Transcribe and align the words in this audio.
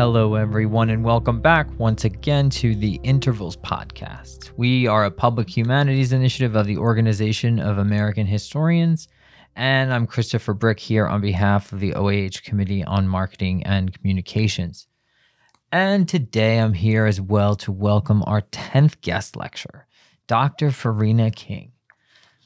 Hello, 0.00 0.34
everyone, 0.34 0.88
and 0.88 1.04
welcome 1.04 1.42
back 1.42 1.68
once 1.78 2.06
again 2.06 2.48
to 2.48 2.74
the 2.74 2.98
Intervals 3.02 3.58
Podcast. 3.58 4.50
We 4.56 4.86
are 4.86 5.04
a 5.04 5.10
public 5.10 5.54
humanities 5.54 6.14
initiative 6.14 6.56
of 6.56 6.64
the 6.64 6.78
Organization 6.78 7.60
of 7.60 7.76
American 7.76 8.26
Historians, 8.26 9.08
and 9.56 9.92
I'm 9.92 10.06
Christopher 10.06 10.54
Brick 10.54 10.80
here 10.80 11.06
on 11.06 11.20
behalf 11.20 11.70
of 11.70 11.80
the 11.80 11.92
OAH 11.92 12.40
Committee 12.42 12.82
on 12.82 13.08
Marketing 13.08 13.62
and 13.64 13.92
Communications. 13.92 14.86
And 15.70 16.08
today 16.08 16.60
I'm 16.60 16.72
here 16.72 17.04
as 17.04 17.20
well 17.20 17.54
to 17.56 17.70
welcome 17.70 18.24
our 18.26 18.40
10th 18.40 19.02
guest 19.02 19.36
lecturer, 19.36 19.86
Dr. 20.26 20.70
Farina 20.70 21.30
King, 21.30 21.72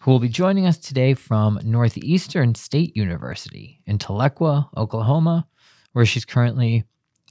who 0.00 0.10
will 0.10 0.18
be 0.18 0.28
joining 0.28 0.66
us 0.66 0.78
today 0.78 1.14
from 1.14 1.60
Northeastern 1.62 2.56
State 2.56 2.96
University 2.96 3.80
in 3.86 3.98
Tahlequah, 3.98 4.70
Oklahoma, 4.76 5.46
where 5.92 6.04
she's 6.04 6.24
currently 6.24 6.82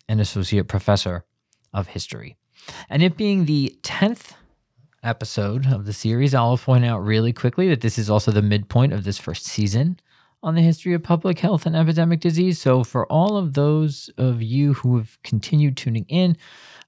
an 0.08 0.20
associate 0.20 0.68
professor 0.68 1.26
of 1.74 1.88
history. 1.88 2.38
And 2.90 3.04
it 3.04 3.18
being 3.18 3.46
the 3.46 3.78
10th 3.84 4.34
episode 5.04 5.66
of 5.68 5.86
the 5.86 5.94
series, 5.94 6.34
I'll 6.34 6.58
point 6.58 6.86
out 6.86 7.00
really 7.00 7.34
quickly 7.34 7.68
that 7.70 7.82
this 7.82 7.98
is 7.98 8.10
also 8.10 8.32
the 8.32 8.42
midpoint 8.42 8.94
of 8.94 9.04
this 9.04 9.18
first 9.18 9.46
season 9.46 10.00
on 10.42 10.56
the 10.56 10.62
history 10.62 10.94
of 10.94 11.02
public 11.04 11.40
health 11.40 11.66
and 11.66 11.76
epidemic 11.76 12.20
disease. 12.20 12.60
So, 12.60 12.84
for 12.84 13.06
all 13.12 13.38
of 13.38 13.54
those 13.54 14.10
of 14.18 14.42
you 14.42 14.74
who 14.74 14.98
have 14.98 15.18
continued 15.24 15.78
tuning 15.78 16.06
in, 16.10 16.38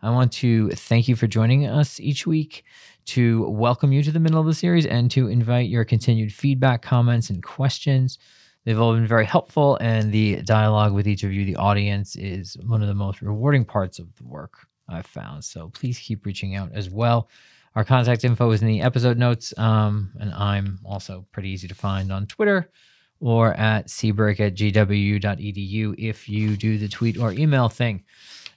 I 0.02 0.12
want 0.12 0.34
to 0.34 0.70
thank 0.71 1.08
you 1.08 1.16
for 1.16 1.27
joining 1.27 1.66
us 1.66 1.99
each 1.99 2.27
week, 2.27 2.63
to 3.05 3.48
welcome 3.49 3.91
you 3.91 4.04
to 4.04 4.12
the 4.12 4.20
middle 4.20 4.40
of 4.40 4.46
the 4.46 4.54
series, 4.54 4.86
and 4.86 5.10
to 5.12 5.27
invite 5.27 5.70
your 5.70 5.86
continued 5.86 6.34
feedback, 6.34 6.82
comments, 6.82 7.30
and 7.30 7.41
questions. 7.41 8.20
They've 8.66 8.80
all 8.80 8.94
been 8.94 9.08
very 9.08 9.26
helpful, 9.26 9.77
and 9.80 10.12
the 10.12 10.41
dialogue 10.41 10.94
with 10.94 11.08
each 11.08 11.24
of 11.24 11.32
you, 11.32 11.46
the 11.46 11.55
audience, 11.55 12.16
is 12.16 12.58
one 12.66 12.82
of 12.82 12.88
the 12.88 12.96
most 12.96 13.21
rewarding 13.21 13.63
parts 13.63 13.99
of 13.99 14.13
the 14.16 14.26
work 14.26 14.68
I've 14.90 15.05
found. 15.05 15.44
So, 15.44 15.70
please 15.70 15.99
keep 15.99 16.26
reaching 16.26 16.55
out 16.55 16.71
as 16.74 16.90
well. 16.90 17.30
Our 17.76 17.84
contact 17.84 18.24
info 18.24 18.49
is 18.52 18.62
in 18.62 18.68
the 18.68 18.82
episode 18.82 19.18
notes, 19.18 19.54
um, 19.58 20.12
and 20.20 20.34
I'm 20.34 20.80
also 20.86 21.26
pretty 21.32 21.49
easy 21.49 21.68
to 21.68 21.76
find 21.76 22.12
on 22.12 22.26
Twitter 22.26 22.71
or 23.20 23.54
at 23.54 23.88
cbrick 23.88 24.40
at 24.40 24.55
gwu.edu 24.55 25.96
if 25.98 26.30
you 26.30 26.55
do 26.55 26.77
the 26.77 26.88
tweet 26.88 27.18
or 27.18 27.32
email 27.34 27.70
thing. 27.70 28.04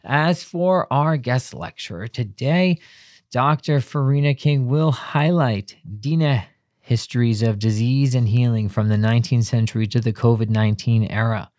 As 0.04 0.42
for 0.42 0.92
our 0.92 1.16
guest 1.16 1.54
lecturer 1.54 2.06
today, 2.06 2.78
Dr. 3.30 3.80
Farina 3.80 4.34
King 4.34 4.68
will 4.68 4.92
highlight 4.92 5.76
Dine 6.00 6.44
histories 6.88 7.42
of 7.42 7.58
disease 7.58 8.14
and 8.14 8.28
healing 8.28 8.66
from 8.66 8.88
the 8.88 8.96
19th 8.96 9.44
century 9.44 9.86
to 9.86 10.00
the 10.00 10.10
COVID 10.10 10.48
19 10.48 11.04
era, 11.04 11.50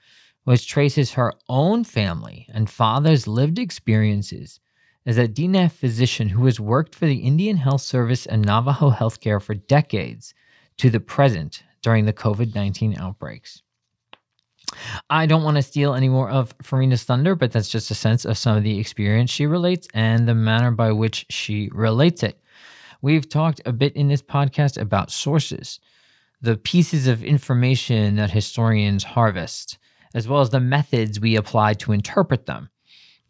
which 0.43 0.67
traces 0.67 1.11
her 1.11 1.31
own 1.47 1.83
family 1.83 2.47
and 2.51 2.67
father's 2.67 3.27
lived 3.27 3.59
experiences 3.59 4.59
as 5.05 5.19
a 5.19 5.27
Dine 5.27 5.69
physician 5.69 6.29
who 6.29 6.45
has 6.45 6.59
worked 6.59 6.95
for 6.95 7.05
the 7.05 7.19
Indian 7.19 7.57
Health 7.57 7.81
Service 7.81 8.25
and 8.25 8.43
Navajo 8.43 8.89
Healthcare 8.89 9.39
for 9.39 9.53
decades 9.53 10.33
to 10.77 10.89
the 10.89 10.99
present 10.99 11.61
during 11.83 12.05
the 12.05 12.13
COVID 12.13 12.55
19 12.55 12.97
outbreaks. 12.97 13.61
I 15.11 15.27
don't 15.27 15.43
want 15.43 15.57
to 15.57 15.63
steal 15.63 15.93
any 15.93 16.09
more 16.09 16.31
of 16.31 16.57
Farina's 16.57 17.03
thunder, 17.03 17.35
but 17.35 17.51
that's 17.51 17.69
just 17.69 17.91
a 17.91 17.95
sense 17.95 18.25
of 18.25 18.35
some 18.35 18.57
of 18.57 18.63
the 18.63 18.79
experience 18.79 19.29
she 19.29 19.45
relates 19.45 19.87
and 19.93 20.27
the 20.27 20.33
manner 20.33 20.71
by 20.71 20.91
which 20.91 21.27
she 21.29 21.69
relates 21.71 22.23
it. 22.23 22.41
We've 23.01 23.29
talked 23.29 23.61
a 23.65 23.71
bit 23.71 23.95
in 23.95 24.09
this 24.09 24.21
podcast 24.21 24.79
about 24.79 25.09
sources, 25.09 25.79
the 26.41 26.57
pieces 26.57 27.07
of 27.07 27.23
information 27.23 28.17
that 28.17 28.31
historians 28.31 29.05
harvest, 29.05 29.77
as 30.13 30.27
well 30.27 30.41
as 30.41 30.49
the 30.49 30.59
methods 30.59 31.19
we 31.19 31.37
apply 31.37 31.75
to 31.75 31.93
interpret 31.93 32.45
them. 32.45 32.69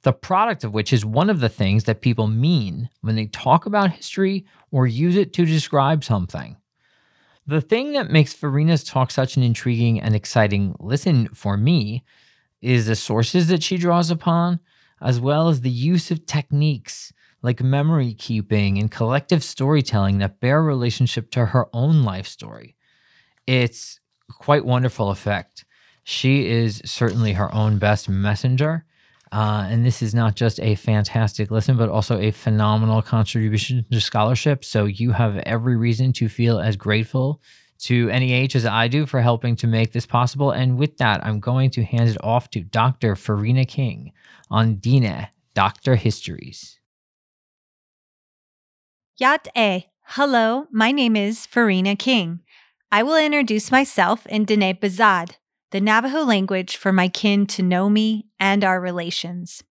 The 0.02 0.14
product 0.14 0.64
of 0.64 0.74
which 0.74 0.92
is 0.92 1.06
one 1.06 1.30
of 1.30 1.40
the 1.40 1.50
things 1.50 1.84
that 1.84 2.02
people 2.02 2.28
mean 2.28 2.90
when 3.02 3.16
they 3.16 3.28
talk 3.28 3.68
about 3.68 3.92
history 3.92 4.46
or 4.72 4.88
use 4.88 5.16
it 5.16 5.34
to 5.34 5.46
describe 5.46 6.04
something. 6.04 6.56
The 7.46 7.62
thing 7.62 7.94
that 7.94 8.10
makes 8.10 8.34
Farina's 8.34 8.84
talk 8.84 9.12
such 9.12 9.38
an 9.38 9.44
intriguing 9.44 10.00
and 10.00 10.16
exciting 10.16 10.76
listen 10.80 11.28
for 11.28 11.58
me 11.58 12.04
is 12.62 12.88
the 12.88 12.96
sources 12.96 13.48
that 13.50 13.62
she 13.62 13.78
draws 13.78 14.10
upon, 14.10 14.62
as 15.02 15.20
well 15.20 15.48
as 15.48 15.62
the 15.62 15.70
use 15.70 16.10
of 16.10 16.26
techniques 16.26 17.14
like 17.42 17.62
memory 17.62 18.14
keeping 18.14 18.78
and 18.78 18.92
collective 18.92 19.44
storytelling 19.44 20.20
that 20.20 20.40
bear 20.40 20.62
relationship 20.62 21.32
to 21.32 21.48
her 21.48 21.68
own 21.74 22.04
life 22.04 22.28
story. 22.28 22.76
It's 23.48 24.00
quite 24.32 24.66
wonderful 24.66 25.10
effect. 25.10 25.66
She 26.04 26.48
is 26.48 26.82
certainly 26.86 27.34
her 27.34 27.54
own 27.54 27.78
best 27.78 28.10
messenger, 28.10 28.86
uh, 29.32 29.68
and 29.70 29.86
this 29.86 30.02
is 30.02 30.16
not 30.16 30.36
just 30.36 30.60
a 30.60 30.76
fantastic 30.76 31.52
listen, 31.52 31.78
but 31.78 31.90
also 31.90 32.20
a 32.20 32.32
phenomenal 32.32 33.02
contribution 33.02 33.86
to 33.92 34.02
scholarship. 34.02 34.66
So 34.66 34.86
you 34.86 35.12
have 35.12 35.38
every 35.38 35.78
reason 35.78 36.14
to 36.14 36.30
feel 36.30 36.60
as 36.60 36.76
grateful 36.76 37.42
to 37.80 38.08
NEH 38.08 38.56
as 38.56 38.66
I 38.66 38.88
do 38.88 39.06
for 39.06 39.22
helping 39.22 39.56
to 39.58 39.68
make 39.68 39.92
this 39.92 40.06
possible. 40.06 40.52
And 40.52 40.78
with 40.78 40.98
that, 40.98 41.26
I'm 41.26 41.40
going 41.40 41.70
to 41.72 41.84
hand 41.84 42.10
it 42.10 42.18
off 42.24 42.50
to 42.52 42.62
Dr. 42.62 43.16
Farina 43.16 43.66
King 43.66 44.12
on 44.50 44.76
Dina, 44.76 45.30
Dr. 45.54 45.96
Histories. 45.96 46.79
Yat 49.20 49.50
E. 49.54 49.84
Hello, 50.16 50.68
my 50.72 50.94
name 50.94 51.18
is 51.18 51.46
Farina 51.46 51.94
King. 51.94 52.40
I 52.90 53.04
will 53.04 53.18
introduce 53.18 53.70
myself 53.70 54.26
in 54.28 54.46
Dine 54.46 54.74
Bizaad 54.74 55.32
the 55.72 55.82
Navajo 55.82 56.24
language 56.24 56.78
for 56.78 56.94
my 56.94 57.10
kin 57.10 57.46
to 57.48 57.62
know 57.62 57.90
me 57.90 58.28
and 58.40 58.64
our 58.64 58.80
relations. 58.80 59.62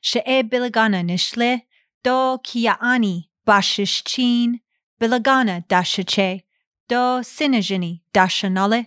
She'e 0.00 0.44
bilagana 0.44 1.02
nishle, 1.02 1.62
do 2.04 2.38
kia'ani 2.44 3.24
bashishchin, 3.44 4.60
bilagana 5.00 5.66
dashache, 5.66 6.42
do 6.88 7.24
sinajini 7.26 8.02
dashanale, 8.14 8.86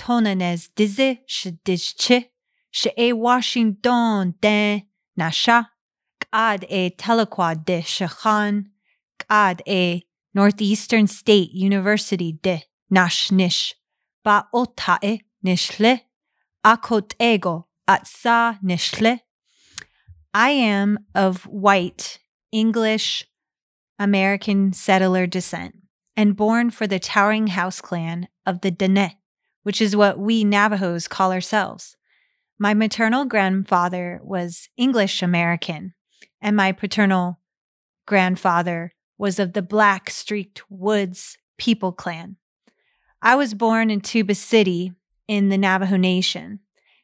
tonanez 0.00 0.68
dize 0.74 1.18
shedijche, 1.28 2.24
she'e 2.72 3.12
Washington 3.12 4.34
de 4.40 4.84
nasha, 5.16 5.70
k'ad 6.20 6.64
e 6.68 6.90
Tahlequah 6.90 7.64
de 7.64 7.82
shachan, 7.82 8.64
k'ad 9.18 9.60
e 9.66 10.02
Northeastern 10.34 11.06
State 11.06 11.52
University 11.52 12.32
de 12.32 12.64
nashnish, 12.92 13.74
ba 14.24 14.46
ota'e 14.54 15.20
nishle, 15.44 16.00
akotego 16.64 17.64
atsa 17.88 18.58
nishle. 18.64 19.20
I 20.34 20.50
am 20.50 20.98
of 21.14 21.44
white, 21.44 22.18
English, 22.52 23.24
American 23.98 24.72
settler 24.72 25.26
descent 25.26 25.74
and 26.16 26.36
born 26.36 26.70
for 26.70 26.86
the 26.86 26.98
towering 26.98 27.48
house 27.48 27.80
clan 27.80 28.28
of 28.44 28.60
the 28.60 28.70
Dene, 28.70 29.12
which 29.62 29.80
is 29.80 29.96
what 29.96 30.18
we 30.18 30.44
Navajos 30.44 31.08
call 31.08 31.32
ourselves. 31.32 31.96
My 32.58 32.74
maternal 32.74 33.24
grandfather 33.24 34.20
was 34.22 34.68
English 34.76 35.22
American, 35.22 35.94
and 36.40 36.56
my 36.56 36.72
paternal 36.72 37.40
grandfather 38.06 38.92
was 39.18 39.38
of 39.38 39.52
the 39.52 39.62
Black 39.62 40.08
Streaked 40.08 40.62
Woods 40.70 41.36
people 41.58 41.92
clan. 41.92 42.36
I 43.20 43.34
was 43.34 43.52
born 43.52 43.90
in 43.90 44.00
Tuba 44.00 44.34
City, 44.34 44.92
in 45.26 45.50
the 45.50 45.58
Navajo 45.58 45.96
Nation. 45.96 46.60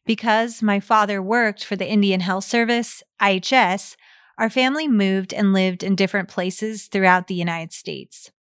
Because 0.07 0.63
my 0.63 0.81
father 0.81 1.23
worked 1.23 1.65
for 1.65 1.77
the 1.77 1.89
Indian 1.89 2.21
Health 2.21 2.45
Service, 2.45 3.03
IHS, 3.21 3.97
our 4.39 4.51
family 4.51 4.89
moved 4.89 5.33
and 5.33 5.53
lived 5.53 5.83
in 5.83 5.95
different 5.95 6.29
places 6.29 6.87
throughout 6.87 7.27
the 7.27 7.35
United 7.35 7.73
States. 7.73 8.31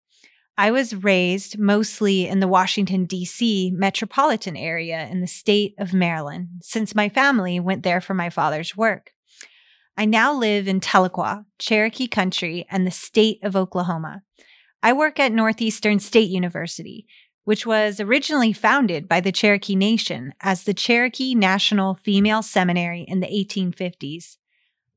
I 0.56 0.70
was 0.70 0.94
raised 0.94 1.58
mostly 1.58 2.28
in 2.28 2.40
the 2.40 2.48
Washington, 2.48 3.06
D.C. 3.06 3.72
metropolitan 3.74 4.56
area 4.56 5.08
in 5.10 5.20
the 5.20 5.26
state 5.26 5.74
of 5.78 5.92
Maryland, 5.92 6.48
since 6.62 6.94
my 6.94 7.08
family 7.08 7.58
went 7.58 7.82
there 7.82 8.00
for 8.00 8.14
my 8.14 8.30
father's 8.30 8.76
work. 8.76 9.13
I 9.96 10.06
now 10.06 10.32
live 10.32 10.66
in 10.66 10.80
Tahlequah, 10.80 11.44
Cherokee 11.58 12.08
Country, 12.08 12.66
and 12.68 12.84
the 12.84 12.90
state 12.90 13.38
of 13.42 13.54
Oklahoma. 13.54 14.22
I 14.82 14.92
work 14.92 15.20
at 15.20 15.32
Northeastern 15.32 16.00
State 16.00 16.30
University, 16.30 17.06
which 17.44 17.64
was 17.64 18.00
originally 18.00 18.52
founded 18.52 19.08
by 19.08 19.20
the 19.20 19.30
Cherokee 19.30 19.76
Nation 19.76 20.32
as 20.40 20.64
the 20.64 20.74
Cherokee 20.74 21.34
National 21.34 21.94
Female 21.94 22.42
Seminary 22.42 23.02
in 23.06 23.20
the 23.20 23.28
1850s. 23.28 24.36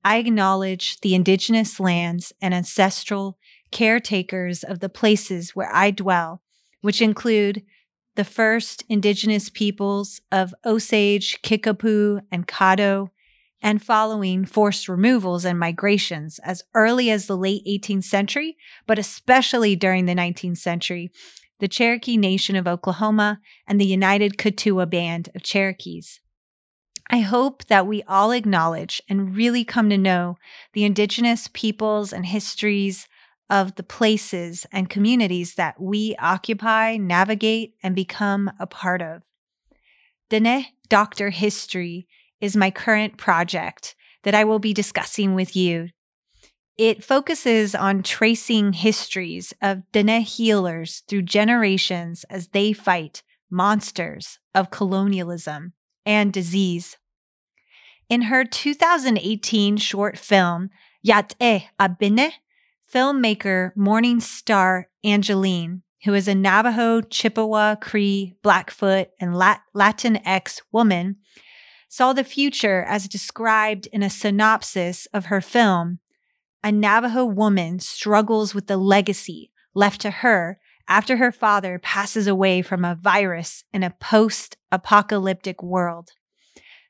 I 0.03 0.17
acknowledge 0.17 0.99
the 1.01 1.13
indigenous 1.13 1.79
lands 1.79 2.33
and 2.41 2.53
ancestral 2.53 3.37
caretakers 3.71 4.63
of 4.63 4.79
the 4.79 4.89
places 4.89 5.55
where 5.55 5.69
I 5.71 5.91
dwell, 5.91 6.41
which 6.81 7.01
include 7.01 7.63
the 8.15 8.23
first 8.23 8.83
indigenous 8.89 9.49
peoples 9.49 10.21
of 10.31 10.55
Osage, 10.65 11.39
Kickapoo, 11.43 12.21
and 12.31 12.47
Caddo, 12.47 13.09
and 13.61 13.83
following 13.83 14.45
forced 14.45 14.87
removals 14.87 15.45
and 15.45 15.59
migrations 15.59 16.39
as 16.39 16.63
early 16.73 17.09
as 17.09 17.25
the 17.25 17.37
late 17.37 17.65
18th 17.65 18.03
century, 18.03 18.57
but 18.85 18.99
especially 18.99 19.75
during 19.75 20.05
the 20.05 20.15
19th 20.15 20.57
century, 20.57 21.11
the 21.59 21.67
Cherokee 21.67 22.17
Nation 22.17 22.55
of 22.55 22.67
Oklahoma, 22.67 23.39
and 23.67 23.81
the 23.81 23.85
United 23.85 24.37
Keetoowah 24.37 24.89
Band 24.89 25.29
of 25.35 25.43
Cherokees. 25.43 26.19
I 27.09 27.19
hope 27.19 27.65
that 27.65 27.87
we 27.87 28.03
all 28.03 28.31
acknowledge 28.31 29.01
and 29.09 29.35
really 29.35 29.63
come 29.63 29.89
to 29.89 29.97
know 29.97 30.37
the 30.73 30.83
Indigenous 30.83 31.47
peoples 31.53 32.11
and 32.11 32.25
histories 32.25 33.07
of 33.49 33.75
the 33.75 33.83
places 33.83 34.65
and 34.71 34.89
communities 34.89 35.55
that 35.55 35.79
we 35.79 36.15
occupy, 36.19 36.97
navigate, 36.97 37.75
and 37.81 37.95
become 37.95 38.51
a 38.59 38.67
part 38.67 39.01
of. 39.01 39.23
Dene 40.29 40.65
Doctor 40.89 41.29
History 41.29 42.07
is 42.41 42.55
my 42.55 42.71
current 42.71 43.17
project 43.17 43.95
that 44.23 44.35
I 44.35 44.43
will 44.43 44.59
be 44.59 44.73
discussing 44.73 45.35
with 45.35 45.55
you. 45.55 45.89
It 46.77 47.03
focuses 47.03 47.73
on 47.73 48.03
tracing 48.03 48.73
histories 48.73 49.53
of 49.61 49.81
Dene 49.91 50.21
healers 50.21 51.03
through 51.07 51.23
generations 51.23 52.23
as 52.29 52.49
they 52.49 52.71
fight 52.71 53.23
monsters 53.49 54.39
of 54.53 54.69
colonialism 54.69 55.73
and 56.05 56.31
disease. 56.31 56.97
In 58.09 58.23
her 58.23 58.45
2018 58.45 59.77
short 59.77 60.17
film, 60.17 60.69
Yat 61.01 61.35
E 61.41 61.61
Abine, 61.79 62.33
filmmaker 62.93 63.71
Morningstar 63.75 64.85
Angeline, 65.03 65.81
who 66.03 66.13
is 66.13 66.27
a 66.27 66.35
Navajo, 66.35 67.01
Chippewa, 67.01 67.75
Cree, 67.75 68.35
Blackfoot, 68.43 69.09
and 69.19 69.33
Latinx 69.33 70.61
woman, 70.71 71.17
saw 71.87 72.13
the 72.13 72.23
future 72.23 72.83
as 72.87 73.07
described 73.07 73.87
in 73.93 74.03
a 74.03 74.09
synopsis 74.09 75.07
of 75.13 75.25
her 75.25 75.41
film. 75.41 75.99
A 76.63 76.71
Navajo 76.71 77.25
woman 77.25 77.79
struggles 77.79 78.53
with 78.53 78.67
the 78.67 78.77
legacy 78.77 79.51
left 79.73 80.01
to 80.01 80.11
her 80.11 80.59
after 80.87 81.17
her 81.17 81.31
father 81.31 81.79
passes 81.79 82.27
away 82.27 82.61
from 82.61 82.83
a 82.83 82.95
virus 82.95 83.63
in 83.73 83.83
a 83.83 83.95
post 83.99 84.57
apocalyptic 84.71 85.61
world. 85.61 86.11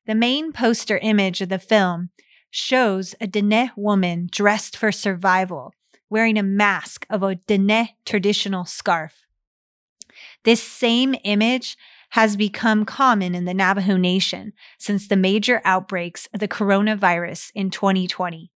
The 0.05 0.15
main 0.15 0.53
poster 0.53 0.97
image 0.99 1.41
of 1.41 1.49
the 1.49 1.59
film 1.59 2.09
shows 2.49 3.13
a 3.19 3.27
Dene 3.27 3.71
woman 3.75 4.29
dressed 4.31 4.77
for 4.77 4.91
survival, 4.91 5.73
wearing 6.09 6.37
a 6.37 6.43
mask 6.43 7.05
of 7.09 7.23
a 7.23 7.35
Dene 7.35 7.89
traditional 8.05 8.65
scarf. 8.65 9.25
This 10.43 10.63
same 10.63 11.13
image 11.23 11.77
has 12.17 12.35
become 12.35 12.83
common 12.83 13.35
in 13.35 13.45
the 13.45 13.53
Navajo 13.53 13.95
Nation 13.95 14.51
since 14.79 15.07
the 15.07 15.15
major 15.15 15.61
outbreaks 15.63 16.27
of 16.33 16.39
the 16.39 16.47
coronavirus 16.47 17.51
in 17.53 17.69
2020. 17.69 18.51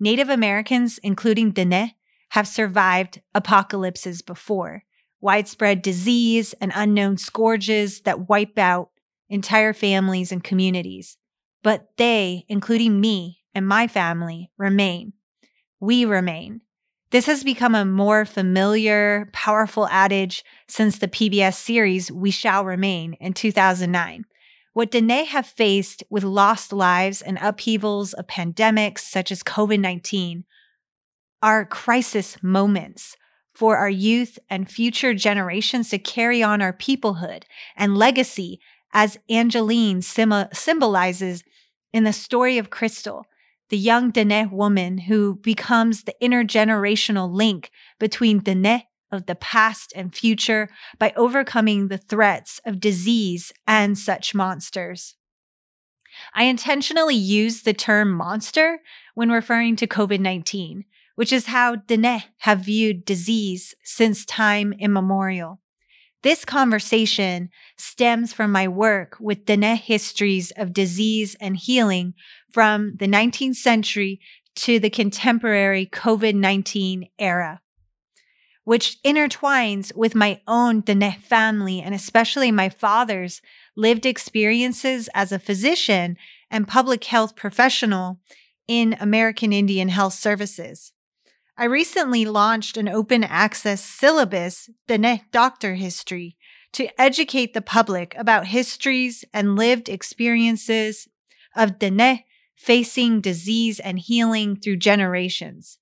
Native 0.00 0.28
Americans, 0.28 0.98
including 1.04 1.52
Dene, 1.52 1.92
have 2.30 2.48
survived 2.48 3.20
apocalypses 3.36 4.20
before 4.20 4.82
widespread 5.20 5.80
disease 5.80 6.56
and 6.60 6.72
unknown 6.74 7.18
scourges 7.18 8.00
that 8.00 8.28
wipe 8.28 8.58
out 8.58 8.90
entire 9.28 9.72
families 9.72 10.32
and 10.32 10.42
communities. 10.42 11.18
But 11.62 11.90
they, 11.98 12.46
including 12.48 13.00
me 13.00 13.44
and 13.54 13.64
my 13.64 13.86
family, 13.86 14.50
remain. 14.58 15.12
We 15.78 16.04
remain. 16.04 16.62
This 17.10 17.24
has 17.24 17.42
become 17.42 17.74
a 17.74 17.86
more 17.86 18.26
familiar, 18.26 19.30
powerful 19.32 19.88
adage 19.88 20.44
since 20.66 20.98
the 20.98 21.08
PBS 21.08 21.54
series 21.54 22.12
We 22.12 22.30
Shall 22.30 22.66
Remain 22.66 23.14
in 23.14 23.32
2009. 23.32 24.26
What 24.74 24.90
Dene 24.90 25.24
have 25.24 25.46
faced 25.46 26.04
with 26.10 26.22
lost 26.22 26.70
lives 26.70 27.22
and 27.22 27.38
upheavals 27.40 28.12
of 28.12 28.26
pandemics 28.26 28.98
such 28.98 29.32
as 29.32 29.42
COVID 29.42 29.80
19 29.80 30.44
are 31.42 31.64
crisis 31.64 32.36
moments 32.42 33.16
for 33.54 33.78
our 33.78 33.88
youth 33.88 34.38
and 34.50 34.70
future 34.70 35.14
generations 35.14 35.88
to 35.88 35.98
carry 35.98 36.42
on 36.42 36.60
our 36.60 36.74
peoplehood 36.74 37.44
and 37.74 37.96
legacy, 37.96 38.60
as 38.92 39.18
Angeline 39.30 40.02
symbolizes 40.02 41.42
in 41.92 42.04
the 42.04 42.12
story 42.12 42.58
of 42.58 42.68
Crystal, 42.68 43.24
the 43.70 43.78
young 43.78 44.10
Dene 44.10 44.50
woman 44.50 44.98
who 44.98 45.36
becomes 45.36 46.04
the 46.04 46.14
intergenerational 46.22 47.30
link 47.30 47.70
between 47.98 48.40
Dene 48.40 48.82
of 49.10 49.26
the 49.26 49.34
past 49.34 49.92
and 49.96 50.14
future 50.14 50.68
by 50.98 51.12
overcoming 51.16 51.88
the 51.88 51.98
threats 51.98 52.60
of 52.64 52.80
disease 52.80 53.52
and 53.66 53.98
such 53.98 54.34
monsters. 54.34 55.16
I 56.34 56.44
intentionally 56.44 57.14
use 57.14 57.62
the 57.62 57.74
term 57.74 58.12
monster 58.12 58.80
when 59.14 59.30
referring 59.30 59.76
to 59.76 59.86
COVID 59.86 60.20
19 60.20 60.84
which 61.18 61.32
is 61.32 61.46
how 61.46 61.74
Dene 61.74 62.22
have 62.42 62.60
viewed 62.60 63.04
disease 63.04 63.74
since 63.82 64.24
time 64.24 64.72
immemorial. 64.78 65.60
This 66.22 66.44
conversation 66.44 67.50
stems 67.76 68.32
from 68.32 68.52
my 68.52 68.68
work 68.68 69.16
with 69.18 69.44
Dene 69.44 69.74
histories 69.74 70.52
of 70.52 70.72
disease 70.72 71.34
and 71.40 71.56
healing 71.56 72.14
from 72.50 72.96
the 72.96 73.06
19th 73.06 73.56
century 73.56 74.20
to 74.56 74.80
the 74.80 74.90
contemporary 74.90 75.86
COVID 75.86 76.34
19 76.34 77.08
era, 77.18 77.60
which 78.64 78.98
intertwines 79.04 79.94
with 79.94 80.14
my 80.14 80.40
own 80.48 80.80
Dene 80.80 81.12
family 81.12 81.80
and 81.80 81.94
especially 81.94 82.50
my 82.50 82.68
father's 82.68 83.40
lived 83.76 84.04
experiences 84.04 85.08
as 85.14 85.30
a 85.30 85.38
physician 85.38 86.16
and 86.50 86.66
public 86.66 87.04
health 87.04 87.36
professional 87.36 88.18
in 88.66 88.96
American 89.00 89.52
Indian 89.52 89.88
Health 89.88 90.14
Services. 90.14 90.92
I 91.56 91.64
recently 91.64 92.24
launched 92.24 92.76
an 92.76 92.88
open 92.88 93.24
access 93.24 93.82
syllabus, 93.82 94.70
Dene 94.86 95.22
Doctor 95.32 95.74
History, 95.74 96.36
to 96.72 96.88
educate 97.00 97.54
the 97.54 97.62
public 97.62 98.14
about 98.16 98.46
histories 98.46 99.24
and 99.32 99.56
lived 99.56 99.88
experiences 99.88 101.08
of 101.56 101.78
Dene 101.78 102.24
facing 102.58 103.20
disease 103.20 103.78
and 103.78 103.98
healing 104.00 104.56
through 104.56 104.76
generations. 104.76 105.78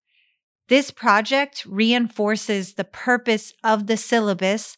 This 0.69 0.90
project 0.90 1.64
reinforces 1.67 2.75
the 2.75 2.84
purpose 2.84 3.52
of 3.64 3.87
the 3.87 3.96
syllabus 3.96 4.76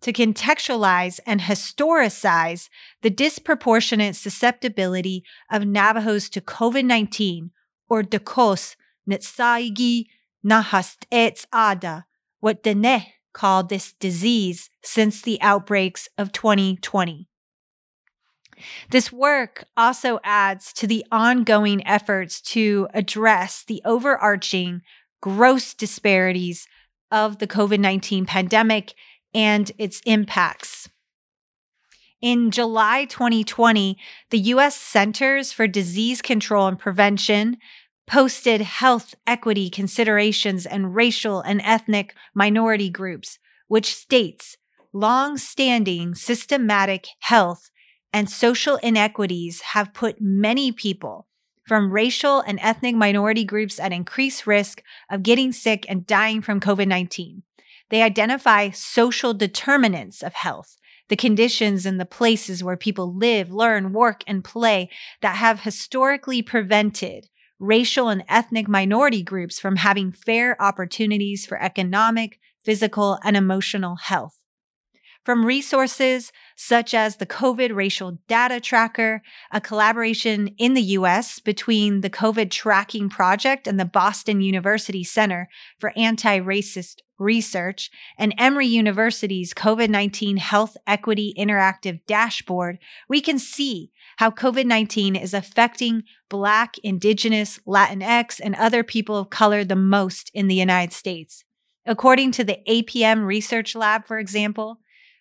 to 0.00 0.12
contextualize 0.12 1.18
and 1.26 1.40
historicize 1.40 2.68
the 3.02 3.10
disproportionate 3.10 4.16
susceptibility 4.16 5.24
of 5.50 5.66
Navajos 5.66 6.30
to 6.30 6.40
COVID 6.40 6.84
19 6.84 7.50
or 7.88 8.02
Dakos 8.02 8.76
Nitsaigi 9.08 10.06
Nahast 10.46 11.04
etz 11.12 11.46
ada, 11.52 12.06
what 12.38 12.62
Dene 12.62 13.06
called 13.32 13.68
this 13.68 13.92
disease 13.94 14.70
since 14.82 15.20
the 15.20 15.40
outbreaks 15.42 16.08
of 16.16 16.32
2020. 16.32 17.29
This 18.90 19.12
work 19.12 19.64
also 19.76 20.20
adds 20.24 20.72
to 20.74 20.86
the 20.86 21.04
ongoing 21.10 21.86
efforts 21.86 22.40
to 22.52 22.88
address 22.94 23.64
the 23.64 23.82
overarching 23.84 24.82
gross 25.20 25.74
disparities 25.74 26.66
of 27.10 27.38
the 27.38 27.46
COVID 27.46 27.80
19 27.80 28.26
pandemic 28.26 28.94
and 29.34 29.70
its 29.78 30.00
impacts. 30.06 30.88
In 32.20 32.50
July 32.50 33.06
2020, 33.06 33.96
the 34.28 34.38
U.S. 34.38 34.76
Centers 34.76 35.52
for 35.52 35.66
Disease 35.66 36.20
Control 36.20 36.66
and 36.66 36.78
Prevention 36.78 37.56
posted 38.06 38.60
health 38.60 39.14
equity 39.26 39.70
considerations 39.70 40.66
and 40.66 40.94
racial 40.94 41.40
and 41.40 41.62
ethnic 41.64 42.14
minority 42.34 42.90
groups, 42.90 43.38
which 43.68 43.94
states 43.94 44.56
long 44.92 45.38
standing 45.38 46.14
systematic 46.14 47.06
health 47.20 47.70
and 48.12 48.28
social 48.28 48.76
inequities 48.76 49.60
have 49.60 49.94
put 49.94 50.20
many 50.20 50.72
people 50.72 51.26
from 51.66 51.92
racial 51.92 52.40
and 52.40 52.58
ethnic 52.60 52.96
minority 52.96 53.44
groups 53.44 53.78
at 53.78 53.92
increased 53.92 54.46
risk 54.46 54.82
of 55.08 55.22
getting 55.22 55.52
sick 55.52 55.86
and 55.88 56.06
dying 56.06 56.40
from 56.42 56.60
COVID 56.60 56.88
19. 56.88 57.42
They 57.90 58.02
identify 58.02 58.70
social 58.70 59.34
determinants 59.34 60.22
of 60.22 60.34
health, 60.34 60.78
the 61.08 61.16
conditions 61.16 61.86
and 61.86 62.00
the 62.00 62.06
places 62.06 62.64
where 62.64 62.76
people 62.76 63.14
live, 63.14 63.52
learn, 63.52 63.92
work, 63.92 64.22
and 64.26 64.42
play 64.42 64.88
that 65.22 65.36
have 65.36 65.60
historically 65.60 66.42
prevented 66.42 67.28
racial 67.58 68.08
and 68.08 68.24
ethnic 68.28 68.66
minority 68.66 69.22
groups 69.22 69.60
from 69.60 69.76
having 69.76 70.10
fair 70.10 70.60
opportunities 70.60 71.44
for 71.44 71.60
economic, 71.62 72.40
physical, 72.64 73.18
and 73.22 73.36
emotional 73.36 73.96
health. 73.96 74.39
From 75.24 75.44
resources 75.44 76.32
such 76.56 76.94
as 76.94 77.16
the 77.16 77.26
COVID 77.26 77.74
Racial 77.74 78.18
Data 78.26 78.58
Tracker, 78.58 79.22
a 79.52 79.60
collaboration 79.60 80.48
in 80.56 80.72
the 80.72 80.82
US 80.82 81.40
between 81.40 82.00
the 82.00 82.08
COVID 82.08 82.50
Tracking 82.50 83.10
Project 83.10 83.66
and 83.66 83.78
the 83.78 83.84
Boston 83.84 84.40
University 84.40 85.04
Center 85.04 85.50
for 85.78 85.92
Anti 85.94 86.40
Racist 86.40 87.00
Research, 87.18 87.90
and 88.16 88.34
Emory 88.38 88.66
University's 88.66 89.52
COVID 89.52 89.90
19 89.90 90.38
Health 90.38 90.78
Equity 90.86 91.34
Interactive 91.38 92.00
Dashboard, 92.06 92.78
we 93.06 93.20
can 93.20 93.38
see 93.38 93.92
how 94.16 94.30
COVID 94.30 94.64
19 94.64 95.16
is 95.16 95.34
affecting 95.34 96.04
Black, 96.30 96.78
Indigenous, 96.78 97.58
Latinx, 97.66 98.40
and 98.42 98.54
other 98.54 98.82
people 98.82 99.18
of 99.18 99.28
color 99.28 99.64
the 99.64 99.76
most 99.76 100.30
in 100.32 100.48
the 100.48 100.54
United 100.54 100.94
States. 100.94 101.44
According 101.84 102.32
to 102.32 102.44
the 102.44 102.60
APM 102.66 103.26
Research 103.26 103.74
Lab, 103.74 104.06
for 104.06 104.18
example, 104.18 104.78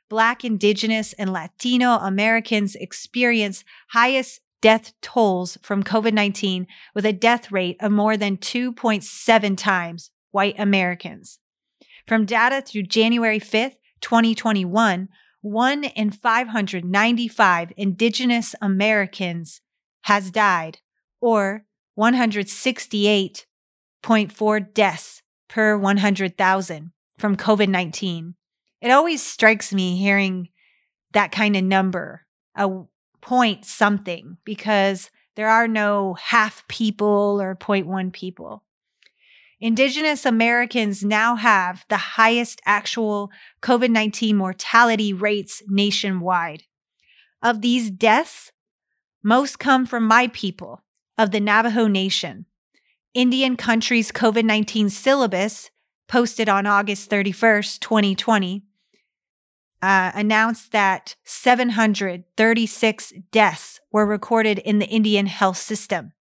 Black, 0.10 0.44
Indigenous, 0.44 1.14
and 1.14 1.32
Latino 1.32 1.98
Americans 1.98 2.76
experience 2.76 3.64
highest 3.92 4.42
death 4.62 4.94
tolls 5.02 5.58
from 5.62 5.84
COVID 5.84 6.14
19 6.14 6.68
with 6.94 7.06
a 7.06 7.14
death 7.14 7.52
rate 7.52 7.78
of 7.80 7.92
more 7.92 8.18
than 8.18 8.38
2.7 8.38 9.58
times 9.58 10.12
white 10.32 10.60
Americans. 10.60 11.40
From 12.08 12.26
data 12.26 12.62
through 12.62 12.84
January 12.84 13.40
5th, 13.40 13.76
2021, 14.02 15.10
one 15.42 15.84
in 15.84 16.12
595 16.12 17.74
Indigenous 17.78 18.56
Americans 18.62 19.62
has 20.04 20.32
died, 20.32 20.80
or 21.22 21.66
168.4 21.98 24.74
deaths 24.74 25.22
per 25.48 25.78
100,000 25.78 26.92
from 27.18 27.36
COVID 27.36 27.70
19. 27.70 28.36
It 28.82 28.92
always 28.92 29.22
strikes 29.22 29.74
me 29.74 29.98
hearing 29.98 30.50
that 31.14 31.32
kind 31.32 31.56
of 31.56 31.64
number, 31.64 32.26
a 32.56 32.70
point 33.22 33.66
something, 33.66 34.38
because 34.46 35.12
there 35.36 35.50
are 35.50 35.68
no 35.68 36.16
half 36.16 36.68
people 36.68 37.40
or 37.42 37.56
0.1 37.56 38.14
people. 38.14 38.64
Indigenous 39.62 40.26
Americans 40.26 41.04
now 41.04 41.36
have 41.36 41.86
the 41.90 41.98
highest 41.98 42.62
actual 42.66 43.30
COVID 43.62 43.90
19 43.90 44.38
mortality 44.38 45.12
rates 45.12 45.62
nationwide. 45.68 46.64
Of 47.42 47.62
these 47.62 47.90
deaths, 47.90 48.54
most 49.22 49.60
come 49.60 49.86
from 49.86 50.06
my 50.06 50.28
people 50.28 50.84
of 51.18 51.32
the 51.32 51.42
Navajo 51.42 51.88
Nation. 51.88 52.46
Indian 53.14 53.58
Country's 53.58 54.14
COVID 54.14 54.46
19 54.46 54.90
syllabus, 54.90 55.72
posted 56.08 56.48
on 56.50 56.66
August 56.66 57.10
31st, 57.10 57.80
2020, 57.80 58.64
uh, 59.82 60.12
announced 60.14 60.72
that 60.72 61.16
736 61.24 63.14
deaths 63.32 63.80
were 63.92 64.06
recorded 64.06 64.60
in 64.60 64.80
the 64.80 64.88
Indian 64.88 65.26
health 65.26 65.58
system. 65.58 66.14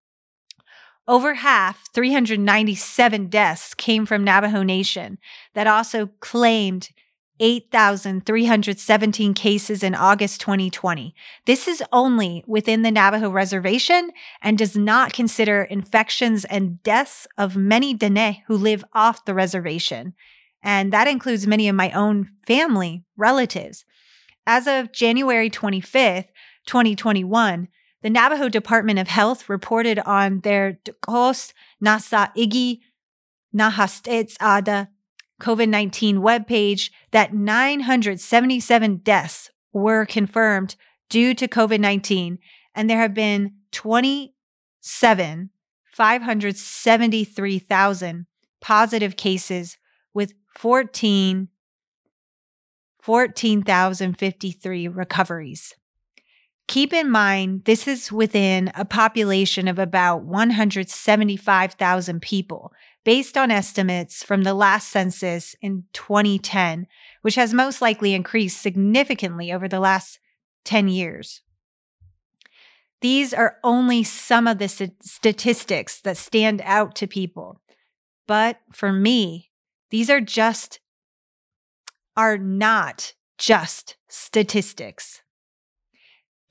Over 1.09 1.35
half, 1.35 1.85
397 1.93 3.29
deaths, 3.29 3.75
came 3.75 4.07
from 4.07 4.25
Navajo 4.25 4.63
Nation 4.63 5.19
that 5.55 5.67
also 5.69 6.09
claimed 6.21 6.91
8,317 7.39 9.35
cases 9.35 9.83
in 9.83 9.95
August 9.95 10.41
2020. 10.41 11.15
This 11.45 11.69
is 11.69 11.83
only 11.93 12.43
within 12.47 12.81
the 12.83 12.91
Navajo 12.91 13.31
Reservation 13.31 14.11
and 14.43 14.57
does 14.57 14.77
not 14.77 15.13
consider 15.13 15.63
infections 15.63 16.45
and 16.47 16.83
deaths 16.83 17.27
of 17.37 17.57
many 17.57 17.95
Dene 17.95 18.43
who 18.47 18.57
live 18.57 18.85
off 18.93 19.25
the 19.25 19.35
reservation. 19.35 20.15
And 20.67 20.93
that 20.93 21.07
includes 21.07 21.47
many 21.47 21.69
of 21.69 21.77
my 21.77 21.93
own 21.93 22.31
family 22.45 23.05
relatives. 23.17 23.85
As 24.49 24.67
of 24.67 24.91
January 24.91 25.49
25th, 25.49 26.27
2021, 26.67 27.69
the 28.03 28.11
Navajo 28.11 28.49
Department 28.49 28.99
of 28.99 29.07
Health 29.07 29.49
reported 29.49 30.01
on 30.01 30.41
their 30.41 30.81
Nasa 31.09 31.53
Igi 32.37 32.81
COVID 35.41 35.69
19 35.69 36.17
webpage 36.17 36.91
that 37.13 37.33
977 37.33 38.97
deaths 38.97 39.53
were 39.73 40.05
confirmed 40.05 40.75
due 41.09 41.33
to 41.35 41.47
COVID 41.47 41.79
19, 41.79 42.41
and 42.75 42.91
there 42.91 42.99
have 42.99 43.15
been 43.15 43.53
27, 43.71 45.51
573,000 45.93 48.27
positive 48.61 49.17
cases 49.17 49.79
with 50.13 50.33
14, 50.57 51.49
14,053 53.01 54.89
recoveries. 54.89 55.75
Keep 56.67 56.93
in 56.93 57.09
mind, 57.11 57.65
this 57.65 57.87
is 57.87 58.11
within 58.11 58.73
a 58.75 58.85
population 58.85 59.69
of 59.69 59.79
about 59.79 60.25
175,000 60.25 62.21
people, 62.21 62.73
based 63.05 63.37
on 63.37 63.53
estimates 63.53 64.25
from 64.25 64.43
the 64.43 64.55
last 64.55 64.89
census 64.89 65.55
in 65.61 65.85
2010, 65.93 66.89
which 67.23 67.37
has 67.37 67.55
most 67.55 67.81
likely 67.81 68.15
increased 68.15 68.61
significantly 68.61 69.53
over 69.53 69.69
the 69.69 69.79
last 69.79 70.19
10 70.65 70.89
years. 70.89 71.43
These 73.03 73.33
are 73.33 73.59
only 73.63 74.03
some 74.03 74.49
of 74.49 74.59
the 74.59 74.69
statistics 74.69 76.01
that 76.01 76.17
stand 76.17 76.63
out 76.65 76.97
to 76.97 77.07
people. 77.07 77.61
But 78.27 78.59
for 78.73 78.91
me, 78.91 79.51
these 79.97 80.11
are 80.11 80.21
just, 80.21 80.79
are 82.19 82.37
not 82.37 83.15
just 83.39 83.97
statistics. 84.09 85.23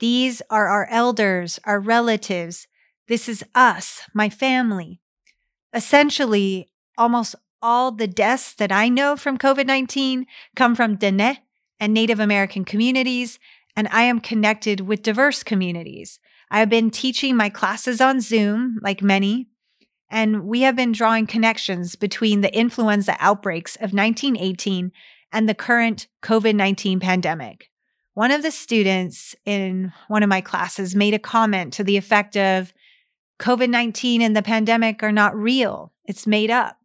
These 0.00 0.42
are 0.50 0.66
our 0.66 0.88
elders, 0.90 1.60
our 1.62 1.78
relatives. 1.78 2.66
This 3.06 3.28
is 3.28 3.44
us, 3.54 4.02
my 4.12 4.28
family. 4.28 4.98
Essentially, 5.72 6.72
almost 6.98 7.36
all 7.62 7.92
the 7.92 8.08
deaths 8.08 8.52
that 8.52 8.72
I 8.72 8.88
know 8.88 9.14
from 9.14 9.38
COVID 9.38 9.64
19 9.64 10.26
come 10.56 10.74
from 10.74 10.96
Dene 10.96 11.38
and 11.78 11.94
Native 11.94 12.18
American 12.18 12.64
communities, 12.64 13.38
and 13.76 13.86
I 13.92 14.02
am 14.02 14.18
connected 14.18 14.80
with 14.80 15.04
diverse 15.04 15.44
communities. 15.44 16.18
I 16.50 16.58
have 16.58 16.68
been 16.68 16.90
teaching 16.90 17.36
my 17.36 17.48
classes 17.48 18.00
on 18.00 18.20
Zoom, 18.20 18.80
like 18.82 19.02
many, 19.02 19.46
and 20.10 20.44
we 20.44 20.62
have 20.62 20.76
been 20.76 20.92
drawing 20.92 21.26
connections 21.26 21.96
between 21.96 22.40
the 22.40 22.56
influenza 22.56 23.16
outbreaks 23.18 23.76
of 23.76 23.92
1918 23.92 24.92
and 25.32 25.48
the 25.48 25.54
current 25.54 26.06
COVID 26.22 26.54
19 26.54 27.00
pandemic. 27.00 27.70
One 28.14 28.30
of 28.30 28.42
the 28.42 28.50
students 28.50 29.34
in 29.44 29.92
one 30.08 30.22
of 30.22 30.28
my 30.28 30.40
classes 30.40 30.96
made 30.96 31.14
a 31.14 31.18
comment 31.18 31.72
to 31.74 31.84
the 31.84 31.96
effect 31.96 32.36
of 32.36 32.72
COVID 33.38 33.68
19 33.68 34.22
and 34.22 34.36
the 34.36 34.42
pandemic 34.42 35.02
are 35.02 35.12
not 35.12 35.36
real, 35.36 35.92
it's 36.04 36.26
made 36.26 36.50
up. 36.50 36.78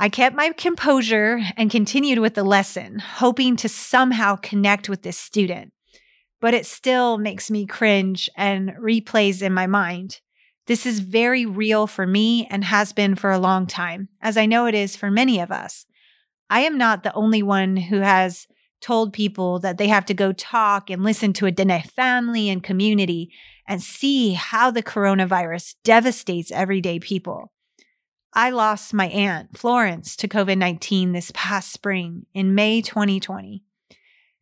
I 0.00 0.08
kept 0.08 0.36
my 0.36 0.50
composure 0.50 1.40
and 1.56 1.70
continued 1.70 2.20
with 2.20 2.34
the 2.34 2.44
lesson, 2.44 3.00
hoping 3.00 3.56
to 3.56 3.68
somehow 3.68 4.36
connect 4.36 4.88
with 4.88 5.02
this 5.02 5.18
student. 5.18 5.72
But 6.40 6.54
it 6.54 6.66
still 6.66 7.18
makes 7.18 7.50
me 7.50 7.66
cringe 7.66 8.30
and 8.36 8.70
replays 8.80 9.42
in 9.42 9.52
my 9.52 9.66
mind. 9.66 10.20
This 10.68 10.84
is 10.84 11.00
very 11.00 11.46
real 11.46 11.86
for 11.86 12.06
me 12.06 12.46
and 12.50 12.62
has 12.62 12.92
been 12.92 13.14
for 13.14 13.30
a 13.30 13.38
long 13.38 13.66
time, 13.66 14.10
as 14.20 14.36
I 14.36 14.44
know 14.44 14.66
it 14.66 14.74
is 14.74 14.96
for 14.96 15.10
many 15.10 15.40
of 15.40 15.50
us. 15.50 15.86
I 16.50 16.60
am 16.60 16.76
not 16.76 17.02
the 17.02 17.14
only 17.14 17.42
one 17.42 17.78
who 17.78 18.00
has 18.00 18.46
told 18.82 19.14
people 19.14 19.58
that 19.60 19.78
they 19.78 19.88
have 19.88 20.04
to 20.04 20.14
go 20.14 20.30
talk 20.34 20.90
and 20.90 21.02
listen 21.02 21.32
to 21.32 21.46
a 21.46 21.50
Dene 21.50 21.82
family 21.82 22.50
and 22.50 22.62
community 22.62 23.32
and 23.66 23.82
see 23.82 24.34
how 24.34 24.70
the 24.70 24.82
coronavirus 24.82 25.74
devastates 25.84 26.52
everyday 26.52 26.98
people. 26.98 27.50
I 28.34 28.50
lost 28.50 28.92
my 28.92 29.06
aunt, 29.08 29.56
Florence, 29.56 30.16
to 30.16 30.28
COVID 30.28 30.58
19 30.58 31.12
this 31.12 31.32
past 31.34 31.72
spring 31.72 32.26
in 32.34 32.54
May 32.54 32.82
2020. 32.82 33.64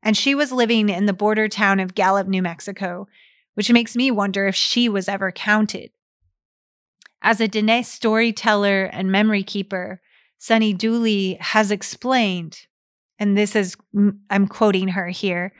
And 0.02 0.16
she 0.16 0.34
was 0.34 0.50
living 0.50 0.88
in 0.88 1.06
the 1.06 1.12
border 1.12 1.46
town 1.46 1.78
of 1.78 1.94
Gallup, 1.94 2.26
New 2.26 2.42
Mexico, 2.42 3.06
which 3.54 3.70
makes 3.70 3.94
me 3.94 4.10
wonder 4.10 4.48
if 4.48 4.56
she 4.56 4.88
was 4.88 5.08
ever 5.08 5.30
counted. 5.30 5.92
As 7.26 7.40
a 7.40 7.48
Dene 7.48 7.82
storyteller 7.82 8.84
and 8.84 9.10
memory 9.10 9.42
keeper, 9.42 10.00
Sunny 10.38 10.72
Dooley 10.72 11.36
has 11.40 11.72
explained, 11.72 12.68
and 13.18 13.36
this 13.36 13.56
is, 13.56 13.76
I'm 14.30 14.46
quoting 14.46 14.86
her 14.86 15.08
here. 15.08 15.52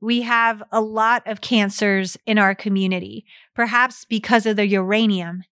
We 0.00 0.22
have 0.22 0.62
a 0.72 0.80
lot 0.80 1.22
of 1.26 1.42
cancers 1.42 2.16
in 2.24 2.38
our 2.38 2.54
community, 2.54 3.26
perhaps 3.54 4.06
because 4.06 4.46
of 4.46 4.56
the 4.56 4.66
uranium. 4.66 5.42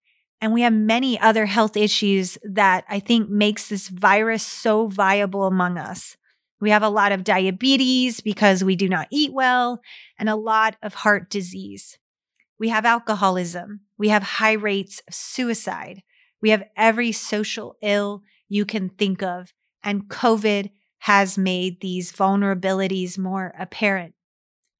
And 0.41 0.55
we 0.55 0.63
have 0.63 0.73
many 0.73 1.21
other 1.21 1.45
health 1.45 1.77
issues 1.77 2.39
that 2.43 2.87
I 2.89 2.99
think 2.99 3.29
makes 3.29 3.69
this 3.69 3.89
virus 3.89 4.47
so 4.47 4.87
viable 4.87 5.45
among 5.45 5.77
us. 5.77 6.17
We 6.59 6.71
have 6.71 6.83
a 6.83 6.89
lot 6.89 7.13
of 7.13 7.23
diabetes 7.23 8.23
because 8.23 8.65
we 8.65 8.77
do 8.77 8.89
not 8.89 9.09
eat 9.11 9.35
well, 9.35 9.83
and 10.19 10.31
a 10.31 10.37
lot 10.37 10.77
of 10.83 10.95
heart 10.95 11.29
disease. 11.29 11.99
We 12.59 12.71
have 12.71 12.87
alcoholism. 12.87 13.81
We 13.99 14.09
have 14.09 14.23
high 14.23 14.53
rates 14.53 15.01
of 15.07 15.15
suicide. 15.15 16.03
We 16.41 16.51
have 16.51 16.65
every 16.77 17.13
social 17.13 17.77
ill 17.83 18.23
you 18.49 18.65
can 18.65 18.89
think 18.89 19.23
of. 19.23 19.53
And 19.83 20.09
COVID 20.09 20.71
has 21.01 21.37
made 21.37 21.81
these 21.81 22.13
vulnerabilities 22.13 23.19
more 23.19 23.55
apparent. 23.59 24.15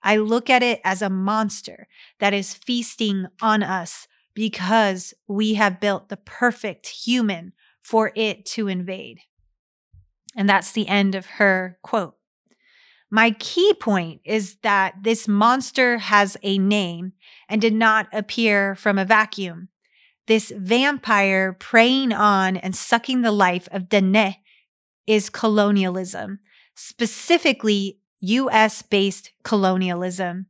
I 0.03 0.17
look 0.17 0.51
at 0.51 0.63
it 0.63 0.81
as 0.85 1.01
a 1.03 1.11
monster 1.11 1.87
that 2.21 2.35
is 2.35 2.55
feasting 2.55 3.27
on 3.41 3.63
us 3.63 4.07
because 4.35 5.15
we 5.29 5.55
have 5.55 5.81
built 5.81 6.09
the 6.09 6.17
perfect 6.17 6.89
human 6.89 7.53
for 7.83 8.13
it 8.15 8.45
to 8.47 8.69
invade. 8.69 9.21
And 10.37 10.49
that's 10.49 10.73
the 10.73 10.89
end 10.89 11.15
of 11.15 11.27
her 11.27 11.79
quote. 11.83 12.17
My 13.11 13.31
key 13.31 13.73
point 13.75 14.21
is 14.25 14.57
that 14.63 14.95
this 15.03 15.29
monster 15.29 15.99
has 15.99 16.37
a 16.43 16.59
name 16.59 17.13
and 17.49 17.61
did 17.61 17.75
not 17.75 18.09
appear 18.13 18.75
from 18.75 18.99
a 18.99 19.05
vacuum. 19.05 19.69
This 20.27 20.53
vampire 20.57 21.53
preying 21.53 22.13
on 22.13 22.57
and 22.57 22.75
sucking 22.75 23.23
the 23.23 23.33
life 23.33 23.69
of 23.71 23.89
Dene 23.89 24.37
is 25.07 25.29
colonialism, 25.29 26.39
specifically 26.75 27.99
US 28.21 28.83
based 28.83 29.33
colonialism. 29.43 30.47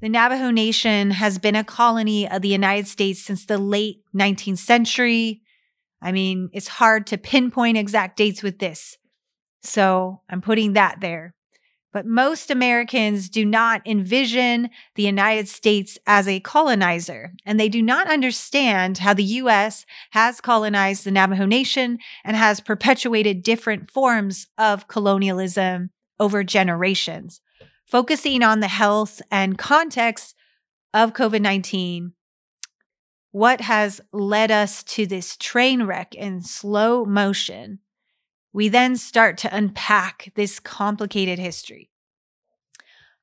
The 0.00 0.08
Navajo 0.08 0.50
Nation 0.50 1.12
has 1.12 1.38
been 1.38 1.54
a 1.54 1.62
colony 1.62 2.28
of 2.28 2.42
the 2.42 2.48
United 2.48 2.88
States 2.88 3.22
since 3.22 3.44
the 3.44 3.58
late 3.58 4.02
19th 4.14 4.58
century. 4.58 5.42
I 6.00 6.10
mean, 6.10 6.48
it's 6.52 6.66
hard 6.66 7.06
to 7.08 7.18
pinpoint 7.18 7.76
exact 7.76 8.16
dates 8.16 8.42
with 8.42 8.58
this. 8.58 8.96
So 9.62 10.22
I'm 10.28 10.40
putting 10.40 10.72
that 10.72 11.00
there. 11.00 11.34
But 11.92 12.06
most 12.06 12.50
Americans 12.50 13.28
do 13.28 13.44
not 13.44 13.86
envision 13.86 14.70
the 14.94 15.02
United 15.02 15.46
States 15.46 15.98
as 16.06 16.26
a 16.26 16.40
colonizer, 16.40 17.32
and 17.44 17.60
they 17.60 17.68
do 17.68 17.82
not 17.82 18.10
understand 18.10 18.98
how 18.98 19.12
the 19.12 19.22
U.S. 19.24 19.84
has 20.12 20.40
colonized 20.40 21.04
the 21.04 21.10
Navajo 21.10 21.44
Nation 21.44 21.98
and 22.24 22.36
has 22.36 22.60
perpetuated 22.60 23.42
different 23.42 23.90
forms 23.90 24.46
of 24.56 24.88
colonialism 24.88 25.90
over 26.18 26.42
generations. 26.42 27.40
Focusing 27.84 28.42
on 28.42 28.60
the 28.60 28.68
health 28.68 29.20
and 29.30 29.58
context 29.58 30.34
of 30.94 31.12
COVID 31.12 31.42
19, 31.42 32.14
what 33.32 33.60
has 33.62 34.00
led 34.12 34.50
us 34.50 34.82
to 34.84 35.06
this 35.06 35.36
train 35.36 35.82
wreck 35.82 36.14
in 36.14 36.42
slow 36.42 37.04
motion 37.04 37.80
we 38.52 38.68
then 38.68 38.96
start 38.96 39.38
to 39.38 39.54
unpack 39.56 40.32
this 40.34 40.60
complicated 40.60 41.38
history. 41.38 41.90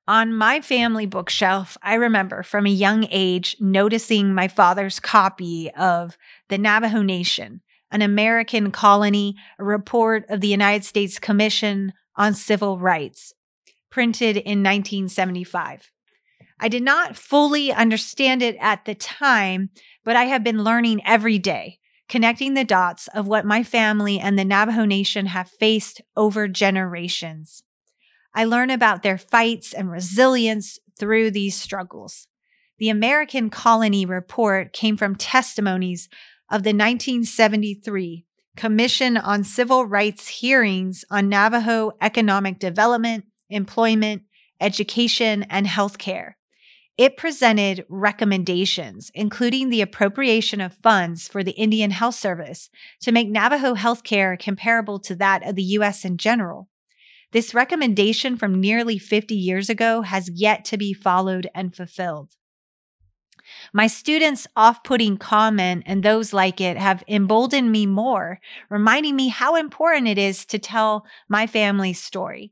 On 0.08 0.34
my 0.34 0.60
family 0.60 1.06
bookshelf, 1.06 1.78
I 1.84 1.94
remember 1.94 2.42
from 2.42 2.66
a 2.66 2.72
young 2.72 3.06
age 3.12 3.56
noticing 3.60 4.34
my 4.34 4.48
father's 4.48 5.00
copy 5.00 5.70
of 5.72 6.18
The 6.48 6.58
Navajo 6.58 7.04
Nation, 7.04 7.62
an 7.92 8.02
American 8.02 8.72
colony, 8.72 9.36
a 9.60 9.64
report 9.64 10.26
of 10.30 10.42
the 10.42 10.48
United 10.48 10.84
States 10.84 11.20
Commission 11.20 11.94
on 12.16 12.34
Civil 12.34 12.80
Rights, 12.80 13.34
printed 13.92 14.38
in 14.38 14.64
1975. 14.64 15.92
I 16.60 16.68
did 16.68 16.84
not 16.84 17.16
fully 17.16 17.72
understand 17.72 18.42
it 18.42 18.58
at 18.60 18.86
the 18.86 18.96
time, 18.96 19.70
but 20.04 20.16
I 20.16 20.26
have 20.26 20.44
been 20.44 20.64
learning 20.64 21.02
every 21.06 21.38
day 21.38 21.79
connecting 22.10 22.56
the 22.56 22.66
dots 22.66 23.08
of 23.14 23.28
what 23.28 23.46
my 23.46 23.64
family 23.64 24.20
and 24.20 24.38
the 24.38 24.44
Navajo 24.44 24.84
Nation 24.84 25.28
have 25.28 25.50
faced 25.50 26.02
over 26.18 26.48
generations. 26.48 27.64
I 28.34 28.46
learn 28.46 28.70
about 28.70 29.04
their 29.04 29.18
fights 29.18 29.74
and 29.74 29.90
resilience 29.90 30.80
through 31.00 31.32
these 31.32 31.56
struggles. 31.56 32.28
The 32.80 32.90
American 32.90 33.50
Colony 33.50 34.06
Report 34.06 34.74
came 34.74 34.98
from 34.98 35.16
testimonies 35.16 36.10
of 36.50 36.64
the 36.64 36.70
1973 36.70 38.26
Commission 38.56 39.16
on 39.16 39.44
Civil 39.44 39.86
Rights 39.86 40.28
hearings 40.28 41.06
on 41.10 41.30
Navajo 41.30 41.92
economic 42.02 42.60
development, 42.60 43.26
employment, 43.50 44.24
education, 44.60 45.44
and 45.44 45.66
healthcare. 45.66 46.34
It 47.00 47.16
presented 47.16 47.86
recommendations, 47.88 49.10
including 49.16 49.70
the 49.70 49.80
appropriation 49.80 50.60
of 50.60 50.74
funds 50.74 51.30
for 51.30 51.46
the 51.46 51.54
Indian 51.54 51.92
Health 51.92 52.16
Service 52.16 52.70
to 53.00 53.14
make 53.14 53.30
Navajo 53.30 53.74
healthcare 53.74 54.38
comparable 54.38 55.00
to 55.00 55.16
that 55.16 55.48
of 55.48 55.56
the 55.56 55.64
U.S. 55.64 56.04
in 56.04 56.18
general. 56.18 56.68
This 57.32 57.54
recommendation 57.54 58.36
from 58.36 58.60
nearly 58.60 58.98
50 58.98 59.34
years 59.34 59.70
ago 59.70 60.02
has 60.02 60.30
yet 60.30 60.66
to 60.66 60.78
be 60.78 60.92
followed 60.94 61.50
and 61.56 61.74
fulfilled. 61.74 62.34
My 63.72 63.88
students' 63.88 64.46
off 64.58 64.84
putting 64.84 65.16
comment 65.16 65.84
and 65.86 66.04
those 66.04 66.34
like 66.34 66.60
it 66.60 66.76
have 66.76 67.06
emboldened 67.08 67.72
me 67.72 67.86
more, 67.86 68.42
reminding 68.70 69.16
me 69.16 69.30
how 69.30 69.56
important 69.56 70.10
it 70.10 70.18
is 70.18 70.46
to 70.48 70.60
tell 70.60 71.06
my 71.30 71.48
family's 71.48 72.04
story. 72.04 72.52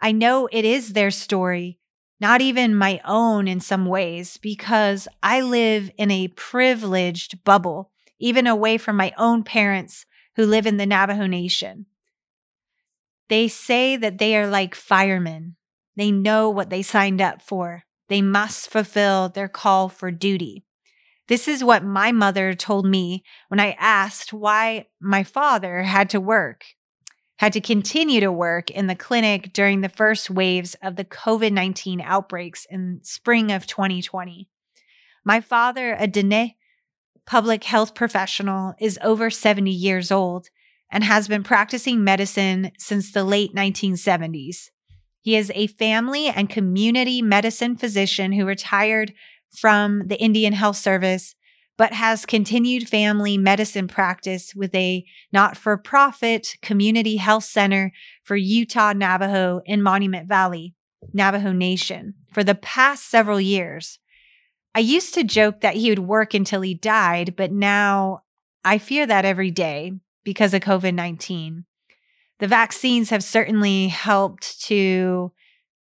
I 0.00 0.12
know 0.12 0.48
it 0.52 0.64
is 0.64 0.92
their 0.92 1.10
story, 1.10 1.79
not 2.20 2.40
even 2.40 2.74
my 2.74 3.00
own 3.04 3.48
in 3.48 3.60
some 3.60 3.86
ways, 3.86 4.36
because 4.36 5.08
I 5.22 5.40
live 5.40 5.90
in 5.96 6.10
a 6.10 6.28
privileged 6.28 7.42
bubble, 7.44 7.90
even 8.18 8.46
away 8.46 8.76
from 8.76 8.96
my 8.96 9.12
own 9.16 9.42
parents 9.42 10.04
who 10.36 10.44
live 10.44 10.66
in 10.66 10.76
the 10.76 10.86
Navajo 10.86 11.26
Nation. 11.26 11.86
They 13.28 13.48
say 13.48 13.96
that 13.96 14.18
they 14.18 14.36
are 14.36 14.46
like 14.46 14.74
firemen. 14.74 15.56
They 15.96 16.10
know 16.10 16.50
what 16.50 16.68
they 16.68 16.82
signed 16.82 17.20
up 17.20 17.40
for. 17.40 17.84
They 18.08 18.22
must 18.22 18.68
fulfill 18.68 19.28
their 19.28 19.48
call 19.48 19.88
for 19.88 20.10
duty. 20.10 20.64
This 21.28 21.46
is 21.46 21.62
what 21.62 21.84
my 21.84 22.10
mother 22.10 22.54
told 22.54 22.86
me 22.86 23.22
when 23.48 23.60
I 23.60 23.76
asked 23.78 24.32
why 24.32 24.86
my 25.00 25.22
father 25.22 25.84
had 25.84 26.10
to 26.10 26.20
work 26.20 26.64
had 27.40 27.54
to 27.54 27.60
continue 27.62 28.20
to 28.20 28.30
work 28.30 28.70
in 28.70 28.86
the 28.86 28.94
clinic 28.94 29.50
during 29.54 29.80
the 29.80 29.88
first 29.88 30.28
waves 30.28 30.76
of 30.82 30.96
the 30.96 31.06
COVID 31.06 31.52
19 31.52 31.98
outbreaks 32.02 32.66
in 32.68 33.00
spring 33.02 33.50
of 33.50 33.66
2020. 33.66 34.46
My 35.24 35.40
father, 35.40 35.96
a 35.98 36.06
Dene 36.06 36.52
public 37.24 37.64
health 37.64 37.94
professional, 37.94 38.74
is 38.78 38.98
over 39.02 39.30
70 39.30 39.70
years 39.70 40.12
old 40.12 40.48
and 40.92 41.02
has 41.02 41.28
been 41.28 41.42
practicing 41.42 42.04
medicine 42.04 42.72
since 42.76 43.10
the 43.10 43.24
late 43.24 43.54
1970s. 43.54 44.68
He 45.22 45.34
is 45.34 45.50
a 45.54 45.66
family 45.66 46.26
and 46.26 46.50
community 46.50 47.22
medicine 47.22 47.74
physician 47.74 48.32
who 48.32 48.44
retired 48.44 49.14
from 49.50 50.08
the 50.08 50.20
Indian 50.20 50.52
Health 50.52 50.76
Service 50.76 51.34
but 51.80 51.94
has 51.94 52.26
continued 52.26 52.86
family 52.86 53.38
medicine 53.38 53.88
practice 53.88 54.54
with 54.54 54.74
a 54.74 55.02
not 55.32 55.56
for 55.56 55.78
profit 55.78 56.58
community 56.60 57.16
health 57.16 57.44
center 57.44 57.90
for 58.22 58.36
Utah 58.36 58.92
Navajo 58.92 59.62
in 59.64 59.80
Monument 59.80 60.28
Valley, 60.28 60.74
Navajo 61.14 61.52
Nation, 61.52 62.12
for 62.30 62.44
the 62.44 62.54
past 62.54 63.08
several 63.08 63.40
years. 63.40 63.98
I 64.74 64.80
used 64.80 65.14
to 65.14 65.24
joke 65.24 65.62
that 65.62 65.76
he 65.76 65.88
would 65.88 66.00
work 66.00 66.34
until 66.34 66.60
he 66.60 66.74
died, 66.74 67.34
but 67.34 67.50
now 67.50 68.24
I 68.62 68.76
fear 68.76 69.06
that 69.06 69.24
every 69.24 69.50
day 69.50 69.92
because 70.22 70.52
of 70.52 70.60
COVID 70.60 70.92
19. 70.92 71.64
The 72.40 72.46
vaccines 72.46 73.08
have 73.08 73.24
certainly 73.24 73.88
helped 73.88 74.60
to 74.64 75.32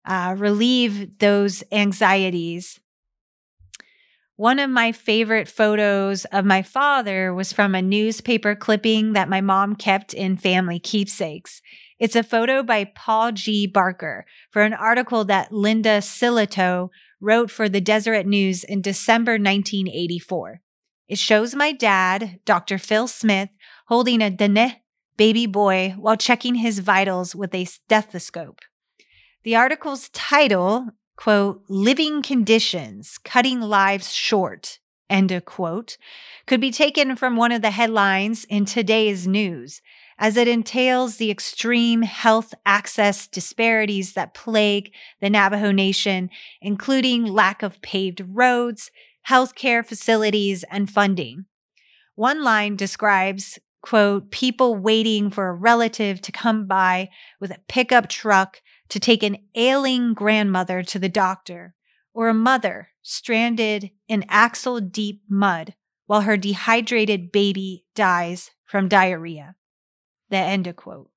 uh, 0.04 0.36
relieve 0.38 1.18
those 1.18 1.64
anxieties 1.72 2.78
one 4.38 4.60
of 4.60 4.70
my 4.70 4.92
favorite 4.92 5.48
photos 5.48 6.24
of 6.26 6.44
my 6.44 6.62
father 6.62 7.34
was 7.34 7.52
from 7.52 7.74
a 7.74 7.82
newspaper 7.82 8.54
clipping 8.54 9.12
that 9.14 9.28
my 9.28 9.40
mom 9.40 9.74
kept 9.74 10.14
in 10.14 10.36
family 10.36 10.78
keepsakes. 10.78 11.60
It's 11.98 12.14
a 12.14 12.22
photo 12.22 12.62
by 12.62 12.84
Paul 12.84 13.32
G. 13.32 13.66
Barker 13.66 14.24
for 14.52 14.62
an 14.62 14.74
article 14.74 15.24
that 15.24 15.50
Linda 15.50 15.98
Sillitoe 15.98 16.88
wrote 17.20 17.50
for 17.50 17.68
the 17.68 17.80
Deseret 17.80 18.28
News 18.28 18.62
in 18.62 18.80
December 18.80 19.32
1984. 19.32 20.60
It 21.08 21.18
shows 21.18 21.56
my 21.56 21.72
dad, 21.72 22.38
Dr. 22.44 22.78
Phil 22.78 23.08
Smith, 23.08 23.48
holding 23.88 24.22
a 24.22 24.30
Dene 24.30 24.76
baby 25.16 25.46
boy 25.46 25.96
while 25.98 26.16
checking 26.16 26.54
his 26.54 26.78
vitals 26.78 27.34
with 27.34 27.52
a 27.56 27.64
stethoscope. 27.64 28.60
The 29.42 29.56
article's 29.56 30.08
title 30.10 30.90
quote, 31.18 31.64
living 31.68 32.22
conditions, 32.22 33.18
cutting 33.24 33.60
lives 33.60 34.14
short, 34.14 34.78
end 35.10 35.32
of 35.32 35.44
quote, 35.44 35.98
could 36.46 36.60
be 36.60 36.70
taken 36.70 37.16
from 37.16 37.34
one 37.34 37.50
of 37.50 37.60
the 37.60 37.72
headlines 37.72 38.44
in 38.44 38.64
today's 38.64 39.26
news, 39.26 39.82
as 40.16 40.36
it 40.36 40.46
entails 40.46 41.16
the 41.16 41.28
extreme 41.28 42.02
health 42.02 42.54
access 42.64 43.26
disparities 43.26 44.12
that 44.12 44.32
plague 44.32 44.92
the 45.20 45.28
Navajo 45.28 45.72
Nation, 45.72 46.30
including 46.62 47.24
lack 47.24 47.64
of 47.64 47.82
paved 47.82 48.22
roads, 48.24 48.92
healthcare 49.28 49.84
facilities, 49.84 50.64
and 50.70 50.88
funding. 50.88 51.46
One 52.14 52.44
line 52.44 52.76
describes, 52.76 53.58
quote, 53.82 54.30
people 54.30 54.76
waiting 54.76 55.30
for 55.30 55.48
a 55.48 55.54
relative 55.54 56.20
to 56.22 56.30
come 56.30 56.68
by 56.68 57.08
with 57.40 57.50
a 57.50 57.60
pickup 57.66 58.08
truck 58.08 58.60
to 58.88 59.00
take 59.00 59.22
an 59.22 59.36
ailing 59.54 60.14
grandmother 60.14 60.82
to 60.82 60.98
the 60.98 61.08
doctor, 61.08 61.74
or 62.14 62.28
a 62.28 62.34
mother 62.34 62.88
stranded 63.02 63.90
in 64.08 64.24
axle 64.28 64.80
deep 64.80 65.22
mud 65.28 65.74
while 66.06 66.22
her 66.22 66.36
dehydrated 66.36 67.30
baby 67.30 67.84
dies 67.94 68.50
from 68.64 68.88
diarrhea. 68.88 69.54
The 70.30 70.38
end 70.38 70.66
of 70.66 70.76
quote. 70.76 71.10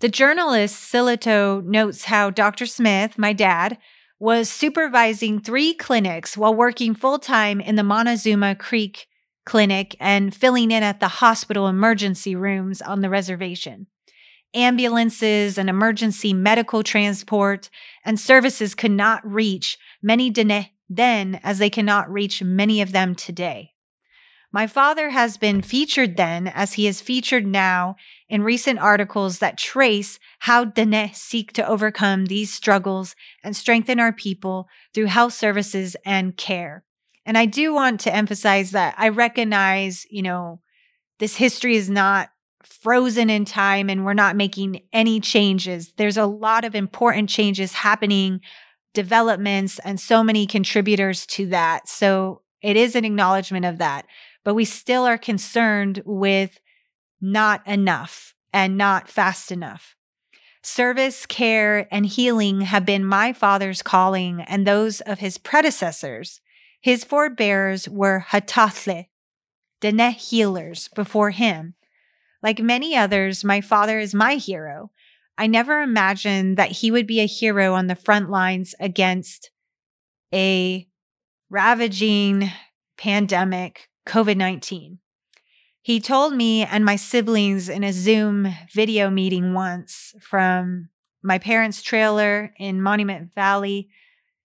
The 0.00 0.08
journalist 0.08 0.92
Sillitoe 0.92 1.64
notes 1.64 2.04
how 2.04 2.30
Dr. 2.30 2.66
Smith, 2.66 3.16
my 3.16 3.32
dad, 3.32 3.78
was 4.18 4.50
supervising 4.50 5.40
three 5.40 5.74
clinics 5.74 6.36
while 6.36 6.54
working 6.54 6.94
full 6.94 7.18
time 7.18 7.60
in 7.60 7.76
the 7.76 7.82
Montezuma 7.82 8.54
Creek 8.54 9.06
Clinic 9.46 9.96
and 10.00 10.34
filling 10.34 10.70
in 10.70 10.82
at 10.82 11.00
the 11.00 11.08
hospital 11.08 11.68
emergency 11.68 12.34
rooms 12.34 12.80
on 12.80 13.00
the 13.00 13.10
reservation 13.10 13.86
ambulances 14.54 15.58
and 15.58 15.68
emergency 15.68 16.32
medical 16.32 16.82
transport 16.82 17.68
and 18.04 18.18
services 18.18 18.74
could 18.74 18.90
not 18.90 19.26
reach 19.26 19.76
many 20.02 20.30
Dene 20.30 20.70
then 20.88 21.40
as 21.42 21.58
they 21.58 21.70
cannot 21.70 22.10
reach 22.10 22.42
many 22.42 22.80
of 22.80 22.92
them 22.92 23.14
today. 23.14 23.72
My 24.52 24.68
father 24.68 25.10
has 25.10 25.36
been 25.36 25.62
featured 25.62 26.16
then 26.16 26.46
as 26.46 26.74
he 26.74 26.86
is 26.86 27.00
featured 27.00 27.44
now 27.44 27.96
in 28.28 28.44
recent 28.44 28.78
articles 28.78 29.40
that 29.40 29.58
trace 29.58 30.20
how 30.40 30.64
Dene 30.64 31.10
seek 31.12 31.52
to 31.54 31.66
overcome 31.66 32.26
these 32.26 32.54
struggles 32.54 33.16
and 33.42 33.56
strengthen 33.56 33.98
our 33.98 34.12
people 34.12 34.68
through 34.94 35.06
health 35.06 35.32
services 35.32 35.96
and 36.06 36.36
care. 36.36 36.84
And 37.26 37.36
I 37.36 37.46
do 37.46 37.74
want 37.74 37.98
to 38.02 38.14
emphasize 38.14 38.70
that 38.70 38.94
I 38.96 39.08
recognize, 39.08 40.06
you 40.08 40.22
know, 40.22 40.60
this 41.18 41.36
history 41.36 41.74
is 41.74 41.90
not 41.90 42.28
frozen 42.66 43.30
in 43.30 43.44
time 43.44 43.88
and 43.88 44.04
we're 44.04 44.14
not 44.14 44.36
making 44.36 44.82
any 44.92 45.20
changes. 45.20 45.92
There's 45.96 46.16
a 46.16 46.26
lot 46.26 46.64
of 46.64 46.74
important 46.74 47.28
changes 47.28 47.72
happening, 47.72 48.40
developments, 48.92 49.78
and 49.80 50.00
so 50.00 50.24
many 50.24 50.46
contributors 50.46 51.26
to 51.26 51.46
that. 51.46 51.88
So 51.88 52.42
it 52.62 52.76
is 52.76 52.96
an 52.96 53.04
acknowledgement 53.04 53.64
of 53.64 53.78
that. 53.78 54.06
But 54.44 54.54
we 54.54 54.64
still 54.64 55.04
are 55.04 55.18
concerned 55.18 56.02
with 56.04 56.58
not 57.20 57.66
enough 57.66 58.34
and 58.52 58.76
not 58.76 59.08
fast 59.08 59.50
enough. 59.50 59.96
Service, 60.62 61.26
care, 61.26 61.86
and 61.90 62.06
healing 62.06 62.62
have 62.62 62.86
been 62.86 63.04
my 63.04 63.32
father's 63.32 63.82
calling 63.82 64.40
and 64.42 64.66
those 64.66 65.00
of 65.02 65.18
his 65.18 65.36
predecessors. 65.36 66.40
His 66.80 67.04
forebears 67.04 67.88
were 67.88 68.26
Hatathle, 68.28 69.06
Dene 69.80 70.12
healers 70.12 70.88
before 70.94 71.30
him. 71.30 71.74
Like 72.44 72.60
many 72.60 72.94
others, 72.94 73.42
my 73.42 73.62
father 73.62 73.98
is 73.98 74.14
my 74.14 74.34
hero. 74.34 74.90
I 75.38 75.46
never 75.46 75.80
imagined 75.80 76.58
that 76.58 76.72
he 76.72 76.90
would 76.90 77.06
be 77.06 77.20
a 77.20 77.26
hero 77.26 77.72
on 77.72 77.86
the 77.86 77.96
front 77.96 78.28
lines 78.28 78.74
against 78.78 79.50
a 80.32 80.86
ravaging 81.48 82.50
pandemic, 82.98 83.88
COVID 84.06 84.36
19. 84.36 84.98
He 85.80 86.00
told 86.00 86.34
me 86.34 86.64
and 86.64 86.84
my 86.84 86.96
siblings 86.96 87.70
in 87.70 87.82
a 87.82 87.94
Zoom 87.94 88.54
video 88.74 89.08
meeting 89.08 89.54
once 89.54 90.14
from 90.20 90.90
my 91.22 91.38
parents' 91.38 91.82
trailer 91.82 92.52
in 92.58 92.82
Monument 92.82 93.30
Valley. 93.34 93.88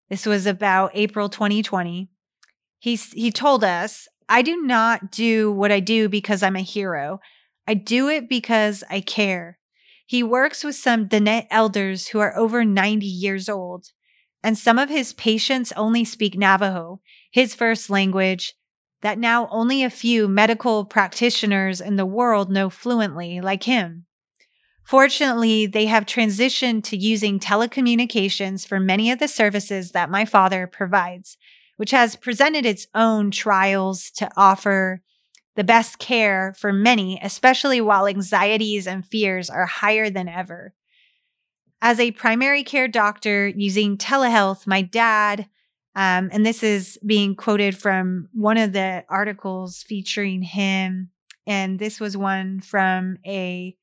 This 0.10 0.26
was 0.26 0.46
about 0.46 0.92
April 0.94 1.28
2020. 1.28 2.10
He, 2.80 2.96
he 2.96 3.30
told 3.30 3.66
us, 3.66 4.08
I 4.30 4.42
do 4.42 4.62
not 4.62 5.12
do 5.12 5.52
what 5.52 5.72
I 5.72 5.82
do 5.82 6.08
because 6.08 6.44
I'm 6.44 6.56
a 6.56 6.62
hero. 6.62 7.20
I 7.70 7.76
do 7.76 8.10
it 8.10 8.28
because 8.28 8.84
I 8.90 9.00
care. 9.00 9.60
He 10.08 10.24
works 10.24 10.64
with 10.64 10.74
some 10.74 11.08
Dene 11.08 11.46
elders 11.52 12.08
who 12.08 12.20
are 12.20 12.36
over 12.36 12.66
90 12.66 13.06
years 13.06 13.48
old, 13.48 13.92
and 14.42 14.58
some 14.58 14.80
of 14.80 14.90
his 14.90 15.14
patients 15.14 15.72
only 15.74 16.04
speak 16.04 16.36
Navajo, 16.36 17.00
his 17.30 17.54
first 17.54 17.88
language, 17.92 18.56
that 19.02 19.20
now 19.20 19.48
only 19.52 19.84
a 19.84 19.92
few 19.92 20.28
medical 20.28 20.84
practitioners 20.84 21.80
in 21.80 21.96
the 21.96 22.08
world 22.08 22.50
know 22.50 22.72
fluently, 22.72 23.40
like 23.40 23.66
him. 23.66 24.08
Fortunately, 24.84 25.68
they 25.68 25.86
have 25.86 26.08
transitioned 26.08 26.84
to 26.86 26.98
using 26.98 27.40
telecommunications 27.40 28.66
for 28.66 28.80
many 28.80 29.12
of 29.12 29.20
the 29.20 29.28
services 29.28 29.92
that 29.92 30.10
my 30.10 30.26
father 30.26 30.66
provides, 30.66 31.38
which 31.78 31.92
has 31.92 32.16
presented 32.16 32.66
its 32.66 32.88
own 32.96 33.30
trials 33.30 34.10
to 34.16 34.28
offer 34.36 35.04
the 35.60 35.64
best 35.66 36.00
care 36.00 36.54
for 36.58 36.72
many, 36.72 37.20
especially 37.22 37.82
while 37.82 38.08
anxieties 38.08 38.88
and 38.88 39.06
fears 39.06 39.50
are 39.50 39.66
higher 39.66 40.10
than 40.10 40.30
ever. 40.30 40.74
As 41.82 42.00
a 42.00 42.12
primary 42.12 42.64
care 42.64 42.88
doctor 42.88 43.46
using 43.50 43.98
telehealth, 43.98 44.66
my 44.66 44.82
dad, 44.82 45.50
um, 45.98 46.30
and 46.32 46.46
this 46.46 46.64
is 46.64 46.98
being 47.06 47.36
quoted 47.36 47.78
from 47.78 48.30
one 48.32 48.56
of 48.56 48.72
the 48.72 49.04
articles 49.10 49.84
featuring 49.84 50.44
him, 50.44 51.10
and 51.46 51.78
this 51.78 52.00
was 52.00 52.16
one 52.16 52.62
from 52.62 53.18
a 53.28 53.76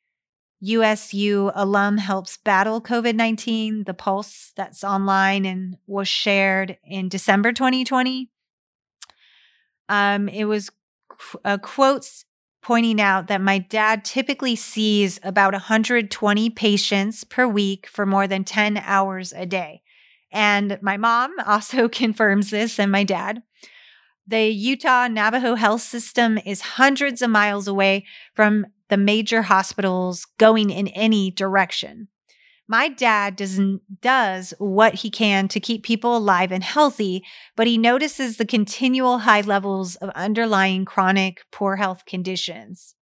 USU 0.60 1.50
alum 1.54 1.98
helps 1.98 2.38
battle 2.38 2.80
COVID 2.80 3.16
19, 3.16 3.84
the 3.84 3.92
Pulse 3.92 4.54
that's 4.56 4.82
online 4.82 5.44
and 5.44 5.76
was 5.86 6.08
shared 6.08 6.78
in 6.84 7.10
December 7.10 7.52
2020. 7.52 8.30
Um, 9.88 10.28
it 10.30 10.46
was 10.46 10.70
uh, 11.44 11.58
quotes 11.58 12.24
pointing 12.62 13.00
out 13.00 13.28
that 13.28 13.40
my 13.40 13.58
dad 13.58 14.04
typically 14.04 14.56
sees 14.56 15.20
about 15.22 15.52
120 15.52 16.50
patients 16.50 17.22
per 17.22 17.46
week 17.46 17.86
for 17.86 18.04
more 18.04 18.26
than 18.26 18.42
10 18.42 18.78
hours 18.78 19.32
a 19.32 19.46
day. 19.46 19.82
And 20.32 20.78
my 20.82 20.96
mom 20.96 21.32
also 21.46 21.88
confirms 21.88 22.50
this, 22.50 22.78
and 22.78 22.90
my 22.90 23.04
dad. 23.04 23.42
The 24.26 24.48
Utah 24.48 25.06
Navajo 25.06 25.54
health 25.54 25.82
system 25.82 26.38
is 26.38 26.60
hundreds 26.60 27.22
of 27.22 27.30
miles 27.30 27.68
away 27.68 28.04
from 28.34 28.66
the 28.88 28.96
major 28.96 29.42
hospitals 29.42 30.26
going 30.36 30.70
in 30.70 30.88
any 30.88 31.30
direction. 31.30 32.08
My 32.68 32.88
dad 32.88 33.36
does, 33.36 33.60
does 34.00 34.52
what 34.58 34.94
he 34.94 35.10
can 35.10 35.46
to 35.48 35.60
keep 35.60 35.84
people 35.84 36.16
alive 36.16 36.50
and 36.50 36.64
healthy, 36.64 37.24
but 37.54 37.66
he 37.66 37.78
notices 37.78 38.36
the 38.36 38.44
continual 38.44 39.18
high 39.18 39.42
levels 39.42 39.94
of 39.96 40.10
underlying 40.10 40.84
chronic 40.84 41.42
poor 41.52 41.76
health 41.76 42.04
conditions. 42.06 42.96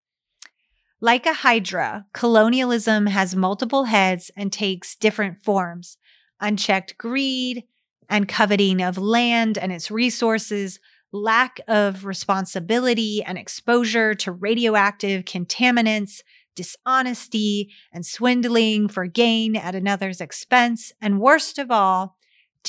Like 1.00 1.26
a 1.26 1.34
hydra, 1.34 2.06
colonialism 2.14 3.08
has 3.08 3.36
multiple 3.36 3.86
heads 3.86 4.32
and 4.36 4.52
takes 4.52 4.96
different 4.96 5.44
forms. 5.44 5.98
Unchecked 6.40 6.98
greed 6.98 7.64
and 8.10 8.28
coveting 8.28 8.82
of 8.82 8.98
land 8.98 9.58
and 9.58 9.72
its 9.72 9.92
resources 9.92 10.80
lack 11.12 11.60
of 11.68 12.06
responsibility 12.06 13.24
and 13.24 13.38
exposure 13.38 14.16
to 14.16 14.32
radioactive 14.32 15.26
contaminants, 15.26 16.22
dishonesty, 16.56 17.72
and 17.94 18.06
swindling 18.06 18.88
for 18.88 19.06
gain 19.08 19.56
at 19.56 19.76
another's 19.76 20.22
expense, 20.22 20.92
and 21.02 21.20
worst 21.20 21.58
of 21.58 21.72
all, 21.72 22.16
uh, 22.64 22.68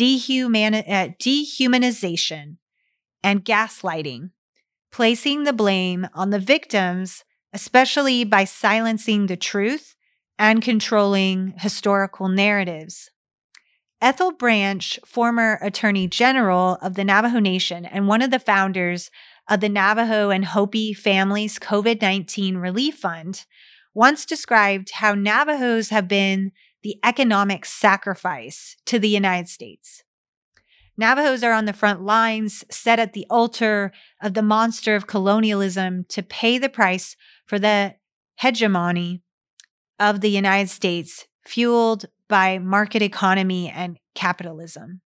dehumanization 1.20 2.56
and 3.22 3.44
gaslighting, 3.44 4.30
placing 4.90 5.44
the 5.44 5.52
blame 5.52 6.08
on 6.14 6.30
the 6.30 6.38
victims, 6.38 7.24
especially 7.52 8.24
by 8.24 8.44
silencing 8.44 9.26
the 9.26 9.36
truth 9.36 9.94
and 10.38 10.62
controlling 10.62 11.54
historical 11.58 12.28
narratives. 12.28 13.10
Ethel 14.00 14.32
Branch, 14.32 14.98
former 15.06 15.60
Attorney 15.62 16.08
General 16.08 16.76
of 16.82 16.94
the 16.94 17.04
Navajo 17.04 17.38
Nation 17.38 17.84
and 17.84 18.08
one 18.08 18.20
of 18.20 18.32
the 18.32 18.40
founders 18.40 19.10
of 19.48 19.60
the 19.60 19.68
Navajo 19.68 20.30
and 20.30 20.44
Hopi 20.46 20.92
Families 20.92 21.58
COVID 21.58 22.02
19 22.02 22.56
Relief 22.56 22.96
Fund, 22.96 23.44
once 23.94 24.24
described 24.24 24.92
how 24.94 25.14
Navajos 25.14 25.90
have 25.90 26.08
been 26.08 26.52
the 26.82 26.96
economic 27.04 27.64
sacrifice 27.64 28.76
to 28.86 28.98
the 28.98 29.08
United 29.08 29.48
States. 29.48 30.02
Navajos 30.96 31.42
are 31.42 31.52
on 31.52 31.64
the 31.64 31.72
front 31.72 32.02
lines, 32.02 32.64
set 32.70 32.98
at 32.98 33.12
the 33.12 33.26
altar 33.30 33.92
of 34.20 34.34
the 34.34 34.42
monster 34.42 34.94
of 34.94 35.06
colonialism 35.06 36.04
to 36.08 36.22
pay 36.22 36.58
the 36.58 36.68
price 36.68 37.16
for 37.46 37.58
the 37.58 37.94
hegemony 38.36 39.22
of 39.98 40.20
the 40.20 40.30
United 40.30 40.68
States, 40.68 41.26
fueled 41.46 42.06
by 42.28 42.58
market 42.58 43.02
economy 43.02 43.70
and 43.70 43.98
capitalism. 44.14 45.00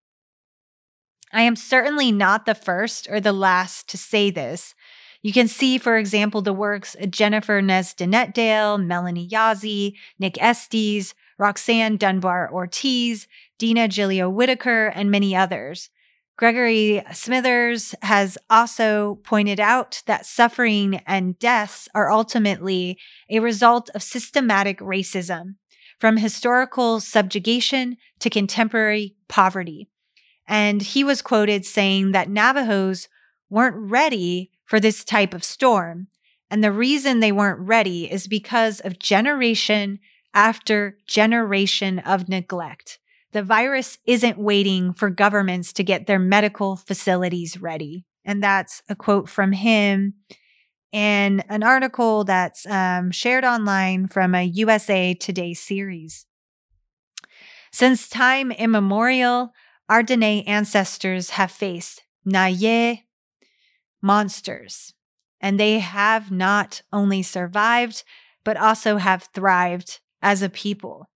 I 1.31 1.41
am 1.41 1.55
certainly 1.55 2.11
not 2.11 2.45
the 2.45 2.55
first 2.55 3.07
or 3.09 3.19
the 3.19 3.33
last 3.33 3.89
to 3.89 3.97
say 3.97 4.29
this. 4.29 4.73
You 5.21 5.33
can 5.33 5.47
see, 5.47 5.77
for 5.77 5.97
example, 5.97 6.41
the 6.41 6.53
works 6.53 6.95
of 6.95 7.11
Jennifer 7.11 7.61
Nez 7.61 7.93
Denetdale, 7.93 8.83
Melanie 8.83 9.27
Yazzie, 9.27 9.93
Nick 10.19 10.41
Estes, 10.41 11.13
Roxanne 11.37 11.97
Dunbar 11.97 12.51
Ortiz, 12.51 13.27
Dina 13.57 13.87
Gilio 13.87 14.31
Whitaker, 14.31 14.87
and 14.87 15.11
many 15.11 15.35
others. 15.35 15.89
Gregory 16.37 17.03
Smithers 17.13 17.95
has 18.03 18.37
also 18.47 19.15
pointed 19.23 19.59
out 19.59 20.03
that 20.05 20.25
suffering 20.25 21.01
and 21.07 21.37
deaths 21.39 21.89
are 21.95 22.11
ultimately 22.11 22.99
a 23.27 23.39
result 23.39 23.89
of 23.95 24.03
systematic 24.03 24.79
racism 24.79 25.55
from 25.99 26.17
historical 26.17 26.99
subjugation 26.99 27.97
to 28.19 28.29
contemporary 28.29 29.15
poverty. 29.27 29.89
And 30.47 30.81
he 30.81 31.03
was 31.03 31.23
quoted 31.23 31.65
saying 31.65 32.11
that 32.11 32.29
Navajos 32.29 33.07
weren't 33.49 33.75
ready 33.75 34.51
for 34.67 34.79
this 34.79 35.03
type 35.03 35.33
of 35.33 35.43
storm. 35.43 36.07
And 36.51 36.63
the 36.63 36.71
reason 36.71 37.19
they 37.19 37.31
weren't 37.31 37.59
ready 37.59 38.11
is 38.11 38.27
because 38.27 38.79
of 38.81 38.99
generation 38.99 39.99
after 40.33 40.97
generation 41.07 41.99
of 41.99 42.29
neglect. 42.29 42.99
The 43.31 43.43
virus 43.43 43.97
isn't 44.05 44.37
waiting 44.37 44.93
for 44.93 45.09
governments 45.09 45.73
to 45.73 45.83
get 45.83 46.05
their 46.05 46.19
medical 46.19 46.75
facilities 46.75 47.59
ready. 47.59 48.05
And 48.23 48.43
that's 48.43 48.81
a 48.87 48.95
quote 48.95 49.29
from 49.29 49.51
him 49.51 50.13
in 50.91 51.41
an 51.49 51.63
article 51.63 52.23
that's 52.23 52.65
um, 52.65 53.11
shared 53.11 53.43
online 53.43 54.07
from 54.07 54.35
a 54.35 54.43
USA 54.43 55.13
Today 55.13 55.53
series. 55.53 56.25
Since 57.71 58.09
time 58.09 58.51
immemorial, 58.51 59.53
our 59.89 60.03
Dene 60.03 60.43
ancestors 60.47 61.31
have 61.31 61.51
faced 61.51 62.03
Naye 62.25 63.03
monsters, 64.07 64.93
and 65.41 65.59
they 65.59 65.79
have 65.79 66.31
not 66.31 66.81
only 66.91 67.21
survived, 67.21 68.03
but 68.45 68.57
also 68.57 68.97
have 68.97 69.29
thrived 69.33 69.99
as 70.21 70.41
a 70.41 70.49
people. 70.49 71.09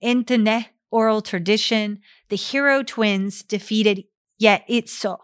In 0.00 0.22
Dene 0.22 0.66
oral 0.90 1.22
tradition, 1.22 1.98
the 2.28 2.36
hero 2.36 2.82
twins 2.82 3.42
defeated 3.42 4.04
Yeitso, 4.40 5.16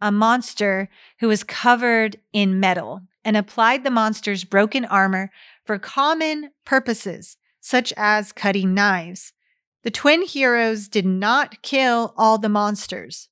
a 0.00 0.12
monster 0.12 0.90
who 1.20 1.28
was 1.28 1.42
covered 1.42 2.18
in 2.32 2.60
metal, 2.60 3.00
and 3.24 3.36
applied 3.36 3.82
the 3.82 3.90
monster's 3.90 4.44
broken 4.44 4.84
armor 4.84 5.30
for 5.64 5.78
common 5.78 6.50
purposes, 6.64 7.38
such 7.60 7.92
as 7.96 8.30
cutting 8.30 8.74
knives. 8.74 9.32
The 9.82 9.90
twin 9.90 10.22
heroes 10.22 10.86
did 10.86 11.06
not 11.06 11.62
kill 11.62 12.12
all 12.16 12.38
the 12.38 12.48
monsters, 12.48 13.28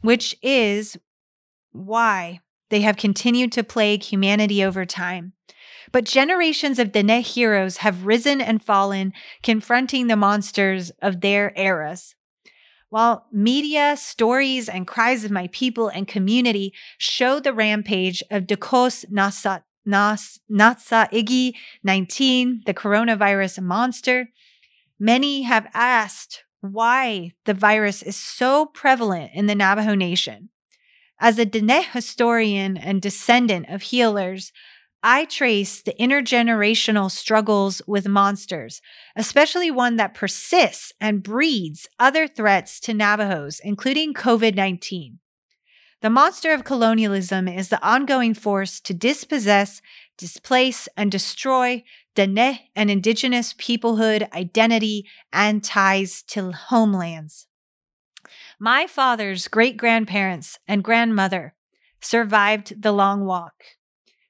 which 0.00 0.36
is 0.42 0.96
why 1.72 2.40
they 2.70 2.80
have 2.82 2.96
continued 2.96 3.52
to 3.52 3.64
plague 3.64 4.02
humanity 4.02 4.62
over 4.62 4.84
time. 4.84 5.32
But 5.90 6.04
generations 6.04 6.78
of 6.78 6.92
Dene 6.92 7.22
heroes 7.22 7.78
have 7.78 8.06
risen 8.06 8.40
and 8.40 8.62
fallen, 8.62 9.12
confronting 9.42 10.06
the 10.06 10.16
monsters 10.16 10.90
of 11.00 11.20
their 11.20 11.52
eras. 11.56 12.14
While 12.90 13.26
media, 13.32 13.96
stories, 13.96 14.68
and 14.68 14.86
cries 14.86 15.24
of 15.24 15.30
my 15.30 15.48
people 15.52 15.88
and 15.88 16.08
community 16.08 16.72
show 16.96 17.38
the 17.38 17.52
rampage 17.52 18.22
of 18.30 18.44
Dacos 18.44 19.04
Nasa, 19.10 19.62
Nas, 19.84 20.40
Natsa 20.50 21.10
Igi 21.10 21.52
19, 21.82 22.62
the 22.66 22.74
coronavirus 22.74 23.62
monster, 23.62 24.28
many 24.98 25.42
have 25.42 25.68
asked 25.74 26.44
why 26.60 27.32
the 27.44 27.54
virus 27.54 28.02
is 28.02 28.16
so 28.16 28.66
prevalent 28.66 29.30
in 29.34 29.46
the 29.46 29.54
Navajo 29.54 29.94
Nation. 29.94 30.50
As 31.20 31.38
a 31.38 31.44
Dene 31.44 31.82
historian 31.82 32.76
and 32.76 33.02
descendant 33.02 33.68
of 33.68 33.82
healers, 33.82 34.52
I 35.02 35.24
trace 35.24 35.82
the 35.82 35.94
intergenerational 35.98 37.10
struggles 37.10 37.82
with 37.86 38.06
monsters, 38.06 38.80
especially 39.16 39.70
one 39.70 39.96
that 39.96 40.14
persists 40.14 40.92
and 41.00 41.22
breeds 41.22 41.88
other 41.98 42.28
threats 42.28 42.78
to 42.80 42.94
Navajos, 42.94 43.60
including 43.60 44.14
COVID 44.14 44.54
19. 44.54 45.18
The 46.02 46.10
monster 46.10 46.52
of 46.52 46.62
colonialism 46.62 47.48
is 47.48 47.68
the 47.68 47.84
ongoing 47.84 48.32
force 48.32 48.78
to 48.80 48.94
dispossess, 48.94 49.82
displace, 50.16 50.88
and 50.96 51.10
destroy 51.10 51.82
Dene 52.14 52.60
and 52.76 52.90
indigenous 52.90 53.52
peoplehood 53.54 54.32
identity 54.32 55.04
and 55.32 55.64
ties 55.64 56.22
to 56.28 56.52
homelands. 56.52 57.48
My 58.60 58.88
father's 58.88 59.46
great 59.46 59.76
grandparents 59.76 60.58
and 60.66 60.82
grandmother 60.82 61.54
survived 62.00 62.82
the 62.82 62.92
long 62.92 63.24
walk 63.24 63.54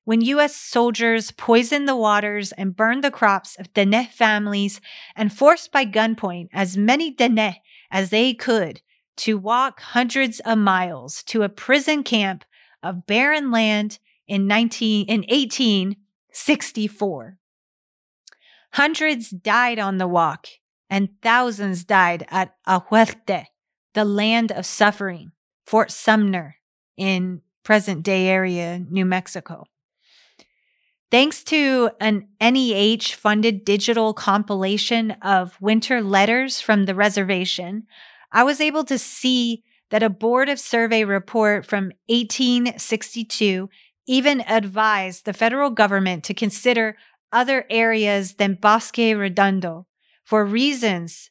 when 0.08 0.22
U.S. 0.22 0.56
soldiers 0.56 1.30
poisoned 1.32 1.86
the 1.86 1.94
waters 1.94 2.52
and 2.52 2.74
burned 2.74 3.04
the 3.04 3.10
crops 3.10 3.58
of 3.58 3.74
Dene 3.74 4.06
families 4.06 4.80
and 5.14 5.30
forced 5.30 5.70
by 5.70 5.84
gunpoint 5.84 6.48
as 6.50 6.78
many 6.78 7.10
Dene 7.10 7.56
as 7.90 8.08
they 8.08 8.32
could 8.32 8.80
to 9.18 9.36
walk 9.36 9.80
hundreds 9.80 10.40
of 10.40 10.56
miles 10.56 11.22
to 11.24 11.42
a 11.42 11.50
prison 11.50 12.02
camp 12.02 12.46
of 12.82 13.06
barren 13.06 13.50
land 13.50 13.98
in, 14.26 14.46
19, 14.46 15.04
in 15.08 15.26
1864. 15.28 17.36
Hundreds 18.72 19.28
died 19.28 19.78
on 19.78 19.98
the 19.98 20.08
walk, 20.08 20.46
and 20.88 21.10
thousands 21.20 21.84
died 21.84 22.24
at 22.30 22.54
Ahuelte, 22.66 23.44
the 23.94 24.04
land 24.04 24.52
of 24.52 24.66
suffering, 24.66 25.32
Fort 25.66 25.90
Sumner 25.90 26.56
in 26.96 27.42
present 27.62 28.02
day 28.02 28.28
area, 28.28 28.78
New 28.88 29.04
Mexico. 29.04 29.64
Thanks 31.10 31.42
to 31.44 31.90
an 32.00 32.28
NEH 32.40 33.14
funded 33.14 33.64
digital 33.64 34.12
compilation 34.12 35.12
of 35.22 35.56
winter 35.60 36.02
letters 36.02 36.60
from 36.60 36.84
the 36.84 36.94
reservation, 36.94 37.84
I 38.30 38.44
was 38.44 38.60
able 38.60 38.84
to 38.84 38.98
see 38.98 39.64
that 39.90 40.02
a 40.02 40.10
Board 40.10 40.50
of 40.50 40.60
Survey 40.60 41.04
report 41.04 41.64
from 41.64 41.92
1862 42.08 43.70
even 44.06 44.42
advised 44.42 45.24
the 45.24 45.32
federal 45.32 45.70
government 45.70 46.24
to 46.24 46.34
consider 46.34 46.96
other 47.32 47.64
areas 47.70 48.34
than 48.34 48.54
Bosque 48.54 48.98
Redondo 48.98 49.86
for 50.24 50.44
reasons 50.44 51.30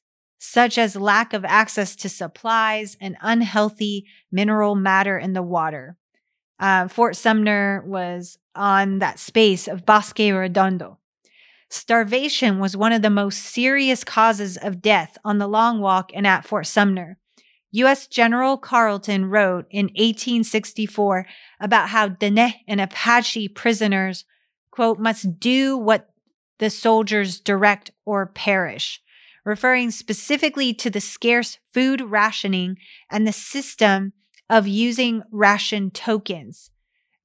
such 0.49 0.77
as 0.77 0.95
lack 0.95 1.33
of 1.33 1.43
access 1.43 1.93
to 1.93 2.07
supplies 2.07 2.95
and 3.01 3.17
unhealthy 3.21 4.05
mineral 4.31 4.75
matter 4.75 5.19
in 5.19 5.33
the 5.33 5.43
water. 5.43 5.97
Uh, 6.57 6.87
Fort 6.87 7.17
Sumner 7.17 7.83
was 7.85 8.37
on 8.55 8.99
that 8.99 9.19
space 9.19 9.67
of 9.67 9.85
Bosque 9.85 10.17
Redondo. 10.19 10.99
Starvation 11.69 12.59
was 12.59 12.77
one 12.77 12.93
of 12.93 13.01
the 13.01 13.09
most 13.09 13.43
serious 13.43 14.05
causes 14.05 14.55
of 14.55 14.81
death 14.81 15.17
on 15.25 15.37
the 15.37 15.49
Long 15.49 15.81
Walk 15.81 16.11
and 16.13 16.25
at 16.25 16.45
Fort 16.45 16.65
Sumner. 16.65 17.17
U.S. 17.71 18.07
General 18.07 18.57
Carleton 18.57 19.25
wrote 19.25 19.65
in 19.69 19.87
1864 19.87 21.27
about 21.59 21.89
how 21.89 22.07
Dene 22.07 22.53
and 22.69 22.79
Apache 22.79 23.49
prisoners, 23.49 24.23
quote, 24.71 24.97
must 24.97 25.41
do 25.41 25.77
what 25.77 26.09
the 26.59 26.69
soldiers 26.69 27.41
direct 27.41 27.91
or 28.05 28.25
perish, 28.25 29.01
referring 29.47 29.89
specifically 29.89 30.73
to 30.73 30.89
the 30.89 30.99
scarce 30.99 31.57
food 31.73 32.01
rationing 32.01 32.77
and 33.09 33.25
the 33.25 33.31
system 33.31 34.11
of 34.49 34.67
using 34.67 35.23
ration 35.31 35.89
tokens. 35.89 36.69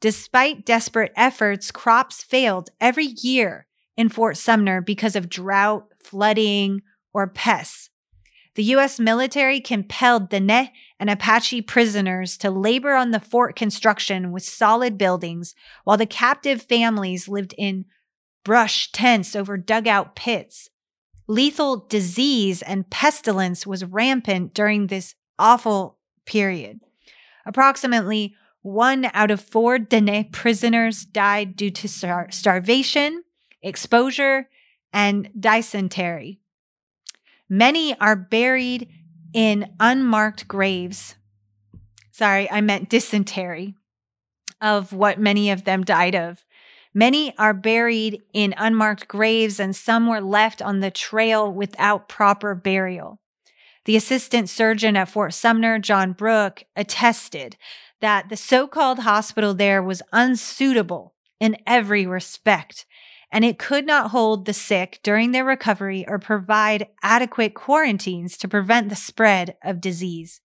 Despite 0.01 0.65
desperate 0.65 1.13
efforts, 1.17 1.73
crops 1.73 2.23
failed 2.23 2.71
every 2.81 3.07
year 3.07 3.67
in 3.97 4.09
Fort 4.09 4.37
Sumner 4.37 4.81
because 4.81 5.17
of 5.17 5.29
drought, 5.29 5.89
flooding, 6.01 6.83
or 7.13 7.27
pests. 7.27 7.91
The 8.55 8.65
U.S. 8.65 9.01
military 9.01 9.61
compelled 9.61 10.29
Dene 10.29 10.71
and 11.01 11.11
Apache 11.11 11.63
prisoners 11.63 12.37
to 12.39 12.53
labor 12.53 12.93
on 12.93 13.11
the 13.11 13.19
fort 13.19 13.57
construction 13.57 14.31
with 14.31 14.45
solid 14.45 14.97
buildings, 14.97 15.57
while 15.83 15.97
the 15.97 16.07
captive 16.07 16.63
families 16.63 17.27
lived 17.27 17.53
in 17.59 17.87
brush 18.45 18.93
tents 18.93 19.35
over 19.35 19.57
dugout 19.57 20.15
pits. 20.15 20.69
Lethal 21.33 21.87
disease 21.89 22.61
and 22.61 22.91
pestilence 22.91 23.67
was 23.67 23.87
rampant 23.87 24.53
during 24.53 24.89
this 24.89 25.15
awful 25.39 25.97
period. 26.27 26.81
Approximately 27.47 28.35
one 28.61 29.11
out 29.15 29.31
of 29.31 29.41
four 29.41 29.79
Dene 29.79 30.29
prisoners 30.31 31.07
died 31.07 31.57
due 31.57 31.71
to 31.71 31.89
star- 31.89 32.31
starvation, 32.31 33.25
exposure, 33.63 34.51
and 34.93 35.31
dysentery. 35.41 36.39
Many 37.49 37.99
are 37.99 38.15
buried 38.15 38.91
in 39.33 39.75
unmarked 39.81 40.47
graves. 40.47 41.15
Sorry, 42.11 42.51
I 42.51 42.61
meant 42.61 42.91
dysentery, 42.91 43.75
of 44.61 44.93
what 44.93 45.19
many 45.19 45.51
of 45.51 45.65
them 45.65 45.83
died 45.83 46.15
of. 46.15 46.45
Many 46.95 47.37
are 47.39 47.55
buried 47.55 48.23
in 48.35 48.55
unmarked 48.59 49.09
graves, 49.09 49.59
and 49.59 49.75
some 49.75 50.07
were 50.07 50.21
left 50.21 50.61
on 50.61 50.81
the 50.81 50.91
trail 50.91 51.51
without 51.51 52.09
proper 52.09 52.55
burial. 52.55 53.19
The 53.85 53.97
assistant 53.97 54.49
surgeon 54.49 54.97
at 54.97 55.09
Fort 55.09 55.35
Sumner, 55.35 55.79
John 55.79 56.13
Brook, 56.13 56.65
attested 56.77 57.57
that 58.01 58.29
the 58.29 58.37
so 58.37 58.67
called 58.67 59.01
hospital 59.01 59.55
there 59.55 59.83
was 59.83 60.03
unsuitable 60.13 61.15
in 61.41 61.57
every 61.67 62.07
respect, 62.07 62.85
and 63.33 63.45
it 63.45 63.59
could 63.59 63.87
not 63.87 64.11
hold 64.11 64.45
the 64.45 64.53
sick 64.53 65.01
during 65.03 65.33
their 65.33 65.45
recovery 65.45 66.05
or 66.07 66.19
provide 66.19 66.89
adequate 67.03 67.55
quarantines 67.55 68.37
to 68.37 68.49
prevent 68.49 68.91
the 68.91 68.97
spread 68.97 69.57
of 69.65 69.81
disease. 69.81 70.41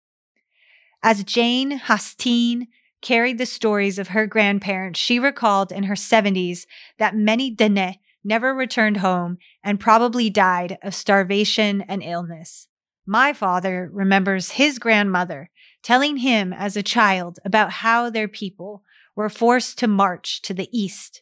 As 1.02 1.24
Jane 1.24 1.80
Hastine 1.80 2.68
carried 3.04 3.38
the 3.38 3.46
stories 3.46 4.00
of 4.00 4.08
her 4.10 4.26
grandparents, 4.26 5.00
she 5.00 5.20
recalled 5.20 5.72
in 5.72 5.84
her 5.84 5.94
70s 5.94 6.66
that 6.98 7.16
many 7.16 7.52
Dene 7.52 8.00
never 8.24 8.56
returned 8.56 8.98
home 8.98 9.38
and 9.64 9.80
probably 9.80 10.30
died 10.30 10.78
of 10.82 10.96
starvation 10.96 11.82
and 11.82 12.02
illness. 12.02 12.68
My 13.06 13.34
father 13.34 13.90
remembers 13.94 14.52
his 14.52 14.80
grandmother 14.80 15.50
telling 15.84 16.18
him 16.18 16.54
as 16.54 16.78
a 16.78 16.82
child 16.82 17.38
about 17.44 17.70
how 17.70 18.10
their 18.10 18.30
people 18.30 18.82
were 19.16 19.30
forced 19.30 19.78
to 19.80 19.88
march 19.88 20.42
to 20.44 20.54
the 20.54 20.70
east, 20.72 21.22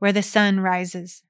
where 0.00 0.12
the 0.12 0.22
sun 0.22 0.58
rises. 0.58 1.22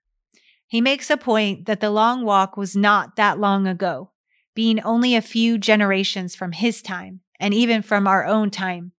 He 0.66 0.80
makes 0.80 1.10
a 1.10 1.18
point 1.18 1.66
that 1.66 1.80
the 1.80 1.90
long 1.90 2.24
walk 2.24 2.56
was 2.56 2.74
not 2.74 3.16
that 3.16 3.38
long 3.38 3.66
ago, 3.66 4.10
being 4.54 4.80
only 4.80 5.14
a 5.14 5.20
few 5.20 5.58
generations 5.58 6.34
from 6.34 6.52
his 6.52 6.80
time 6.80 7.20
and 7.38 7.52
even 7.52 7.82
from 7.82 8.06
our 8.06 8.24
own 8.24 8.50
time 8.50 8.93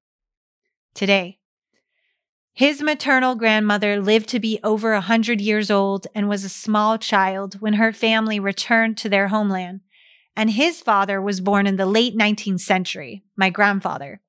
today. 0.95 1.37
His 2.53 2.81
maternal 2.81 3.35
grandmother 3.35 4.01
lived 4.01 4.29
to 4.29 4.39
be 4.39 4.59
over 4.63 4.93
a 4.93 5.01
hundred 5.01 5.41
years 5.41 5.69
old 5.69 6.07
and 6.15 6.27
was 6.27 6.43
a 6.43 6.49
small 6.49 6.97
child 6.97 7.61
when 7.61 7.73
her 7.73 7.93
family 7.93 8.39
returned 8.39 8.97
to 8.99 9.09
their 9.09 9.27
homeland 9.27 9.81
and 10.35 10.51
his 10.51 10.81
father 10.81 11.21
was 11.21 11.41
born 11.41 11.65
in 11.65 11.77
the 11.77 11.85
late 11.85 12.15
19th 12.15 12.59
century, 12.59 13.23
my 13.35 13.49
grandfather. 13.49 14.21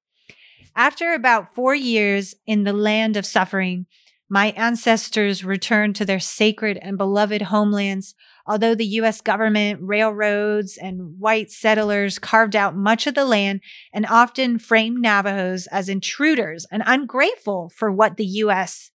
After 0.75 1.13
about 1.13 1.55
four 1.55 1.75
years 1.75 2.35
in 2.47 2.65
the 2.65 2.73
land 2.73 3.17
of 3.17 3.27
suffering, 3.27 3.87
My 4.29 4.47
ancestors 4.57 5.45
returned 5.45 5.95
to 5.97 6.05
their 6.05 6.19
sacred 6.19 6.79
and 6.83 6.99
beloved 6.99 7.43
homelands, 7.43 8.15
although 8.47 8.75
the 8.75 8.87
U.S. 8.87 9.21
government, 9.21 9.81
railroads, 9.83 10.77
and 10.77 11.19
white 11.19 11.51
settlers 11.51 12.19
carved 12.19 12.55
out 12.55 12.77
much 12.77 13.07
of 13.07 13.15
the 13.15 13.25
land 13.25 13.61
and 13.93 14.07
often 14.07 14.59
framed 14.59 15.01
Navajos 15.01 15.67
as 15.69 15.89
intruders 15.89 16.67
and 16.71 16.83
ungrateful 16.87 17.71
for 17.75 17.91
what 17.91 18.17
the 18.17 18.27
U.S. 18.27 18.91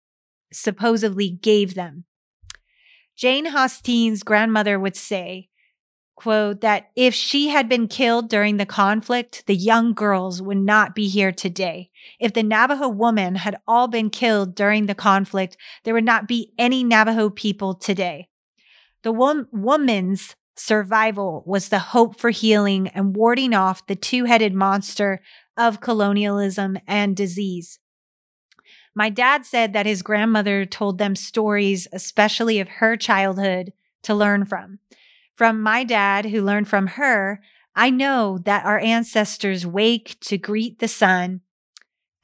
supposedly 0.53 1.31
gave 1.31 1.75
them. 1.75 2.05
Jane 3.17 3.47
Hostein's 3.47 4.23
grandmother 4.23 4.79
would 4.79 4.97
say, 4.97 5.49
quote, 6.17 6.61
that 6.61 6.91
if 6.97 7.15
she 7.15 7.49
had 7.49 7.69
been 7.69 7.89
killed 7.89 8.29
during 8.29 8.57
the 8.57 8.67
conflict, 8.67 9.45
the 9.47 9.55
young 9.55 9.95
girls 9.95 10.43
would 10.43 10.59
not 10.59 10.95
be 10.95 11.09
here 11.09 11.33
today. 11.33 11.91
If 12.19 12.35
the 12.35 12.43
Navajo 12.43 12.89
woman 12.89 13.37
had 13.37 13.57
all 13.67 13.89
been 13.89 14.11
killed 14.11 14.55
during 14.55 14.87
the 14.87 14.95
conflict, 14.95 15.57
there 15.85 15.95
would 15.95 16.05
not 16.05 16.27
be 16.27 16.53
any 16.59 16.85
Navajo 16.85 17.31
people 17.31 17.75
today. 17.75 18.29
The 19.07 19.13
wom- 19.13 19.47
woman's 19.53 20.35
survival 20.57 21.45
was 21.47 21.69
the 21.69 21.79
hope 21.79 22.19
for 22.19 22.31
healing 22.31 22.89
and 22.89 23.15
warding 23.15 23.55
off 23.55 23.87
the 23.87 23.95
two 23.95 24.25
headed 24.25 24.53
monster 24.53 25.23
of 25.57 25.81
colonialism 25.81 26.77
and 26.89 27.15
disease. 27.15 27.79
My 28.97 29.09
dad 29.09 29.47
said 29.47 29.73
that 29.75 29.87
his 29.87 30.03
grandmother 30.03 30.67
told 30.67 30.99
them 30.99 31.15
stories, 31.15 31.87
especially 31.93 32.59
of 32.59 32.67
her 32.67 32.97
childhood, 32.97 33.73
to 34.03 34.13
learn 34.13 34.45
from. 34.45 34.81
From 35.37 35.63
my 35.63 35.85
dad, 35.85 36.27
who 36.27 36.43
learned 36.43 36.67
from 36.67 36.89
her, 36.89 37.41
I 37.77 37.91
know 37.91 38.39
that 38.39 38.65
our 38.65 38.81
ancestors 38.81 39.65
wake 39.65 40.17
to 40.23 40.37
greet 40.37 40.81
the 40.81 40.89
sun 40.89 41.43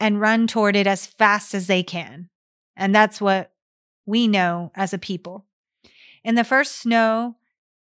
and 0.00 0.20
run 0.20 0.48
toward 0.48 0.74
it 0.74 0.88
as 0.88 1.06
fast 1.06 1.54
as 1.54 1.68
they 1.68 1.84
can. 1.84 2.28
And 2.74 2.92
that's 2.92 3.20
what 3.20 3.52
we 4.04 4.26
know 4.26 4.72
as 4.74 4.92
a 4.92 4.98
people. 4.98 5.46
In 6.24 6.34
the 6.34 6.44
first 6.44 6.76
snow, 6.76 7.36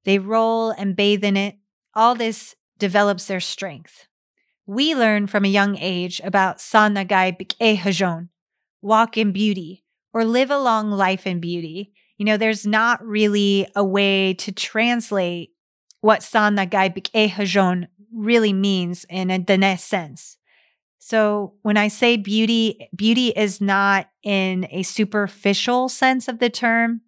they 0.04 0.18
roll 0.18 0.70
and 0.70 0.96
bathe 0.96 1.24
in 1.24 1.36
it. 1.36 1.56
All 1.94 2.14
this 2.14 2.56
develops 2.78 3.26
their 3.26 3.40
strength. 3.40 4.06
We 4.66 4.94
learn 4.94 5.26
from 5.26 5.44
a 5.44 5.48
young 5.48 5.76
age 5.76 6.20
about 6.24 6.58
Sanagai 6.58 7.38
Bike 7.38 7.78
Hajon, 7.78 8.28
walk 8.80 9.18
in 9.18 9.32
beauty, 9.32 9.84
or 10.12 10.24
live 10.24 10.50
a 10.50 10.58
long 10.58 10.90
life 10.90 11.26
in 11.26 11.40
beauty. 11.40 11.92
You 12.16 12.24
know, 12.24 12.36
there's 12.36 12.66
not 12.66 13.04
really 13.04 13.66
a 13.74 13.84
way 13.84 14.34
to 14.34 14.52
translate 14.52 15.50
what 16.00 16.22
San 16.22 16.56
Nagai 16.56 17.30
Hajon 17.30 17.88
really 18.12 18.52
means 18.52 19.04
in 19.08 19.30
a 19.30 19.38
Dene 19.38 19.76
sense. 19.76 20.38
So 20.98 21.54
when 21.62 21.76
I 21.76 21.88
say 21.88 22.16
beauty, 22.16 22.88
beauty 22.94 23.28
is 23.28 23.60
not 23.60 24.08
in 24.22 24.66
a 24.70 24.82
superficial 24.82 25.88
sense 25.88 26.28
of 26.28 26.38
the 26.38 26.50
term. 26.50 27.00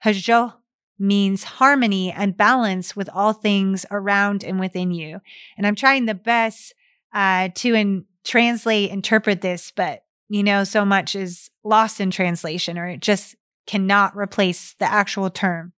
Hajo 0.00 0.54
means 0.98 1.44
harmony 1.44 2.10
and 2.10 2.36
balance 2.36 2.96
with 2.96 3.08
all 3.12 3.32
things 3.32 3.84
around 3.90 4.42
and 4.44 4.58
within 4.58 4.90
you. 4.90 5.20
And 5.56 5.66
I'm 5.66 5.74
trying 5.74 6.06
the 6.06 6.14
best 6.14 6.74
uh, 7.12 7.50
to 7.54 7.74
in- 7.74 8.04
translate, 8.24 8.90
interpret 8.90 9.40
this, 9.40 9.72
but 9.74 10.02
you 10.28 10.42
know, 10.42 10.64
so 10.64 10.84
much 10.84 11.14
is 11.14 11.50
lost 11.62 12.00
in 12.00 12.10
translation 12.10 12.78
or 12.78 12.88
it 12.88 13.00
just 13.00 13.36
cannot 13.66 14.16
replace 14.16 14.74
the 14.78 14.84
actual 14.84 15.30
term. 15.30 15.72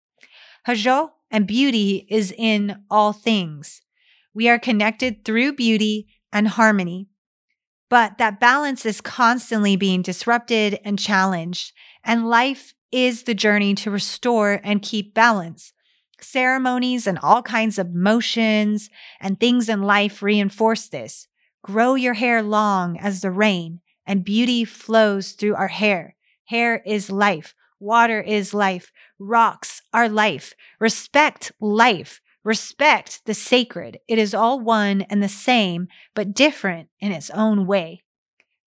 Hajo 0.66 1.12
and 1.30 1.46
beauty 1.46 2.06
is 2.08 2.32
in 2.36 2.82
all 2.90 3.12
things. 3.12 3.82
We 4.34 4.48
are 4.48 4.58
connected 4.58 5.24
through 5.24 5.54
beauty 5.54 6.06
and 6.32 6.48
harmony, 6.48 7.08
but 7.88 8.18
that 8.18 8.40
balance 8.40 8.84
is 8.84 9.00
constantly 9.00 9.76
being 9.76 10.02
disrupted 10.02 10.78
and 10.84 10.98
challenged, 10.98 11.72
and 12.04 12.28
life 12.28 12.74
is 12.90 13.24
the 13.24 13.34
journey 13.34 13.74
to 13.76 13.90
restore 13.90 14.60
and 14.64 14.82
keep 14.82 15.14
balance. 15.14 15.72
Ceremonies 16.20 17.06
and 17.06 17.18
all 17.22 17.42
kinds 17.42 17.78
of 17.78 17.94
motions 17.94 18.90
and 19.20 19.38
things 19.38 19.68
in 19.68 19.82
life 19.82 20.22
reinforce 20.22 20.88
this. 20.88 21.28
Grow 21.62 21.94
your 21.94 22.14
hair 22.14 22.42
long 22.42 22.98
as 22.98 23.20
the 23.20 23.30
rain 23.30 23.80
and 24.06 24.24
beauty 24.24 24.64
flows 24.64 25.32
through 25.32 25.54
our 25.54 25.68
hair. 25.68 26.16
Hair 26.46 26.82
is 26.86 27.10
life. 27.10 27.54
Water 27.78 28.20
is 28.20 28.54
life. 28.54 28.90
Rocks 29.18 29.82
are 29.92 30.08
life. 30.08 30.54
Respect 30.80 31.52
life. 31.60 32.20
Respect 32.42 33.20
the 33.26 33.34
sacred. 33.34 33.98
It 34.08 34.18
is 34.18 34.34
all 34.34 34.58
one 34.58 35.02
and 35.02 35.22
the 35.22 35.28
same, 35.28 35.88
but 36.14 36.34
different 36.34 36.88
in 36.98 37.12
its 37.12 37.30
own 37.30 37.66
way. 37.66 38.02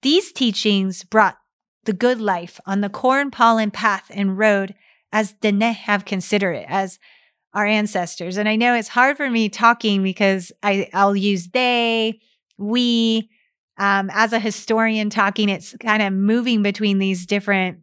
These 0.01 0.31
teachings 0.31 1.03
brought 1.03 1.38
the 1.86 1.94
good 1.94 2.22
life 2.22 2.60
on 2.65 2.82
the 2.82 2.89
corn 2.89 3.32
pollen 3.32 3.72
path 3.72 4.12
and 4.13 4.38
road 4.38 4.76
as 5.12 5.34
Dene 5.34 5.74
have 5.74 6.06
considered 6.06 6.54
it, 6.54 6.65
as 6.70 7.00
our 7.54 7.65
ancestors. 7.65 8.38
And 8.38 8.48
I 8.48 8.56
know 8.56 8.76
it's 8.76 8.88
hard 8.88 9.17
for 9.17 9.30
me 9.30 9.50
talking 9.50 10.04
because 10.04 10.52
I, 10.63 10.89
I'll 10.94 11.15
use 11.15 11.50
they, 11.50 12.20
we, 12.58 13.30
um, 13.78 14.10
as 14.13 14.32
a 14.32 14.39
historian 14.39 15.10
talking, 15.10 15.50
it's 15.50 15.76
kind 15.78 16.02
of 16.02 16.13
moving 16.13 16.63
between 16.63 17.00
these 17.00 17.26
different 17.26 17.80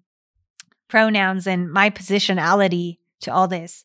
pronouns 0.88 1.46
and 1.46 1.70
my 1.70 1.90
positionality 1.90 2.98
to 3.20 3.32
all 3.32 3.48
this. 3.48 3.84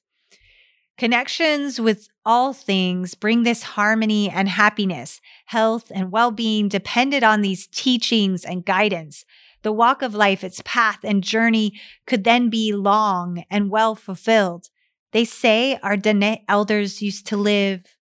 Connections 0.97 1.81
with 1.81 2.07
all 2.23 2.53
things 2.53 3.15
bring 3.15 3.43
this 3.43 3.63
harmony 3.63 4.29
and 4.29 4.47
happiness, 4.47 5.19
health 5.47 5.91
and 5.93 6.11
well 6.11 6.31
being 6.31 6.69
depended 6.69 7.23
on 7.23 7.41
these 7.41 7.67
teachings 7.67 8.45
and 8.45 8.63
guidance. 8.63 9.25
The 9.63 9.71
walk 9.71 10.01
of 10.01 10.13
life, 10.13 10.43
its 10.43 10.61
path 10.63 10.99
and 11.03 11.23
journey 11.23 11.79
could 12.05 12.23
then 12.23 12.49
be 12.49 12.73
long 12.73 13.43
and 13.49 13.69
well 13.69 13.95
fulfilled. 13.95 14.69
They 15.11 15.25
say 15.25 15.79
our 15.81 15.97
Dene 15.97 16.43
elders 16.47 17.01
used 17.01 17.25
to 17.27 17.37
live 17.37 17.95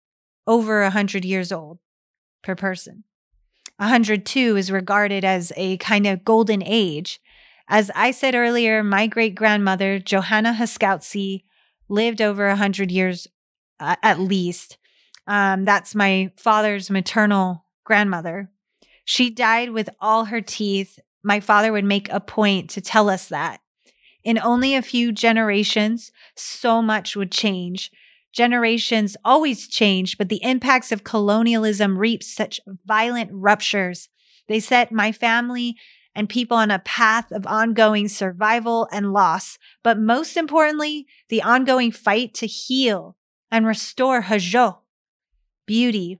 over 0.47 0.81
a 0.81 0.89
hundred 0.89 1.25
years 1.25 1.51
old 1.51 1.79
per 2.43 2.55
person. 2.55 3.03
102 3.77 4.57
is 4.57 4.71
regarded 4.71 5.23
as 5.23 5.53
a 5.55 5.77
kind 5.77 6.05
of 6.05 6.25
golden 6.25 6.61
age. 6.63 7.19
As 7.67 7.91
I 7.95 8.11
said 8.11 8.35
earlier, 8.35 8.83
my 8.83 9.07
great 9.07 9.35
grandmother, 9.35 9.99
Johanna 9.99 10.53
Haskoutsi, 10.53 11.43
lived 11.87 12.21
over 12.21 12.47
100 12.47 12.91
years 12.91 13.27
uh, 13.79 13.95
at 14.03 14.19
least. 14.19 14.77
Um, 15.27 15.63
that's 15.65 15.95
my 15.95 16.31
father's 16.37 16.89
maternal 16.89 17.65
grandmother. 17.83 18.49
She 19.05 19.29
died 19.29 19.71
with 19.71 19.89
all 19.99 20.25
her 20.25 20.41
teeth. 20.41 20.99
My 21.23 21.39
father 21.39 21.71
would 21.71 21.85
make 21.85 22.09
a 22.11 22.19
point 22.19 22.69
to 22.71 22.81
tell 22.81 23.09
us 23.09 23.27
that. 23.27 23.61
In 24.23 24.39
only 24.39 24.75
a 24.75 24.81
few 24.81 25.11
generations, 25.11 26.11
so 26.35 26.81
much 26.81 27.15
would 27.15 27.31
change. 27.31 27.91
Generations 28.31 29.17
always 29.25 29.67
change, 29.67 30.17
but 30.17 30.29
the 30.29 30.43
impacts 30.43 30.91
of 30.91 31.03
colonialism 31.03 31.97
reap 31.97 32.23
such 32.23 32.59
violent 32.85 33.29
ruptures. 33.33 34.09
They 34.47 34.59
set 34.59 34.91
my 34.91 35.11
family 35.11 35.75
and 36.15 36.27
people 36.27 36.57
on 36.57 36.71
a 36.71 36.79
path 36.79 37.31
of 37.31 37.47
ongoing 37.47 38.07
survival 38.07 38.87
and 38.91 39.13
loss, 39.13 39.57
but 39.83 39.97
most 39.97 40.35
importantly, 40.35 41.07
the 41.29 41.41
ongoing 41.41 41.91
fight 41.91 42.33
to 42.35 42.47
heal 42.47 43.15
and 43.51 43.65
restore 43.65 44.21
Hajo, 44.21 44.79
beauty. 45.65 46.19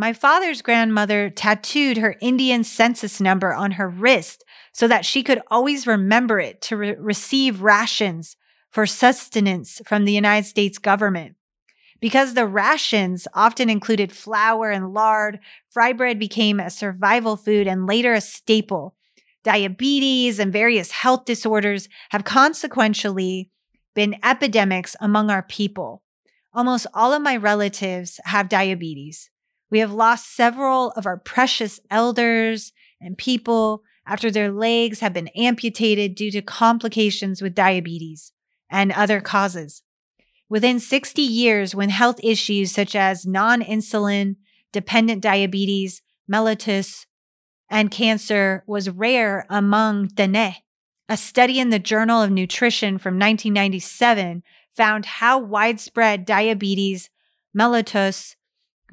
My 0.00 0.14
father's 0.14 0.62
grandmother 0.62 1.28
tattooed 1.28 1.98
her 1.98 2.16
Indian 2.22 2.64
census 2.64 3.20
number 3.20 3.52
on 3.52 3.72
her 3.72 3.86
wrist 3.86 4.42
so 4.72 4.88
that 4.88 5.04
she 5.04 5.22
could 5.22 5.42
always 5.50 5.86
remember 5.86 6.40
it 6.40 6.62
to 6.62 6.76
re- 6.78 6.94
receive 6.98 7.60
rations 7.60 8.38
for 8.70 8.86
sustenance 8.86 9.82
from 9.84 10.06
the 10.06 10.12
United 10.14 10.48
States 10.48 10.78
government. 10.78 11.36
Because 12.00 12.32
the 12.32 12.46
rations 12.46 13.28
often 13.34 13.68
included 13.68 14.10
flour 14.10 14.70
and 14.70 14.94
lard, 14.94 15.38
fry 15.68 15.92
bread 15.92 16.18
became 16.18 16.60
a 16.60 16.70
survival 16.70 17.36
food 17.36 17.66
and 17.66 17.86
later 17.86 18.14
a 18.14 18.22
staple. 18.22 18.96
Diabetes 19.44 20.38
and 20.38 20.50
various 20.50 20.92
health 20.92 21.26
disorders 21.26 21.90
have 22.08 22.24
consequentially 22.24 23.50
been 23.94 24.16
epidemics 24.24 24.96
among 24.98 25.28
our 25.28 25.42
people. 25.42 26.02
Almost 26.54 26.86
all 26.94 27.12
of 27.12 27.20
my 27.20 27.36
relatives 27.36 28.18
have 28.24 28.48
diabetes. 28.48 29.29
We 29.70 29.78
have 29.78 29.92
lost 29.92 30.34
several 30.34 30.90
of 30.92 31.06
our 31.06 31.16
precious 31.16 31.80
elders 31.90 32.72
and 33.00 33.16
people 33.16 33.82
after 34.06 34.30
their 34.30 34.50
legs 34.50 35.00
have 35.00 35.12
been 35.12 35.28
amputated 35.28 36.14
due 36.14 36.30
to 36.32 36.42
complications 36.42 37.40
with 37.40 37.54
diabetes 37.54 38.32
and 38.68 38.90
other 38.92 39.20
causes. 39.20 39.82
Within 40.48 40.80
60 40.80 41.22
years, 41.22 41.74
when 41.74 41.90
health 41.90 42.18
issues 42.22 42.72
such 42.72 42.96
as 42.96 43.24
non 43.24 43.62
insulin 43.62 44.36
dependent 44.72 45.22
diabetes, 45.22 46.02
mellitus, 46.30 47.06
and 47.68 47.90
cancer 47.90 48.64
was 48.66 48.90
rare 48.90 49.46
among 49.48 50.08
Dene, 50.08 50.56
a 51.08 51.16
study 51.16 51.60
in 51.60 51.70
the 51.70 51.78
Journal 51.78 52.20
of 52.20 52.30
Nutrition 52.30 52.98
from 52.98 53.14
1997 53.14 54.42
found 54.72 55.06
how 55.06 55.38
widespread 55.38 56.24
diabetes 56.24 57.10
mellitus 57.56 58.34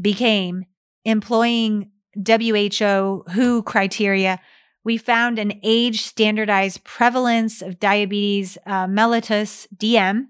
became, 0.02 0.66
employing 1.06 1.92
WHO 2.16 3.24
WHO 3.30 3.64
criteria 3.64 4.40
we 4.88 4.98
found 4.98 5.38
an 5.38 5.60
age 5.64 6.04
standardized 6.04 6.82
prevalence 6.86 7.62
of 7.62 7.78
diabetes 7.78 8.58
uh, 8.66 8.86
mellitus 8.86 9.68
DM 9.76 10.28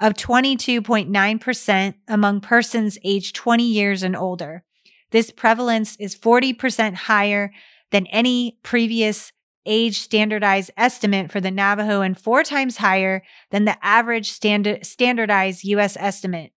of 0.00 0.14
22.9% 0.14 1.94
among 2.08 2.40
persons 2.40 2.98
aged 3.04 3.36
20 3.36 3.62
years 3.62 4.02
and 4.02 4.16
older. 4.16 4.64
This 5.12 5.30
prevalence 5.30 5.94
is 6.00 6.16
40% 6.16 6.94
higher 6.94 7.52
than 7.92 8.08
any 8.08 8.58
previous 8.64 9.30
age 9.64 10.00
standardized 10.00 10.72
estimate 10.76 11.30
for 11.30 11.40
the 11.40 11.52
Navajo 11.52 12.00
and 12.00 12.18
four 12.18 12.42
times 12.42 12.78
higher 12.78 13.22
than 13.52 13.66
the 13.66 13.76
average 13.86 14.32
standard, 14.32 14.84
standardized 14.84 15.62
US 15.62 15.96
estimate. 15.96 16.50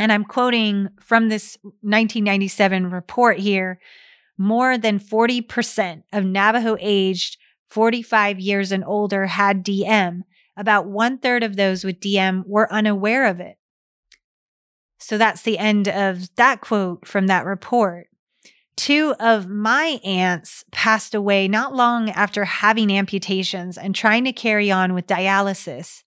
And 0.00 0.10
I'm 0.10 0.24
quoting 0.24 0.88
from 0.98 1.28
this 1.28 1.58
1997 1.62 2.90
report 2.90 3.38
here 3.38 3.78
more 4.38 4.78
than 4.78 4.98
40% 4.98 6.04
of 6.10 6.24
Navajo 6.24 6.78
aged 6.80 7.36
45 7.68 8.40
years 8.40 8.72
and 8.72 8.82
older 8.82 9.26
had 9.26 9.62
DM. 9.62 10.22
About 10.56 10.86
one 10.86 11.18
third 11.18 11.42
of 11.42 11.56
those 11.56 11.84
with 11.84 12.00
DM 12.00 12.44
were 12.46 12.72
unaware 12.72 13.26
of 13.26 13.40
it. 13.40 13.58
So 14.98 15.18
that's 15.18 15.42
the 15.42 15.58
end 15.58 15.86
of 15.86 16.34
that 16.36 16.62
quote 16.62 17.06
from 17.06 17.26
that 17.26 17.44
report. 17.44 18.06
Two 18.76 19.14
of 19.20 19.48
my 19.48 20.00
aunts 20.02 20.64
passed 20.72 21.14
away 21.14 21.46
not 21.46 21.74
long 21.74 22.08
after 22.08 22.46
having 22.46 22.90
amputations 22.90 23.76
and 23.76 23.94
trying 23.94 24.24
to 24.24 24.32
carry 24.32 24.70
on 24.70 24.94
with 24.94 25.06
dialysis. 25.06 26.04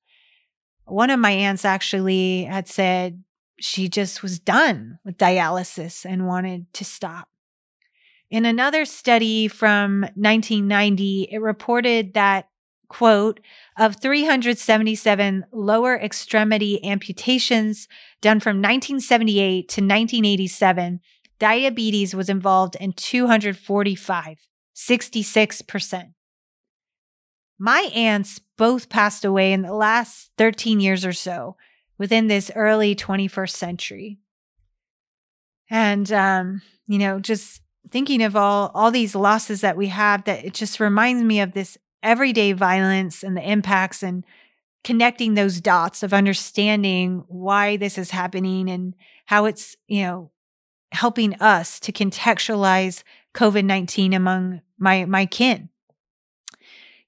One 0.85 1.11
of 1.11 1.19
my 1.19 1.31
aunts 1.31 1.63
actually 1.63 2.45
had 2.45 2.67
said 2.67 3.23
she 3.59 3.87
just 3.87 4.21
was 4.21 4.39
done 4.39 4.99
with 5.03 5.17
dialysis 5.17 6.05
and 6.05 6.27
wanted 6.27 6.71
to 6.73 6.85
stop. 6.85 7.29
In 8.29 8.45
another 8.45 8.83
study 8.85 9.47
from 9.47 10.01
1990, 10.15 11.29
it 11.31 11.37
reported 11.37 12.15
that, 12.15 12.49
quote, 12.87 13.39
of 13.77 14.01
377 14.01 15.45
lower 15.51 15.95
extremity 15.95 16.83
amputations 16.83 17.87
done 18.21 18.39
from 18.39 18.57
1978 18.57 19.69
to 19.69 19.81
1987, 19.81 20.99
diabetes 21.37 22.15
was 22.15 22.29
involved 22.29 22.75
in 22.79 22.93
245, 22.93 24.47
66%. 24.75 26.13
My 27.59 27.89
aunts 27.93 28.39
both 28.57 28.89
passed 28.89 29.23
away 29.23 29.53
in 29.53 29.61
the 29.61 29.73
last 29.73 30.31
13 30.37 30.79
years 30.79 31.05
or 31.05 31.13
so 31.13 31.55
within 32.03 32.27
this 32.27 32.51
early 32.53 32.93
21st 32.93 33.51
century. 33.51 34.19
And, 35.69 36.11
um, 36.11 36.61
you 36.85 36.99
know, 36.99 37.21
just 37.21 37.61
thinking 37.89 38.21
of 38.21 38.35
all 38.35 38.71
all 38.75 38.91
these 38.91 39.15
losses 39.15 39.61
that 39.61 39.77
we 39.77 39.87
have 39.87 40.25
that 40.25 40.43
it 40.43 40.53
just 40.53 40.81
reminds 40.81 41.23
me 41.23 41.39
of 41.39 41.53
this 41.53 41.77
everyday 42.01 42.51
violence 42.51 43.23
and 43.23 43.37
the 43.37 43.49
impacts 43.49 44.03
and 44.03 44.25
connecting 44.83 45.33
those 45.33 45.61
dots 45.61 46.03
of 46.03 46.13
understanding 46.13 47.23
why 47.29 47.77
this 47.77 47.97
is 47.97 48.11
happening 48.11 48.69
and 48.69 48.95
how 49.27 49.45
it's 49.45 49.77
you 49.87 50.03
know 50.03 50.29
helping 50.91 51.35
us 51.35 51.79
to 51.79 51.93
contextualize 51.93 53.03
covid-19 53.33 54.13
among 54.13 54.61
my 54.77 55.05
my 55.05 55.25
kin 55.25 55.69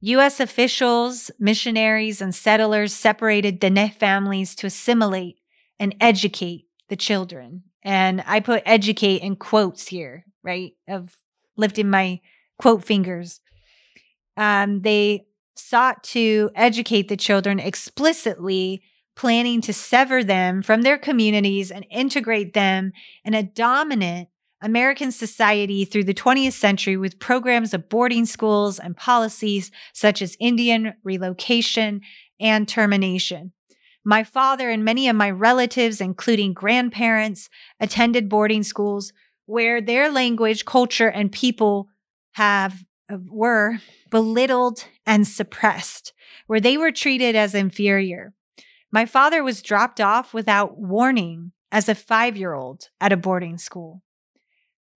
US 0.01 0.39
officials, 0.39 1.31
missionaries, 1.39 2.21
and 2.21 2.33
settlers 2.33 2.93
separated 2.93 3.59
Dene 3.59 3.89
families 3.89 4.55
to 4.55 4.67
assimilate 4.67 5.39
and 5.79 5.95
educate 5.99 6.65
the 6.89 6.95
children. 6.95 7.63
And 7.83 8.23
I 8.25 8.39
put 8.39 8.63
educate 8.65 9.21
in 9.21 9.35
quotes 9.35 9.87
here 9.87 10.25
right? 10.45 10.73
Of 10.87 11.17
lifting 11.57 11.89
my 11.89 12.21
quote 12.57 12.85
fingers. 12.85 13.41
Um, 14.37 14.81
they 14.81 15.25
sought 15.55 16.03
to 16.03 16.51
educate 16.55 17.07
the 17.09 17.17
children 17.17 17.59
explicitly, 17.59 18.83
planning 19.15 19.61
to 19.61 19.73
sever 19.73 20.23
them 20.23 20.61
from 20.61 20.83
their 20.83 20.97
communities 20.97 21.71
and 21.71 21.85
integrate 21.89 22.53
them 22.53 22.91
in 23.23 23.33
a 23.33 23.43
dominant 23.43 24.29
American 24.65 25.11
society 25.11 25.85
through 25.85 26.05
the 26.05 26.13
20th 26.13 26.53
century 26.53 26.97
with 26.97 27.19
programs 27.19 27.71
of 27.71 27.87
boarding 27.87 28.25
schools 28.25 28.79
and 28.79 28.97
policies 28.97 29.69
such 29.93 30.23
as 30.23 30.35
Indian 30.39 30.95
relocation 31.03 32.01
and 32.39 32.67
termination. 32.67 33.53
My 34.03 34.23
father 34.23 34.71
and 34.71 34.83
many 34.83 35.07
of 35.07 35.15
my 35.15 35.29
relatives, 35.29 36.01
including 36.01 36.53
grandparents, 36.53 37.47
attended 37.79 38.27
boarding 38.27 38.63
schools 38.63 39.13
where 39.45 39.81
their 39.81 40.11
language, 40.11 40.65
culture, 40.65 41.09
and 41.09 41.31
people 41.31 41.87
have 42.31 42.83
uh, 43.07 43.17
were 43.29 43.77
belittled 44.09 44.85
and 45.05 45.27
suppressed, 45.27 46.11
where 46.47 46.59
they 46.59 46.75
were 46.75 46.91
treated 46.91 47.35
as 47.35 47.53
inferior. 47.53 48.33
My 48.91 49.05
father 49.05 49.43
was 49.43 49.61
dropped 49.61 50.01
off 50.01 50.33
without 50.33 50.79
warning 50.79 51.51
as 51.71 51.87
a 51.87 51.93
five 51.93 52.35
year 52.35 52.55
old 52.55 52.89
at 52.99 53.13
a 53.13 53.17
boarding 53.17 53.59
school. 53.59 54.01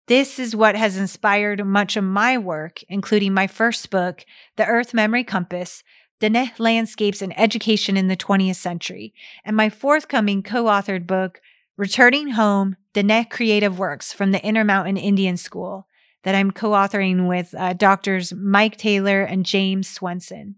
This 0.09 0.38
is 0.38 0.56
what 0.56 0.74
has 0.74 0.96
inspired 0.96 1.66
much 1.66 1.94
of 1.94 2.02
my 2.02 2.38
work, 2.38 2.80
including 2.88 3.34
my 3.34 3.46
first 3.46 3.90
book, 3.90 4.24
The 4.56 4.64
Earth 4.64 4.94
Memory 4.94 5.22
Compass 5.22 5.84
Dene 6.18 6.50
Landscapes 6.56 7.20
and 7.20 7.38
Education 7.38 7.98
in 7.98 8.09
the 8.09 8.16
20th 8.16 8.56
Century, 8.56 9.12
and 9.44 9.54
my 9.54 9.68
forthcoming 9.68 10.42
co 10.42 10.64
authored 10.64 11.06
book, 11.06 11.42
Returning 11.76 12.30
Home 12.30 12.76
Dene 12.94 13.26
Creative 13.26 13.78
Works 13.78 14.14
from 14.14 14.32
the 14.32 14.42
Intermountain 14.42 14.96
Indian 14.96 15.36
School 15.36 15.86
that 16.22 16.34
I'm 16.34 16.52
co 16.52 16.70
authoring 16.70 17.28
with 17.28 17.54
uh, 17.54 17.74
doctors 17.74 18.32
Mike 18.32 18.78
Taylor 18.78 19.22
and 19.22 19.44
James 19.44 19.94
Swensen. 19.94 20.54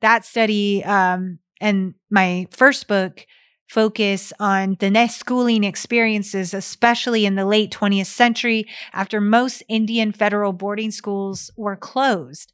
That 0.00 0.24
study 0.24 0.82
um, 0.82 1.40
and 1.60 1.92
my 2.08 2.48
first 2.52 2.88
book 2.88 3.26
focus 3.68 4.32
on 4.40 4.74
Dene 4.74 5.08
schooling 5.08 5.62
experiences, 5.62 6.54
especially 6.54 7.26
in 7.26 7.34
the 7.34 7.44
late 7.44 7.70
20th 7.70 8.06
century 8.06 8.66
after 8.92 9.20
most 9.20 9.62
Indian 9.68 10.10
federal 10.10 10.52
boarding 10.52 10.90
schools 10.90 11.50
were 11.56 11.76
closed. 11.76 12.52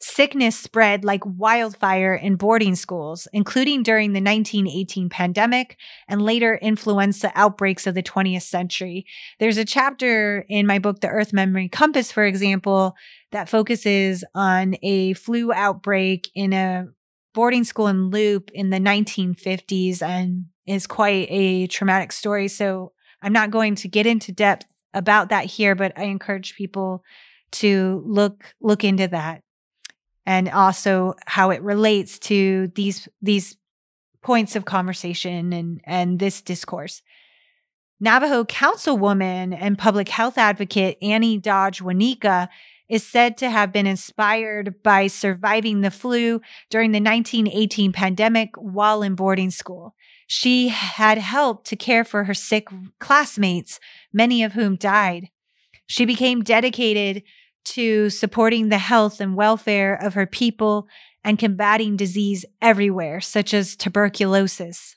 Sickness 0.00 0.58
spread 0.58 1.04
like 1.04 1.22
wildfire 1.24 2.12
in 2.12 2.34
boarding 2.34 2.74
schools, 2.74 3.28
including 3.32 3.84
during 3.84 4.12
the 4.12 4.20
1918 4.20 5.08
pandemic 5.08 5.76
and 6.08 6.20
later 6.20 6.58
influenza 6.60 7.30
outbreaks 7.36 7.86
of 7.86 7.94
the 7.94 8.02
20th 8.02 8.42
century. 8.42 9.06
There's 9.38 9.58
a 9.58 9.64
chapter 9.64 10.44
in 10.48 10.66
my 10.66 10.80
book, 10.80 11.00
The 11.00 11.08
Earth 11.08 11.32
Memory 11.32 11.68
Compass, 11.68 12.10
for 12.10 12.24
example, 12.24 12.96
that 13.30 13.48
focuses 13.48 14.24
on 14.34 14.74
a 14.82 15.12
flu 15.12 15.52
outbreak 15.52 16.28
in 16.34 16.52
a 16.52 16.88
boarding 17.34 17.64
school 17.64 17.86
in 17.86 18.10
Leupp 18.10 18.50
in 18.50 18.70
the 18.70 18.78
1950s 18.78 20.02
and 20.02 20.46
is 20.66 20.86
quite 20.86 21.26
a 21.30 21.66
traumatic 21.66 22.12
story. 22.12 22.48
So 22.48 22.92
I'm 23.22 23.32
not 23.32 23.50
going 23.50 23.74
to 23.76 23.88
get 23.88 24.06
into 24.06 24.32
depth 24.32 24.66
about 24.94 25.30
that 25.30 25.46
here, 25.46 25.74
but 25.74 25.92
I 25.96 26.04
encourage 26.04 26.54
people 26.54 27.02
to 27.52 28.02
look 28.06 28.54
look 28.60 28.82
into 28.82 29.08
that 29.08 29.42
and 30.24 30.48
also 30.48 31.14
how 31.26 31.50
it 31.50 31.62
relates 31.62 32.18
to 32.18 32.70
these 32.74 33.08
these 33.20 33.56
points 34.22 34.56
of 34.56 34.64
conversation 34.64 35.52
and 35.52 35.80
and 35.84 36.18
this 36.18 36.40
discourse. 36.42 37.02
Navajo 38.00 38.42
councilwoman 38.44 39.56
and 39.58 39.78
public 39.78 40.08
health 40.08 40.36
advocate 40.36 40.98
Annie 41.00 41.38
Dodge 41.38 41.80
Wauneka 41.80 42.48
is 42.92 43.06
said 43.06 43.38
to 43.38 43.48
have 43.48 43.72
been 43.72 43.86
inspired 43.86 44.82
by 44.82 45.06
surviving 45.06 45.80
the 45.80 45.90
flu 45.90 46.42
during 46.68 46.92
the 46.92 47.00
1918 47.00 47.90
pandemic 47.90 48.50
while 48.56 49.02
in 49.02 49.14
boarding 49.14 49.50
school. 49.50 49.94
She 50.26 50.68
had 50.68 51.16
helped 51.16 51.66
to 51.68 51.76
care 51.76 52.04
for 52.04 52.24
her 52.24 52.34
sick 52.34 52.68
classmates, 52.98 53.80
many 54.12 54.42
of 54.42 54.52
whom 54.52 54.76
died. 54.76 55.30
She 55.86 56.04
became 56.04 56.42
dedicated 56.42 57.22
to 57.64 58.10
supporting 58.10 58.68
the 58.68 58.76
health 58.76 59.22
and 59.22 59.36
welfare 59.36 59.94
of 59.94 60.12
her 60.12 60.26
people 60.26 60.86
and 61.24 61.38
combating 61.38 61.96
disease 61.96 62.44
everywhere, 62.60 63.22
such 63.22 63.54
as 63.54 63.74
tuberculosis. 63.74 64.96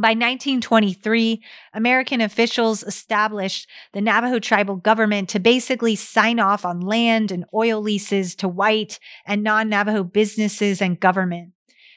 By 0.00 0.12
1923, 0.12 1.42
American 1.74 2.22
officials 2.22 2.82
established 2.82 3.68
the 3.92 4.00
Navajo 4.00 4.38
tribal 4.38 4.76
government 4.76 5.28
to 5.28 5.38
basically 5.38 5.94
sign 5.94 6.40
off 6.40 6.64
on 6.64 6.80
land 6.80 7.30
and 7.30 7.44
oil 7.52 7.82
leases 7.82 8.34
to 8.36 8.48
white 8.48 8.98
and 9.26 9.42
non 9.42 9.68
Navajo 9.68 10.02
businesses 10.02 10.80
and 10.80 10.98
government. 10.98 11.52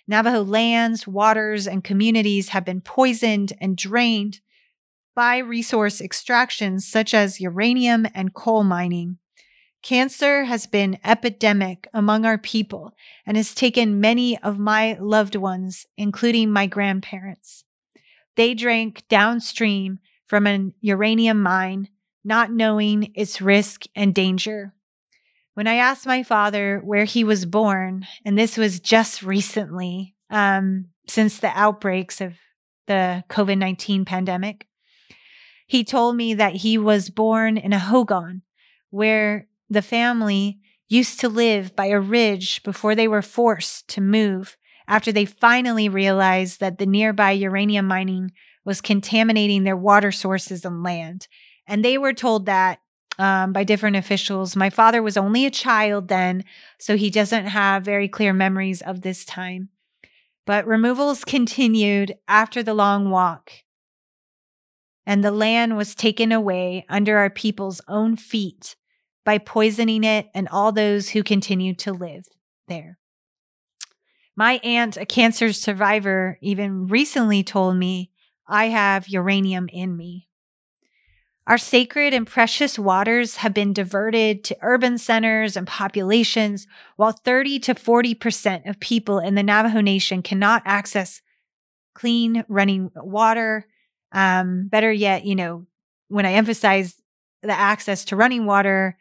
Navajo 0.06 0.44
lands, 0.44 1.08
waters, 1.08 1.66
and 1.66 1.82
communities 1.82 2.50
have 2.50 2.66
been 2.66 2.82
poisoned 2.82 3.54
and 3.62 3.78
drained 3.78 4.42
by 5.16 5.38
resource 5.38 6.02
extractions 6.02 6.86
such 6.86 7.14
as 7.14 7.40
uranium 7.40 8.06
and 8.14 8.34
coal 8.34 8.66
mining. 8.66 9.18
Cancer 9.82 10.44
has 10.44 10.68
been 10.68 11.00
epidemic 11.06 11.88
among 11.94 12.26
our 12.26 12.38
people 12.38 12.92
and 13.26 13.38
has 13.38 13.56
taken 13.56 14.02
many 14.02 14.38
of 14.40 14.60
my 14.60 14.98
loved 15.00 15.38
ones, 15.38 15.86
including 15.96 16.52
my 16.52 16.68
grandparents. 16.68 17.64
They 18.36 18.54
drank 18.54 19.08
downstream 19.10 20.00
from 20.26 20.48
an 20.48 20.74
uranium 20.82 21.42
mine, 21.42 21.90
not 22.24 22.52
knowing 22.52 23.12
its 23.16 23.42
risk 23.42 23.86
and 23.96 24.16
danger. 24.16 24.74
When 25.54 25.68
I 25.68 25.76
asked 25.76 26.08
my 26.08 26.24
father 26.24 26.82
where 26.84 27.06
he 27.06 27.24
was 27.24 27.46
born, 27.46 28.08
and 28.26 28.38
this 28.38 28.58
was 28.58 28.80
just 28.80 29.22
recently, 29.22 30.16
um, 30.32 30.86
since 31.08 31.38
the 31.38 31.52
outbreaks 31.54 32.22
of 32.22 32.34
the 32.88 33.24
COVID 33.30 33.58
19 33.58 34.06
pandemic, 34.06 34.68
he 35.68 35.84
told 35.84 36.16
me 36.16 36.34
that 36.34 36.56
he 36.58 36.78
was 36.78 37.10
born 37.10 37.58
in 37.58 37.74
a 37.74 37.80
hogan 37.80 38.42
where 38.90 39.48
the 39.70 39.82
family 39.82 40.60
used 40.88 41.20
to 41.20 41.30
live 41.30 41.76
by 41.76 41.88
a 41.88 42.00
ridge 42.00 42.62
before 42.64 42.96
they 42.96 43.08
were 43.08 43.22
forced 43.22 43.88
to 43.90 44.02
move 44.02 44.58
after 44.88 45.12
they 45.12 45.26
finally 45.26 45.90
realized 45.90 46.60
that 46.60 46.78
the 46.78 46.86
nearby 46.86 47.32
uranium 47.32 47.88
mining 47.88 48.32
was 48.66 48.82
contaminating 48.82 49.64
their 49.64 49.78
water 49.78 50.12
sources 50.12 50.66
and 50.66 50.84
land. 50.84 51.28
And 51.68 51.84
they 51.84 51.98
were 51.98 52.14
told 52.14 52.46
that 52.46 52.80
um, 53.20 53.54
by 53.54 53.64
different 53.64 53.96
officials. 53.96 54.56
My 54.56 54.70
father 54.70 55.02
was 55.02 55.18
only 55.18 55.46
a 55.46 55.52
child 55.52 56.08
then, 56.08 56.44
so 56.80 56.98
he 56.98 57.10
doesn't 57.10 57.46
have 57.46 57.84
very 57.84 58.08
clear 58.08 58.34
memories 58.34 58.82
of 58.82 59.02
this 59.02 59.26
time. 59.26 59.70
But 60.46 60.68
removals 60.68 61.24
continued 61.24 62.16
after 62.28 62.64
the 62.64 62.74
long 62.74 63.10
walk, 63.10 63.52
and 65.06 65.24
the 65.24 65.32
land 65.32 65.78
was 65.78 65.96
taken 65.96 66.32
away 66.32 66.86
under 66.90 67.18
our 67.18 67.30
people's 67.30 67.82
own 67.88 68.16
feet 68.16 68.76
by 69.26 69.38
poisoning 69.38 70.04
it 70.04 70.28
and 70.34 70.50
all 70.50 70.72
those 70.72 71.10
who 71.10 71.24
continued 71.24 71.80
to 71.80 71.94
live 71.94 72.26
there. 72.68 72.98
My 74.36 74.60
aunt, 74.64 74.98
a 74.98 75.06
cancer 75.06 75.54
survivor, 75.54 76.38
even 76.42 76.88
recently 76.88 77.44
told 77.44 77.78
me 77.78 78.12
I 78.48 78.66
have 78.70 79.08
uranium 79.08 79.70
in 79.72 79.96
me. 79.96 80.28
Our 81.46 81.58
sacred 81.58 82.14
and 82.14 82.26
precious 82.26 82.80
waters 82.80 83.38
have 83.38 83.54
been 83.54 83.74
diverted 83.74 84.46
to 84.46 84.58
urban 84.62 84.98
centers 84.98 85.58
and 85.58 85.68
populations, 85.68 86.68
while 86.96 87.12
30 87.12 87.60
to 87.60 87.76
40% 87.76 88.68
of 88.68 88.80
people 88.80 89.20
in 89.20 89.36
the 89.36 89.44
Navajo 89.44 89.82
Nation 89.82 90.22
cannot 90.22 90.64
access 90.66 91.22
clean 91.94 92.46
running 92.48 92.92
water. 92.96 93.68
Um, 94.14 94.68
better 94.68 94.92
yet, 94.92 95.26
you 95.26 95.36
know, 95.36 95.66
when 96.08 96.26
I 96.26 96.34
emphasize 96.34 97.02
the 97.42 97.52
access 97.52 98.06
to 98.06 98.16
running 98.16 98.46
water, 98.46 98.98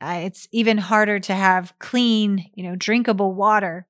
uh, 0.00 0.20
it's 0.24 0.46
even 0.52 0.78
harder 0.78 1.18
to 1.18 1.34
have 1.34 1.74
clean, 1.80 2.50
you 2.54 2.62
know, 2.62 2.76
drinkable 2.76 3.34
water. 3.34 3.86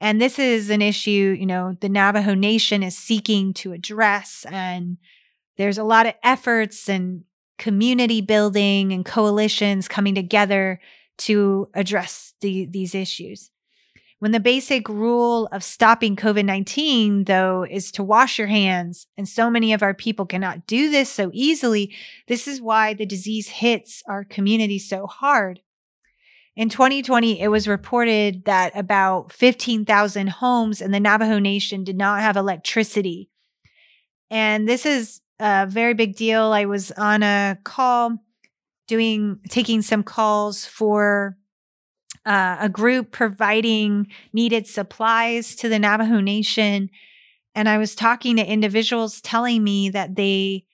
And 0.00 0.20
this 0.20 0.38
is 0.38 0.70
an 0.70 0.82
issue, 0.82 1.36
you 1.38 1.46
know, 1.46 1.76
the 1.80 1.88
Navajo 1.88 2.34
Nation 2.34 2.82
is 2.82 2.96
seeking 2.96 3.54
to 3.54 3.72
address 3.72 4.44
and 4.50 4.98
there's 5.56 5.78
a 5.78 5.84
lot 5.84 6.06
of 6.06 6.14
efforts 6.22 6.88
and 6.88 7.24
community 7.58 8.20
building 8.20 8.92
and 8.92 9.04
coalitions 9.04 9.88
coming 9.88 10.14
together 10.14 10.80
to 11.18 11.68
address 11.74 12.34
the, 12.40 12.66
these 12.66 12.94
issues. 12.94 13.50
When 14.18 14.32
the 14.32 14.40
basic 14.40 14.88
rule 14.88 15.46
of 15.52 15.62
stopping 15.62 16.16
COVID 16.16 16.44
19, 16.44 17.24
though, 17.24 17.66
is 17.68 17.90
to 17.92 18.02
wash 18.02 18.38
your 18.38 18.48
hands, 18.48 19.06
and 19.16 19.28
so 19.28 19.50
many 19.50 19.74
of 19.74 19.82
our 19.82 19.92
people 19.92 20.24
cannot 20.24 20.66
do 20.66 20.90
this 20.90 21.10
so 21.10 21.30
easily, 21.34 21.94
this 22.26 22.48
is 22.48 22.60
why 22.60 22.94
the 22.94 23.04
disease 23.04 23.48
hits 23.48 24.02
our 24.08 24.24
community 24.24 24.78
so 24.78 25.06
hard. 25.06 25.60
In 26.56 26.70
2020, 26.70 27.38
it 27.38 27.48
was 27.48 27.68
reported 27.68 28.46
that 28.46 28.74
about 28.74 29.30
15,000 29.30 30.28
homes 30.28 30.80
in 30.80 30.90
the 30.90 30.98
Navajo 30.98 31.38
Nation 31.38 31.84
did 31.84 31.98
not 31.98 32.22
have 32.22 32.36
electricity. 32.36 33.28
And 34.30 34.66
this 34.66 34.86
is 34.86 35.20
a 35.38 35.66
very 35.66 35.92
big 35.92 36.16
deal. 36.16 36.44
I 36.52 36.64
was 36.64 36.92
on 36.92 37.22
a 37.22 37.58
call 37.62 38.18
doing, 38.88 39.38
taking 39.50 39.82
some 39.82 40.02
calls 40.02 40.64
for 40.64 41.36
uh, 42.24 42.56
a 42.58 42.70
group 42.70 43.12
providing 43.12 44.06
needed 44.32 44.66
supplies 44.66 45.56
to 45.56 45.68
the 45.68 45.78
Navajo 45.78 46.20
Nation. 46.20 46.88
And 47.54 47.68
I 47.68 47.76
was 47.76 47.94
talking 47.94 48.36
to 48.36 48.50
individuals 48.50 49.20
telling 49.20 49.62
me 49.62 49.90
that 49.90 50.16
they 50.16 50.64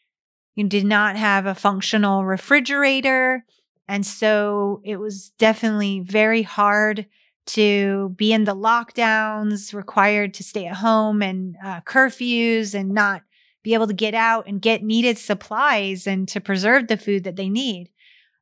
did 0.57 0.85
not 0.85 1.17
have 1.17 1.47
a 1.47 1.57
functional 1.57 2.25
refrigerator. 2.25 3.45
And 3.93 4.05
so 4.07 4.81
it 4.85 4.97
was 4.97 5.33
definitely 5.37 6.01
very 6.01 6.41
hard 6.41 7.05
to 7.49 8.09
be 8.17 8.33
in 8.33 8.45
the 8.45 8.57
lockdowns 8.57 9.75
required 9.75 10.33
to 10.33 10.43
stay 10.43 10.65
at 10.65 10.77
home 10.77 11.21
and 11.21 11.57
uh, 11.63 11.83
curfews 11.83 12.75
and 12.75 12.93
not 12.93 13.21
be 13.63 13.75
able 13.75 13.87
to 13.87 13.93
get 13.93 14.15
out 14.15 14.47
and 14.47 14.63
get 14.63 14.83
needed 14.83 15.19
supplies 15.19 16.07
and 16.07 16.27
to 16.29 16.41
preserve 16.41 16.89
the 16.89 16.97
food 16.97 17.25
that 17.25 17.37
they 17.37 17.51
need. 17.51 17.91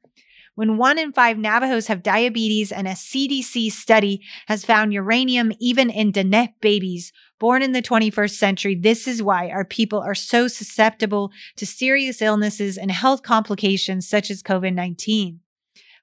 When 0.55 0.77
one 0.77 1.01
in 1.01 1.13
five 1.13 1.37
Navajos 1.37 1.89
have 1.89 2.05
diabetes, 2.05 2.71
and 2.71 2.87
a 2.87 2.93
CDC 2.93 3.73
study 3.73 4.23
has 4.47 4.65
found 4.65 4.93
uranium 4.93 5.51
even 5.59 5.91
in 5.91 6.13
Dene 6.13 6.55
babies 6.61 7.13
born 7.41 7.61
in 7.63 7.73
the 7.73 7.83
21st 7.83 8.31
century, 8.31 8.77
this 8.77 9.09
is 9.09 9.21
why 9.21 9.51
our 9.51 9.65
people 9.65 9.99
are 9.99 10.15
so 10.15 10.47
susceptible 10.47 11.33
to 11.57 11.67
serious 11.67 12.23
illnesses 12.23 12.79
and 12.79 12.93
health 12.93 13.25
complications 13.25 14.09
such 14.09 14.31
as 14.31 14.45
COVID 14.45 14.75
19. 14.75 15.41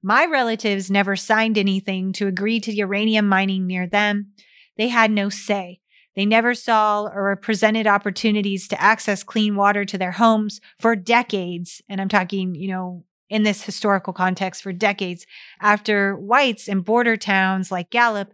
My 0.03 0.25
relatives 0.25 0.91
never 0.91 1.15
signed 1.15 1.57
anything 1.57 2.11
to 2.13 2.27
agree 2.27 2.59
to 2.59 2.75
uranium 2.75 3.29
mining 3.29 3.65
near 3.65 3.87
them. 3.87 4.33
They 4.75 4.89
had 4.89 5.11
no 5.11 5.29
say. 5.29 5.79
They 6.17 6.25
never 6.25 6.55
saw 6.55 7.03
or 7.03 7.21
were 7.21 7.35
presented 7.35 7.85
opportunities 7.85 8.67
to 8.69 8.81
access 8.81 9.21
clean 9.21 9.55
water 9.55 9.85
to 9.85 9.99
their 9.99 10.13
homes 10.13 10.59
for 10.79 10.95
decades. 10.95 11.83
And 11.87 12.01
I'm 12.01 12.09
talking, 12.09 12.55
you 12.55 12.69
know, 12.69 13.03
in 13.29 13.43
this 13.43 13.61
historical 13.61 14.13
context 14.13 14.63
for 14.63 14.73
decades 14.73 15.27
after 15.61 16.15
whites 16.15 16.67
in 16.67 16.81
border 16.81 17.17
towns 17.17 17.71
like 17.71 17.91
Gallup 17.91 18.33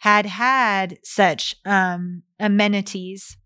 had 0.00 0.26
had 0.26 0.98
such 1.02 1.54
um, 1.64 2.22
amenities. 2.38 3.38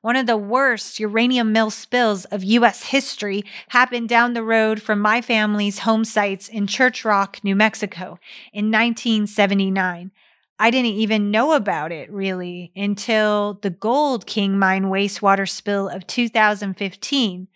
One 0.00 0.16
of 0.16 0.26
the 0.26 0.38
worst 0.38 0.98
uranium 0.98 1.52
mill 1.52 1.70
spills 1.70 2.24
of 2.26 2.42
U.S. 2.42 2.84
history 2.84 3.44
happened 3.68 4.08
down 4.08 4.32
the 4.32 4.42
road 4.42 4.80
from 4.80 4.98
my 5.00 5.20
family's 5.20 5.80
home 5.80 6.06
sites 6.06 6.48
in 6.48 6.66
Church 6.66 7.04
Rock, 7.04 7.40
New 7.44 7.54
Mexico 7.54 8.18
in 8.54 8.70
1979. 8.70 10.10
I 10.58 10.70
didn't 10.70 10.92
even 10.92 11.30
know 11.30 11.52
about 11.52 11.92
it 11.92 12.10
really 12.10 12.72
until 12.74 13.58
the 13.62 13.70
Gold 13.70 14.26
King 14.26 14.58
Mine 14.58 14.84
wastewater 14.84 15.48
spill 15.48 15.88
of 15.88 16.06
2015 16.06 17.48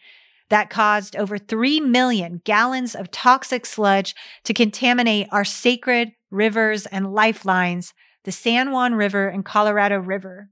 that 0.51 0.69
caused 0.69 1.17
over 1.17 1.39
3 1.39 1.81
million 1.81 2.43
gallons 2.45 2.95
of 2.95 3.11
toxic 3.11 3.65
sludge 3.65 4.15
to 4.45 4.53
contaminate 4.53 5.29
our 5.33 5.45
sacred 5.45 6.13
rivers 6.31 6.87
and 6.87 7.15
lifelines, 7.15 7.95
the 8.25 8.33
San 8.33 8.71
Juan 8.71 8.95
River 8.95 9.29
and 9.29 9.45
Colorado 9.45 9.99
River. 9.99 10.51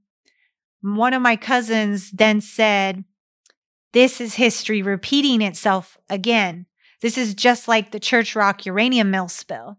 One 0.81 1.13
of 1.13 1.21
my 1.21 1.35
cousins 1.35 2.11
then 2.11 2.41
said, 2.41 3.03
This 3.93 4.19
is 4.19 4.35
history 4.35 4.81
repeating 4.81 5.41
itself 5.41 5.97
again. 6.09 6.65
This 7.01 7.17
is 7.17 7.33
just 7.35 7.67
like 7.67 7.91
the 7.91 7.99
Church 7.99 8.35
Rock 8.35 8.65
uranium 8.65 9.11
mill 9.11 9.27
spill. 9.27 9.77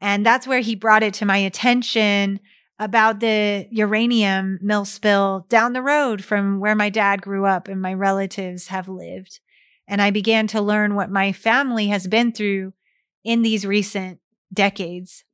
And 0.00 0.24
that's 0.24 0.46
where 0.46 0.60
he 0.60 0.74
brought 0.74 1.02
it 1.02 1.14
to 1.14 1.24
my 1.24 1.38
attention 1.38 2.40
about 2.78 3.20
the 3.20 3.66
uranium 3.70 4.58
mill 4.60 4.84
spill 4.84 5.46
down 5.48 5.72
the 5.72 5.82
road 5.82 6.22
from 6.22 6.60
where 6.60 6.74
my 6.74 6.90
dad 6.90 7.22
grew 7.22 7.46
up 7.46 7.68
and 7.68 7.80
my 7.80 7.94
relatives 7.94 8.68
have 8.68 8.88
lived 8.88 9.40
and 9.88 10.02
I 10.02 10.10
began 10.10 10.46
to 10.48 10.60
learn 10.60 10.94
what 10.94 11.10
my 11.10 11.32
family 11.32 11.88
has 11.88 12.06
been 12.06 12.32
through 12.32 12.72
in 13.24 13.42
these 13.42 13.66
recent 13.66 14.20
decades. 14.52 15.24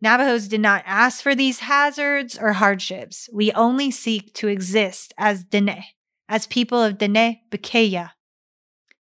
Navajos 0.00 0.48
did 0.48 0.60
not 0.60 0.82
ask 0.84 1.22
for 1.22 1.34
these 1.34 1.60
hazards 1.60 2.36
or 2.38 2.54
hardships. 2.54 3.28
We 3.32 3.52
only 3.52 3.90
seek 3.90 4.34
to 4.34 4.48
exist 4.48 5.14
as 5.16 5.44
Dene, 5.44 5.84
as 6.28 6.46
people 6.46 6.82
of 6.82 6.98
Dene 6.98 7.40
Bekeya, 7.50 8.10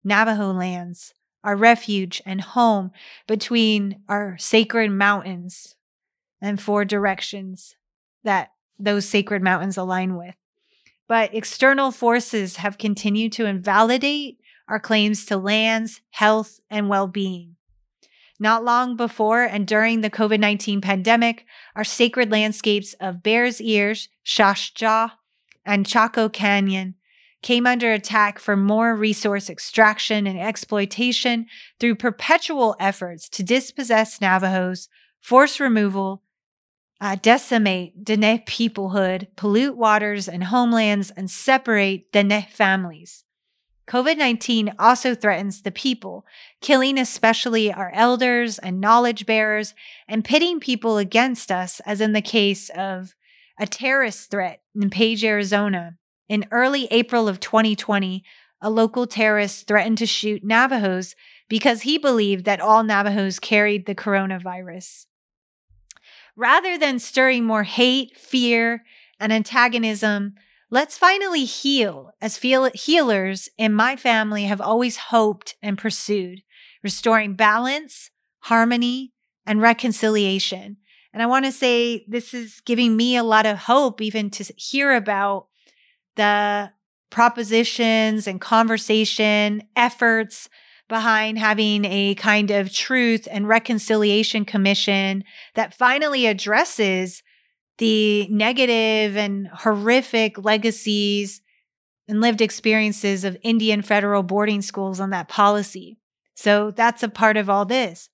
Navajo 0.04 0.52
lands, 0.52 1.14
our 1.44 1.56
refuge 1.56 2.22
and 2.26 2.42
home 2.42 2.92
between 3.28 4.02
our 4.08 4.38
sacred 4.38 4.92
mountains 4.92 5.76
and 6.42 6.62
four 6.62 6.86
directions 6.86 7.76
that 8.24 8.52
those 8.80 9.08
sacred 9.08 9.42
mountains 9.42 9.78
align 9.78 10.16
with. 10.16 10.36
But 11.08 11.34
external 11.34 11.92
forces 11.92 12.58
have 12.58 12.78
continued 12.78 13.34
to 13.34 13.46
invalidate 13.46 14.40
our 14.68 14.80
claims 14.80 15.26
to 15.26 15.38
lands, 15.38 16.02
health, 16.12 16.60
and 16.70 16.90
well 16.90 17.08
being. 17.08 17.56
Not 18.40 18.64
long 18.64 18.96
before 18.96 19.44
and 19.44 19.68
during 19.68 20.02
the 20.02 20.10
COVID 20.10 20.40
19 20.40 20.82
pandemic, 20.82 21.46
our 21.76 21.84
sacred 21.84 22.32
landscapes 22.32 22.94
of 23.00 23.24
Bears 23.24 23.62
Ears, 23.62 24.10
Shash 24.26 24.74
Jaw, 24.74 25.14
and 25.66 25.86
Chaco 25.86 26.30
Canyon 26.30 26.96
came 27.44 27.68
under 27.68 27.94
attack 27.94 28.40
for 28.40 28.56
more 28.56 28.96
resource 28.96 29.50
extraction 29.50 30.26
and 30.26 30.40
exploitation 30.40 31.46
through 31.80 31.96
perpetual 31.96 32.76
efforts 32.80 33.30
to 33.30 33.44
dispossess 33.44 34.20
Navajos, 34.20 34.90
force 35.20 35.60
removal, 35.60 36.24
uh, 37.00 37.18
decimate 37.22 38.04
Dene 38.04 38.40
peoplehood, 38.46 39.28
pollute 39.36 39.76
waters 39.76 40.28
and 40.28 40.46
homelands, 40.46 41.12
and 41.12 41.30
separate 41.30 42.12
Dene 42.12 42.48
families. 42.50 43.26
COVID 43.88 44.18
19 44.18 44.74
also 44.80 45.14
threatens 45.14 45.62
the 45.62 45.72
people, 45.72 46.26
killing 46.62 46.98
especially 46.98 47.74
our 47.74 47.92
elders 47.94 48.58
and 48.58 48.80
knowledge 48.80 49.26
bearers 49.26 49.74
and 50.08 50.24
pitting 50.24 50.62
people 50.62 50.98
against 50.98 51.52
us, 51.52 51.82
as 51.86 52.00
in 52.00 52.14
the 52.14 52.22
case 52.22 52.70
of 52.70 53.16
a 53.60 53.68
terrorist 53.68 54.32
threat 54.32 54.62
in 54.74 54.90
Page, 54.90 55.26
Arizona. 55.26 55.98
In 56.30 56.48
early 56.52 56.88
April 56.92 57.28
of 57.28 57.40
2020, 57.40 58.24
a 58.62 58.70
local 58.70 59.06
terrorist 59.06 59.68
threatened 59.68 59.98
to 59.98 60.06
shoot 60.06 60.44
Navajos 60.44 61.16
because 61.50 61.82
he 61.82 61.98
believed 61.98 62.46
that 62.46 62.62
all 62.62 62.84
Navajos 62.84 63.40
carried 63.40 63.86
the 63.86 63.96
coronavirus. 63.96 65.06
Rather 66.36 66.78
than 66.78 66.98
stirring 66.98 67.44
more 67.44 67.64
hate, 67.64 68.18
fear, 68.18 68.84
and 69.20 69.32
antagonism, 69.32 70.36
Let's 70.74 70.98
finally 70.98 71.46
heal 71.46 72.14
as 72.20 72.40
feel- 72.40 72.72
healers 72.74 73.48
in 73.60 73.76
my 73.76 73.96
family 73.96 74.46
have 74.46 74.60
always 74.60 74.98
hoped 74.98 75.56
and 75.62 75.78
pursued, 75.78 76.42
restoring 76.82 77.36
balance, 77.36 78.10
harmony, 78.40 79.14
and 79.46 79.62
reconciliation. 79.62 80.78
And 81.14 81.22
I 81.22 81.28
want 81.28 81.46
to 81.46 81.52
say 81.52 82.04
this 82.08 82.34
is 82.34 82.60
giving 82.62 82.98
me 82.98 83.16
a 83.16 83.24
lot 83.24 83.46
of 83.46 83.60
hope, 83.60 84.02
even 84.02 84.32
to 84.32 84.52
hear 84.58 84.96
about 84.96 85.46
the 86.16 86.72
propositions 87.10 88.28
and 88.28 88.42
conversation 88.42 89.62
efforts 89.76 90.50
behind 90.90 91.38
having 91.40 91.86
a 91.86 92.16
kind 92.16 92.52
of 92.52 92.74
truth 92.74 93.28
and 93.32 93.48
reconciliation 93.48 94.46
commission 94.46 95.24
that 95.56 95.74
finally 95.74 96.26
addresses 96.26 97.24
the 97.78 98.28
negative 98.28 99.18
and 99.18 99.48
horrific 99.48 100.44
legacies 100.44 101.42
and 102.08 102.22
lived 102.22 102.42
experiences 102.42 103.24
of 103.24 103.38
Indian 103.42 103.82
federal 103.82 104.24
boarding 104.24 104.62
schools 104.62 105.00
on 105.00 105.10
that 105.12 105.28
policy. 105.28 105.98
So 106.36 106.72
that's 106.72 107.04
a 107.04 107.10
part 107.10 107.38
of 107.38 107.50
all 107.50 107.66
this. 107.66 108.10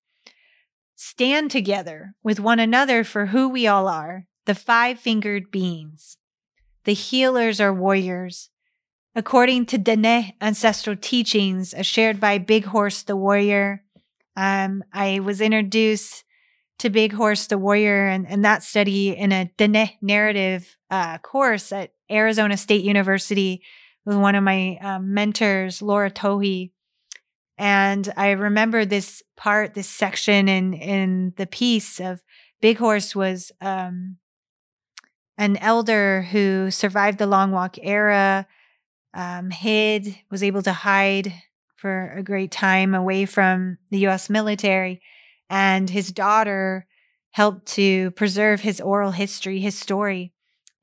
Stand 0.96 1.52
together 1.52 2.14
with 2.24 2.40
one 2.40 2.60
another 2.60 3.04
for 3.04 3.28
who 3.28 3.50
we 3.50 3.66
all 3.66 3.88
are 3.88 4.26
the 4.46 4.56
five 4.56 5.00
fingered 5.00 5.52
beings. 5.52 6.18
The 6.90 6.96
healers 6.96 7.62
are 7.62 7.72
warriors. 7.72 8.50
According 9.14 9.68
to 9.68 9.78
Dene 9.78 10.34
ancestral 10.42 10.96
teachings, 10.96 11.72
as 11.72 11.86
shared 11.86 12.20
by 12.20 12.40
Big 12.40 12.66
Horse 12.66 13.04
the 13.04 13.16
Warrior, 13.16 13.84
um, 14.36 14.84
I 14.92 15.20
was 15.20 15.40
introduced 15.40 16.24
to 16.80 16.90
Big 16.90 17.14
Horse 17.14 17.46
the 17.46 17.60
Warrior 17.60 18.08
and, 18.08 18.26
and 18.28 18.44
that 18.44 18.64
study 18.64 19.16
in 19.16 19.32
a 19.32 19.52
Dene 19.56 19.92
narrative 20.02 20.78
uh, 20.90 21.20
course 21.20 21.72
at 21.72 21.92
Arizona 22.10 22.58
State 22.58 22.84
University 22.84 23.62
with 24.04 24.18
one 24.18 24.34
of 24.34 24.44
my 24.44 24.80
um, 24.82 25.14
mentors, 25.14 25.84
Laura 25.84 26.10
Tohe. 26.10 26.72
And 27.60 28.12
I 28.18 28.32
remember 28.32 28.84
this 28.84 29.22
part, 29.38 29.76
this 29.76 29.88
section 29.88 30.50
in 30.50 30.74
in 30.74 31.34
the 31.38 31.46
piece 31.46 32.00
of 32.00 32.24
Big 32.62 32.80
Horse 32.80 33.16
was 33.16 33.52
um, 33.62 34.18
an 35.40 35.56
elder 35.58 36.24
who 36.24 36.70
survived 36.70 37.18
the 37.18 37.26
Long 37.26 37.52
Walk 37.52 37.78
era, 37.82 38.46
um, 39.14 39.50
hid, 39.50 40.16
was 40.30 40.44
able 40.44 40.62
to 40.64 40.74
hide 40.74 41.34
for 41.78 42.14
a 42.16 42.22
great 42.22 42.52
time 42.52 42.94
away 42.94 43.26
from 43.26 43.78
the 43.90 44.00
U.S. 44.00 44.30
military 44.30 45.02
and 45.50 45.90
his 45.90 46.12
daughter 46.12 46.86
helped 47.32 47.68
to 47.68 48.12
preserve 48.12 48.60
his 48.60 48.82
oral 48.82 49.12
history, 49.12 49.62
his 49.62 49.80
story. 49.80 50.34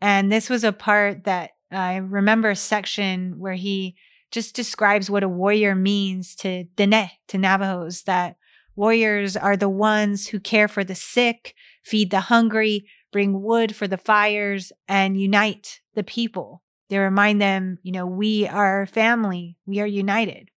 And 0.01 0.33
this 0.33 0.49
was 0.49 0.65
a 0.65 0.73
part 0.73 1.25
that 1.25 1.51
I 1.71 1.97
remember 1.97 2.49
a 2.49 2.57
section 2.57 3.39
where 3.39 3.55
he 3.55 3.95
just 4.31 4.57
describes 4.57 5.11
what 5.11 5.23
a 5.23 5.29
warrior 5.29 5.75
means 5.75 6.35
to 6.37 6.65
Dene, 6.77 7.11
to 7.29 7.37
Navajos, 7.37 8.05
that 8.05 8.37
warriors 8.75 9.37
are 9.37 9.57
the 9.57 9.69
ones 9.69 10.29
who 10.29 10.41
care 10.41 10.69
for 10.69 10.83
the 10.83 10.95
sick, 10.95 11.55
feed 11.85 12.11
the 12.11 12.21
hungry, 12.21 12.87
bring 13.13 13.43
wood 13.43 13.75
for 13.75 13.87
the 13.89 13.97
fires, 13.97 14.73
and 14.89 15.21
unite 15.21 15.81
the 15.95 16.05
people. 16.05 16.63
They 16.89 16.99
remind 16.99 17.41
them, 17.41 17.79
you 17.83 17.93
know, 17.93 18.07
we 18.07 18.47
are 18.47 18.87
family, 18.87 19.57
we 19.67 19.81
are 19.81 19.87
united. 19.87 20.51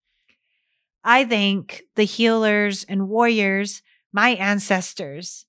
I 1.03 1.25
thank 1.25 1.83
the 1.95 2.03
healers 2.03 2.83
and 2.83 3.09
warriors 3.09 3.81
my 4.11 4.29
ancestors, 4.31 5.45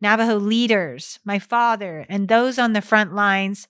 Navajo 0.00 0.38
leaders, 0.38 1.18
my 1.24 1.38
father, 1.38 2.06
and 2.08 2.28
those 2.28 2.58
on 2.58 2.72
the 2.72 2.80
front 2.80 3.14
lines 3.14 3.66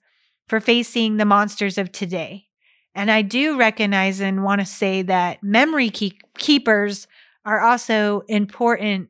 for 0.47 0.59
facing 0.59 1.17
the 1.17 1.25
monsters 1.25 1.77
of 1.77 1.91
today. 1.91 2.45
And 2.93 3.09
I 3.09 3.21
do 3.21 3.57
recognize 3.57 4.19
and 4.19 4.43
want 4.43 4.61
to 4.61 4.65
say 4.65 5.01
that 5.03 5.43
memory 5.43 5.89
keep- 5.89 6.21
keepers 6.37 7.07
are 7.45 7.61
also 7.61 8.21
important 8.27 9.09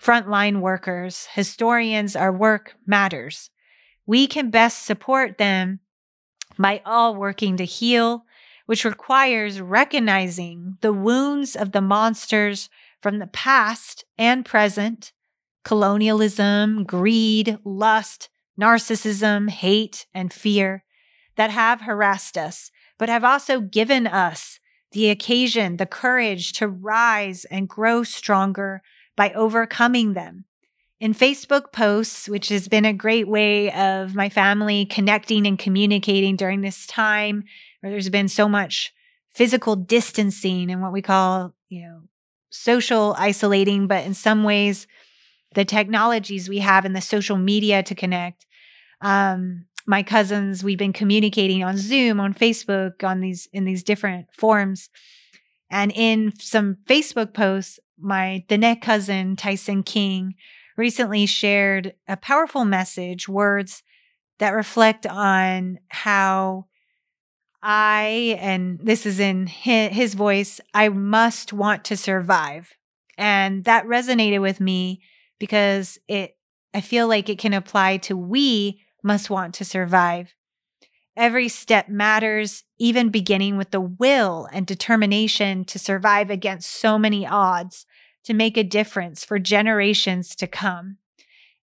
frontline 0.00 0.60
workers. 0.60 1.28
Historians, 1.32 2.14
our 2.16 2.32
work 2.32 2.74
matters. 2.86 3.50
We 4.06 4.26
can 4.26 4.50
best 4.50 4.84
support 4.84 5.38
them 5.38 5.80
by 6.58 6.82
all 6.84 7.14
working 7.14 7.56
to 7.56 7.64
heal, 7.64 8.24
which 8.66 8.84
requires 8.84 9.60
recognizing 9.60 10.78
the 10.80 10.92
wounds 10.92 11.56
of 11.56 11.72
the 11.72 11.80
monsters 11.80 12.68
from 13.00 13.18
the 13.18 13.26
past 13.26 14.04
and 14.16 14.44
present 14.44 15.12
colonialism, 15.64 16.84
greed, 16.84 17.58
lust, 17.64 18.30
narcissism, 18.58 19.50
hate, 19.50 20.06
and 20.14 20.32
fear 20.32 20.84
that 21.36 21.50
have 21.50 21.82
harassed 21.82 22.38
us, 22.38 22.70
but 22.98 23.08
have 23.08 23.24
also 23.24 23.60
given 23.60 24.06
us 24.06 24.58
the 24.92 25.10
occasion, 25.10 25.76
the 25.76 25.86
courage 25.86 26.52
to 26.54 26.66
rise 26.66 27.44
and 27.46 27.68
grow 27.68 28.02
stronger 28.02 28.82
by 29.18 29.32
overcoming 29.32 30.14
them. 30.14 30.44
In 31.00 31.12
Facebook 31.12 31.72
posts, 31.72 32.28
which 32.28 32.48
has 32.50 32.68
been 32.68 32.84
a 32.84 32.92
great 32.92 33.26
way 33.26 33.70
of 33.72 34.14
my 34.14 34.28
family 34.28 34.86
connecting 34.86 35.44
and 35.44 35.58
communicating 35.58 36.36
during 36.36 36.60
this 36.60 36.86
time 36.86 37.42
where 37.80 37.90
there's 37.90 38.08
been 38.08 38.28
so 38.28 38.48
much 38.48 38.94
physical 39.30 39.74
distancing 39.74 40.70
and 40.70 40.80
what 40.80 40.92
we 40.92 41.02
call, 41.02 41.52
you 41.68 41.82
know, 41.82 42.02
social 42.50 43.16
isolating, 43.18 43.88
but 43.88 44.04
in 44.06 44.14
some 44.14 44.44
ways, 44.44 44.86
the 45.54 45.64
technologies 45.64 46.48
we 46.48 46.60
have 46.60 46.84
and 46.84 46.94
the 46.94 47.00
social 47.00 47.36
media 47.36 47.82
to 47.82 47.96
connect. 47.96 48.46
Um, 49.00 49.66
my 49.84 50.04
cousins, 50.04 50.62
we've 50.62 50.78
been 50.78 50.92
communicating 50.92 51.64
on 51.64 51.76
Zoom, 51.76 52.20
on 52.20 52.34
Facebook, 52.34 53.02
on 53.02 53.20
these 53.20 53.48
in 53.52 53.64
these 53.64 53.82
different 53.82 54.26
forms. 54.32 54.90
And 55.70 55.92
in 55.92 56.32
some 56.38 56.78
Facebook 56.86 57.34
posts, 57.34 57.80
my 57.98 58.44
Dene 58.48 58.78
cousin, 58.80 59.36
Tyson 59.36 59.82
King, 59.82 60.34
recently 60.76 61.26
shared 61.26 61.94
a 62.06 62.16
powerful 62.16 62.64
message, 62.64 63.28
words 63.28 63.82
that 64.38 64.50
reflect 64.50 65.06
on 65.06 65.78
how 65.88 66.66
I, 67.62 68.38
and 68.40 68.78
this 68.80 69.04
is 69.04 69.18
in 69.18 69.46
his 69.48 70.14
voice, 70.14 70.60
I 70.72 70.88
must 70.88 71.52
want 71.52 71.84
to 71.86 71.96
survive. 71.96 72.76
And 73.16 73.64
that 73.64 73.84
resonated 73.86 74.40
with 74.40 74.60
me 74.60 75.02
because 75.40 75.98
it, 76.06 76.36
I 76.72 76.80
feel 76.80 77.08
like 77.08 77.28
it 77.28 77.38
can 77.38 77.52
apply 77.52 77.96
to 77.98 78.16
we 78.16 78.80
must 79.02 79.28
want 79.28 79.54
to 79.54 79.64
survive. 79.64 80.34
Every 81.18 81.48
step 81.48 81.88
matters, 81.88 82.62
even 82.78 83.08
beginning 83.08 83.56
with 83.56 83.72
the 83.72 83.80
will 83.80 84.48
and 84.52 84.64
determination 84.64 85.64
to 85.64 85.76
survive 85.76 86.30
against 86.30 86.70
so 86.70 86.96
many 86.96 87.26
odds, 87.26 87.86
to 88.22 88.32
make 88.32 88.56
a 88.56 88.62
difference 88.62 89.24
for 89.24 89.40
generations 89.40 90.36
to 90.36 90.46
come. 90.46 90.98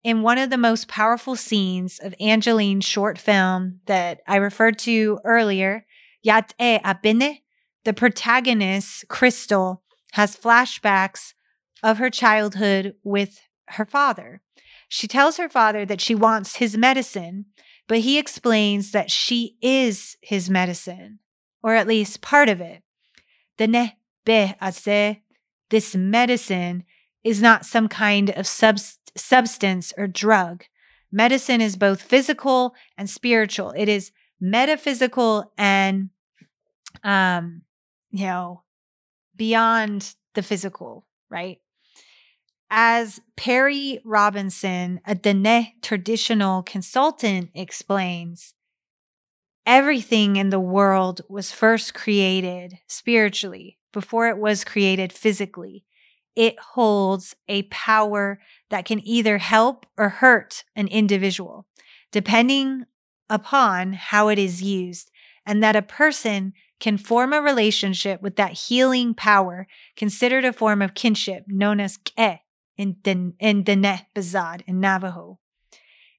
In 0.03 0.23
one 0.23 0.39
of 0.39 0.49
the 0.49 0.57
most 0.57 0.87
powerful 0.87 1.35
scenes 1.35 1.99
of 1.99 2.15
Angeline's 2.19 2.83
short 2.83 3.19
film 3.19 3.81
that 3.85 4.21
I 4.27 4.37
referred 4.37 4.79
to 4.79 5.19
earlier, 5.23 5.85
Yat 6.23 6.55
E 6.59 6.79
Abine, 6.83 7.41
the 7.83 7.93
protagonist, 7.93 9.07
Crystal, 9.07 9.83
has 10.13 10.35
flashbacks 10.35 11.35
of 11.83 11.99
her 11.99 12.09
childhood 12.09 12.95
with 13.03 13.39
her 13.67 13.85
father. 13.85 14.41
She 14.89 15.07
tells 15.07 15.37
her 15.37 15.49
father 15.49 15.85
that 15.85 16.01
she 16.01 16.15
wants 16.15 16.55
his 16.55 16.75
medicine, 16.75 17.45
but 17.87 17.99
he 17.99 18.17
explains 18.17 18.91
that 18.91 19.11
she 19.11 19.57
is 19.61 20.17
his 20.21 20.49
medicine, 20.49 21.19
or 21.61 21.75
at 21.75 21.87
least 21.87 22.21
part 22.21 22.49
of 22.49 22.61
it. 22.61 22.83
The 23.57 23.67
ne 23.67 23.97
be 24.25 24.53
ase, 24.61 25.17
this 25.69 25.95
medicine 25.95 26.83
is 27.23 27.41
not 27.41 27.65
some 27.65 27.87
kind 27.87 28.29
of 28.31 28.47
substance 28.47 29.93
or 29.97 30.07
drug. 30.07 30.65
Medicine 31.11 31.61
is 31.61 31.75
both 31.75 32.01
physical 32.01 32.73
and 32.97 33.09
spiritual. 33.09 33.73
It 33.75 33.87
is 33.87 34.11
metaphysical 34.39 35.51
and 35.57 36.09
um, 37.03 37.61
you 38.11 38.25
know, 38.25 38.63
beyond 39.35 40.15
the 40.35 40.43
physical, 40.43 41.05
right? 41.29 41.59
As 42.75 43.21
Perry 43.37 43.99
Robinson, 44.03 44.99
a 45.05 45.13
Dene 45.13 45.73
traditional 45.83 46.63
consultant, 46.63 47.51
explains, 47.53 48.55
everything 49.63 50.37
in 50.37 50.49
the 50.49 50.59
world 50.59 51.21
was 51.29 51.51
first 51.51 51.93
created 51.93 52.79
spiritually 52.87 53.77
before 53.91 54.27
it 54.27 54.39
was 54.39 54.63
created 54.63 55.13
physically. 55.13 55.85
It 56.35 56.59
holds 56.59 57.35
a 57.47 57.61
power 57.69 58.39
that 58.71 58.85
can 58.85 59.07
either 59.07 59.37
help 59.37 59.85
or 59.95 60.09
hurt 60.09 60.63
an 60.75 60.87
individual, 60.87 61.67
depending 62.11 62.85
upon 63.29 63.93
how 63.93 64.29
it 64.29 64.39
is 64.39 64.63
used, 64.63 65.11
and 65.45 65.61
that 65.61 65.75
a 65.75 65.83
person 65.83 66.53
can 66.79 66.97
form 66.97 67.33
a 67.33 67.39
relationship 67.39 68.23
with 68.23 68.35
that 68.37 68.53
healing 68.53 69.13
power, 69.13 69.67
considered 69.95 70.43
a 70.43 70.51
form 70.51 70.81
of 70.81 70.95
kinship 70.95 71.43
known 71.47 71.79
as 71.79 71.97
ke 71.97 72.39
in, 72.77 72.97
Den- 73.01 73.33
in 73.39 73.63
Dene 73.63 74.01
Bizaad 74.15 74.61
in 74.67 74.79
Navajo. 74.79 75.39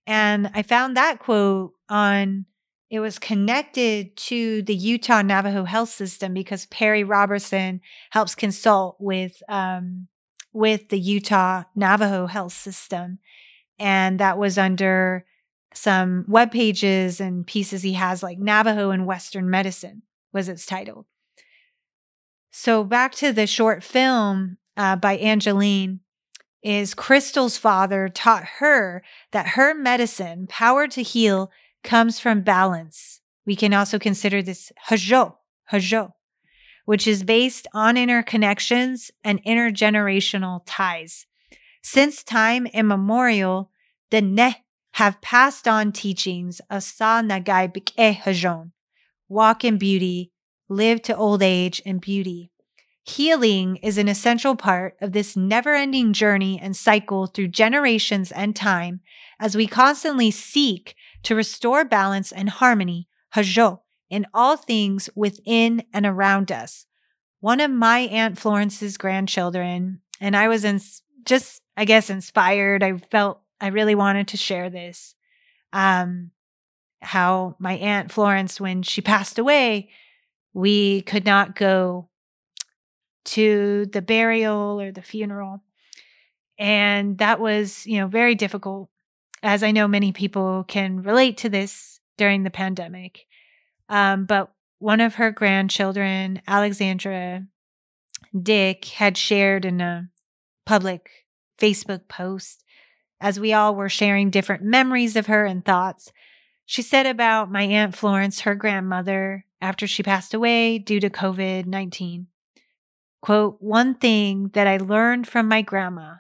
And 0.07 0.51
I 0.55 0.63
found 0.63 0.97
that 0.97 1.19
quote 1.19 1.73
on 1.89 2.47
it 2.91 3.01
was 3.01 3.19
connected 3.19 4.17
to 4.17 4.63
the 4.63 4.75
Utah 4.75 5.23
Navajo 5.23 5.65
Health 5.65 5.89
System 5.89 6.33
because 6.33 6.67
Perry 6.67 7.03
Robertson 7.03 7.81
helps 8.11 8.35
consult 8.35 8.97
with 9.01 9.43
um, 9.49 10.07
with 10.53 10.91
the 10.91 11.01
Utah 11.01 11.65
Navajo 11.75 12.27
Health 12.27 12.53
System, 12.53 13.19
and 13.79 14.21
that 14.21 14.39
was 14.39 14.59
under 14.59 15.25
some 15.73 16.25
web 16.29 16.53
pages 16.53 17.21
and 17.21 17.47
pieces 17.47 17.83
he 17.83 17.95
has 17.95 18.23
like 18.23 18.39
Navajo 18.39 18.91
and 18.91 19.07
Western 19.07 19.51
Medicine 19.51 20.03
was 20.33 20.49
its 20.49 20.65
title. 20.65 21.07
So 22.53 22.85
back 22.85 23.13
to 23.17 23.33
the 23.33 23.49
short 23.49 23.83
film 23.83 24.59
uh, 24.77 24.95
by 24.95 25.17
Angeline 25.17 25.99
is 26.65 26.95
Crystal's 26.95 27.59
father 27.59 28.09
taught 28.09 28.45
her 28.59 29.05
that 29.33 29.49
her 29.49 29.75
medicine, 29.75 30.47
power 30.49 30.89
to 30.89 31.03
heal, 31.03 31.51
comes 31.85 32.19
from 32.19 32.41
balance. 32.41 33.21
We 33.45 33.55
can 33.55 33.75
also 33.75 33.99
consider 33.99 34.43
this 34.43 34.73
hajo, 34.89 35.37
hajo, 35.67 36.15
which 36.87 37.07
is 37.07 37.23
based 37.23 37.69
on 37.75 37.97
interconnections 37.97 39.11
and 39.23 39.45
intergenerational 39.45 40.63
ties. 40.65 41.27
Since 41.83 42.25
time 42.25 42.67
immemorial, 42.67 43.71
the 44.11 44.23
Ne 44.23 44.65
have 44.93 45.21
passed 45.21 45.69
on 45.69 45.93
teachings 45.93 46.63
of 46.71 46.83
Sa 46.83 47.21
Nagai 47.21 47.75
Bik'e 47.75 48.15
Hajon, 48.15 48.73
walk 49.29 49.65
in 49.65 49.77
beauty, 49.77 50.33
live 50.71 51.03
to 51.03 51.15
old 51.15 51.43
age 51.43 51.83
and 51.85 52.01
beauty. 52.01 52.51
Healing 53.07 53.77
is 53.77 53.99
an 53.99 54.09
essential 54.09 54.57
part 54.57 54.97
of 55.03 55.13
this 55.13 55.37
never 55.37 55.75
ending 55.75 56.15
journey 56.15 56.59
and 56.61 56.75
cycle 56.75 57.27
through 57.27 57.49
generations 57.49 58.33
and 58.33 58.57
time 58.57 59.01
as 59.39 59.55
we 59.55 59.67
constantly 59.67 60.31
seek 60.31 60.97
to 61.25 61.35
restore 61.35 61.85
balance 61.85 62.33
and 62.33 62.49
harmony, 62.49 63.09
hajo, 63.35 63.83
in 64.09 64.27
all 64.33 64.57
things 64.57 65.11
within 65.15 65.83
and 65.93 66.07
around 66.07 66.51
us. 66.51 66.87
One 67.41 67.61
of 67.61 67.71
my 67.71 68.01
Aunt 68.01 68.39
Florence's 68.39 68.97
grandchildren, 68.97 70.01
and 70.19 70.35
I 70.35 70.49
was 70.49 70.65
in, 70.65 70.81
just, 71.27 71.61
I 71.77 71.85
guess, 71.85 72.09
inspired. 72.09 72.83
I 72.83 72.97
felt 72.97 73.43
I 73.61 73.67
really 73.67 73.95
wanted 73.95 74.29
to 74.29 74.39
share 74.39 74.71
this. 74.71 75.15
Um, 75.75 76.31
how 77.03 77.57
my 77.59 77.75
Aunt 77.75 78.11
Florence, 78.11 78.59
when 78.59 78.83
she 78.83 79.03
passed 79.03 79.39
away, 79.39 79.91
we 80.55 81.03
could 81.03 81.27
not 81.27 81.55
go 81.55 82.09
to 83.25 83.87
the 83.87 84.03
burial 84.03 84.81
or 84.81 84.93
the 84.93 85.03
funeral. 85.03 85.63
And 86.59 87.19
that 87.19 87.41
was, 87.41 87.87
you 87.87 87.99
know, 87.99 88.07
very 88.07 88.35
difficult 88.35 88.89
as 89.43 89.63
I 89.63 89.73
know 89.73 89.87
many 89.87 90.13
people 90.13 90.65
can 90.65 91.03
relate 91.03 91.37
to 91.39 91.49
this 91.49 92.01
during 92.17 92.43
the 92.43 92.51
pandemic. 92.51 93.27
Um, 93.89 94.25
but 94.25 94.53
one 94.79 95.01
of 95.01 95.17
her 95.17 95.31
grandchildren, 95.31 96.41
Alexandra 96.47 97.47
Dick, 98.41 98.87
had 98.87 99.17
shared 99.17 99.65
in 99.65 99.81
a 99.81 100.09
public 100.65 101.11
Facebook 101.59 102.09
post 102.09 102.65
as 103.21 103.39
we 103.39 103.53
all 103.53 103.75
were 103.75 103.89
sharing 103.89 104.31
different 104.31 104.63
memories 104.63 105.17
of 105.17 105.27
her 105.27 105.45
and 105.45 105.65
thoughts. 105.65 106.13
She 106.67 106.83
said 106.83 107.07
about 107.07 107.51
my 107.51 107.63
Aunt 107.63 107.95
Florence, 107.95 108.41
her 108.41 108.55
grandmother, 108.55 109.45
after 109.61 109.87
she 109.87 110.03
passed 110.03 110.35
away 110.35 110.79
due 110.79 111.01
to 111.01 111.11
COVID 111.11 111.67
19. 111.67 112.27
Quote, 113.25 113.57
one 113.59 113.95
thing 113.95 114.51
that 114.53 114.67
I 114.67 114.77
learned 114.77 115.27
from 115.27 115.49
my 115.49 115.63
grandma 115.63 116.17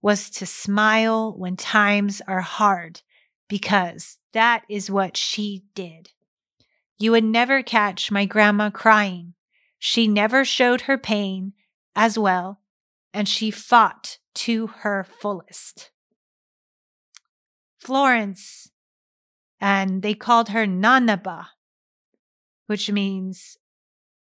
was 0.00 0.30
to 0.30 0.46
smile 0.46 1.34
when 1.36 1.54
times 1.54 2.22
are 2.26 2.40
hard 2.40 3.02
because 3.46 4.16
that 4.32 4.62
is 4.66 4.90
what 4.90 5.18
she 5.18 5.64
did. 5.74 6.12
You 6.96 7.10
would 7.10 7.24
never 7.24 7.62
catch 7.62 8.10
my 8.10 8.24
grandma 8.24 8.70
crying. 8.70 9.34
She 9.78 10.08
never 10.08 10.46
showed 10.46 10.80
her 10.82 10.96
pain 10.96 11.52
as 11.94 12.18
well, 12.18 12.62
and 13.12 13.28
she 13.28 13.50
fought 13.50 14.16
to 14.36 14.68
her 14.68 15.04
fullest. 15.04 15.90
Florence, 17.78 18.70
and 19.60 20.00
they 20.00 20.14
called 20.14 20.48
her 20.48 20.64
Nanaba, 20.64 21.48
which 22.66 22.90
means 22.90 23.58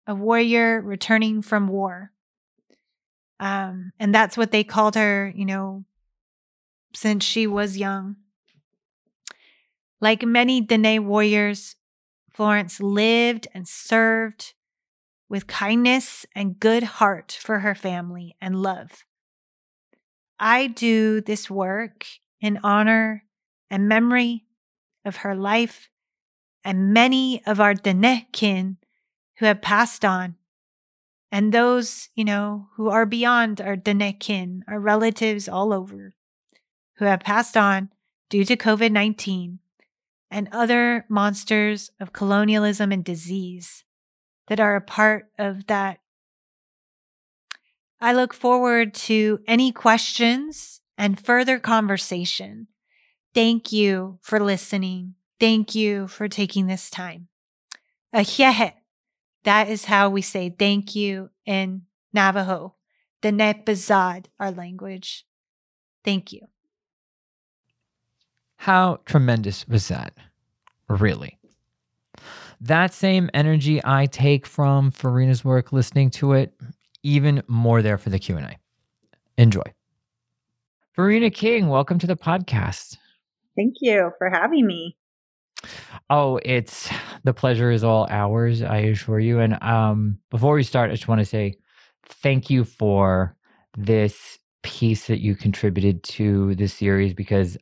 a 0.07 0.15
warrior 0.15 0.81
returning 0.81 1.43
from 1.43 1.67
war. 1.67 2.12
Um, 3.39 3.91
and 3.99 4.13
that's 4.13 4.37
what 4.37 4.51
they 4.51 4.63
called 4.63 4.95
her, 4.95 5.31
you 5.35 5.45
know, 5.45 5.85
since 6.95 7.23
she 7.23 7.47
was 7.47 7.77
young. 7.77 8.17
Like 9.99 10.23
many 10.23 10.61
Dene 10.61 11.05
warriors, 11.05 11.75
Florence 12.31 12.79
lived 12.79 13.47
and 13.53 13.67
served 13.67 14.53
with 15.29 15.47
kindness 15.47 16.25
and 16.35 16.59
good 16.59 16.83
heart 16.83 17.37
for 17.41 17.59
her 17.59 17.73
family 17.73 18.35
and 18.41 18.61
love. 18.61 19.03
I 20.39 20.67
do 20.67 21.21
this 21.21 21.49
work 21.49 22.05
in 22.41 22.59
honor 22.63 23.23
and 23.69 23.87
memory 23.87 24.45
of 25.05 25.17
her 25.17 25.35
life 25.35 25.89
and 26.63 26.93
many 26.93 27.41
of 27.45 27.59
our 27.59 27.73
Dene 27.73 28.27
kin 28.31 28.77
who 29.37 29.45
have 29.45 29.61
passed 29.61 30.05
on 30.05 30.35
and 31.33 31.51
those, 31.51 32.09
you 32.13 32.23
know, 32.23 32.67
who 32.75 32.89
are 32.89 33.07
beyond 33.07 33.59
our 33.59 33.75
Danekin, 33.75 34.61
our 34.67 34.79
relatives 34.79 35.49
all 35.49 35.73
over, 35.73 36.13
who 36.97 37.05
have 37.05 37.21
passed 37.21 37.57
on 37.57 37.89
due 38.29 38.45
to 38.45 38.55
COVID 38.55 38.91
19 38.91 39.57
and 40.29 40.49
other 40.51 41.05
monsters 41.09 41.89
of 41.99 42.13
colonialism 42.13 42.91
and 42.91 43.03
disease 43.03 43.83
that 44.47 44.59
are 44.59 44.75
a 44.75 44.81
part 44.81 45.25
of 45.39 45.65
that. 45.65 45.97
I 47.99 48.13
look 48.13 48.35
forward 48.35 48.93
to 49.09 49.39
any 49.47 49.71
questions 49.71 50.81
and 50.99 51.19
further 51.19 51.57
conversation. 51.57 52.67
Thank 53.33 53.71
you 53.71 54.19
for 54.21 54.39
listening. 54.39 55.15
Thank 55.39 55.73
you 55.73 56.07
for 56.07 56.27
taking 56.27 56.67
this 56.67 56.91
time. 56.91 57.27
Ahyehe. 58.13 58.82
That 59.43 59.69
is 59.69 59.85
how 59.85 60.09
we 60.09 60.21
say 60.21 60.49
thank 60.49 60.95
you 60.95 61.29
in 61.45 61.83
Navajo, 62.13 62.75
Dine 63.21 63.63
Bizaad, 63.65 64.27
our 64.39 64.51
language. 64.51 65.25
Thank 66.05 66.31
you. 66.31 66.47
How 68.57 68.99
tremendous 69.05 69.67
was 69.67 69.89
that? 69.89 70.13
Really? 70.87 71.37
That 72.61 72.93
same 72.93 73.29
energy 73.33 73.81
I 73.83 74.05
take 74.05 74.45
from 74.45 74.91
Farina's 74.91 75.43
work 75.43 75.73
listening 75.73 76.09
to 76.11 76.31
it, 76.33 76.53
even 77.03 77.43
more 77.47 77.81
there 77.81 77.97
for 77.97 78.09
the 78.09 78.19
Q&A. 78.19 78.57
Enjoy. 79.37 79.63
Farina 80.93 81.29
King, 81.29 81.67
welcome 81.67 81.99
to 81.99 82.07
the 82.07 82.15
podcast. 82.15 82.97
Thank 83.57 83.75
you 83.81 84.11
for 84.17 84.29
having 84.29 84.65
me. 84.65 84.95
Oh, 86.09 86.39
it's 86.43 86.89
the 87.23 87.33
pleasure 87.33 87.71
is 87.71 87.83
all 87.83 88.07
ours, 88.09 88.61
I 88.61 88.77
assure 88.77 89.19
you. 89.19 89.39
And 89.39 89.61
um, 89.63 90.19
before 90.29 90.55
we 90.55 90.63
start, 90.63 90.89
I 90.91 90.93
just 90.95 91.07
want 91.07 91.19
to 91.19 91.25
say 91.25 91.55
thank 92.07 92.49
you 92.49 92.63
for 92.63 93.35
this 93.77 94.37
piece 94.63 95.07
that 95.07 95.19
you 95.19 95.35
contributed 95.35 96.03
to 96.03 96.55
the 96.55 96.67
series 96.67 97.13
because 97.13 97.57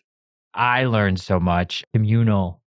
I 0.53 0.85
learned 0.85 1.19
so 1.19 1.39
much. 1.39 1.83
Communal 1.93 2.61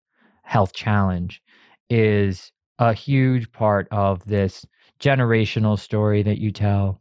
health 0.43 0.73
challenge 0.73 1.41
is 1.89 2.51
a 2.79 2.93
huge 2.93 3.51
part 3.51 3.87
of 3.91 4.23
this 4.25 4.65
generational 4.99 5.79
story 5.79 6.23
that 6.23 6.39
you 6.39 6.51
tell 6.51 6.99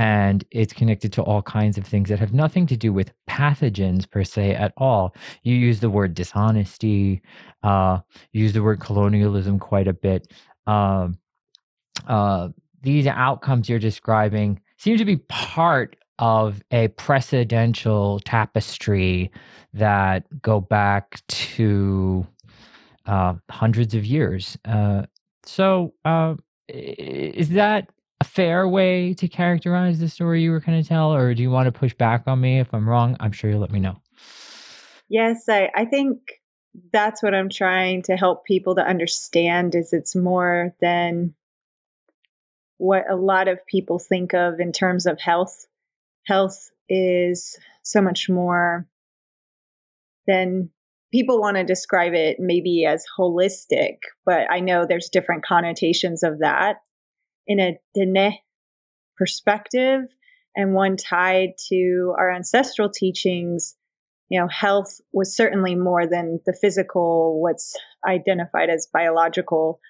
and 0.00 0.46
it's 0.50 0.72
connected 0.72 1.12
to 1.12 1.22
all 1.22 1.42
kinds 1.42 1.76
of 1.76 1.84
things 1.84 2.08
that 2.08 2.18
have 2.18 2.32
nothing 2.32 2.66
to 2.66 2.74
do 2.74 2.90
with 2.90 3.12
pathogens 3.28 4.10
per 4.10 4.24
se 4.24 4.54
at 4.54 4.72
all. 4.78 5.14
You 5.42 5.54
use 5.54 5.80
the 5.80 5.90
word 5.90 6.14
dishonesty, 6.14 7.20
uh, 7.62 7.98
use 8.32 8.54
the 8.54 8.62
word 8.62 8.80
colonialism 8.80 9.58
quite 9.58 9.86
a 9.86 9.92
bit. 9.92 10.32
Um, 10.66 11.18
uh, 12.06 12.48
these 12.80 13.06
outcomes 13.06 13.68
you're 13.68 13.78
describing 13.78 14.62
seem 14.78 14.96
to 14.96 15.04
be 15.04 15.18
part 15.28 15.96
of 16.18 16.62
a 16.70 16.88
precedential 16.88 18.22
tapestry 18.24 19.30
that 19.74 20.24
go 20.40 20.62
back 20.62 21.20
to 21.28 22.26
uh, 23.04 23.34
hundreds 23.50 23.94
of 23.94 24.06
years. 24.06 24.56
Uh, 24.64 25.02
so, 25.44 25.92
uh, 26.06 26.36
is 26.68 27.50
that 27.50 27.90
a 28.20 28.24
fair 28.24 28.68
way 28.68 29.14
to 29.14 29.28
characterize 29.28 29.98
the 29.98 30.08
story 30.08 30.42
you 30.42 30.50
were 30.50 30.60
going 30.60 30.80
to 30.82 30.88
tell, 30.88 31.12
or 31.12 31.34
do 31.34 31.42
you 31.42 31.50
want 31.50 31.66
to 31.66 31.78
push 31.78 31.94
back 31.94 32.24
on 32.26 32.40
me 32.40 32.60
if 32.60 32.72
I'm 32.74 32.88
wrong? 32.88 33.16
I'm 33.20 33.32
sure 33.32 33.50
you'll 33.50 33.60
let 33.60 33.70
me 33.70 33.80
know. 33.80 34.00
Yes, 35.08 35.48
I, 35.48 35.70
I 35.74 35.84
think 35.86 36.18
that's 36.92 37.22
what 37.22 37.34
I'm 37.34 37.48
trying 37.48 38.02
to 38.02 38.16
help 38.16 38.44
people 38.44 38.74
to 38.76 38.82
understand 38.82 39.74
is 39.74 39.92
it's 39.92 40.14
more 40.14 40.74
than 40.80 41.34
what 42.78 43.04
a 43.10 43.16
lot 43.16 43.48
of 43.48 43.64
people 43.66 43.98
think 43.98 44.34
of 44.34 44.60
in 44.60 44.72
terms 44.72 45.06
of 45.06 45.20
health. 45.20 45.66
Health 46.26 46.70
is 46.88 47.58
so 47.82 48.00
much 48.00 48.28
more 48.28 48.86
than 50.26 50.70
people 51.12 51.40
want 51.40 51.56
to 51.56 51.64
describe 51.64 52.14
it 52.14 52.36
maybe 52.38 52.84
as 52.84 53.04
holistic, 53.18 53.96
but 54.24 54.50
I 54.50 54.60
know 54.60 54.86
there's 54.86 55.08
different 55.08 55.44
connotations 55.44 56.22
of 56.22 56.38
that. 56.38 56.76
In 57.50 57.58
a 57.58 57.76
Dene 57.96 58.38
perspective 59.18 60.02
and 60.54 60.72
one 60.72 60.96
tied 60.96 61.54
to 61.68 62.14
our 62.16 62.30
ancestral 62.30 62.88
teachings, 62.88 63.74
you 64.28 64.38
know, 64.38 64.46
health 64.46 65.00
was 65.12 65.34
certainly 65.34 65.74
more 65.74 66.06
than 66.06 66.38
the 66.46 66.52
physical, 66.52 67.42
what's 67.42 67.74
identified 68.08 68.70
as 68.70 68.86
biological. 68.92 69.80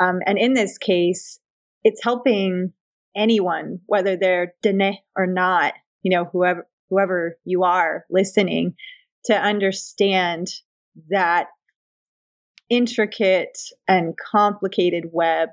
Um, 0.00 0.20
and 0.24 0.38
in 0.38 0.54
this 0.54 0.78
case, 0.78 1.38
it's 1.84 2.02
helping 2.02 2.72
anyone, 3.14 3.80
whether 3.84 4.16
they're 4.16 4.54
Dene 4.62 4.96
or 5.14 5.26
not, 5.26 5.74
you 6.02 6.10
know, 6.10 6.24
whoever 6.24 6.66
whoever 6.88 7.36
you 7.44 7.64
are 7.64 8.06
listening, 8.08 8.76
to 9.26 9.34
understand 9.34 10.48
that 11.10 11.48
intricate 12.70 13.58
and 13.86 14.14
complicated 14.32 15.10
web 15.12 15.50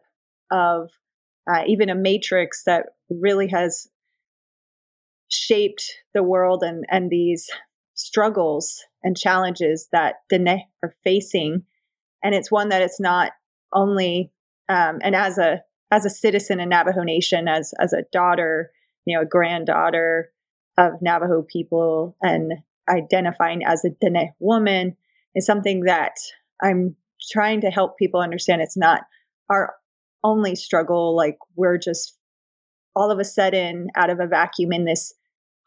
of 0.49 0.91
uh, 1.49 1.63
even 1.67 1.89
a 1.89 1.95
matrix 1.95 2.63
that 2.65 2.87
really 3.09 3.47
has 3.47 3.87
shaped 5.29 5.83
the 6.13 6.23
world 6.23 6.63
and 6.63 6.85
and 6.89 7.09
these 7.09 7.49
struggles 7.95 8.83
and 9.03 9.17
challenges 9.17 9.87
that 9.91 10.15
Dene 10.29 10.63
are 10.83 10.95
facing. 11.03 11.63
And 12.23 12.33
it's 12.33 12.51
one 12.51 12.69
that 12.69 12.81
it's 12.81 12.99
not 12.99 13.31
only 13.73 14.31
um, 14.69 14.99
and 15.01 15.15
as 15.15 15.37
a 15.37 15.61
as 15.91 16.05
a 16.05 16.09
citizen 16.09 16.59
in 16.59 16.69
Navajo 16.69 17.03
Nation, 17.03 17.47
as 17.47 17.73
as 17.79 17.93
a 17.93 18.03
daughter, 18.11 18.71
you 19.05 19.15
know, 19.15 19.23
a 19.23 19.25
granddaughter 19.25 20.31
of 20.77 21.01
Navajo 21.01 21.41
people 21.41 22.15
and 22.21 22.53
identifying 22.89 23.63
as 23.65 23.83
a 23.83 23.89
Dene 23.89 24.33
woman 24.39 24.95
is 25.35 25.45
something 25.45 25.81
that 25.85 26.13
I'm 26.61 26.95
trying 27.31 27.61
to 27.61 27.69
help 27.69 27.97
people 27.97 28.21
understand 28.21 28.61
it's 28.61 28.77
not 28.77 29.01
our 29.49 29.73
only 30.27 30.55
struggle. 30.55 31.15
Like 31.15 31.37
we're 31.55 31.77
just 31.77 32.17
all 32.95 33.11
of 33.11 33.19
a 33.19 33.25
sudden 33.25 33.87
out 33.95 34.09
of 34.09 34.19
a 34.19 34.27
vacuum 34.27 34.73
in 34.73 34.85
this 34.85 35.13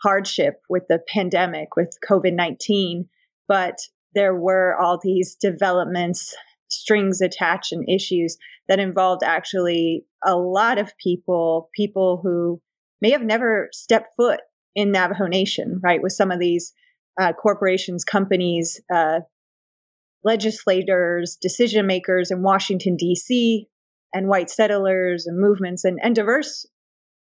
hardship 0.03 0.61
with 0.69 0.85
the 0.89 1.01
pandemic, 1.09 1.77
with 1.77 1.97
COVID 2.09 2.35
19, 2.35 3.09
but 3.49 3.79
there 4.15 4.35
were 4.35 4.77
all 4.81 4.99
these 5.03 5.37
developments, 5.37 6.35
strings 6.69 7.21
attached, 7.21 7.73
and 7.73 7.89
issues 7.89 8.37
that 8.69 8.81
involved 8.81 9.23
actually 9.25 10.05
a 10.25 10.37
lot 10.37 10.79
of 10.79 10.97
people, 10.99 11.71
people 11.75 12.21
who 12.23 12.61
may 13.01 13.11
have 13.11 13.23
never 13.23 13.69
stepped 13.73 14.09
foot 14.17 14.41
in 14.75 14.93
Navajo 14.93 15.27
Nation, 15.27 15.81
right? 15.83 16.03
With 16.03 16.13
some 16.13 16.31
of 16.31 16.39
these 16.39 16.73
uh, 17.21 17.33
corporations, 17.33 18.05
companies, 18.05 18.81
uh, 18.93 19.21
legislators, 20.25 21.37
decision 21.41 21.87
makers 21.87 22.31
in 22.31 22.43
Washington, 22.43 22.97
D.C., 22.97 23.67
and 24.13 24.29
white 24.29 24.51
settlers 24.51 25.27
and 25.27 25.41
movements 25.41 25.85
and, 25.85 25.99
and 26.03 26.15
diverse 26.15 26.67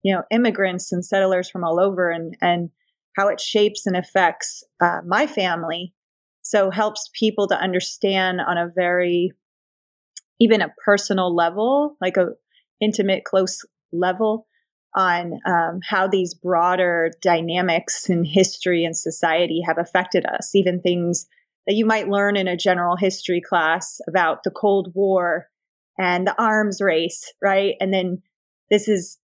you 0.03 0.13
know 0.13 0.23
immigrants 0.31 0.91
and 0.91 1.05
settlers 1.05 1.49
from 1.49 1.63
all 1.63 1.79
over 1.79 2.09
and 2.09 2.35
and 2.41 2.69
how 3.15 3.27
it 3.27 3.39
shapes 3.39 3.85
and 3.85 3.95
affects 3.95 4.63
uh, 4.81 4.99
my 5.05 5.25
family 5.25 5.93
so 6.41 6.69
helps 6.69 7.09
people 7.17 7.47
to 7.47 7.59
understand 7.59 8.39
on 8.41 8.57
a 8.57 8.71
very 8.75 9.31
even 10.39 10.61
a 10.61 10.73
personal 10.83 11.33
level 11.35 11.97
like 12.01 12.17
a 12.17 12.29
intimate 12.81 13.23
close 13.23 13.61
level 13.91 14.47
on 14.95 15.39
um, 15.45 15.79
how 15.83 16.07
these 16.07 16.33
broader 16.33 17.11
dynamics 17.21 18.09
in 18.09 18.23
history 18.23 18.85
and 18.85 18.95
society 18.95 19.61
have 19.65 19.77
affected 19.77 20.25
us. 20.25 20.55
Even 20.55 20.81
things 20.81 21.27
that 21.67 21.75
you 21.75 21.85
might 21.85 22.07
learn 22.07 22.37
in 22.37 22.47
a 22.47 22.55
general 22.55 22.95
history 22.95 23.41
class 23.41 23.99
about 24.07 24.43
the 24.43 24.51
cold 24.51 24.91
war 24.95 25.47
and 25.97 26.27
the 26.27 26.41
arms 26.41 26.81
race 26.81 27.33
right 27.41 27.75
and 27.79 27.93
then 27.93 28.21
this 28.69 28.87
is 28.87 29.17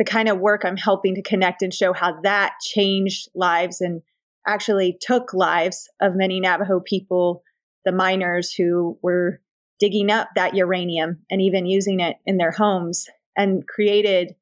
the 0.00 0.04
kind 0.04 0.30
of 0.30 0.38
work 0.38 0.64
I'm 0.64 0.78
helping 0.78 1.14
to 1.16 1.22
connect 1.22 1.60
and 1.60 1.74
show 1.74 1.92
how 1.92 2.22
that 2.22 2.54
changed 2.62 3.28
lives 3.34 3.82
and 3.82 4.00
actually 4.46 4.96
took 4.98 5.34
lives 5.34 5.90
of 6.00 6.16
many 6.16 6.40
Navajo 6.40 6.80
people, 6.80 7.42
the 7.84 7.92
miners 7.92 8.50
who 8.50 8.98
were 9.02 9.42
digging 9.78 10.10
up 10.10 10.30
that 10.36 10.54
uranium 10.54 11.18
and 11.30 11.42
even 11.42 11.66
using 11.66 12.00
it 12.00 12.16
in 12.24 12.38
their 12.38 12.50
homes 12.50 13.08
and 13.36 13.68
created 13.68 14.34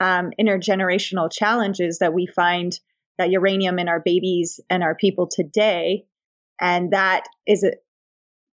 um, 0.00 0.32
intergenerational 0.40 1.30
challenges 1.32 1.98
that 2.00 2.12
we 2.12 2.26
find 2.26 2.80
that 3.16 3.30
uranium 3.30 3.78
in 3.78 3.88
our 3.88 4.00
babies 4.00 4.58
and 4.68 4.82
our 4.82 4.96
people 4.96 5.28
today. 5.28 6.04
And 6.60 6.92
that 6.92 7.24
is 7.46 7.62
a, 7.62 7.72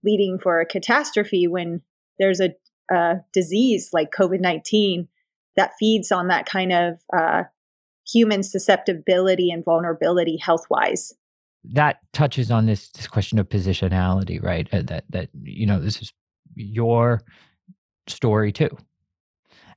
leading 0.04 0.40
for 0.40 0.60
a 0.60 0.66
catastrophe 0.66 1.48
when 1.48 1.82
there's 2.18 2.40
a, 2.40 2.56
a 2.92 3.16
disease 3.34 3.90
like 3.94 4.12
COVID 4.12 4.40
19 4.40 5.08
that 5.56 5.72
feeds 5.80 6.12
on 6.12 6.28
that 6.28 6.46
kind 6.46 6.72
of 6.72 7.00
uh, 7.16 7.44
human 8.08 8.44
susceptibility 8.44 9.50
and 9.50 9.66
vulnerability 9.66 10.38
health 10.38 10.66
wise 10.70 11.14
that 11.74 12.00
touches 12.14 12.52
on 12.52 12.66
this 12.66 12.90
this 12.90 13.08
question 13.08 13.40
of 13.40 13.50
positionality 13.50 14.42
right? 14.42 14.68
Uh, 14.74 14.82
that 14.84 15.04
that 15.10 15.30
you 15.44 15.66
know 15.66 15.80
this 15.80 16.02
is 16.02 16.14
your 16.56 17.22
story 18.08 18.52
too. 18.52 18.70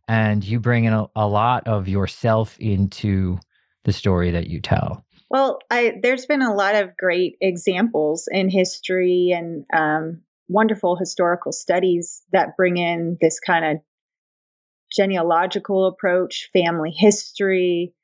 And 0.08 0.42
you 0.42 0.58
bring 0.58 0.84
in 0.84 0.92
a, 0.92 1.06
a 1.14 1.26
lot 1.26 1.68
of 1.68 1.88
yourself 1.88 2.58
into 2.58 3.38
the 3.84 3.92
story 3.92 4.32
that 4.32 4.48
you 4.48 4.61
tell. 4.61 5.04
Well 5.30 5.58
I, 5.70 5.98
there's 6.02 6.26
been 6.26 6.42
a 6.42 6.54
lot 6.54 6.74
of 6.74 6.96
great 6.96 7.36
examples 7.40 8.28
in 8.30 8.50
history 8.50 9.32
and 9.34 9.64
um, 9.72 10.22
wonderful 10.51 10.96
historical 10.96 11.53
studies 11.53 12.22
that 12.32 12.57
bring 12.57 12.76
in 12.76 13.16
this 13.20 13.38
kind 13.38 13.64
of 13.64 13.76
genealogical 14.92 15.86
approach, 15.86 16.51
family 16.53 16.90
history. 16.90 17.94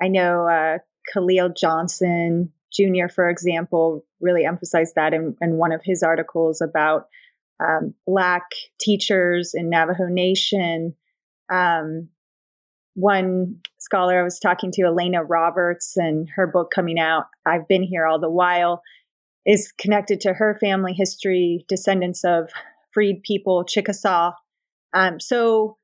I 0.00 0.08
know 0.08 0.46
uh, 0.46 0.78
Khalil 1.12 1.50
Johnson 1.56 2.52
Jr., 2.72 3.08
for 3.08 3.30
example, 3.30 4.04
really 4.20 4.44
emphasized 4.44 4.94
that 4.96 5.14
in, 5.14 5.36
in 5.40 5.56
one 5.56 5.72
of 5.72 5.80
his 5.82 6.02
articles 6.02 6.60
about 6.60 7.06
um, 7.60 7.94
Black 8.06 8.42
teachers 8.80 9.52
in 9.54 9.70
Navajo 9.70 10.06
Nation. 10.06 10.94
Um, 11.50 12.08
one 12.94 13.60
scholar 13.78 14.20
I 14.20 14.24
was 14.24 14.38
talking 14.38 14.70
to, 14.72 14.82
Alaina 14.82 15.24
Roberts, 15.24 15.96
and 15.96 16.28
her 16.36 16.46
book 16.46 16.70
coming 16.74 16.98
out, 16.98 17.26
I've 17.46 17.68
Been 17.68 17.82
Here 17.82 18.06
All 18.06 18.20
the 18.20 18.30
While, 18.30 18.82
is 19.46 19.72
connected 19.78 20.20
to 20.22 20.34
her 20.34 20.56
family 20.60 20.92
history, 20.92 21.64
descendants 21.68 22.24
of 22.24 22.50
freed 22.92 23.22
people, 23.22 23.64
Chickasaw. 23.64 24.32
Um, 24.94 25.20
so 25.20 25.76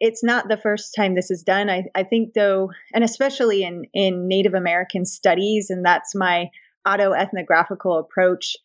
it's 0.00 0.24
not 0.24 0.48
the 0.48 0.56
first 0.56 0.94
time 0.96 1.14
this 1.14 1.30
is 1.30 1.42
done. 1.42 1.70
I, 1.70 1.84
I 1.94 2.02
think 2.02 2.34
though, 2.34 2.70
and 2.92 3.04
especially 3.04 3.62
in, 3.62 3.84
in 3.94 4.26
Native 4.26 4.54
American 4.54 5.04
studies, 5.04 5.70
and 5.70 5.84
that's 5.84 6.14
my 6.14 6.50
autoethnographical 6.86 7.98
approach. 8.00 8.56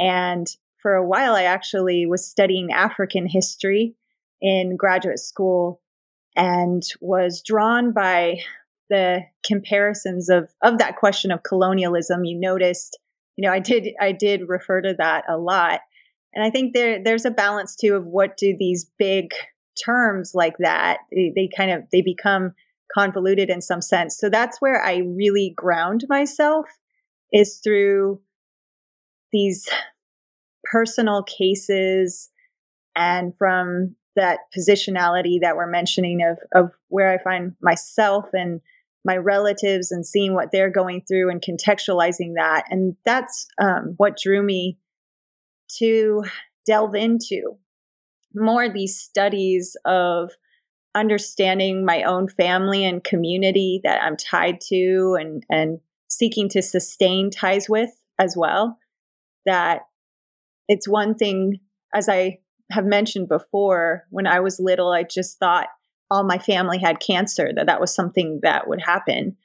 And 0.00 0.46
for 0.80 0.94
a 0.94 1.06
while, 1.06 1.34
I 1.34 1.42
actually 1.42 2.06
was 2.06 2.26
studying 2.26 2.70
African 2.72 3.26
history 3.26 3.94
in 4.40 4.76
graduate 4.76 5.18
school 5.18 5.80
and 6.36 6.82
was 7.00 7.42
drawn 7.44 7.92
by 7.92 8.38
the 8.88 9.22
comparisons 9.44 10.28
of, 10.28 10.48
of 10.62 10.78
that 10.78 10.96
question 10.96 11.30
of 11.30 11.42
colonialism. 11.42 12.24
You 12.24 12.38
noticed, 12.38 12.98
you 13.38 13.46
know, 13.46 13.52
I 13.52 13.60
did, 13.60 13.94
I 14.00 14.10
did 14.10 14.48
refer 14.48 14.80
to 14.80 14.96
that 14.98 15.24
a 15.28 15.38
lot. 15.38 15.82
And 16.34 16.44
I 16.44 16.50
think 16.50 16.74
there, 16.74 17.00
there's 17.02 17.24
a 17.24 17.30
balance 17.30 17.76
too 17.76 17.94
of 17.94 18.04
what 18.04 18.36
do 18.36 18.56
these 18.58 18.90
big 18.98 19.30
terms 19.82 20.32
like 20.34 20.56
that, 20.58 20.98
they, 21.12 21.32
they 21.34 21.48
kind 21.56 21.70
of 21.70 21.84
they 21.92 22.02
become 22.02 22.52
convoluted 22.92 23.48
in 23.48 23.60
some 23.60 23.80
sense. 23.80 24.18
So 24.18 24.28
that's 24.28 24.60
where 24.60 24.84
I 24.84 24.96
really 25.06 25.52
ground 25.56 26.04
myself 26.08 26.66
is 27.32 27.60
through 27.62 28.20
these 29.32 29.68
personal 30.64 31.22
cases 31.22 32.30
and 32.96 33.36
from 33.38 33.94
that 34.16 34.40
positionality 34.56 35.38
that 35.42 35.54
we're 35.54 35.70
mentioning 35.70 36.22
of 36.22 36.38
of 36.52 36.72
where 36.88 37.12
I 37.12 37.22
find 37.22 37.54
myself 37.62 38.30
and 38.32 38.60
my 39.04 39.16
relatives 39.16 39.90
and 39.90 40.04
seeing 40.04 40.34
what 40.34 40.50
they're 40.52 40.70
going 40.70 41.02
through 41.06 41.30
and 41.30 41.42
contextualizing 41.42 42.34
that. 42.36 42.64
And 42.70 42.96
that's 43.04 43.46
um, 43.60 43.94
what 43.96 44.18
drew 44.22 44.42
me 44.42 44.78
to 45.78 46.24
delve 46.66 46.94
into 46.94 47.56
more 48.34 48.68
these 48.68 48.98
studies 48.98 49.76
of 49.84 50.30
understanding 50.94 51.84
my 51.84 52.02
own 52.02 52.28
family 52.28 52.84
and 52.84 53.04
community 53.04 53.80
that 53.84 54.02
I'm 54.02 54.16
tied 54.16 54.60
to 54.68 55.16
and, 55.18 55.44
and 55.48 55.80
seeking 56.08 56.48
to 56.50 56.62
sustain 56.62 57.30
ties 57.30 57.68
with 57.68 57.90
as 58.18 58.34
well. 58.36 58.78
That 59.46 59.82
it's 60.68 60.88
one 60.88 61.14
thing, 61.14 61.60
as 61.94 62.08
I 62.08 62.38
have 62.70 62.84
mentioned 62.84 63.28
before, 63.28 64.04
when 64.10 64.26
I 64.26 64.40
was 64.40 64.60
little, 64.60 64.92
I 64.92 65.04
just 65.04 65.38
thought 65.38 65.68
all 66.10 66.24
my 66.24 66.38
family 66.38 66.78
had 66.78 67.00
cancer, 67.00 67.50
that 67.54 67.66
that 67.66 67.80
was 67.80 67.94
something 67.94 68.40
that 68.42 68.68
would 68.68 68.80
happen, 68.80 69.36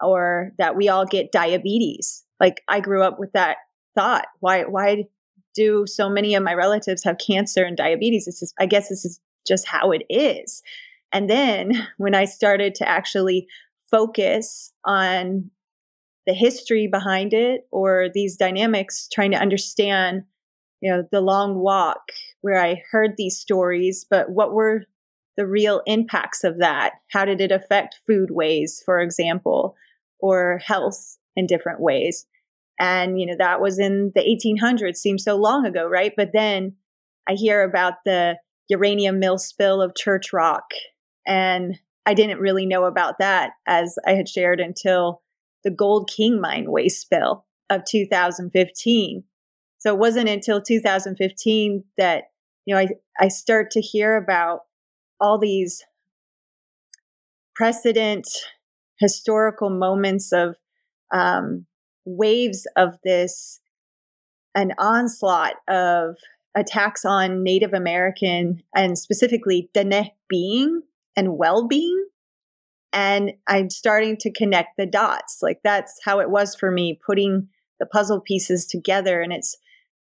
or 0.00 0.52
that 0.58 0.76
we 0.76 0.88
all 0.88 1.04
get 1.04 1.32
diabetes. 1.32 2.24
Like 2.40 2.62
I 2.68 2.80
grew 2.80 3.02
up 3.02 3.18
with 3.18 3.32
that 3.32 3.58
thought. 3.94 4.26
Why, 4.40 4.64
why 4.64 5.04
do 5.54 5.86
so 5.86 6.08
many 6.08 6.34
of 6.34 6.42
my 6.42 6.54
relatives 6.54 7.04
have 7.04 7.18
cancer 7.18 7.64
and 7.64 7.76
diabetes? 7.76 8.24
This 8.24 8.42
is, 8.42 8.54
I 8.58 8.66
guess 8.66 8.88
this 8.88 9.04
is 9.04 9.20
just 9.46 9.66
how 9.66 9.90
it 9.92 10.02
is. 10.08 10.62
And 11.12 11.28
then 11.28 11.88
when 11.98 12.14
I 12.14 12.24
started 12.24 12.74
to 12.76 12.88
actually 12.88 13.46
focus 13.90 14.72
on 14.84 15.50
the 16.26 16.34
history 16.34 16.86
behind 16.86 17.34
it 17.34 17.66
or 17.70 18.08
these 18.12 18.36
dynamics, 18.36 19.08
trying 19.12 19.32
to 19.32 19.38
understand, 19.38 20.22
you 20.80 20.90
know, 20.90 21.04
the 21.10 21.20
long 21.20 21.56
walk 21.56 22.00
where 22.42 22.62
I 22.62 22.82
heard 22.90 23.14
these 23.16 23.38
stories, 23.38 24.06
but 24.08 24.30
what 24.30 24.52
were 24.52 24.84
the 25.36 25.46
real 25.46 25.82
impacts 25.86 26.44
of 26.44 26.58
that? 26.58 26.92
How 27.10 27.24
did 27.24 27.40
it 27.40 27.52
affect 27.52 28.00
food 28.06 28.30
ways, 28.30 28.82
for 28.84 29.00
example, 29.00 29.76
or 30.18 30.60
health 30.64 31.18
in 31.36 31.46
different 31.46 31.80
ways? 31.80 32.26
And, 32.78 33.20
you 33.20 33.26
know, 33.26 33.36
that 33.38 33.60
was 33.60 33.78
in 33.78 34.12
the 34.14 34.20
1800s, 34.22 34.96
seems 34.96 35.24
so 35.24 35.36
long 35.36 35.66
ago, 35.66 35.86
right? 35.86 36.12
But 36.16 36.30
then 36.32 36.74
I 37.28 37.34
hear 37.34 37.62
about 37.62 37.94
the 38.04 38.38
uranium 38.68 39.18
mill 39.18 39.38
spill 39.38 39.80
of 39.80 39.94
Church 39.94 40.32
Rock. 40.32 40.64
And 41.26 41.78
I 42.06 42.14
didn't 42.14 42.40
really 42.40 42.66
know 42.66 42.84
about 42.84 43.18
that, 43.18 43.52
as 43.66 43.96
I 44.06 44.14
had 44.14 44.28
shared, 44.28 44.60
until 44.60 45.22
the 45.62 45.70
Gold 45.70 46.10
King 46.10 46.40
mine 46.40 46.70
waste 46.70 47.00
spill 47.00 47.44
of 47.70 47.84
2015. 47.84 49.24
So 49.78 49.94
it 49.94 49.98
wasn't 49.98 50.28
until 50.28 50.60
2015 50.60 51.84
that, 51.98 52.24
you 52.66 52.74
know, 52.74 52.80
I, 52.80 52.88
I 53.20 53.28
start 53.28 53.70
to 53.72 53.80
hear 53.80 54.16
about 54.16 54.60
all 55.22 55.38
these 55.38 55.82
precedent 57.54 58.28
historical 58.98 59.70
moments 59.70 60.32
of 60.32 60.56
um, 61.12 61.64
waves 62.04 62.66
of 62.76 62.98
this 63.04 63.60
an 64.54 64.72
onslaught 64.78 65.54
of 65.68 66.16
attacks 66.54 67.04
on 67.04 67.42
Native 67.42 67.72
American 67.72 68.62
and 68.74 68.98
specifically 68.98 69.70
Dene 69.72 70.10
being 70.28 70.82
and 71.16 71.38
well 71.38 71.66
being. 71.66 72.06
And 72.92 73.32
I'm 73.46 73.70
starting 73.70 74.18
to 74.18 74.30
connect 74.30 74.76
the 74.76 74.84
dots. 74.84 75.38
Like 75.40 75.60
that's 75.64 75.98
how 76.04 76.20
it 76.20 76.28
was 76.28 76.54
for 76.54 76.70
me, 76.70 77.00
putting 77.06 77.48
the 77.80 77.86
puzzle 77.86 78.20
pieces 78.20 78.66
together. 78.66 79.22
And 79.22 79.32
it's 79.32 79.56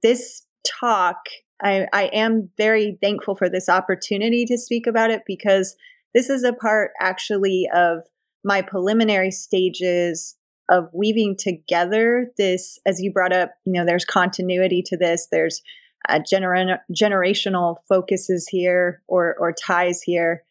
this 0.03 0.45
talk 0.65 1.17
I, 1.63 1.87
I 1.93 2.05
am 2.05 2.49
very 2.57 2.97
thankful 3.01 3.35
for 3.35 3.49
this 3.49 3.69
opportunity 3.69 4.45
to 4.45 4.57
speak 4.57 4.87
about 4.87 5.11
it 5.11 5.23
because 5.25 5.75
this 6.13 6.29
is 6.29 6.43
a 6.43 6.53
part 6.53 6.91
actually 6.99 7.67
of 7.73 7.99
my 8.43 8.61
preliminary 8.61 9.31
stages 9.31 10.35
of 10.69 10.89
weaving 10.93 11.35
together 11.37 12.31
this, 12.37 12.79
as 12.85 13.01
you 13.01 13.11
brought 13.11 13.33
up, 13.33 13.51
you 13.65 13.73
know, 13.73 13.85
there's 13.85 14.05
continuity 14.05 14.81
to 14.85 14.97
this, 14.97 15.27
there's 15.31 15.61
uh, 16.09 16.19
gener- 16.19 16.79
generational 16.93 17.77
focuses 17.87 18.47
here 18.47 19.01
or, 19.07 19.35
or 19.39 19.53
ties 19.53 20.01
here. 20.01 20.43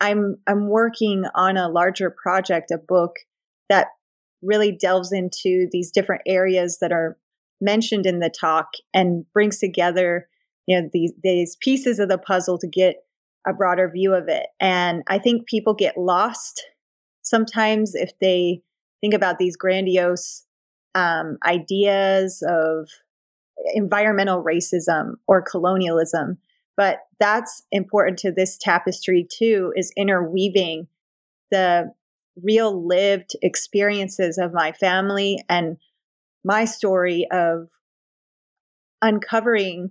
I'm, 0.00 0.36
I'm 0.46 0.68
working 0.68 1.24
on 1.34 1.56
a 1.56 1.68
larger 1.68 2.10
project, 2.10 2.70
a 2.70 2.78
book 2.78 3.16
that 3.68 3.88
really 4.42 4.72
delves 4.72 5.12
into 5.12 5.68
these 5.70 5.90
different 5.90 6.22
areas 6.26 6.78
that 6.80 6.92
are 6.92 7.16
mentioned 7.60 8.04
in 8.04 8.18
the 8.18 8.30
talk 8.30 8.68
and 8.92 9.24
brings 9.32 9.58
together 9.58 10.28
you 10.66 10.80
know 10.80 10.88
these 10.92 11.12
these 11.22 11.56
pieces 11.56 11.98
of 11.98 12.08
the 12.08 12.18
puzzle 12.18 12.58
to 12.58 12.68
get 12.68 12.96
a 13.46 13.52
broader 13.52 13.90
view 13.90 14.14
of 14.14 14.28
it. 14.28 14.46
And 14.60 15.02
i 15.06 15.18
think 15.18 15.46
people 15.46 15.74
get 15.74 15.98
lost 15.98 16.62
sometimes 17.22 17.94
if 17.94 18.12
they 18.20 18.62
think 19.00 19.14
about 19.14 19.38
these 19.38 19.56
grandiose 19.56 20.46
um, 20.94 21.38
ideas 21.44 22.42
of 22.48 22.88
environmental 23.74 24.42
racism 24.42 25.14
or 25.26 25.42
colonialism. 25.42 26.38
But 26.76 26.98
that's 27.20 27.62
important 27.70 28.18
to 28.20 28.32
this 28.32 28.56
tapestry 28.58 29.26
too 29.30 29.72
is 29.76 29.92
interweaving 29.96 30.88
the 31.50 31.92
real 32.42 32.86
lived 32.86 33.36
experiences 33.42 34.38
of 34.38 34.52
my 34.52 34.72
family 34.72 35.44
and 35.48 35.76
my 36.44 36.64
story 36.64 37.26
of 37.30 37.68
uncovering 39.02 39.90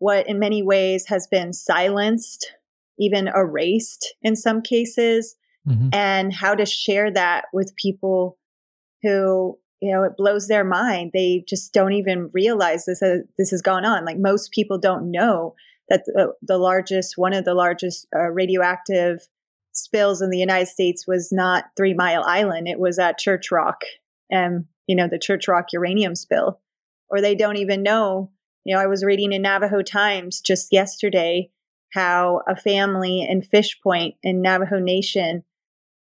what 0.00 0.26
in 0.26 0.38
many 0.38 0.62
ways 0.62 1.06
has 1.06 1.28
been 1.30 1.52
silenced, 1.52 2.52
even 2.98 3.28
erased 3.28 4.14
in 4.22 4.34
some 4.34 4.62
cases, 4.62 5.36
mm-hmm. 5.68 5.90
and 5.92 6.32
how 6.32 6.54
to 6.54 6.66
share 6.66 7.12
that 7.12 7.44
with 7.52 7.76
people 7.76 8.38
who 9.02 9.58
you 9.80 9.92
know 9.92 10.02
it 10.02 10.16
blows 10.16 10.48
their 10.48 10.64
mind. 10.64 11.12
They 11.14 11.44
just 11.46 11.72
don't 11.72 11.92
even 11.92 12.30
realize 12.32 12.86
this 12.86 13.02
uh, 13.02 13.18
this 13.38 13.50
has 13.50 13.62
gone 13.62 13.84
on. 13.84 14.04
Like 14.04 14.18
most 14.18 14.50
people 14.52 14.78
don't 14.78 15.10
know 15.10 15.54
that 15.90 16.04
the, 16.06 16.32
the 16.42 16.58
largest 16.58 17.14
one 17.16 17.34
of 17.34 17.44
the 17.44 17.54
largest 17.54 18.08
uh, 18.16 18.30
radioactive 18.30 19.28
spills 19.72 20.20
in 20.20 20.30
the 20.30 20.38
united 20.38 20.66
states 20.66 21.06
was 21.06 21.30
not 21.30 21.64
three 21.76 21.94
mile 21.94 22.24
island. 22.24 22.68
It 22.68 22.80
was 22.80 22.98
at 22.98 23.18
church 23.18 23.52
rock 23.52 23.82
and 24.30 24.64
you 24.86 24.96
know 24.96 25.08
the 25.08 25.18
church 25.18 25.46
rock 25.46 25.66
uranium 25.72 26.14
spill. 26.14 26.60
Or 27.12 27.20
they 27.20 27.34
don't 27.34 27.56
even 27.56 27.82
know 27.82 28.30
you 28.64 28.74
know, 28.74 28.80
I 28.80 28.86
was 28.86 29.04
reading 29.04 29.32
in 29.32 29.42
Navajo 29.42 29.82
Times 29.82 30.40
just 30.40 30.72
yesterday 30.72 31.50
how 31.92 32.42
a 32.46 32.56
family 32.56 33.26
in 33.28 33.42
Fish 33.42 33.80
Point 33.82 34.14
in 34.22 34.42
Navajo 34.42 34.78
Nation, 34.78 35.44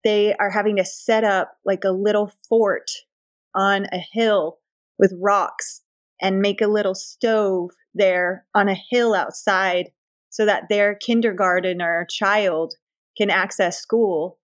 they 0.04 0.36
are 0.36 0.52
having 0.52 0.76
to 0.78 0.86
set 0.86 1.24
up 1.24 1.58
like 1.66 1.84
a 1.84 1.92
little 1.92 2.32
fort 2.48 2.92
on 3.56 3.88
a 3.92 4.04
hill 4.12 4.60
with 5.00 5.14
rocks 5.20 5.82
and 6.22 6.42
make 6.42 6.62
a 6.62 6.68
little 6.68 6.96
stove 6.96 7.72
there 7.94 8.46
on 8.54 8.70
a 8.70 8.78
hill 8.90 9.16
outside 9.16 9.92
so 10.30 10.46
that 10.46 10.70
their 10.70 10.96
kindergartner 10.96 12.06
child 12.10 12.76
can 13.18 13.30
access 13.30 13.80
school 13.80 14.38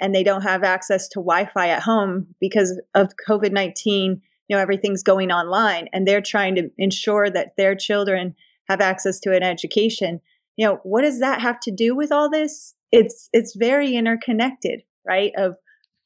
and 0.00 0.14
they 0.14 0.24
don't 0.24 0.42
have 0.42 0.64
access 0.64 1.08
to 1.08 1.20
Wi-Fi 1.20 1.68
at 1.68 1.82
home 1.82 2.34
because 2.40 2.80
of 2.94 3.12
COVID-19 3.28 4.20
you 4.48 4.56
know 4.56 4.62
everything's 4.62 5.02
going 5.02 5.30
online 5.30 5.88
and 5.92 6.06
they're 6.06 6.20
trying 6.20 6.54
to 6.54 6.70
ensure 6.78 7.30
that 7.30 7.56
their 7.56 7.74
children 7.74 8.34
have 8.68 8.80
access 8.80 9.18
to 9.20 9.34
an 9.34 9.42
education 9.42 10.20
you 10.56 10.66
know 10.66 10.80
what 10.82 11.02
does 11.02 11.20
that 11.20 11.40
have 11.40 11.60
to 11.60 11.70
do 11.70 11.94
with 11.94 12.12
all 12.12 12.30
this? 12.30 12.74
It's 12.90 13.28
it's 13.32 13.56
very 13.56 13.94
interconnected 13.94 14.82
right 15.06 15.32
of 15.36 15.56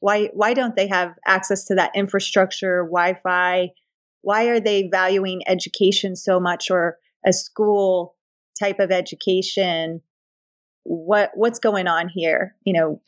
why 0.00 0.30
why 0.32 0.54
don't 0.54 0.76
they 0.76 0.86
have 0.86 1.14
access 1.26 1.64
to 1.66 1.74
that 1.74 1.90
infrastructure 1.94 2.82
wi-fi? 2.84 3.70
Why 4.22 4.44
are 4.46 4.60
they 4.60 4.88
valuing 4.88 5.42
education 5.46 6.16
so 6.16 6.38
much 6.38 6.70
or 6.70 6.98
a 7.24 7.32
school 7.32 8.14
type 8.58 8.78
of 8.78 8.90
education? 8.90 10.02
What 10.84 11.32
what's 11.34 11.58
going 11.58 11.88
on 11.88 12.08
here 12.08 12.54
you 12.64 12.72
know 12.72 13.00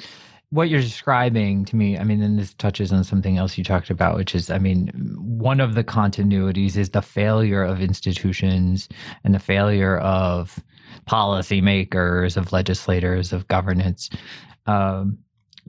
what 0.50 0.68
you're 0.68 0.80
describing 0.80 1.64
to 1.66 1.76
me, 1.76 1.98
I 1.98 2.04
mean, 2.04 2.22
and 2.22 2.38
this 2.38 2.54
touches 2.54 2.92
on 2.92 3.04
something 3.04 3.36
else 3.36 3.58
you 3.58 3.64
talked 3.64 3.90
about, 3.90 4.16
which 4.16 4.34
is, 4.34 4.50
I 4.50 4.58
mean, 4.58 4.88
one 5.18 5.60
of 5.60 5.74
the 5.74 5.84
continuities 5.84 6.76
is 6.76 6.90
the 6.90 7.02
failure 7.02 7.62
of 7.62 7.82
institutions 7.82 8.88
and 9.24 9.34
the 9.34 9.38
failure 9.38 9.98
of 9.98 10.58
policymakers, 11.06 12.36
of 12.36 12.52
legislators, 12.52 13.32
of 13.32 13.46
governance 13.48 14.08
um, 14.66 15.18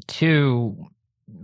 to 0.08 0.78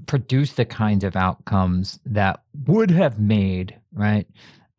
produce 0.06 0.54
the 0.54 0.66
kinds 0.66 1.04
of 1.04 1.16
outcomes 1.16 2.00
that 2.06 2.42
would 2.68 2.92
have 2.92 3.20
made, 3.20 3.78
right, 3.94 4.28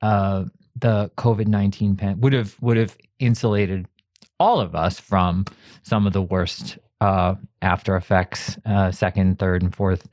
uh, 0.01 0.45
the 0.77 1.11
COVID 1.17 1.47
19 1.47 1.97
pan 1.97 2.21
would 2.21 2.35
have 2.35 2.57
would 2.61 2.77
have 2.77 2.97
insulated 3.19 3.87
all 4.39 4.61
of 4.61 4.75
us 4.75 5.01
from 5.01 5.45
some 5.83 6.07
of 6.07 6.13
the 6.13 6.21
worst 6.21 6.79
uh, 7.01 7.35
after 7.63 7.97
effects, 7.97 8.59
uh, 8.67 8.91
second, 8.91 9.39
third, 9.39 9.63
and 9.63 9.75
fourth 9.75 10.09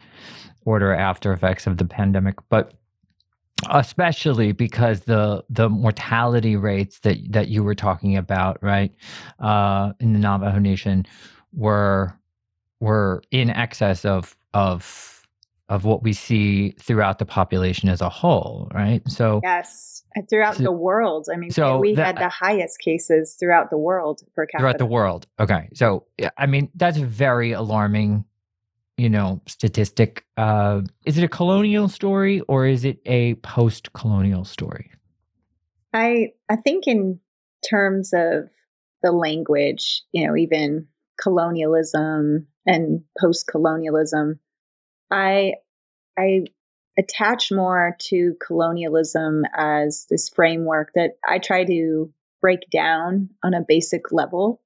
order 0.65 0.93
after 0.93 1.33
effects 1.33 1.67
of 1.67 1.77
the 1.77 1.85
pandemic. 1.85 2.35
But 2.49 2.73
especially 3.71 4.51
because 4.51 5.01
the 5.01 5.43
the 5.49 5.69
mortality 5.69 6.55
rates 6.55 6.99
that 6.99 7.17
that 7.31 7.47
you 7.47 7.63
were 7.63 7.75
talking 7.75 8.17
about 8.17 8.61
right 8.61 8.91
uh 9.39 9.93
in 10.01 10.11
the 10.11 10.19
navajo 10.19 10.59
nation 10.59 11.05
were 11.53 12.13
were 12.79 13.21
in 13.31 13.49
excess 13.49 14.03
of 14.03 14.35
of 14.53 15.12
of 15.73 15.85
what 15.85 16.03
we 16.03 16.13
see 16.13 16.69
throughout 16.79 17.17
the 17.17 17.25
population 17.25 17.89
as 17.89 17.99
a 17.99 18.09
whole 18.09 18.69
right? 18.73 19.01
So 19.09 19.41
yes 19.43 20.03
and 20.15 20.29
throughout 20.29 20.57
so, 20.57 20.63
the 20.63 20.71
world. 20.71 21.27
I 21.33 21.35
mean 21.35 21.49
so 21.49 21.79
we 21.79 21.95
that, 21.95 22.05
had 22.05 22.17
the 22.17 22.29
highest 22.29 22.79
cases 22.79 23.35
throughout 23.39 23.71
the 23.71 23.77
world 23.77 24.21
per 24.35 24.45
capita 24.45 24.61
throughout 24.61 24.77
the 24.77 24.85
world. 24.85 25.25
Okay. 25.39 25.69
So 25.73 26.05
i 26.37 26.45
mean 26.45 26.69
that's 26.75 26.97
very 26.97 27.53
alarming 27.53 28.23
you 28.97 29.09
know 29.09 29.41
statistic. 29.47 30.25
Uh 30.37 30.81
is 31.05 31.17
it 31.17 31.23
a 31.23 31.27
colonial 31.27 31.87
story 31.89 32.41
or 32.41 32.67
is 32.67 32.85
it 32.85 32.99
a 33.07 33.33
post-colonial 33.35 34.45
story? 34.45 34.91
I 35.91 36.33
i 36.49 36.55
think 36.55 36.85
in 36.85 37.19
terms 37.67 38.11
of 38.13 38.49
the 39.01 39.11
language 39.11 40.03
you 40.11 40.27
know 40.27 40.35
even 40.35 40.87
colonialism 41.21 42.47
and 42.65 43.03
post-colonialism 43.19 44.39
i 45.11 45.53
i 46.17 46.41
attach 46.97 47.51
more 47.51 47.95
to 47.99 48.35
colonialism 48.45 49.43
as 49.55 50.05
this 50.09 50.29
framework 50.29 50.91
that 50.95 51.11
i 51.27 51.39
try 51.39 51.63
to 51.63 52.11
break 52.41 52.69
down 52.71 53.29
on 53.43 53.53
a 53.53 53.65
basic 53.67 54.11
level 54.11 54.61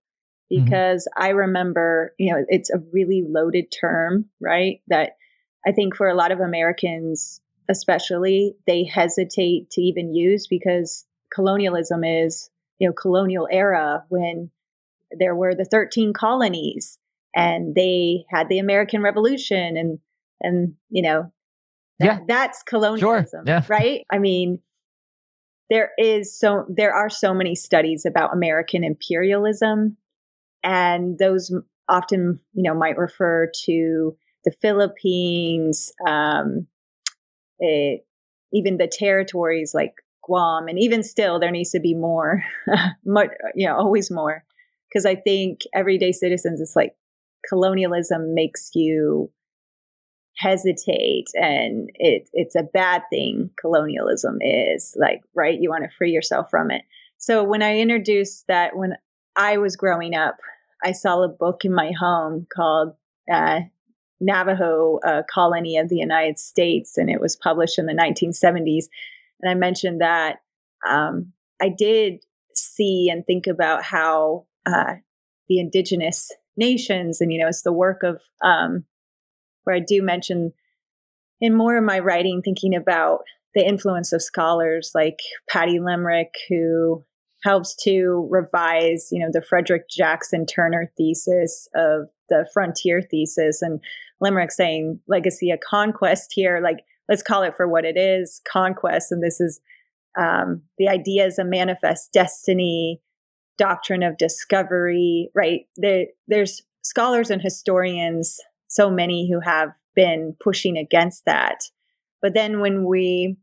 Mm-hmm. 0.52 0.64
because 0.64 1.08
mm-hmm. 1.08 1.24
I 1.24 1.30
remember, 1.30 2.14
you 2.18 2.34
know, 2.34 2.46
it's 2.48 2.70
a 2.70 2.82
really 2.94 3.24
loaded 3.28 3.66
term, 3.70 4.26
right? 4.40 4.82
That 4.88 5.18
I 5.66 5.74
think 5.74 5.96
for 5.96 6.08
a 6.08 6.16
lot 6.16 6.32
of 6.32 6.40
Americans, 6.40 7.42
especially, 7.70 8.56
they 8.66 8.86
hesitate 8.86 9.70
to 9.72 9.82
even 9.82 10.16
use 10.16 10.48
because 10.48 11.06
colonialism 11.34 12.04
is, 12.06 12.50
you 12.80 12.88
know, 12.88 12.94
colonial 12.94 13.48
era 13.52 14.06
when 14.08 14.50
there 15.12 15.36
were 15.36 15.54
the 15.54 15.66
13 15.66 16.14
colonies 16.14 16.98
and 17.36 17.76
they 17.76 18.26
had 18.30 18.48
the 18.48 18.60
American 18.60 19.02
Revolution 19.02 19.76
and, 19.76 20.00
and, 20.40 20.76
you 20.90 21.02
know, 21.02 21.32
that, 22.00 22.06
yeah. 22.06 22.20
that's 22.28 22.64
colonialism, 22.64 23.26
sure. 23.28 23.44
yeah. 23.46 23.64
right? 23.68 24.06
I 24.12 24.20
mean, 24.20 24.60
there 25.70 25.92
is 25.98 26.38
so 26.38 26.66
there 26.70 26.94
are 26.94 27.10
so 27.10 27.34
many 27.34 27.56
studies 27.56 28.06
about 28.06 28.34
American 28.34 28.84
imperialism 28.84 29.98
and 30.64 31.18
those 31.18 31.52
often 31.90 32.40
you 32.54 32.64
know 32.64 32.74
might 32.74 32.98
refer 32.98 33.52
to 33.66 34.16
the 34.48 34.52
Philippines, 34.62 35.92
um, 36.08 36.68
it, 37.60 38.06
even 38.54 38.78
the 38.78 38.88
territories 38.88 39.74
like 39.74 39.96
Guam, 40.24 40.68
and 40.68 40.80
even 40.80 41.04
still 41.04 41.38
there 41.38 41.52
needs 41.52 41.72
to 41.72 41.82
be 41.82 41.94
more, 41.94 42.44
much, 43.06 43.30
you 43.56 43.68
know, 43.68 43.76
always 43.76 44.10
more, 44.10 44.46
because 44.88 45.06
I 45.06 45.16
think 45.16 45.62
everyday 45.74 46.14
citizens, 46.14 46.62
it's 46.62 46.78
like 46.78 46.96
colonialism 47.50 48.34
makes 48.34 48.72
you 48.74 49.30
hesitate 50.38 51.26
and 51.34 51.90
it 51.96 52.30
it's 52.34 52.56
a 52.56 52.62
bad 52.62 53.02
thing 53.10 53.50
colonialism 53.60 54.38
is 54.42 54.96
like 55.00 55.22
right 55.34 55.60
you 55.60 55.70
want 55.70 55.84
to 55.84 55.98
free 55.98 56.12
yourself 56.12 56.48
from 56.50 56.70
it 56.70 56.84
so 57.18 57.44
when 57.44 57.64
i 57.64 57.78
introduced 57.78 58.46
that 58.48 58.76
when 58.76 58.96
I 59.38 59.58
was 59.58 59.76
growing 59.76 60.16
up, 60.16 60.38
I 60.84 60.92
saw 60.92 61.22
a 61.22 61.30
book 61.30 61.64
in 61.64 61.74
my 61.74 61.92
home 61.98 62.48
called 62.54 62.94
uh, 63.32 63.62
Navajo 64.20 65.00
Colony 65.32 65.78
of 65.78 65.90
the 65.90 65.98
United 65.98 66.40
States, 66.40 66.98
and 66.98 67.10
it 67.10 67.22
was 67.22 67.36
published 67.36 67.78
in 67.78 67.86
the 67.86 67.94
1970s. 67.94 68.86
And 69.42 69.52
I 69.52 69.54
mentioned 69.54 70.02
that 70.02 70.42
um, 70.90 71.34
I 71.62 71.70
did 71.70 72.26
see 72.56 73.10
and 73.12 73.26
think 73.26 73.46
about 73.46 73.84
how 73.84 74.48
uh, 74.66 74.96
the 75.48 75.60
indigenous 75.60 76.32
nations, 76.58 77.22
and 77.22 77.32
you 77.32 77.40
know, 77.40 77.48
it's 77.48 77.62
the 77.62 77.72
work 77.72 78.02
of 78.02 78.20
um, 78.44 78.86
where 79.68 79.76
I 79.76 79.82
do 79.86 80.02
mention 80.02 80.54
in 81.42 81.54
more 81.54 81.78
of 81.78 81.84
my 81.84 82.00
writing, 82.00 82.42
thinking 82.42 82.74
about 82.74 83.20
the 83.54 83.68
influence 83.68 84.14
of 84.14 84.24
scholars 84.24 84.92
like 84.96 85.20
Patty 85.50 85.80
Limerick, 85.80 86.34
who 86.48 87.04
helps 87.44 87.76
to 87.84 88.28
revise, 88.32 89.10
you 89.12 89.20
know, 89.20 89.30
the 89.30 89.42
Frederick 89.42 89.90
Jackson 89.90 90.46
Turner 90.46 90.90
thesis 90.98 91.68
of 91.76 92.08
the 92.30 92.48
frontier 92.54 93.02
thesis 93.02 93.62
and 93.62 93.82
Limerick 94.22 94.54
saying 94.54 95.02
legacy 95.08 95.52
of 95.52 95.60
conquest 95.60 96.32
here, 96.34 96.62
like 96.64 96.78
let's 97.10 97.22
call 97.22 97.44
it 97.44 97.56
for 97.58 97.68
what 97.68 97.84
it 97.84 97.98
is, 97.98 98.42
conquest. 98.50 99.12
And 99.12 99.22
this 99.22 99.42
is 99.42 99.60
um, 100.18 100.62
the 100.78 100.88
ideas 100.88 101.38
a 101.38 101.44
manifest 101.44 102.14
destiny, 102.14 103.02
doctrine 103.58 104.02
of 104.02 104.18
discovery, 104.18 105.30
right? 105.36 105.62
There, 105.76 106.06
there's 106.28 106.62
scholars 106.84 107.30
and 107.30 107.42
historians, 107.42 108.40
so 108.68 108.90
many 108.90 109.30
who 109.32 109.40
have 109.40 109.70
been 109.96 110.36
pushing 110.44 110.78
against 110.78 111.26
that. 111.26 111.60
But 112.22 112.34
then 112.34 112.60
when 112.60 112.86
we 112.86 113.38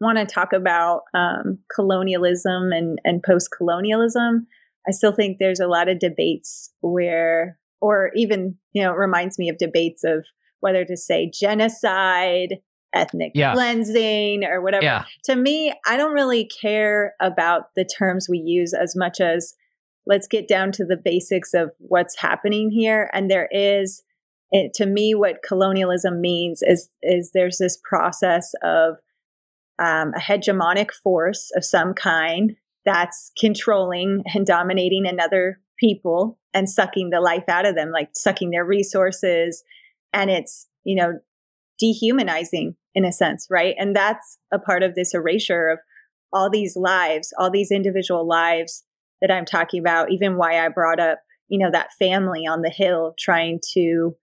want 0.00 0.18
to 0.18 0.26
talk 0.26 0.52
about 0.52 1.02
um, 1.14 1.58
colonialism 1.74 2.72
and, 2.72 3.00
and 3.04 3.22
post 3.22 3.50
colonialism, 3.56 4.46
I 4.86 4.92
still 4.92 5.12
think 5.12 5.38
there's 5.38 5.60
a 5.60 5.66
lot 5.66 5.88
of 5.88 5.98
debates 5.98 6.72
where, 6.80 7.58
or 7.80 8.10
even, 8.14 8.56
you 8.72 8.82
know, 8.82 8.92
it 8.92 8.96
reminds 8.96 9.38
me 9.38 9.48
of 9.48 9.58
debates 9.58 10.04
of 10.04 10.24
whether 10.60 10.84
to 10.84 10.96
say 10.96 11.30
genocide, 11.32 12.56
ethnic 12.94 13.32
yeah. 13.34 13.52
cleansing, 13.52 14.44
or 14.44 14.62
whatever. 14.62 14.84
Yeah. 14.84 15.04
To 15.24 15.36
me, 15.36 15.74
I 15.86 15.96
don't 15.96 16.14
really 16.14 16.46
care 16.60 17.14
about 17.20 17.74
the 17.76 17.84
terms 17.84 18.28
we 18.28 18.38
use 18.38 18.72
as 18.72 18.96
much 18.96 19.20
as 19.20 19.54
let's 20.06 20.26
get 20.26 20.48
down 20.48 20.72
to 20.72 20.84
the 20.84 20.96
basics 20.96 21.52
of 21.52 21.70
what's 21.78 22.18
happening 22.18 22.70
here. 22.70 23.10
And 23.12 23.30
there 23.30 23.48
is, 23.52 24.02
it, 24.50 24.72
to 24.74 24.86
me, 24.86 25.14
what 25.14 25.42
colonialism 25.46 26.20
means 26.20 26.62
is 26.62 26.90
is 27.02 27.32
there's 27.32 27.58
this 27.58 27.78
process 27.88 28.52
of 28.62 28.96
um, 29.78 30.12
a 30.16 30.20
hegemonic 30.20 30.90
force 30.90 31.50
of 31.56 31.64
some 31.64 31.94
kind 31.94 32.56
that's 32.84 33.30
controlling 33.38 34.22
and 34.34 34.46
dominating 34.46 35.06
another 35.06 35.60
people 35.78 36.38
and 36.54 36.68
sucking 36.68 37.10
the 37.10 37.20
life 37.20 37.44
out 37.48 37.66
of 37.66 37.74
them, 37.74 37.90
like 37.92 38.08
sucking 38.14 38.50
their 38.50 38.64
resources. 38.64 39.62
And 40.12 40.30
it's, 40.30 40.66
you 40.84 40.96
know, 40.96 41.20
dehumanizing 41.78 42.74
in 42.94 43.04
a 43.04 43.12
sense, 43.12 43.46
right? 43.50 43.74
And 43.78 43.94
that's 43.94 44.38
a 44.52 44.58
part 44.58 44.82
of 44.82 44.94
this 44.94 45.14
erasure 45.14 45.68
of 45.68 45.78
all 46.32 46.50
these 46.50 46.76
lives, 46.76 47.32
all 47.38 47.50
these 47.50 47.70
individual 47.70 48.26
lives 48.26 48.84
that 49.20 49.30
I'm 49.30 49.44
talking 49.44 49.80
about, 49.80 50.10
even 50.10 50.36
why 50.36 50.64
I 50.64 50.68
brought 50.68 50.98
up, 50.98 51.20
you 51.48 51.58
know, 51.58 51.70
that 51.70 51.92
family 51.98 52.46
on 52.46 52.62
the 52.62 52.70
hill 52.70 53.14
trying 53.18 53.60
to 53.74 54.16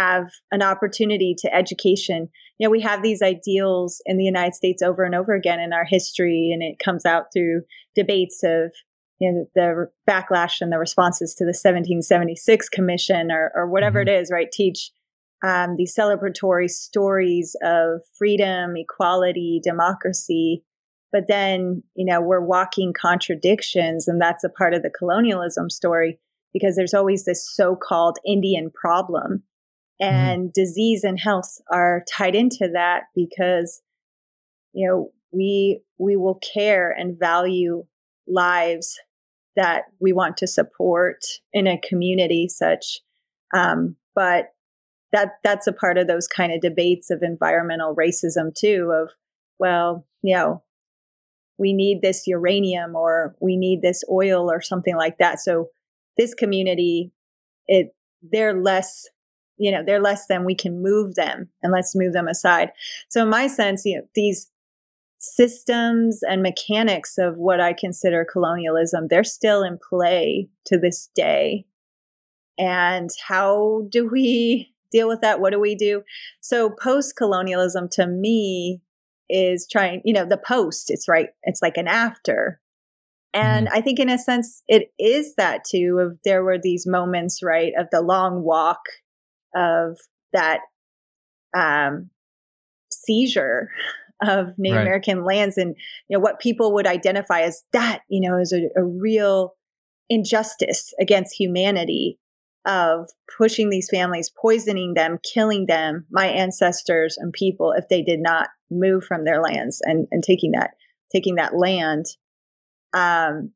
have 0.00 0.30
an 0.50 0.62
opportunity 0.62 1.34
to 1.38 1.54
education. 1.54 2.28
You 2.58 2.66
know, 2.66 2.70
we 2.70 2.80
have 2.80 3.02
these 3.02 3.22
ideals 3.22 4.00
in 4.06 4.16
the 4.16 4.24
United 4.24 4.54
States 4.54 4.82
over 4.82 5.04
and 5.04 5.14
over 5.14 5.34
again 5.34 5.60
in 5.60 5.72
our 5.72 5.84
history, 5.84 6.50
and 6.52 6.62
it 6.62 6.78
comes 6.78 7.04
out 7.04 7.26
through 7.32 7.62
debates 7.94 8.40
of 8.42 8.72
you 9.18 9.32
know 9.32 9.46
the 9.54 9.86
backlash 10.08 10.60
and 10.60 10.72
the 10.72 10.78
responses 10.78 11.34
to 11.34 11.44
the 11.44 11.48
1776 11.48 12.68
Commission 12.68 13.30
or 13.30 13.52
or 13.54 13.68
whatever 13.68 14.00
mm-hmm. 14.00 14.08
it 14.08 14.20
is. 14.20 14.30
Right, 14.32 14.50
teach 14.50 14.90
um, 15.44 15.76
these 15.76 15.94
celebratory 15.94 16.70
stories 16.70 17.56
of 17.62 18.00
freedom, 18.18 18.76
equality, 18.76 19.60
democracy. 19.62 20.64
But 21.12 21.24
then, 21.26 21.82
you 21.96 22.06
know, 22.06 22.20
we're 22.20 22.40
walking 22.40 22.92
contradictions, 22.92 24.06
and 24.06 24.20
that's 24.20 24.44
a 24.44 24.48
part 24.48 24.74
of 24.74 24.82
the 24.82 24.90
colonialism 24.90 25.68
story 25.68 26.20
because 26.52 26.76
there's 26.76 26.94
always 26.94 27.24
this 27.24 27.48
so 27.48 27.76
called 27.76 28.18
Indian 28.24 28.70
problem. 28.70 29.42
And 30.00 30.44
mm-hmm. 30.44 30.50
disease 30.54 31.04
and 31.04 31.20
health 31.20 31.60
are 31.70 32.04
tied 32.10 32.34
into 32.34 32.68
that 32.72 33.02
because 33.14 33.82
you 34.72 34.88
know 34.88 35.10
we 35.30 35.82
we 35.98 36.16
will 36.16 36.40
care 36.54 36.90
and 36.90 37.18
value 37.18 37.84
lives 38.26 38.98
that 39.56 39.84
we 40.00 40.12
want 40.12 40.36
to 40.38 40.46
support 40.46 41.18
in 41.52 41.66
a 41.66 41.80
community 41.80 42.48
such 42.48 43.00
um, 43.54 43.96
but 44.14 44.46
that 45.12 45.32
that's 45.42 45.66
a 45.66 45.72
part 45.72 45.98
of 45.98 46.06
those 46.06 46.28
kind 46.28 46.52
of 46.52 46.60
debates 46.60 47.10
of 47.10 47.22
environmental 47.22 47.94
racism 47.94 48.54
too 48.54 48.92
of 48.94 49.10
well 49.58 50.06
you 50.22 50.34
know 50.34 50.62
we 51.58 51.72
need 51.74 52.00
this 52.00 52.26
uranium 52.26 52.96
or 52.96 53.36
we 53.40 53.56
need 53.56 53.82
this 53.82 54.02
oil 54.10 54.50
or 54.50 54.62
something 54.62 54.96
like 54.96 55.18
that 55.18 55.40
so 55.40 55.66
this 56.16 56.32
community 56.32 57.12
it 57.66 57.94
they're 58.22 58.54
less 58.54 59.08
you 59.60 59.70
know 59.70 59.82
they're 59.84 60.00
less 60.00 60.26
than 60.26 60.44
we 60.44 60.54
can 60.54 60.82
move 60.82 61.14
them 61.14 61.48
and 61.62 61.72
let's 61.72 61.94
move 61.94 62.12
them 62.12 62.28
aside 62.28 62.70
so 63.08 63.22
in 63.22 63.28
my 63.28 63.46
sense 63.46 63.84
you 63.84 63.96
know 63.96 64.06
these 64.14 64.50
systems 65.18 66.20
and 66.22 66.42
mechanics 66.42 67.18
of 67.18 67.36
what 67.36 67.60
i 67.60 67.72
consider 67.72 68.26
colonialism 68.30 69.06
they're 69.08 69.22
still 69.22 69.62
in 69.62 69.78
play 69.88 70.48
to 70.64 70.78
this 70.78 71.10
day 71.14 71.64
and 72.58 73.10
how 73.26 73.86
do 73.90 74.08
we 74.08 74.72
deal 74.90 75.08
with 75.08 75.20
that 75.20 75.40
what 75.40 75.52
do 75.52 75.60
we 75.60 75.74
do 75.74 76.02
so 76.40 76.70
post 76.70 77.16
colonialism 77.16 77.88
to 77.88 78.06
me 78.06 78.80
is 79.30 79.66
trying, 79.70 80.02
you 80.04 80.12
know, 80.12 80.26
the 80.26 80.36
post, 80.36 80.90
it's 80.90 81.08
right, 81.08 81.28
it's 81.44 81.62
like 81.62 81.76
an 81.76 81.88
after. 81.88 82.60
And 83.32 83.68
mm-hmm. 83.68 83.78
I 83.78 83.80
think 83.80 84.00
in 84.00 84.10
a 84.10 84.18
sense 84.18 84.62
it 84.68 84.92
is 84.98 85.36
that 85.36 85.64
too 85.64 85.98
of 86.00 86.18
there 86.24 86.42
were 86.42 86.58
these 86.58 86.86
moments, 86.86 87.42
right, 87.42 87.72
of 87.78 87.86
the 87.92 88.02
long 88.02 88.42
walk 88.42 88.80
of 89.54 89.98
that 90.32 90.60
um 91.56 92.10
seizure 92.90 93.70
of 94.22 94.48
Native 94.58 94.76
right. 94.76 94.82
American 94.82 95.24
lands 95.24 95.56
and 95.56 95.74
you 96.08 96.16
know 96.16 96.20
what 96.20 96.40
people 96.40 96.74
would 96.74 96.86
identify 96.86 97.40
as 97.40 97.62
that, 97.72 98.02
you 98.08 98.28
know, 98.28 98.38
as 98.38 98.52
a, 98.52 98.68
a 98.76 98.84
real 98.84 99.54
injustice 100.08 100.92
against 101.00 101.38
humanity 101.38 102.18
of 102.66 103.08
pushing 103.38 103.70
these 103.70 103.88
families, 103.90 104.30
poisoning 104.40 104.92
them, 104.94 105.18
killing 105.34 105.66
them, 105.66 106.06
my 106.10 106.26
ancestors 106.26 107.16
and 107.16 107.32
people, 107.32 107.72
if 107.72 107.88
they 107.88 108.02
did 108.02 108.20
not 108.20 108.48
move 108.70 109.04
from 109.04 109.24
their 109.24 109.40
lands 109.40 109.80
and, 109.84 110.06
and 110.10 110.22
taking 110.22 110.52
that 110.52 110.72
taking 111.12 111.36
that 111.36 111.56
land. 111.56 112.06
Um, 112.92 113.52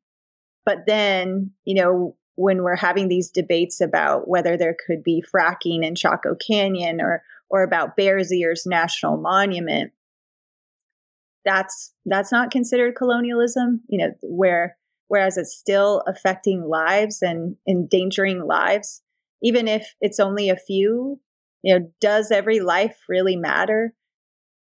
but 0.65 0.79
then, 0.87 1.51
you 1.63 1.75
know, 1.75 2.15
when 2.35 2.63
we're 2.63 2.75
having 2.75 3.07
these 3.07 3.29
debates 3.29 3.81
about 3.81 4.27
whether 4.27 4.57
there 4.57 4.75
could 4.85 5.03
be 5.03 5.23
fracking 5.33 5.83
in 5.85 5.95
Chaco 5.95 6.35
Canyon 6.35 7.01
or 7.01 7.23
or 7.49 7.63
about 7.63 7.95
Bears 7.95 8.33
Ears 8.33 8.65
National 8.65 9.17
Monument, 9.17 9.91
that's 11.43 11.93
that's 12.05 12.31
not 12.31 12.51
considered 12.51 12.95
colonialism. 12.95 13.81
You 13.87 13.99
know, 13.99 14.13
where 14.21 14.77
whereas 15.07 15.37
it's 15.37 15.55
still 15.55 16.03
affecting 16.07 16.63
lives 16.63 17.21
and 17.21 17.55
endangering 17.67 18.45
lives, 18.45 19.01
even 19.41 19.67
if 19.67 19.95
it's 20.01 20.19
only 20.19 20.49
a 20.49 20.57
few. 20.57 21.19
You 21.61 21.79
know, 21.79 21.91
does 21.99 22.29
every 22.29 22.59
life 22.59 22.97
really 23.09 23.35
matter? 23.35 23.95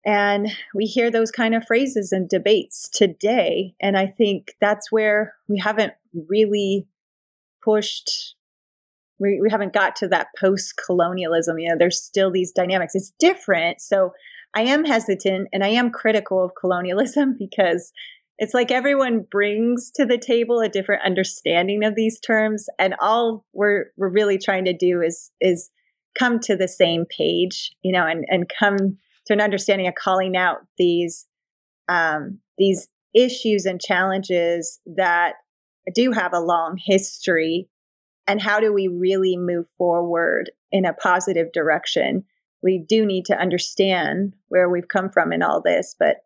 And 0.06 0.50
we 0.74 0.84
hear 0.84 1.10
those 1.10 1.30
kind 1.30 1.54
of 1.54 1.66
phrases 1.66 2.12
and 2.12 2.28
debates 2.28 2.88
today. 2.88 3.74
And 3.80 3.96
I 3.96 4.06
think 4.06 4.54
that's 4.60 4.92
where 4.92 5.34
we 5.48 5.58
haven't 5.58 5.94
really 6.28 6.86
pushed, 7.64 8.34
we, 9.18 9.40
we 9.40 9.48
haven't 9.50 9.72
got 9.72 9.96
to 9.96 10.08
that 10.08 10.28
post 10.38 10.74
colonialism. 10.84 11.58
You 11.58 11.70
know, 11.70 11.76
there's 11.78 12.02
still 12.02 12.30
these 12.30 12.52
dynamics. 12.52 12.94
It's 12.94 13.12
different. 13.18 13.80
So 13.80 14.12
I 14.54 14.62
am 14.62 14.84
hesitant 14.84 15.48
and 15.52 15.64
I 15.64 15.68
am 15.68 15.90
critical 15.90 16.44
of 16.44 16.52
colonialism 16.58 17.36
because 17.38 17.92
it's 18.38 18.54
like 18.54 18.70
everyone 18.70 19.26
brings 19.30 19.90
to 19.92 20.04
the 20.04 20.18
table 20.18 20.60
a 20.60 20.68
different 20.68 21.02
understanding 21.04 21.84
of 21.84 21.94
these 21.94 22.18
terms 22.18 22.66
and 22.78 22.94
all 23.00 23.44
we're 23.52 23.86
we're 23.96 24.08
really 24.08 24.38
trying 24.38 24.64
to 24.64 24.72
do 24.72 25.00
is 25.00 25.30
is 25.40 25.70
come 26.18 26.40
to 26.40 26.56
the 26.56 26.66
same 26.66 27.04
page 27.16 27.70
you 27.82 27.92
know 27.92 28.04
and 28.04 28.24
and 28.28 28.50
come 28.58 28.98
to 29.26 29.32
an 29.32 29.40
understanding 29.40 29.86
of 29.86 29.94
calling 29.94 30.36
out 30.36 30.58
these 30.78 31.26
um, 31.88 32.40
these 32.58 32.88
issues 33.14 33.66
and 33.66 33.80
challenges 33.80 34.80
that 34.96 35.34
do 35.92 36.12
have 36.12 36.32
a 36.32 36.40
long 36.40 36.78
history. 36.82 37.68
And 38.26 38.40
how 38.40 38.60
do 38.60 38.72
we 38.72 38.88
really 38.88 39.36
move 39.36 39.66
forward 39.76 40.50
in 40.72 40.84
a 40.84 40.94
positive 40.94 41.52
direction? 41.52 42.24
We 42.62 42.78
do 42.78 43.04
need 43.04 43.26
to 43.26 43.38
understand 43.38 44.34
where 44.48 44.70
we've 44.70 44.88
come 44.88 45.10
from 45.10 45.32
in 45.32 45.42
all 45.42 45.60
this 45.60 45.94
but 45.98 46.24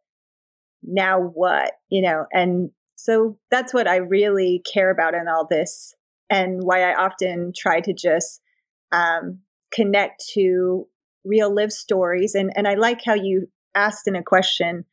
now 0.82 1.20
what, 1.20 1.72
you 1.88 2.02
know, 2.02 2.26
and 2.32 2.70
so 2.96 3.38
that's 3.50 3.74
what 3.74 3.88
I 3.88 3.96
really 3.96 4.62
care 4.70 4.90
about 4.90 5.14
in 5.14 5.28
all 5.28 5.46
this 5.48 5.94
and 6.30 6.62
why 6.62 6.82
I 6.82 6.94
often 6.94 7.52
try 7.56 7.80
to 7.80 7.92
just 7.92 8.40
um, 8.92 9.40
connect 9.72 10.26
to 10.34 10.86
real 11.24 11.54
live 11.54 11.72
stories. 11.72 12.34
And, 12.34 12.52
and 12.56 12.66
I 12.66 12.74
like 12.74 13.02
how 13.04 13.14
you 13.14 13.48
asked 13.74 14.08
in 14.08 14.16
a 14.16 14.22
question, 14.22 14.84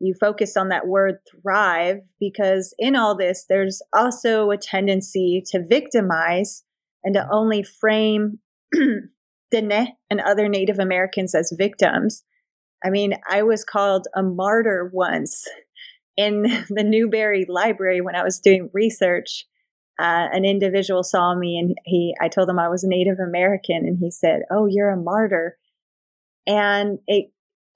you 0.00 0.14
focused 0.14 0.56
on 0.56 0.70
that 0.70 0.86
word 0.86 1.18
thrive 1.30 1.98
because 2.18 2.74
in 2.78 2.96
all 2.96 3.16
this, 3.16 3.44
there's 3.48 3.82
also 3.94 4.50
a 4.50 4.56
tendency 4.56 5.42
to 5.52 5.64
victimize 5.64 6.64
and 7.04 7.14
to 7.14 7.28
only 7.30 7.62
frame 7.62 8.38
Dene 9.50 9.88
and 10.08 10.20
other 10.20 10.48
Native 10.48 10.78
Americans 10.78 11.34
as 11.34 11.52
victims. 11.56 12.24
I 12.84 12.88
mean, 12.90 13.14
I 13.28 13.42
was 13.42 13.62
called 13.62 14.06
a 14.14 14.22
martyr 14.22 14.90
once 14.92 15.46
in 16.16 16.42
the 16.70 16.84
Newberry 16.84 17.44
Library 17.48 18.00
when 18.00 18.16
I 18.16 18.24
was 18.24 18.40
doing 18.40 18.70
research. 18.72 19.44
Uh, 19.98 20.28
an 20.32 20.46
individual 20.46 21.02
saw 21.02 21.34
me 21.34 21.58
and 21.58 21.76
he, 21.84 22.14
I 22.22 22.28
told 22.28 22.48
him 22.48 22.58
I 22.58 22.70
was 22.70 22.84
Native 22.84 23.18
American, 23.18 23.84
and 23.84 23.98
he 24.00 24.10
said, 24.10 24.42
"Oh, 24.50 24.66
you're 24.66 24.88
a 24.88 24.96
martyr." 24.96 25.58
And 26.46 27.00
it, 27.06 27.26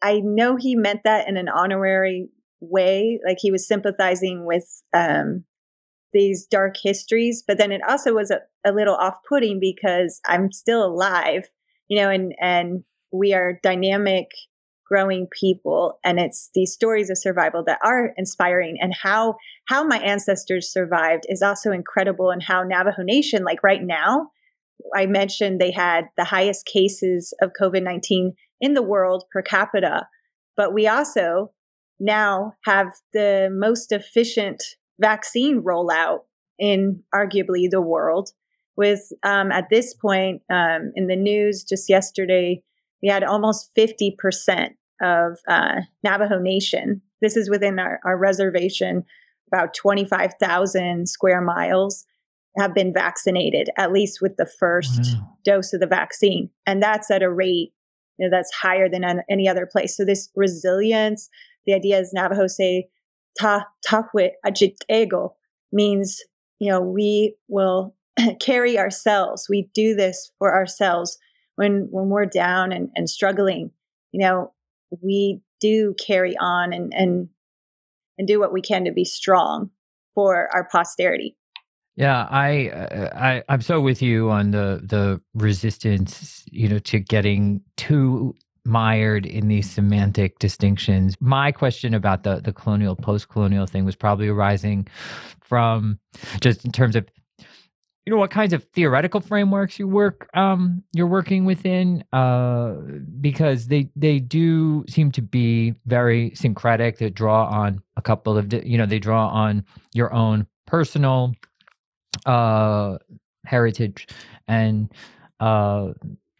I 0.04 0.20
know 0.20 0.56
he 0.56 0.76
meant 0.76 1.00
that 1.04 1.26
in 1.26 1.38
an 1.38 1.48
honorary 1.48 2.28
way, 2.60 3.20
like 3.26 3.38
he 3.40 3.50
was 3.50 3.66
sympathizing 3.66 4.44
with 4.44 4.82
um, 4.92 5.44
these 6.12 6.46
dark 6.46 6.74
histories. 6.80 7.42
But 7.46 7.56
then 7.56 7.72
it 7.72 7.80
also 7.88 8.12
was 8.12 8.30
a, 8.30 8.40
a 8.66 8.72
little 8.72 8.94
off-putting 8.94 9.60
because 9.60 10.20
I'm 10.26 10.52
still 10.52 10.84
alive, 10.84 11.48
you 11.88 11.98
know, 11.98 12.10
and 12.10 12.34
and 12.38 12.84
we 13.12 13.32
are 13.32 13.58
dynamic 13.62 14.28
growing 14.86 15.26
people 15.40 15.98
and 16.04 16.20
it's 16.20 16.50
these 16.54 16.72
stories 16.72 17.08
of 17.08 17.16
survival 17.16 17.64
that 17.64 17.78
are 17.82 18.12
inspiring 18.18 18.76
and 18.80 18.92
how 19.02 19.34
how 19.66 19.82
my 19.82 19.96
ancestors 19.98 20.70
survived 20.70 21.24
is 21.30 21.40
also 21.40 21.72
incredible 21.72 22.30
and 22.30 22.42
how 22.42 22.62
Navajo 22.62 23.02
Nation 23.02 23.44
like 23.44 23.62
right 23.62 23.82
now 23.82 24.28
I 24.94 25.06
mentioned 25.06 25.58
they 25.58 25.70
had 25.70 26.08
the 26.18 26.24
highest 26.24 26.66
cases 26.66 27.32
of 27.40 27.52
COVID-19 27.58 28.34
in 28.60 28.74
the 28.74 28.82
world 28.82 29.24
per 29.32 29.42
capita 29.42 30.06
but 30.56 30.72
we 30.72 30.86
also 30.86 31.50
now 32.00 32.52
have 32.64 32.88
the 33.12 33.48
most 33.52 33.92
efficient 33.92 34.62
vaccine 35.00 35.62
rollout 35.62 36.20
in 36.58 37.02
arguably 37.14 37.68
the 37.70 37.80
world 37.80 38.30
with 38.76 39.12
um, 39.24 39.50
at 39.52 39.68
this 39.70 39.94
point 39.94 40.42
um, 40.50 40.92
in 40.94 41.06
the 41.06 41.16
news 41.16 41.64
just 41.64 41.88
yesterday 41.88 42.62
we 43.04 43.10
had 43.10 43.22
almost 43.22 43.70
50% 43.76 44.70
of 45.02 45.38
uh, 45.46 45.82
Navajo 46.02 46.38
Nation. 46.38 47.02
This 47.20 47.36
is 47.36 47.50
within 47.50 47.78
our, 47.78 48.00
our 48.02 48.16
reservation, 48.16 49.04
about 49.52 49.74
25,000 49.74 51.06
square 51.06 51.42
miles 51.42 52.06
have 52.56 52.74
been 52.74 52.94
vaccinated, 52.94 53.68
at 53.76 53.92
least 53.92 54.22
with 54.22 54.36
the 54.38 54.46
first 54.58 55.16
wow. 55.16 55.36
dose 55.44 55.74
of 55.74 55.80
the 55.80 55.86
vaccine. 55.86 56.48
And 56.66 56.82
that's 56.82 57.10
at 57.10 57.22
a 57.22 57.30
rate 57.30 57.72
you 58.18 58.26
know, 58.26 58.36
that's 58.36 58.52
higher 58.52 58.88
than 58.88 59.04
any 59.28 59.48
other 59.48 59.66
place. 59.70 59.96
So 59.96 60.04
this 60.04 60.30
resilience, 60.34 61.28
the 61.66 61.74
idea 61.74 61.98
is 61.98 62.12
Navajo 62.12 62.46
say, 62.46 62.88
ta 63.38 63.66
takwit 63.88 64.32
ajitego 64.46 65.30
means, 65.72 66.22
you 66.58 66.70
know, 66.70 66.80
we 66.80 67.34
will 67.48 67.94
carry 68.40 68.78
ourselves. 68.78 69.46
We 69.48 69.70
do 69.74 69.94
this 69.94 70.30
for 70.38 70.54
ourselves 70.54 71.18
when 71.56 71.88
when 71.90 72.08
we're 72.08 72.26
down 72.26 72.72
and, 72.72 72.90
and 72.94 73.08
struggling 73.08 73.70
you 74.12 74.20
know 74.20 74.52
we 75.02 75.40
do 75.60 75.94
carry 76.04 76.36
on 76.38 76.72
and 76.72 76.92
and 76.94 77.28
and 78.18 78.28
do 78.28 78.38
what 78.38 78.52
we 78.52 78.60
can 78.60 78.84
to 78.84 78.92
be 78.92 79.04
strong 79.04 79.70
for 80.14 80.48
our 80.54 80.68
posterity 80.70 81.36
yeah 81.96 82.26
i 82.30 82.68
uh, 82.68 83.10
i 83.16 83.42
i'm 83.48 83.60
so 83.60 83.80
with 83.80 84.02
you 84.02 84.30
on 84.30 84.50
the 84.50 84.80
the 84.84 85.20
resistance 85.34 86.44
you 86.50 86.68
know 86.68 86.78
to 86.78 86.98
getting 86.98 87.60
too 87.76 88.34
mired 88.64 89.26
in 89.26 89.48
these 89.48 89.70
semantic 89.70 90.38
distinctions. 90.38 91.16
My 91.20 91.52
question 91.52 91.94
about 91.94 92.22
the 92.22 92.40
the 92.40 92.52
colonial 92.52 92.96
post 92.96 93.28
colonial 93.28 93.66
thing 93.66 93.84
was 93.84 93.96
probably 93.96 94.28
arising 94.28 94.88
from 95.42 95.98
just 96.40 96.64
in 96.64 96.72
terms 96.72 96.96
of 96.96 97.06
you 98.06 98.10
know 98.12 98.18
what 98.18 98.30
kinds 98.30 98.52
of 98.52 98.64
theoretical 98.74 99.20
frameworks 99.20 99.78
you 99.78 99.88
work 99.88 100.28
um 100.34 100.82
you're 100.92 101.06
working 101.06 101.46
within 101.46 102.04
uh 102.12 102.74
because 103.20 103.68
they 103.68 103.88
they 103.96 104.18
do 104.18 104.84
seem 104.88 105.10
to 105.10 105.22
be 105.22 105.74
very 105.86 106.30
syncretic 106.34 106.98
they 106.98 107.08
draw 107.08 107.46
on 107.46 107.82
a 107.96 108.02
couple 108.02 108.36
of 108.36 108.52
you 108.52 108.76
know 108.76 108.84
they 108.84 108.98
draw 108.98 109.28
on 109.28 109.64
your 109.94 110.12
own 110.12 110.46
personal 110.66 111.32
uh 112.26 112.98
heritage 113.46 114.06
and 114.48 114.92
uh 115.40 115.88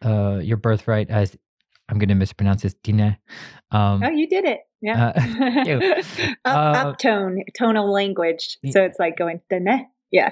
uh 0.03 0.39
your 0.41 0.57
birthright 0.57 1.09
as 1.09 1.37
i'm 1.89 1.99
going 1.99 2.09
to 2.09 2.15
mispronounce 2.15 2.61
this 2.63 2.73
dine 2.83 3.17
um 3.71 4.03
oh 4.03 4.09
you 4.09 4.27
did 4.27 4.45
it. 4.45 4.61
Yeah. 4.81 5.13
uh, 5.15 5.19
up, 6.45 6.57
uh, 6.57 6.93
uptone 6.93 7.39
tonal 7.57 7.91
language. 7.91 8.57
so 8.71 8.83
it's 8.83 8.99
like 8.99 9.17
going 9.17 9.41
dine 9.49 9.87
yeah. 10.11 10.31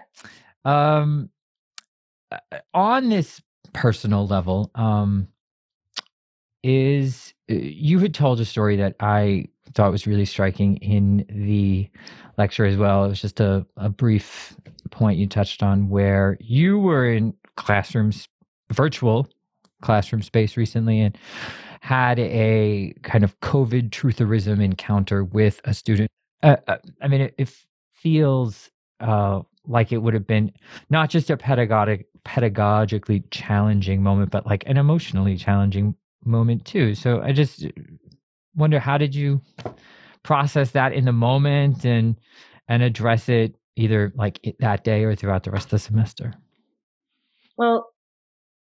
Um, 0.66 1.30
uh, 2.32 2.38
on 2.74 3.10
this 3.10 3.42
personal 3.74 4.26
level, 4.26 4.72
um, 4.76 5.28
is 6.64 7.34
uh, 7.52 7.56
you 7.56 8.00
had 8.00 8.14
told 8.14 8.40
a 8.40 8.46
story 8.46 8.78
that 8.78 8.96
I 9.00 9.48
thought 9.74 9.92
was 9.92 10.08
really 10.08 10.26
striking 10.26 10.78
in 10.78 11.26
the 11.30 11.90
lecture 12.38 12.66
as 12.66 12.78
well. 12.78 13.06
It 13.06 13.10
was 13.10 13.22
just 13.22 13.40
a, 13.40 13.66
a 13.76 13.90
brief 13.90 14.56
point 14.94 15.18
you 15.18 15.28
touched 15.28 15.62
on 15.62 15.90
where 15.90 16.38
you 16.40 16.80
were 16.80 17.06
in 17.06 17.34
classrooms, 17.58 18.30
virtual 18.72 19.28
classroom 19.82 20.22
space 20.22 20.56
recently, 20.56 21.02
and 21.02 21.18
had 21.82 22.18
a 22.20 22.94
kind 23.04 23.26
of 23.26 23.38
COVID 23.42 23.90
trutherism 23.90 24.64
encounter 24.64 25.26
with 25.26 25.60
a 25.66 25.74
student. 25.74 26.10
Uh, 26.42 26.56
uh, 26.68 26.78
I 27.02 27.10
mean, 27.10 27.22
it, 27.22 27.36
it 27.38 27.54
feels 27.92 28.70
uh, 29.02 29.42
like 29.68 29.92
it 29.92 29.98
would 29.98 30.14
have 30.14 30.28
been 30.28 30.52
not 30.90 31.10
just 31.10 31.30
a 31.30 31.36
pedagogic, 31.36 32.06
pedagogically 32.24 33.24
challenging 33.32 34.02
moment, 34.02 34.32
but 34.32 34.46
like 34.46 34.64
an 34.66 34.78
emotionally 34.78 35.36
challenging 35.36 35.96
moment 36.24 36.66
too. 36.66 36.96
So 36.96 37.22
I 37.22 37.34
just 37.34 37.66
wonder 38.56 38.80
how 38.80 38.98
did 38.98 39.14
you 39.14 39.42
process 40.24 40.72
that 40.72 40.94
in 40.94 41.06
the 41.06 41.12
moment 41.12 41.84
and 41.84 42.16
and 42.70 42.82
address 42.82 43.28
it 43.28 43.56
either 43.76 44.12
like 44.16 44.40
that 44.60 44.84
day 44.84 45.04
or 45.04 45.16
throughout 45.16 45.44
the 45.44 45.52
rest 45.52 45.68
of 45.68 45.72
the 45.72 45.80
semester? 45.80 46.34
Well, 47.58 47.90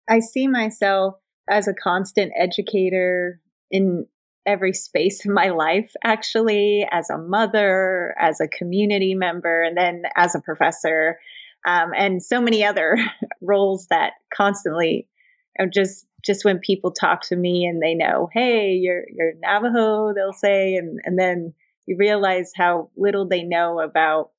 I 0.10 0.20
see 0.20 0.48
myself 0.48 1.16
as 1.50 1.68
a 1.68 1.74
constant 1.74 2.32
educator 2.38 3.40
in 3.72 4.06
every 4.46 4.74
space 4.74 5.26
in 5.26 5.34
my 5.34 5.50
life, 5.50 5.92
actually, 6.04 6.88
as 6.92 7.10
a 7.10 7.18
mother, 7.18 8.16
as 8.20 8.40
a 8.40 8.48
community 8.48 9.16
member, 9.16 9.64
and 9.64 9.76
then 9.76 10.04
as 10.16 10.36
a 10.36 10.42
professor, 10.42 11.20
um, 11.68 11.92
and 11.98 12.22
so 12.22 12.40
many 12.40 12.64
other 12.64 12.98
roles 13.42 13.88
that 13.88 14.14
constantly 14.34 15.08
know, 15.60 15.68
just 15.68 16.06
just 16.24 16.44
when 16.44 16.58
people 16.60 16.92
talk 16.92 17.22
to 17.22 17.36
me 17.36 17.66
and 17.66 17.82
they 17.82 17.94
know, 17.94 18.30
hey, 18.34 18.72
you're 18.74 19.04
you're 19.14 19.34
Navajo, 19.40 20.14
they'll 20.14 20.34
say, 20.34 20.76
and 20.76 21.00
and 21.04 21.18
then 21.18 21.54
you 21.86 21.98
realize 21.98 22.52
how 22.56 22.90
little 22.98 23.28
they 23.28 23.44
know 23.44 23.80
about 23.80 24.32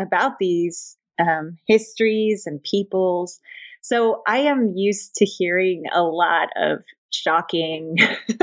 about 0.00 0.38
these 0.38 0.96
um, 1.18 1.58
histories 1.66 2.44
and 2.46 2.62
peoples. 2.62 3.40
So 3.82 4.22
I 4.26 4.38
am 4.38 4.74
used 4.76 5.14
to 5.16 5.24
hearing 5.24 5.84
a 5.92 6.02
lot 6.02 6.48
of 6.56 6.80
shocking, 7.12 7.96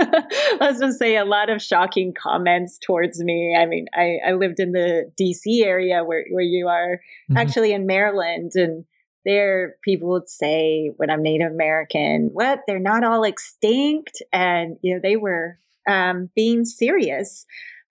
let's 0.59 0.79
just 0.79 0.99
say 0.99 1.15
a 1.15 1.25
lot 1.25 1.49
of 1.49 1.61
shocking 1.61 2.13
comments 2.13 2.77
towards 2.77 3.23
me. 3.23 3.55
I 3.57 3.65
mean, 3.65 3.85
I, 3.93 4.17
I 4.27 4.31
lived 4.33 4.59
in 4.59 4.73
the 4.73 5.11
DC 5.19 5.63
area 5.63 6.03
where, 6.03 6.25
where 6.31 6.43
you 6.43 6.67
are 6.67 6.99
mm-hmm. 7.29 7.37
actually 7.37 7.71
in 7.71 7.87
Maryland 7.87 8.51
and 8.55 8.85
there 9.25 9.75
people 9.83 10.09
would 10.09 10.29
say 10.29 10.91
when 10.97 11.09
I'm 11.09 11.21
Native 11.21 11.51
American, 11.51 12.29
what, 12.31 12.61
they're 12.67 12.79
not 12.79 13.03
all 13.03 13.23
extinct. 13.23 14.21
And, 14.31 14.77
you 14.81 14.93
know, 14.93 15.01
they 15.03 15.17
were 15.17 15.59
um, 15.87 16.29
being 16.35 16.65
serious. 16.65 17.45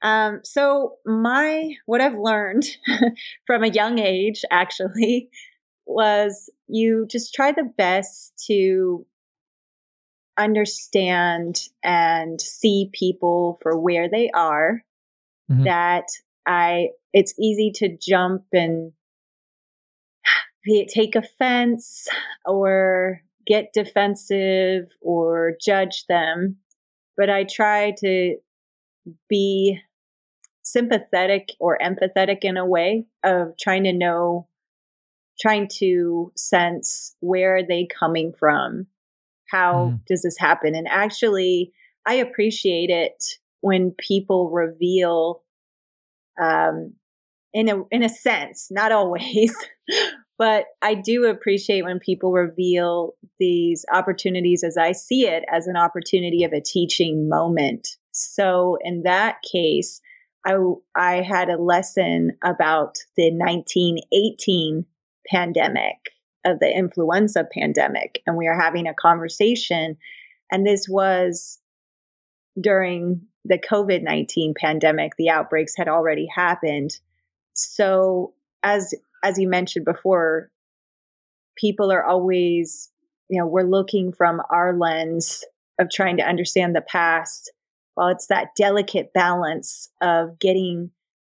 Um, 0.06 0.38
so 0.44 0.98
my, 1.04 1.74
what 1.86 2.00
I've 2.00 2.16
learned 2.16 2.64
from 3.46 3.64
a 3.64 3.68
young 3.68 3.98
age 3.98 4.44
actually 4.52 5.30
was 5.84 6.48
you 6.68 7.08
just 7.10 7.34
try 7.34 7.50
the 7.50 7.68
best 7.76 8.32
to 8.46 9.04
understand 10.38 11.60
and 11.82 12.40
see 12.40 12.88
people 12.92 13.58
for 13.62 13.76
where 13.76 14.08
they 14.08 14.30
are 14.34 14.84
mm-hmm. 15.50 15.64
that 15.64 16.04
i 16.46 16.88
it's 17.14 17.32
easy 17.40 17.72
to 17.74 17.96
jump 17.96 18.42
and 18.52 18.92
take 20.88 21.16
offense 21.16 22.06
or 22.44 23.22
get 23.46 23.72
defensive 23.72 24.84
or 25.00 25.52
judge 25.58 26.04
them 26.06 26.56
but 27.16 27.30
i 27.30 27.42
try 27.44 27.94
to 27.98 28.36
be 29.30 29.80
sympathetic 30.66 31.50
or 31.60 31.78
empathetic 31.78 32.38
in 32.42 32.56
a 32.56 32.66
way 32.66 33.06
of 33.24 33.52
trying 33.58 33.84
to 33.84 33.92
know 33.92 34.48
trying 35.38 35.68
to 35.68 36.32
sense 36.34 37.14
where 37.20 37.56
are 37.56 37.66
they 37.66 37.86
coming 37.86 38.32
from? 38.38 38.86
How 39.50 39.92
mm. 39.92 40.00
does 40.08 40.22
this 40.22 40.36
happen? 40.38 40.74
And 40.74 40.88
actually 40.88 41.72
i 42.06 42.14
appreciate 42.14 42.88
it 42.88 43.24
when 43.60 43.92
people 43.98 44.50
reveal 44.50 45.42
um 46.40 46.94
in 47.52 47.68
a 47.68 47.82
in 47.90 48.02
a 48.02 48.08
sense 48.08 48.68
not 48.70 48.92
always 48.92 49.54
but 50.38 50.66
i 50.82 50.94
do 50.94 51.24
appreciate 51.24 51.82
when 51.82 51.98
people 51.98 52.32
reveal 52.32 53.14
these 53.38 53.84
opportunities 53.92 54.62
as 54.62 54.76
i 54.76 54.92
see 54.92 55.26
it 55.26 55.44
as 55.52 55.66
an 55.66 55.76
opportunity 55.76 56.44
of 56.44 56.52
a 56.52 56.60
teaching 56.60 57.28
moment. 57.28 57.88
So 58.12 58.78
in 58.82 59.02
that 59.02 59.36
case 59.42 60.00
i 60.46 60.56
i 60.94 61.22
had 61.22 61.50
a 61.50 61.60
lesson 61.60 62.38
about 62.42 62.96
the 63.16 63.30
1918 63.32 64.86
pandemic, 65.30 65.98
of 66.46 66.60
the 66.60 66.70
influenza 66.70 67.46
pandemic. 67.52 68.22
And 68.26 68.36
we 68.36 68.46
are 68.46 68.58
having 68.58 68.86
a 68.86 68.94
conversation. 68.94 69.96
And 70.50 70.66
this 70.66 70.86
was 70.88 71.58
during 72.60 73.22
the 73.44 73.58
COVID 73.58 74.02
19 74.02 74.54
pandemic, 74.58 75.12
the 75.16 75.30
outbreaks 75.30 75.74
had 75.76 75.88
already 75.88 76.26
happened. 76.34 76.98
So, 77.54 78.34
as 78.62 78.94
as 79.22 79.38
you 79.38 79.48
mentioned 79.48 79.84
before, 79.84 80.50
people 81.56 81.92
are 81.92 82.04
always, 82.04 82.90
you 83.28 83.40
know, 83.40 83.46
we're 83.46 83.62
looking 83.62 84.12
from 84.12 84.40
our 84.50 84.76
lens 84.76 85.44
of 85.78 85.88
trying 85.90 86.16
to 86.18 86.26
understand 86.26 86.74
the 86.74 86.80
past. 86.80 87.52
Well, 87.96 88.08
it's 88.08 88.26
that 88.26 88.54
delicate 88.56 89.12
balance 89.12 89.90
of 90.00 90.38
getting 90.38 90.90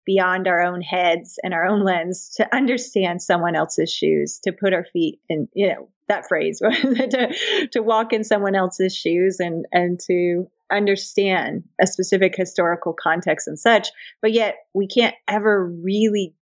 beyond 0.04 0.48
our 0.48 0.60
own 0.60 0.80
heads 0.80 1.38
and 1.42 1.54
our 1.54 1.66
own 1.66 1.84
lens 1.84 2.30
to 2.36 2.54
understand 2.54 3.22
someone 3.22 3.54
else's 3.54 3.92
shoes, 3.92 4.40
to 4.44 4.52
put 4.52 4.72
our 4.72 4.84
feet 4.92 5.20
in, 5.28 5.48
you 5.54 5.68
know, 5.68 5.88
that 6.08 6.26
phrase, 6.26 6.58
to, 6.62 7.68
to 7.70 7.82
walk 7.82 8.12
in 8.12 8.24
someone 8.24 8.54
else's 8.54 8.94
shoes 8.94 9.38
and, 9.38 9.64
and 9.72 10.00
to 10.00 10.50
understand 10.72 11.64
a 11.80 11.86
specific 11.86 12.34
historical 12.36 12.92
context 12.92 13.46
and 13.46 13.58
such. 13.58 13.88
But 14.20 14.32
yet 14.32 14.56
we 14.74 14.86
can't 14.86 15.14
ever 15.28 15.66
really 15.66 16.34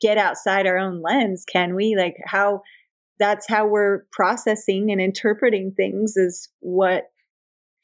get 0.00 0.18
outside 0.18 0.66
our 0.66 0.78
own 0.78 1.00
lens, 1.02 1.44
can 1.50 1.74
we? 1.74 1.96
Like 1.96 2.16
how 2.26 2.62
that's 3.18 3.48
how 3.48 3.66
we're 3.66 4.04
processing 4.12 4.90
and 4.90 5.00
interpreting 5.00 5.72
things 5.72 6.16
is 6.16 6.50
what 6.60 7.04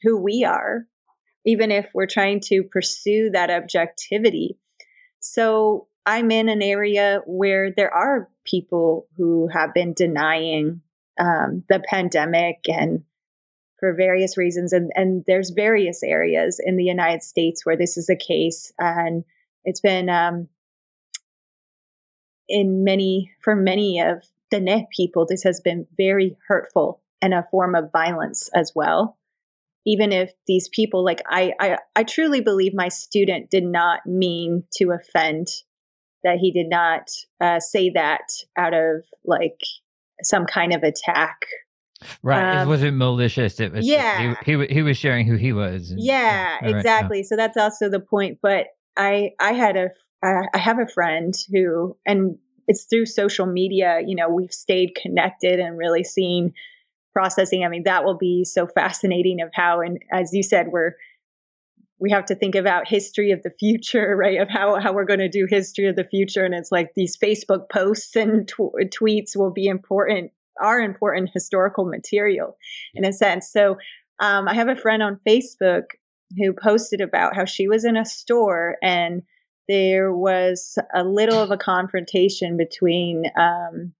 who 0.03 0.21
we 0.21 0.43
are 0.43 0.85
even 1.45 1.71
if 1.71 1.87
we're 1.93 2.05
trying 2.05 2.39
to 2.39 2.63
pursue 2.63 3.29
that 3.31 3.49
objectivity 3.49 4.57
so 5.19 5.87
I'm 6.05 6.31
in 6.31 6.49
an 6.49 6.61
area 6.61 7.21
where 7.25 7.71
there 7.71 7.93
are 7.93 8.29
people 8.43 9.07
who 9.17 9.47
have 9.53 9.73
been 9.73 9.93
denying 9.93 10.81
um, 11.19 11.63
the 11.69 11.79
pandemic 11.79 12.61
and 12.67 13.03
for 13.79 13.93
various 13.93 14.37
reasons. 14.37 14.73
And, 14.73 14.91
and 14.95 15.23
there's 15.27 15.51
various 15.51 16.01
areas 16.03 16.59
in 16.63 16.77
the 16.77 16.83
United 16.83 17.23
States 17.23 17.65
where 17.65 17.77
this 17.77 17.97
is 17.97 18.07
the 18.07 18.15
case. 18.15 18.71
And 18.79 19.23
it's 19.63 19.79
been 19.79 20.09
um, 20.09 20.47
in 22.49 22.83
many, 22.83 23.31
for 23.41 23.55
many 23.55 23.99
of 23.99 24.23
the 24.49 24.59
Dene 24.59 24.87
people, 24.95 25.25
this 25.27 25.43
has 25.43 25.59
been 25.59 25.87
very 25.97 26.35
hurtful 26.47 27.01
and 27.21 27.33
a 27.33 27.47
form 27.51 27.75
of 27.75 27.91
violence 27.91 28.49
as 28.55 28.71
well 28.75 29.17
even 29.85 30.11
if 30.11 30.31
these 30.47 30.69
people 30.69 31.03
like 31.03 31.21
I, 31.27 31.53
I 31.59 31.77
i 31.95 32.03
truly 32.03 32.41
believe 32.41 32.73
my 32.73 32.87
student 32.87 33.49
did 33.49 33.63
not 33.63 34.05
mean 34.05 34.63
to 34.73 34.91
offend 34.91 35.47
that 36.23 36.37
he 36.37 36.51
did 36.51 36.69
not 36.69 37.09
uh, 37.39 37.59
say 37.59 37.89
that 37.95 38.27
out 38.57 38.73
of 38.73 39.03
like 39.25 39.59
some 40.23 40.45
kind 40.45 40.73
of 40.73 40.83
attack. 40.83 41.45
Right 42.23 42.57
um, 42.57 42.67
it 42.67 42.69
wasn't 42.69 42.97
malicious 42.97 43.59
it 43.59 43.71
was 43.71 43.85
yeah. 43.85 44.35
he, 44.43 44.57
he, 44.57 44.65
he 44.73 44.81
was 44.81 44.97
sharing 44.97 45.27
who 45.27 45.35
he 45.35 45.53
was 45.53 45.93
yeah 45.95 46.57
exactly 46.63 47.19
right, 47.19 47.25
so 47.27 47.35
that's 47.35 47.57
also 47.57 47.89
the 47.89 47.99
point 47.99 48.39
but 48.41 48.69
i 48.97 49.33
i 49.39 49.53
had 49.53 49.77
a 49.77 49.89
I 50.23 50.57
have 50.57 50.79
a 50.79 50.87
friend 50.87 51.31
who 51.51 51.95
and 52.07 52.37
it's 52.67 52.85
through 52.85 53.05
social 53.05 53.45
media 53.45 54.01
you 54.03 54.15
know 54.15 54.29
we've 54.29 54.51
stayed 54.51 54.95
connected 54.99 55.59
and 55.59 55.77
really 55.77 56.03
seen 56.03 56.53
processing. 57.13 57.63
I 57.63 57.69
mean, 57.69 57.83
that 57.83 58.03
will 58.03 58.17
be 58.17 58.43
so 58.43 58.67
fascinating 58.67 59.41
of 59.41 59.49
how, 59.53 59.81
and 59.81 59.99
as 60.11 60.31
you 60.33 60.43
said, 60.43 60.67
we're 60.69 60.93
we 61.99 62.09
have 62.09 62.25
to 62.25 62.35
think 62.35 62.55
about 62.55 62.87
history 62.87 63.29
of 63.31 63.43
the 63.43 63.51
future, 63.59 64.15
right? 64.19 64.41
Of 64.41 64.49
how 64.49 64.79
how 64.79 64.93
we're 64.93 65.05
going 65.05 65.19
to 65.19 65.29
do 65.29 65.45
history 65.49 65.87
of 65.87 65.95
the 65.95 66.03
future, 66.03 66.43
and 66.43 66.53
it's 66.53 66.71
like 66.71 66.91
these 66.95 67.17
Facebook 67.17 67.69
posts 67.69 68.15
and 68.15 68.47
tw- 68.47 68.75
tweets 68.99 69.35
will 69.35 69.51
be 69.51 69.67
important, 69.67 70.31
are 70.59 70.79
important 70.79 71.29
historical 71.33 71.85
material 71.85 72.57
in 72.93 73.05
a 73.05 73.13
sense. 73.13 73.51
So, 73.51 73.77
um, 74.19 74.47
I 74.47 74.55
have 74.55 74.67
a 74.67 74.75
friend 74.75 75.03
on 75.03 75.19
Facebook 75.27 75.83
who 76.37 76.53
posted 76.53 77.01
about 77.01 77.35
how 77.35 77.45
she 77.45 77.67
was 77.67 77.83
in 77.83 77.97
a 77.97 78.05
store 78.05 78.77
and 78.81 79.23
there 79.67 80.13
was 80.13 80.77
a 80.93 81.03
little 81.03 81.39
of 81.39 81.51
a 81.51 81.57
confrontation 81.57 82.57
between 82.57 83.23
um, 83.37 83.93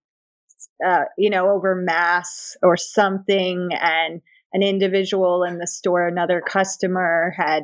uh, 0.86 1.06
you 1.18 1.30
know, 1.30 1.50
over 1.50 1.76
mass 1.76 2.56
or 2.64 2.78
something. 2.78 3.70
And 3.80 4.22
an 4.54 4.64
individual 4.64 5.44
in 5.44 5.58
the 5.58 5.68
store, 5.68 6.08
another 6.08 6.42
customer, 6.42 7.34
had 7.38 7.64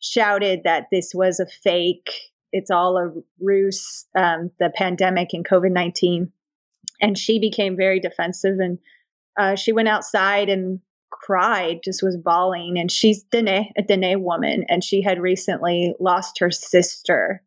shouted 0.00 0.60
that 0.64 0.86
this 0.90 1.12
was 1.14 1.40
a 1.40 1.46
fake. 1.46 2.10
It's 2.52 2.70
all 2.70 2.98
a 2.98 3.12
ruse, 3.40 4.06
um, 4.16 4.50
the 4.58 4.70
pandemic 4.74 5.30
and 5.32 5.46
COVID 5.46 5.72
19. 5.72 6.32
And 7.00 7.18
she 7.18 7.38
became 7.40 7.76
very 7.76 7.98
defensive 7.98 8.58
and 8.60 8.78
uh, 9.38 9.56
she 9.56 9.72
went 9.72 9.88
outside 9.88 10.48
and 10.48 10.80
cried, 11.10 11.80
just 11.84 12.02
was 12.02 12.16
bawling. 12.16 12.78
And 12.78 12.90
she's 12.90 13.22
Dene, 13.24 13.70
a 13.76 13.82
Dene 13.82 14.22
woman, 14.22 14.64
and 14.68 14.82
she 14.82 15.02
had 15.02 15.20
recently 15.20 15.94
lost 16.00 16.38
her 16.40 16.50
sister 16.50 17.42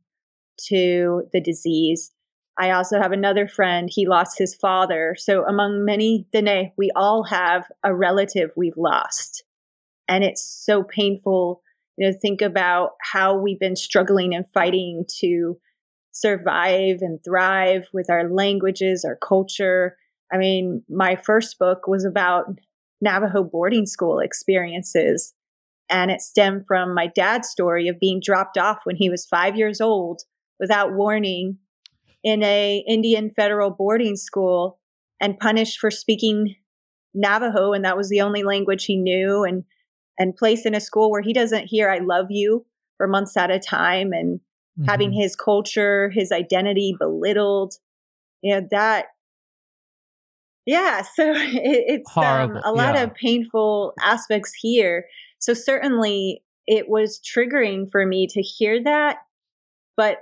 to 0.68 1.24
the 1.34 1.42
disease. 1.42 2.12
I 2.58 2.72
also 2.72 3.02
have 3.02 3.12
another 3.12 3.48
friend, 3.48 3.90
he 3.92 4.08
lost 4.08 4.38
his 4.38 4.56
father. 4.56 5.16
So, 5.18 5.46
among 5.46 5.84
many 5.84 6.26
Dene, 6.32 6.72
we 6.78 6.90
all 6.96 7.24
have 7.24 7.66
a 7.84 7.94
relative 7.94 8.52
we've 8.56 8.78
lost. 8.78 9.44
And 10.08 10.24
it's 10.24 10.44
so 10.44 10.84
painful, 10.84 11.62
you 11.98 12.08
know, 12.10 12.18
think 12.22 12.42
about 12.42 12.92
how 13.02 13.38
we've 13.38 13.60
been 13.60 13.76
struggling 13.76 14.34
and 14.34 14.48
fighting 14.54 15.06
to 15.20 15.58
survive 16.12 17.00
and 17.02 17.20
thrive 17.26 17.88
with 17.92 18.10
our 18.10 18.30
languages, 18.30 19.04
our 19.04 19.18
culture. 19.18 19.98
I 20.32 20.38
mean, 20.38 20.84
my 20.90 21.18
first 21.18 21.60
book 21.60 21.88
was 21.88 22.06
about 22.06 22.46
Navajo 23.02 23.44
boarding 23.44 23.86
school 23.86 24.20
experiences. 24.20 25.34
And 25.90 26.10
it 26.10 26.22
stemmed 26.22 26.66
from 26.68 26.96
my 26.96 27.08
dad's 27.08 27.50
story 27.50 27.90
of 27.90 28.00
being 28.00 28.22
dropped 28.24 28.58
off 28.58 28.80
when 28.86 28.96
he 28.96 29.10
was 29.10 29.26
five 29.26 29.56
years 29.56 29.82
old 29.82 30.22
without 30.60 30.94
warning 30.94 31.60
in 32.26 32.44
a 32.44 32.84
Indian 32.88 33.30
federal 33.30 33.70
boarding 33.70 34.18
school 34.18 34.80
and 35.22 35.40
punished 35.40 35.80
for 35.80 35.92
speaking 35.92 36.56
Navajo 37.14 37.72
and 37.72 37.86
that 37.86 37.96
was 37.96 38.10
the 38.10 38.20
only 38.20 38.44
language 38.44 38.84
he 38.84 38.98
knew 38.98 39.46
and 39.46 39.64
and 40.18 40.36
placed 40.36 40.66
in 40.66 40.74
a 40.74 40.82
school 40.82 41.12
where 41.12 41.22
he 41.22 41.32
doesn't 41.32 41.68
hear 41.68 41.90
I 41.90 42.00
love 42.00 42.26
you 42.30 42.66
for 42.98 43.08
months 43.08 43.38
at 43.38 43.52
a 43.52 43.60
time 43.60 44.12
and 44.12 44.40
mm-hmm. 44.40 44.90
having 44.90 45.14
his 45.14 45.36
culture, 45.36 46.10
his 46.10 46.32
identity 46.32 46.96
belittled. 47.00 47.76
You 48.42 48.56
know, 48.56 48.68
that 48.72 49.06
yeah, 50.66 51.04
so 51.04 51.32
it, 51.36 51.84
it's 51.88 52.18
um, 52.18 52.58
a 52.64 52.72
lot 52.72 52.96
yeah. 52.96 53.04
of 53.04 53.14
painful 53.14 53.94
aspects 54.02 54.52
here. 54.60 55.06
So 55.38 55.54
certainly 55.54 56.44
it 56.66 56.90
was 56.90 57.22
triggering 57.22 57.92
for 57.92 58.06
me 58.06 58.26
to 58.32 58.42
hear 58.42 58.84
that, 58.84 59.18
but 59.96 60.18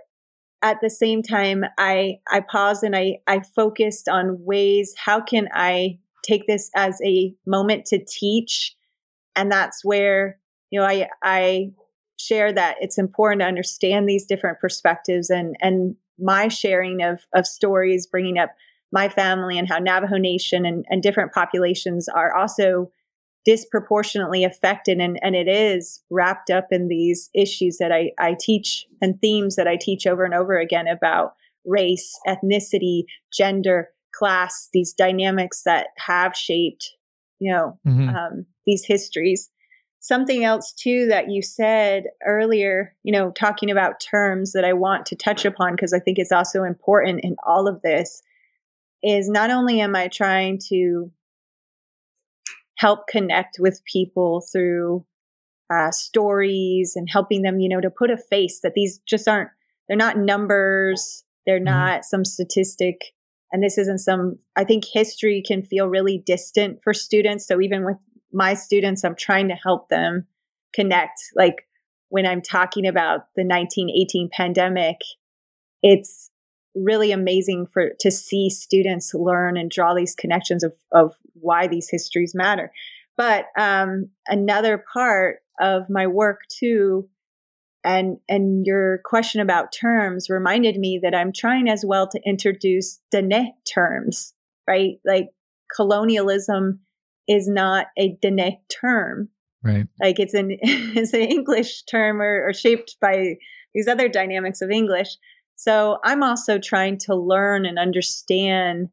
at 0.64 0.80
the 0.82 0.90
same 0.90 1.22
time 1.22 1.64
I 1.78 2.20
I 2.32 2.40
paused 2.40 2.84
and 2.84 2.96
I 2.96 3.18
I 3.28 3.42
focused 3.42 4.08
on 4.08 4.44
ways 4.44 4.96
how 4.98 5.22
can 5.22 5.50
I 5.54 6.00
take 6.24 6.48
this 6.48 6.72
as 6.76 7.00
a 7.04 7.36
moment 7.46 7.86
to 7.88 8.04
teach? 8.04 8.76
And 9.36 9.52
that's 9.52 9.84
where 9.84 10.40
you 10.72 10.80
know 10.80 10.86
I 10.86 11.10
I 11.22 11.72
share 12.18 12.54
that 12.54 12.78
it's 12.80 12.98
important 12.98 13.42
to 13.42 13.48
understand 13.48 14.08
these 14.08 14.26
different 14.26 14.60
perspectives 14.60 15.30
and 15.30 15.56
and 15.62 15.96
my 16.18 16.48
sharing 16.48 17.04
of 17.04 17.26
of 17.34 17.46
stories 17.46 18.08
bringing 18.08 18.38
up 18.40 18.52
my 18.92 19.10
family 19.10 19.58
and 19.58 19.68
how 19.68 19.80
Navajo 19.80 20.18
Nation 20.18 20.66
and, 20.66 20.86
and 20.90 21.02
different 21.02 21.34
populations 21.34 22.08
are 22.08 22.34
also 22.34 22.92
disproportionately 23.46 24.44
affected 24.44 25.00
and, 25.00 25.20
and 25.22 25.36
it 25.36 25.48
is 25.48 26.02
wrapped 26.10 26.50
up 26.50 26.68
in 26.72 26.88
these 26.88 27.30
issues 27.34 27.78
that 27.78 27.92
I, 27.92 28.12
I 28.20 28.36
teach 28.40 28.86
and 29.02 29.20
themes 29.20 29.56
that 29.56 29.68
I 29.68 29.78
teach 29.80 30.08
over 30.08 30.24
and 30.24 30.34
over 30.34 30.58
again 30.58 30.88
about 30.88 31.34
race, 31.66 32.18
ethnicity, 32.28 33.04
gender, 33.34 33.90
class, 34.14 34.70
these 34.74 34.94
dynamics 34.94 35.64
that 35.66 35.88
have 35.98 36.36
shaped, 36.36 36.92
you 37.40 37.52
know, 37.52 37.78
mm-hmm. 37.86 38.10
um, 38.10 38.46
these 38.66 38.86
histories 38.86 39.50
something 40.04 40.44
else 40.44 40.74
too 40.74 41.08
that 41.08 41.32
you 41.32 41.42
said 41.42 42.04
earlier 42.26 42.94
you 43.04 43.12
know 43.12 43.32
talking 43.32 43.72
about 43.72 44.02
terms 44.02 44.52
that 44.52 44.66
i 44.66 44.74
want 44.74 45.06
to 45.06 45.16
touch 45.16 45.46
upon 45.46 45.74
because 45.74 45.94
i 45.94 46.00
think 46.00 46.20
it's 46.20 46.32
also 46.32 46.64
important 46.64 47.22
in 47.24 47.38
all 47.48 47.70
of 47.70 47.82
this 47.82 48.22
is 49.02 49.30
not 49.30 49.50
only 49.50 49.80
am 49.80 49.96
i 49.96 50.10
trying 50.10 50.60
to 50.60 51.10
help 52.84 53.08
connect 53.08 53.58
with 53.60 53.82
people 53.92 54.44
through 54.52 55.06
uh, 55.74 55.92
stories 55.92 56.94
and 56.96 57.08
helping 57.10 57.42
them 57.42 57.60
you 57.60 57.70
know 57.70 57.82
to 57.82 57.90
put 57.90 58.12
a 58.12 58.18
face 58.18 58.60
that 58.62 58.74
these 58.76 59.00
just 59.08 59.28
aren't 59.28 59.50
they're 59.88 59.98
not 59.98 60.18
numbers 60.18 61.24
they're 61.46 61.58
mm-hmm. 61.58 61.66
not 61.66 62.04
some 62.04 62.26
statistic 62.26 62.98
and 63.52 63.64
this 63.64 63.78
isn't 63.78 64.00
some 64.00 64.38
i 64.56 64.64
think 64.64 64.84
history 64.86 65.42
can 65.46 65.62
feel 65.62 65.88
really 65.88 66.22
distant 66.26 66.80
for 66.84 66.94
students 66.94 67.48
so 67.48 67.62
even 67.62 67.86
with 67.86 67.98
my 68.34 68.56
students, 68.56 69.04
I'm 69.04 69.16
trying 69.16 69.48
to 69.50 69.56
help 69.56 69.90
them 69.90 70.26
connect. 70.74 71.22
Like 71.36 71.68
when 72.10 72.26
I'm 72.26 72.42
talking 72.42 72.88
about 72.88 73.28
the 73.36 73.44
1918 73.44 74.30
pandemic, 74.34 74.98
it's 75.84 76.32
really 76.76 77.12
amazing 77.12 77.68
for 77.68 77.92
to 78.00 78.12
see 78.12 78.50
students 78.50 79.14
learn 79.14 79.58
and 79.58 79.70
draw 79.70 79.94
these 79.94 80.16
connections 80.16 80.64
of, 80.64 80.74
of 80.92 81.16
why 81.34 81.68
these 81.68 81.90
histories 81.90 82.34
matter. 82.34 82.72
But 83.16 83.46
um, 83.58 84.10
another 84.28 84.84
part 84.92 85.38
of 85.60 85.90
my 85.90 86.08
work 86.08 86.42
too, 86.50 87.08
and 87.84 88.18
and 88.28 88.66
your 88.66 89.02
question 89.06 89.42
about 89.42 89.72
terms 89.72 90.30
reminded 90.30 90.78
me 90.78 91.00
that 91.04 91.14
I'm 91.14 91.32
trying 91.32 91.70
as 91.70 91.84
well 91.86 92.08
to 92.08 92.22
introduce 92.26 93.00
Dene 93.12 93.54
terms, 93.72 94.34
right? 94.68 94.96
Like 95.06 95.30
colonialism 95.76 96.80
is 97.28 97.48
not 97.48 97.88
a 97.98 98.18
Dene 98.22 98.60
term. 98.70 99.30
Right. 99.64 99.88
Like 100.02 100.20
it's 100.20 100.34
an 100.34 100.58
it's 100.62 101.14
an 101.14 101.22
English 101.22 101.84
term 101.84 102.22
or, 102.22 102.48
or 102.48 102.54
shaped 102.54 102.98
by 103.00 103.36
these 103.74 103.88
other 103.88 104.10
dynamics 104.10 104.62
of 104.62 104.72
English. 104.72 105.18
So 105.64 106.00
I'm 106.04 106.24
also 106.24 106.60
trying 106.60 106.98
to 107.00 107.16
learn 107.16 107.66
and 107.66 107.80
understand 107.80 108.90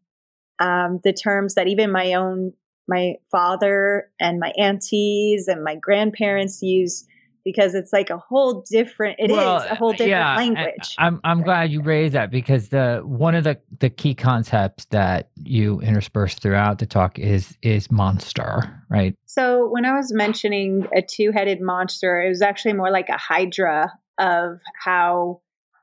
um, 0.61 1.01
the 1.03 1.13
terms 1.13 1.57
that 1.57 1.67
even 1.67 1.91
my 1.91 2.15
own 2.15 2.53
my 2.87 3.15
father 3.31 4.11
and 4.21 4.39
my 4.39 4.53
aunties 4.57 5.49
and 5.49 5.63
my 5.65 5.75
grandparents 5.77 6.61
use 6.63 7.07
because 7.45 7.75
it's 7.75 7.93
like 7.93 8.11
a 8.11 8.19
whole 8.19 8.65
different 8.71 9.17
It 9.19 9.31
well, 9.31 9.59
is 9.59 9.65
a 9.71 9.75
whole 9.75 9.91
different 9.91 10.11
yeah, 10.11 10.37
language. 10.37 10.95
I'm 10.99 11.21
i'm 11.25 11.43
glad 11.43 11.73
you 11.73 11.83
raised 11.83 12.15
that 12.15 12.31
because 12.31 12.69
the 12.69 13.01
one 13.05 13.35
of 13.35 13.43
the 13.43 13.59
the 13.81 13.91
key 13.91 14.15
concepts 14.15 14.85
that 14.87 15.31
you 15.37 15.81
intersperse 15.81 16.35
throughout 16.37 16.79
the 16.79 16.87
talk 16.87 17.19
is 17.19 17.59
is 17.63 17.91
monster 17.91 18.85
right? 18.89 19.17
So 19.27 19.69
when 19.69 19.85
i 19.85 19.97
was 19.97 20.13
mentioning 20.13 20.87
a 20.95 21.03
two-headed 21.03 21.61
monster 21.61 22.23
it 22.23 22.29
was 22.29 22.43
actually 22.43 22.75
more 22.75 22.91
like 22.93 23.09
a 23.09 23.19
hydra 23.19 23.93
of 24.19 24.61
how 24.85 25.41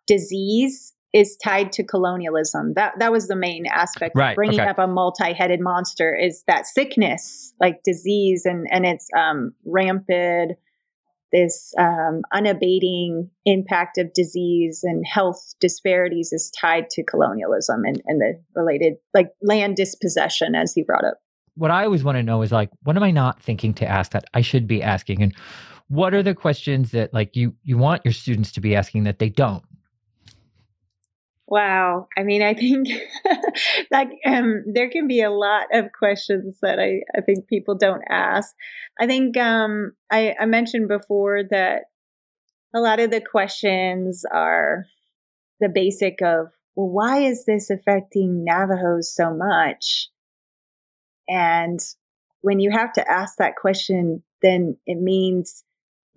disease 0.08 0.94
is 1.14 1.38
tied 1.44 1.72
to 1.74 1.84
colonialism. 1.84 2.74
That 2.76 2.94
that 3.00 3.12
was 3.12 3.28
the 3.28 3.36
main 3.36 3.66
aspect. 3.66 4.16
Right, 4.16 4.36
bringing 4.36 4.60
okay. 4.60 4.70
up 4.70 4.80
a 4.80 4.88
multi-headed 4.88 5.60
monster 5.62 6.16
is 6.16 6.44
that 6.48 6.66
sickness, 6.66 7.54
like 7.60 7.82
disease, 7.84 8.46
and 8.46 8.68
and 8.72 8.86
it's 8.86 9.08
um, 9.18 9.54
rampant 9.66 10.58
this 11.32 11.74
um, 11.78 12.22
unabating 12.34 13.30
impact 13.46 13.98
of 13.98 14.14
disease 14.14 14.82
and 14.84 15.06
health 15.06 15.54
disparities 15.60 16.32
is 16.32 16.52
tied 16.52 16.90
to 16.90 17.04
colonialism 17.04 17.84
and, 17.86 18.02
and 18.06 18.22
the 18.22 18.42
related 18.56 18.94
like 19.14 19.30
land 19.42 19.76
dispossession 19.76 20.56
as 20.56 20.74
you 20.76 20.86
brought 20.86 21.04
up 21.04 21.18
what 21.56 21.72
i 21.72 21.84
always 21.84 22.04
want 22.04 22.18
to 22.18 22.24
know 22.24 22.42
is 22.42 22.52
like 22.52 22.70
what 22.84 22.96
am 22.96 23.04
i 23.04 23.12
not 23.12 23.42
thinking 23.42 23.74
to 23.74 23.86
ask 23.86 24.12
that 24.12 24.26
i 24.34 24.42
should 24.42 24.68
be 24.68 24.82
asking 24.82 25.22
and 25.22 25.36
what 25.90 26.14
are 26.14 26.24
the 26.24 26.34
questions 26.34 26.92
that 26.92 27.14
like 27.14 27.36
you 27.36 27.54
you 27.64 27.78
want 27.78 28.02
your 28.06 28.14
students 28.14 28.52
to 28.52 28.62
be 28.62 28.76
asking 28.76 29.04
that 29.04 29.20
they 29.20 29.30
don't 29.30 29.64
Wow. 31.48 32.08
I 32.18 32.24
mean, 32.24 32.42
I 32.42 32.54
think 32.54 32.90
that 33.92 34.08
um, 34.26 34.66
there 34.72 34.90
can 34.90 35.08
be 35.08 35.22
a 35.22 35.32
lot 35.32 35.68
of 35.72 35.94
questions 35.98 36.58
that 36.62 36.78
I, 36.78 37.02
I 37.18 37.22
think 37.22 37.48
people 37.48 37.76
don't 37.76 38.04
ask. 38.10 38.54
I 39.00 39.08
think 39.08 39.38
um, 39.38 39.94
I, 40.12 40.36
I 40.38 40.46
mentioned 40.46 40.90
before 40.90 41.44
that 41.50 41.84
a 42.76 42.82
lot 42.82 43.00
of 43.00 43.12
the 43.12 43.22
questions 43.22 44.26
are 44.30 44.86
the 45.62 45.70
basic 45.70 46.22
of, 46.22 46.48
well, 46.76 46.90
why 46.90 47.20
is 47.20 47.46
this 47.46 47.70
affecting 47.70 48.44
Navajos 48.44 49.16
so 49.16 49.34
much? 49.34 50.10
And 51.30 51.80
when 52.42 52.60
you 52.60 52.72
have 52.72 52.92
to 52.94 53.10
ask 53.10 53.38
that 53.38 53.56
question, 53.56 54.22
then 54.42 54.78
it 54.86 55.00
means 55.02 55.64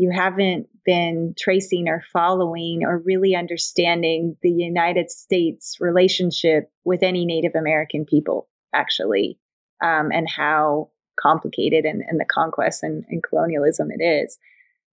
you 0.00 0.10
haven't 0.10 0.66
been 0.86 1.34
tracing 1.38 1.86
or 1.86 2.02
following 2.10 2.84
or 2.84 3.02
really 3.04 3.36
understanding 3.36 4.34
the 4.40 4.50
United 4.50 5.10
States 5.10 5.76
relationship 5.78 6.72
with 6.84 7.02
any 7.02 7.26
Native 7.26 7.54
American 7.54 8.06
people, 8.06 8.48
actually, 8.74 9.38
um, 9.84 10.10
and 10.10 10.26
how 10.26 10.88
complicated 11.20 11.84
and, 11.84 12.02
and 12.08 12.18
the 12.18 12.24
conquest 12.24 12.82
and, 12.82 13.04
and 13.10 13.22
colonialism 13.22 13.90
it 13.90 14.02
is. 14.02 14.38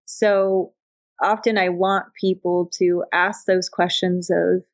So 0.03 0.73
often 1.23 1.57
I 1.57 1.69
want 1.69 2.13
people 2.19 2.69
to 2.73 3.05
ask 3.13 3.45
those 3.45 3.69
questions 3.69 4.29
of 4.29 4.65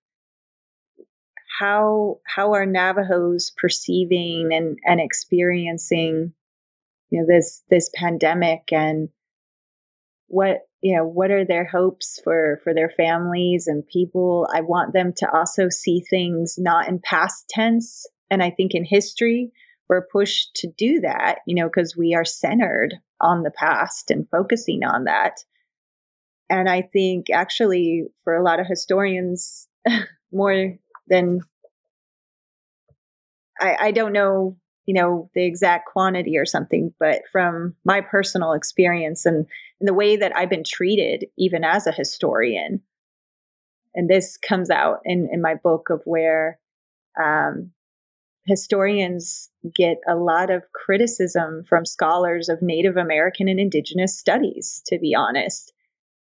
how 1.59 2.17
how 2.25 2.53
are 2.53 2.65
Navajos 2.65 3.51
perceiving 3.55 4.49
and, 4.51 4.79
and 4.83 4.99
experiencing 4.99 6.33
you 7.11 7.19
know 7.19 7.27
this 7.27 7.61
this 7.69 7.91
pandemic 7.93 8.73
and 8.73 9.09
what 10.33 10.61
you 10.81 10.95
know 10.95 11.05
what 11.05 11.31
are 11.31 11.45
their 11.45 11.65
hopes 11.65 12.19
for 12.23 12.59
for 12.63 12.73
their 12.73 12.89
families 12.89 13.67
and 13.67 13.87
people 13.87 14.47
i 14.53 14.61
want 14.61 14.93
them 14.93 15.13
to 15.15 15.29
also 15.31 15.69
see 15.69 16.01
things 16.09 16.55
not 16.57 16.87
in 16.87 16.99
past 16.99 17.45
tense 17.49 18.05
and 18.29 18.41
i 18.41 18.49
think 18.49 18.73
in 18.73 18.83
history 18.83 19.51
we're 19.89 20.07
pushed 20.11 20.55
to 20.55 20.67
do 20.77 21.01
that, 21.01 21.39
you 21.45 21.55
know, 21.55 21.67
because 21.67 21.95
we 21.95 22.15
are 22.15 22.25
centered 22.25 22.95
on 23.21 23.43
the 23.43 23.51
past 23.51 24.09
and 24.09 24.27
focusing 24.29 24.83
on 24.83 25.05
that. 25.05 25.37
And 26.49 26.69
I 26.69 26.81
think 26.81 27.29
actually 27.31 28.05
for 28.23 28.35
a 28.35 28.43
lot 28.43 28.59
of 28.59 28.67
historians, 28.67 29.67
more 30.31 30.73
than 31.07 31.41
I, 33.59 33.77
I 33.79 33.91
don't 33.91 34.13
know, 34.13 34.57
you 34.85 34.93
know, 34.93 35.29
the 35.35 35.45
exact 35.45 35.87
quantity 35.91 36.37
or 36.37 36.45
something, 36.45 36.93
but 36.99 37.21
from 37.31 37.75
my 37.85 38.01
personal 38.01 38.53
experience 38.53 39.25
and, 39.25 39.45
and 39.83 39.87
the 39.89 39.93
way 39.93 40.15
that 40.15 40.33
I've 40.33 40.49
been 40.49 40.63
treated, 40.63 41.25
even 41.37 41.65
as 41.65 41.87
a 41.87 41.91
historian, 41.91 42.81
and 43.93 44.09
this 44.09 44.37
comes 44.37 44.69
out 44.69 44.99
in, 45.03 45.27
in 45.29 45.41
my 45.41 45.55
book 45.55 45.89
of 45.89 46.01
where 46.05 46.57
um, 47.21 47.71
historians 48.45 49.49
get 49.75 49.97
a 50.07 50.15
lot 50.15 50.49
of 50.49 50.63
criticism 50.73 51.65
from 51.67 51.83
scholars 51.83 52.47
of 52.47 52.61
Native 52.61 52.95
American 52.95 53.49
and 53.49 53.59
Indigenous 53.59 54.17
studies, 54.17 54.81
to 54.87 54.97
be 54.97 55.13
honest. 55.13 55.73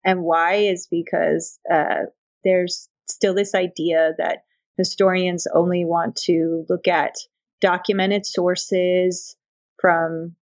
And 0.05 0.25
why 0.25 0.55
is 0.55 0.89
because 0.91 1.61
uh, 1.73 2.07
there's 2.43 2.89
still 3.09 3.33
this 3.33 3.55
idea 3.55 4.11
that 4.19 4.39
historians 4.77 5.47
only 5.55 5.85
want 5.85 6.17
to 6.25 6.67
look 6.69 6.89
at 6.89 7.15
documented 7.61 8.27
sources 8.27 9.37
from 9.81 10.35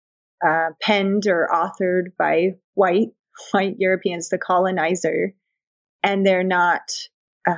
uh, 0.46 0.70
penned 0.82 1.28
or 1.28 1.50
authored 1.52 2.16
by 2.18 2.56
white 2.76 3.10
white 3.52 3.76
Europeans, 3.78 4.30
the 4.30 4.38
colonizer, 4.38 5.34
and 6.04 6.26
they're 6.26 6.44
not 6.44 6.92
um, 7.48 7.58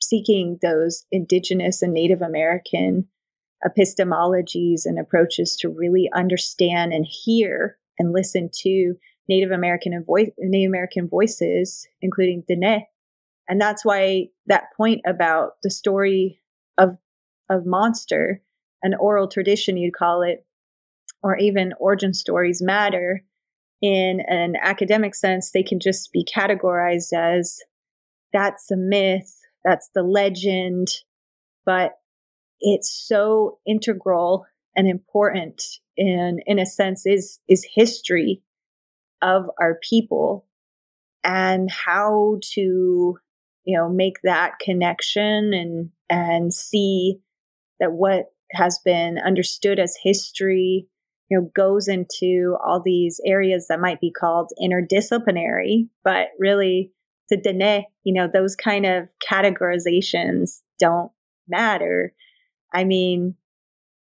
seeking 0.00 0.58
those 0.62 1.04
indigenous 1.10 1.82
and 1.82 1.92
Native 1.92 2.22
American 2.22 3.08
epistemologies 3.64 4.82
and 4.84 4.98
approaches 4.98 5.56
to 5.56 5.68
really 5.68 6.10
understand 6.14 6.92
and 6.92 7.06
hear 7.08 7.78
and 7.98 8.12
listen 8.12 8.50
to 8.52 8.94
Native 9.28 9.52
American 9.52 9.92
and 9.92 10.04
voice, 10.04 10.30
Native 10.38 10.68
American 10.68 11.08
voices, 11.08 11.86
including 12.00 12.42
Dene. 12.46 12.84
And 13.48 13.60
that's 13.60 13.84
why 13.84 14.28
that 14.46 14.64
point 14.76 15.00
about 15.06 15.52
the 15.62 15.70
story 15.70 16.40
of 16.78 16.96
of 17.48 17.66
monster, 17.66 18.40
an 18.82 18.94
oral 18.94 19.28
tradition 19.28 19.76
you'd 19.76 19.94
call 19.94 20.22
it, 20.22 20.46
or 21.22 21.36
even 21.36 21.72
origin 21.78 22.14
stories 22.14 22.62
matter. 22.62 23.22
In 23.80 24.20
an 24.28 24.54
academic 24.60 25.14
sense, 25.14 25.50
they 25.50 25.62
can 25.62 25.80
just 25.80 26.12
be 26.12 26.24
categorized 26.24 27.12
as 27.12 27.58
that's 28.32 28.70
a 28.70 28.76
myth, 28.76 29.40
that's 29.64 29.90
the 29.94 30.02
legend, 30.02 30.88
but 31.66 31.92
it's 32.60 32.90
so 32.90 33.58
integral 33.66 34.46
and 34.76 34.88
important 34.88 35.62
in 35.96 36.38
in 36.46 36.58
a 36.58 36.66
sense 36.66 37.04
is 37.06 37.40
is 37.48 37.66
history 37.74 38.42
of 39.20 39.44
our 39.60 39.78
people 39.88 40.46
and 41.24 41.70
how 41.70 42.38
to 42.40 43.18
you 43.64 43.76
know 43.78 43.88
make 43.88 44.16
that 44.22 44.58
connection 44.60 45.52
and 45.52 45.90
and 46.08 46.54
see 46.54 47.18
that 47.80 47.92
what 47.92 48.32
has 48.52 48.78
been 48.84 49.18
understood 49.18 49.78
as 49.78 49.96
history 50.02 50.86
you 51.28 51.38
know 51.38 51.50
goes 51.54 51.88
into 51.88 52.56
all 52.64 52.80
these 52.82 53.20
areas 53.26 53.66
that 53.68 53.80
might 53.80 54.00
be 54.00 54.10
called 54.10 54.50
interdisciplinary 54.62 55.88
but 56.04 56.28
really 56.38 56.92
to 57.28 57.36
Dene, 57.36 57.84
you 58.04 58.14
know 58.14 58.28
those 58.32 58.56
kind 58.56 58.84
of 58.86 59.08
categorizations 59.28 60.60
don't 60.78 61.10
matter 61.48 62.12
I 62.72 62.84
mean, 62.84 63.34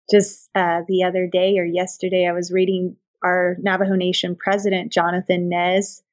just 0.09 0.49
uh, 0.55 0.81
the 0.87 1.03
other 1.03 1.27
day 1.27 1.57
or 1.57 1.65
yesterday, 1.65 2.27
I 2.27 2.33
was 2.33 2.51
reading 2.51 2.95
our 3.23 3.57
Navajo 3.59 3.95
Nation 3.95 4.35
president, 4.35 4.91
Jonathan 4.91 5.49
Nez. 5.49 6.03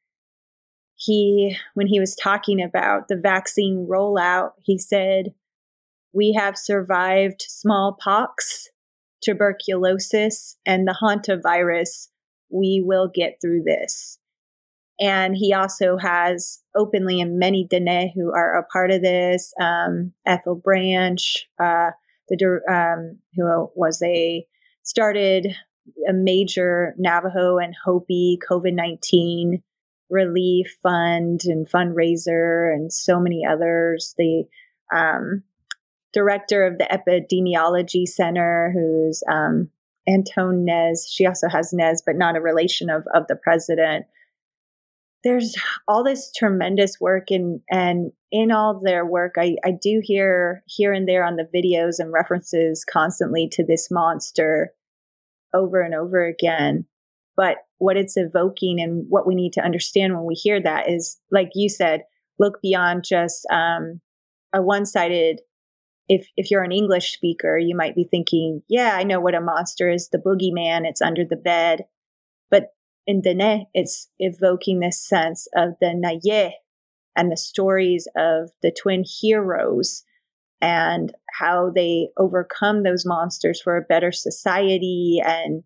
He, 0.94 1.56
when 1.74 1.86
he 1.86 2.00
was 2.00 2.16
talking 2.16 2.60
about 2.60 3.08
the 3.08 3.16
vaccine 3.16 3.86
rollout, 3.88 4.50
he 4.62 4.78
said, 4.78 5.32
We 6.12 6.34
have 6.36 6.58
survived 6.58 7.42
smallpox, 7.46 8.68
tuberculosis, 9.22 10.56
and 10.66 10.86
the 10.86 10.96
hantavirus. 11.02 12.08
We 12.50 12.82
will 12.84 13.10
get 13.14 13.38
through 13.40 13.64
this. 13.64 14.18
And 15.00 15.36
he 15.36 15.52
also 15.52 15.96
has 15.96 16.60
openly 16.74 17.20
and 17.20 17.38
many 17.38 17.66
Dene 17.68 18.10
who 18.14 18.32
are 18.32 18.58
a 18.58 18.64
part 18.64 18.90
of 18.90 19.02
this, 19.02 19.52
um, 19.60 20.12
Ethel 20.26 20.56
Branch, 20.56 21.46
uh, 21.62 21.90
the 22.28 22.60
um, 22.68 23.18
who 23.34 23.70
was 23.76 24.02
a 24.02 24.46
started 24.82 25.46
a 26.08 26.12
major 26.12 26.94
Navajo 26.98 27.58
and 27.58 27.74
Hopi 27.84 28.38
COVID 28.50 28.74
nineteen 28.74 29.62
relief 30.10 30.76
fund 30.82 31.42
and 31.44 31.68
fundraiser 31.68 32.72
and 32.74 32.92
so 32.92 33.20
many 33.20 33.42
others. 33.48 34.14
The 34.18 34.44
um, 34.94 35.42
director 36.18 36.66
of 36.66 36.78
the 36.78 36.88
epidemiology 36.90 38.06
center, 38.06 38.72
who's 38.74 39.22
um, 39.30 39.68
Antone 40.08 40.64
Nez. 40.64 41.08
She 41.10 41.26
also 41.26 41.48
has 41.48 41.72
Nez, 41.72 42.02
but 42.04 42.16
not 42.16 42.36
a 42.36 42.40
relation 42.40 42.90
of 42.90 43.04
of 43.14 43.26
the 43.28 43.36
president 43.36 44.06
there's 45.24 45.56
all 45.86 46.04
this 46.04 46.30
tremendous 46.36 46.98
work 47.00 47.30
and 47.30 47.60
and 47.70 48.12
in 48.30 48.52
all 48.52 48.80
their 48.82 49.04
work 49.04 49.34
I, 49.36 49.56
I 49.64 49.72
do 49.72 50.00
hear 50.02 50.62
here 50.66 50.92
and 50.92 51.08
there 51.08 51.24
on 51.24 51.36
the 51.36 51.48
videos 51.54 51.98
and 51.98 52.12
references 52.12 52.84
constantly 52.84 53.48
to 53.52 53.64
this 53.64 53.88
monster 53.90 54.72
over 55.54 55.80
and 55.80 55.94
over 55.94 56.24
again 56.24 56.84
but 57.36 57.58
what 57.78 57.96
it's 57.96 58.16
evoking 58.16 58.80
and 58.80 59.06
what 59.08 59.26
we 59.26 59.34
need 59.34 59.52
to 59.54 59.64
understand 59.64 60.14
when 60.14 60.24
we 60.24 60.34
hear 60.34 60.62
that 60.62 60.88
is 60.88 61.18
like 61.30 61.50
you 61.54 61.68
said 61.68 62.02
look 62.38 62.60
beyond 62.62 63.04
just 63.04 63.46
um, 63.50 64.00
a 64.52 64.62
one-sided 64.62 65.40
if 66.08 66.26
if 66.36 66.50
you're 66.50 66.62
an 66.62 66.72
english 66.72 67.12
speaker 67.12 67.58
you 67.58 67.76
might 67.76 67.94
be 67.94 68.08
thinking 68.10 68.62
yeah 68.68 68.94
i 68.94 69.02
know 69.02 69.20
what 69.20 69.34
a 69.34 69.40
monster 69.40 69.90
is 69.90 70.08
the 70.08 70.18
boogeyman 70.18 70.86
it's 70.86 71.02
under 71.02 71.24
the 71.24 71.36
bed. 71.36 71.84
But 72.50 72.72
in 73.06 73.20
Dene, 73.20 73.66
it's 73.74 74.08
evoking 74.18 74.80
this 74.80 75.00
sense 75.00 75.48
of 75.56 75.70
the 75.80 75.88
Naye 75.88 76.52
and 77.16 77.32
the 77.32 77.36
stories 77.36 78.06
of 78.16 78.50
the 78.62 78.70
twin 78.70 79.04
heroes 79.04 80.04
and 80.60 81.12
how 81.32 81.70
they 81.70 82.08
overcome 82.16 82.82
those 82.82 83.06
monsters 83.06 83.60
for 83.60 83.76
a 83.76 83.82
better 83.82 84.12
society 84.12 85.20
and 85.24 85.62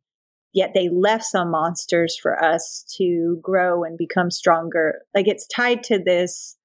yet 0.52 0.72
they 0.74 0.88
left 0.90 1.24
some 1.24 1.50
monsters 1.50 2.16
for 2.20 2.42
us 2.42 2.84
to 2.96 3.38
grow 3.42 3.84
and 3.84 3.96
become 3.96 4.30
stronger. 4.30 5.00
Like 5.14 5.26
it's 5.26 5.46
tied 5.46 5.82
to 5.84 5.98
this 5.98 6.56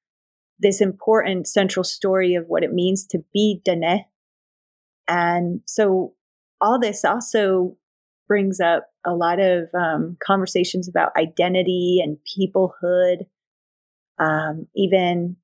this 0.59 0.81
important 0.81 1.47
central 1.47 1.83
story 1.83 2.35
of 2.35 2.45
what 2.47 2.63
it 2.63 2.73
means 2.73 3.05
to 3.07 3.23
be 3.33 3.61
Dene. 3.63 4.05
And 5.07 5.61
so 5.65 6.13
all 6.59 6.79
this 6.79 7.05
also 7.05 7.77
brings 8.27 8.59
up 8.59 8.87
a 9.05 9.13
lot 9.13 9.39
of 9.39 9.69
um, 9.73 10.17
conversations 10.25 10.87
about 10.87 11.15
identity 11.15 12.01
and 12.03 12.17
peoplehood, 12.37 13.25
um, 14.19 14.67
even 14.75 15.37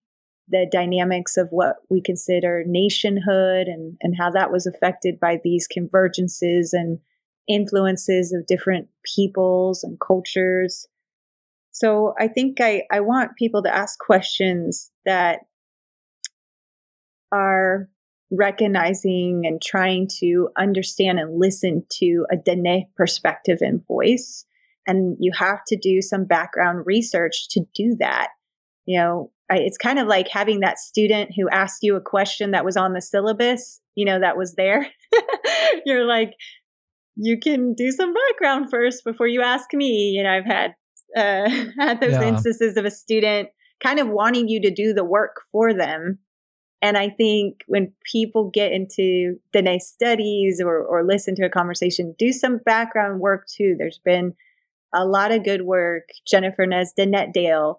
the 0.49 0.68
dynamics 0.69 1.38
of 1.38 1.48
what 1.52 1.77
we 1.90 2.02
consider 2.02 2.64
nationhood 2.65 3.68
and, 3.68 3.98
and 4.02 4.15
how 4.18 4.30
that 4.31 4.52
was 4.52 4.68
affected 4.68 5.19
by 5.19 5.40
these 5.44 5.68
convergences 5.68 6.69
and 6.73 6.99
influences 7.48 8.34
of 8.34 8.45
different 8.45 8.88
peoples 9.15 9.84
and 9.84 9.99
cultures. 9.99 10.88
So 11.74 12.14
I 12.20 12.28
think 12.28 12.62
I, 12.62 12.84
I 12.91 13.02
want 13.02 13.36
people 13.38 13.64
to 13.64 13.76
ask 13.76 14.00
questions 14.00 14.91
that 15.06 15.40
are 17.32 17.90
recognizing 18.32 19.41
and 19.45 19.62
trying 19.62 20.08
to 20.20 20.50
understand 20.58 21.20
and 21.20 21.40
listen 21.40 21.84
to 22.00 22.26
a 22.32 22.38
Dene 22.38 22.88
perspective 22.95 23.58
and 23.62 23.86
voice. 23.88 24.45
And 24.86 25.18
you 25.20 25.32
have 25.36 25.60
to 25.68 25.78
do 25.78 26.02
some 26.02 26.26
background 26.26 26.84
research 26.86 27.50
to 27.50 27.62
do 27.74 27.95
that. 28.00 28.30
You 28.86 29.00
know, 29.00 29.32
it's 29.50 29.78
kind 29.78 29.98
of 29.98 30.08
like 30.08 30.28
having 30.30 30.60
that 30.60 30.78
student 30.78 31.32
who 31.36 31.50
asked 31.50 31.80
you 31.82 31.95
a 31.95 32.02
question 32.02 32.52
that 32.52 32.66
was 32.66 32.78
on 32.78 32.94
the 32.94 33.02
syllabus, 33.02 33.82
you 33.95 34.06
know, 34.06 34.20
that 34.20 34.38
was 34.38 34.56
there. 34.56 34.88
You're 35.86 36.06
like, 36.06 36.34
you 37.16 37.40
can 37.40 37.74
do 37.74 37.91
some 37.91 38.14
background 38.14 38.68
first 38.70 39.04
before 39.04 39.28
you 39.28 39.41
ask 39.41 39.74
me. 39.74 40.12
You 40.16 40.24
know, 40.24 40.32
I've 40.32 40.45
had 40.45 40.76
uh, 41.15 41.49
had 41.77 42.02
those 42.02 42.14
yeah. 42.14 42.23
instances 42.23 42.77
of 42.77 42.85
a 42.85 42.91
student 42.91 43.49
kind 43.81 43.99
of 43.99 44.07
wanting 44.07 44.48
you 44.48 44.61
to 44.61 44.72
do 44.72 44.94
the 44.94 45.03
work 45.03 45.41
for 45.52 45.73
them 45.73 46.19
and 46.84 46.98
I 46.98 47.07
think 47.07 47.61
when 47.68 47.94
people 48.11 48.52
get 48.53 48.73
into 48.73 49.38
Dene 49.53 49.80
studies 49.80 50.60
or, 50.61 50.84
or 50.84 51.06
listen 51.06 51.34
to 51.35 51.45
a 51.45 51.49
conversation, 51.49 52.14
do 52.19 52.34
some 52.34 52.57
background 52.57 53.22
work 53.22 53.48
too. 53.48 53.76
There's 53.80 54.02
been 54.03 54.34
a 54.94 55.06
lot 55.06 55.31
of 55.31 55.45
good 55.45 55.61
work. 55.61 56.10
Jennifer 56.27 56.65
Nez 56.65 56.91
Denetdale, 56.99 57.77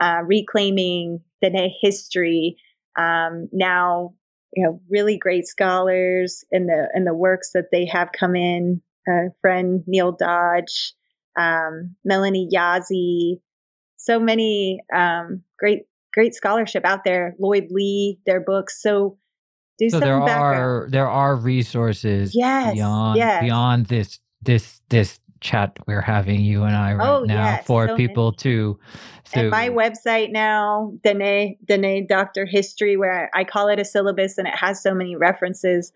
uh, 0.00 0.22
reclaiming 0.26 1.20
Dene 1.40 1.70
history. 1.80 2.56
Um, 2.98 3.48
now 3.52 4.14
you 4.52 4.64
know 4.64 4.80
really 4.90 5.16
great 5.16 5.46
scholars 5.46 6.44
in 6.50 6.66
the 6.66 6.88
in 6.92 7.04
the 7.04 7.14
works 7.14 7.52
that 7.54 7.66
they 7.70 7.86
have 7.86 8.10
come 8.10 8.34
in. 8.34 8.82
A 9.08 9.28
friend 9.40 9.84
Neil 9.86 10.10
Dodge, 10.10 10.92
um, 11.38 11.94
Melanie 12.04 12.48
Yazzie, 12.52 13.40
so 13.96 14.18
many 14.18 14.80
um, 14.94 15.42
great 15.58 15.80
great 16.12 16.34
scholarship 16.34 16.84
out 16.84 17.04
there. 17.04 17.34
Lloyd 17.38 17.68
Lee, 17.70 18.18
their 18.26 18.40
books. 18.40 18.82
So 18.82 19.18
do 19.78 19.88
so 19.90 19.98
some 19.98 20.08
there 20.08 20.18
background. 20.20 20.56
are 20.58 20.88
there 20.90 21.08
are 21.08 21.36
resources 21.36 22.34
Yes, 22.34 22.74
beyond 22.74 23.16
yes. 23.18 23.42
beyond 23.42 23.86
this 23.86 24.18
this 24.42 24.80
this 24.88 25.20
chat 25.40 25.78
we're 25.86 26.02
having 26.02 26.38
you 26.42 26.64
and 26.64 26.76
I 26.76 26.92
right 26.92 27.08
Oh, 27.08 27.24
now 27.24 27.44
yes, 27.44 27.66
for 27.66 27.86
so 27.88 27.96
people 27.96 28.26
many. 28.32 28.36
to 28.38 28.78
to 29.32 29.38
and 29.40 29.50
my 29.50 29.70
website 29.70 30.32
now, 30.32 30.92
Danae, 31.02 31.56
Danae 31.64 32.04
Doctor 32.06 32.44
History, 32.44 32.98
where 32.98 33.30
I 33.34 33.44
call 33.44 33.68
it 33.68 33.78
a 33.80 33.84
syllabus 33.86 34.36
and 34.36 34.46
it 34.46 34.54
has 34.54 34.82
so 34.82 34.92
many 34.92 35.16
references 35.16 35.92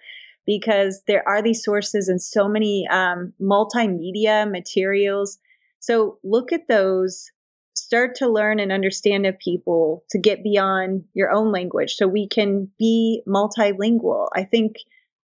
because 0.47 1.03
there 1.07 1.27
are 1.29 1.43
these 1.43 1.65
sources 1.65 2.09
and 2.09 2.21
so 2.21 2.49
many 2.49 2.87
um, 2.91 3.33
multimedia 3.41 4.51
materials. 4.51 5.39
So 5.81 6.19
look 6.23 6.53
at 6.53 6.69
those, 6.69 7.31
start 7.75 8.15
to 8.17 8.29
learn 8.29 8.61
and 8.61 8.73
understand 8.73 9.27
of 9.27 9.39
people 9.39 10.05
to 10.11 10.19
get 10.19 10.43
beyond 10.43 11.05
your 11.15 11.31
own 11.33 11.53
language 11.53 11.95
so 11.95 12.07
we 12.07 12.29
can 12.29 12.71
be 12.79 13.23
multilingual. 13.27 14.29
I 14.35 14.45
think 14.45 14.77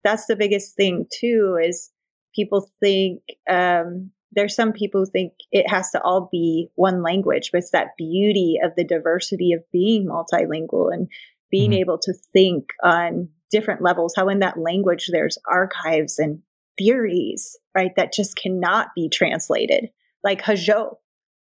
that's 0.03 0.25
the 0.27 0.35
biggest 0.35 0.75
thing 0.75 1.05
too 1.19 1.57
is 1.61 1.91
people 2.35 2.69
think 2.79 3.21
um, 3.49 4.11
there's 4.31 4.55
some 4.55 4.71
people 4.71 5.01
who 5.01 5.11
think 5.11 5.33
it 5.51 5.69
has 5.69 5.89
to 5.91 6.01
all 6.01 6.29
be 6.31 6.69
one 6.75 7.01
language, 7.03 7.49
but 7.51 7.59
it's 7.59 7.71
that 7.71 7.97
beauty 7.97 8.57
of 8.63 8.71
the 8.77 8.83
diversity 8.83 9.51
of 9.53 9.61
being 9.71 10.07
multilingual 10.07 10.93
and 10.93 11.07
being 11.51 11.71
Mhm. 11.71 11.79
able 11.79 11.97
to 11.97 12.13
think 12.13 12.65
on 12.83 13.29
different 13.51 13.81
levels. 13.81 14.13
How 14.15 14.29
in 14.29 14.39
that 14.39 14.59
language 14.59 15.09
there's 15.11 15.37
archives 15.49 16.19
and 16.19 16.41
theories, 16.77 17.57
right, 17.75 17.91
that 17.95 18.13
just 18.13 18.35
cannot 18.35 18.89
be 18.95 19.09
translated, 19.09 19.89
like 20.23 20.41
Hózhó 20.41 20.95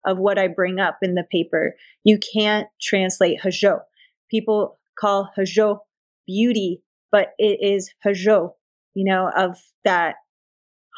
of 0.05 0.19
what 0.19 0.39
I 0.39 0.49
bring 0.49 0.79
up 0.79 0.99
in 1.03 1.15
the 1.15 1.25
paper. 1.31 1.75
You 2.05 2.19
can't 2.19 2.69
translate 2.81 3.41
Hózhó. 3.43 3.81
People 4.31 4.79
call 4.99 5.31
Hózhó 5.37 5.81
beauty, 6.27 6.83
but 7.11 7.33
it 7.39 7.59
is 7.61 7.91
Hózhó, 8.05 8.53
you 8.95 9.05
know, 9.05 9.31
of 9.37 9.59
that 9.85 10.17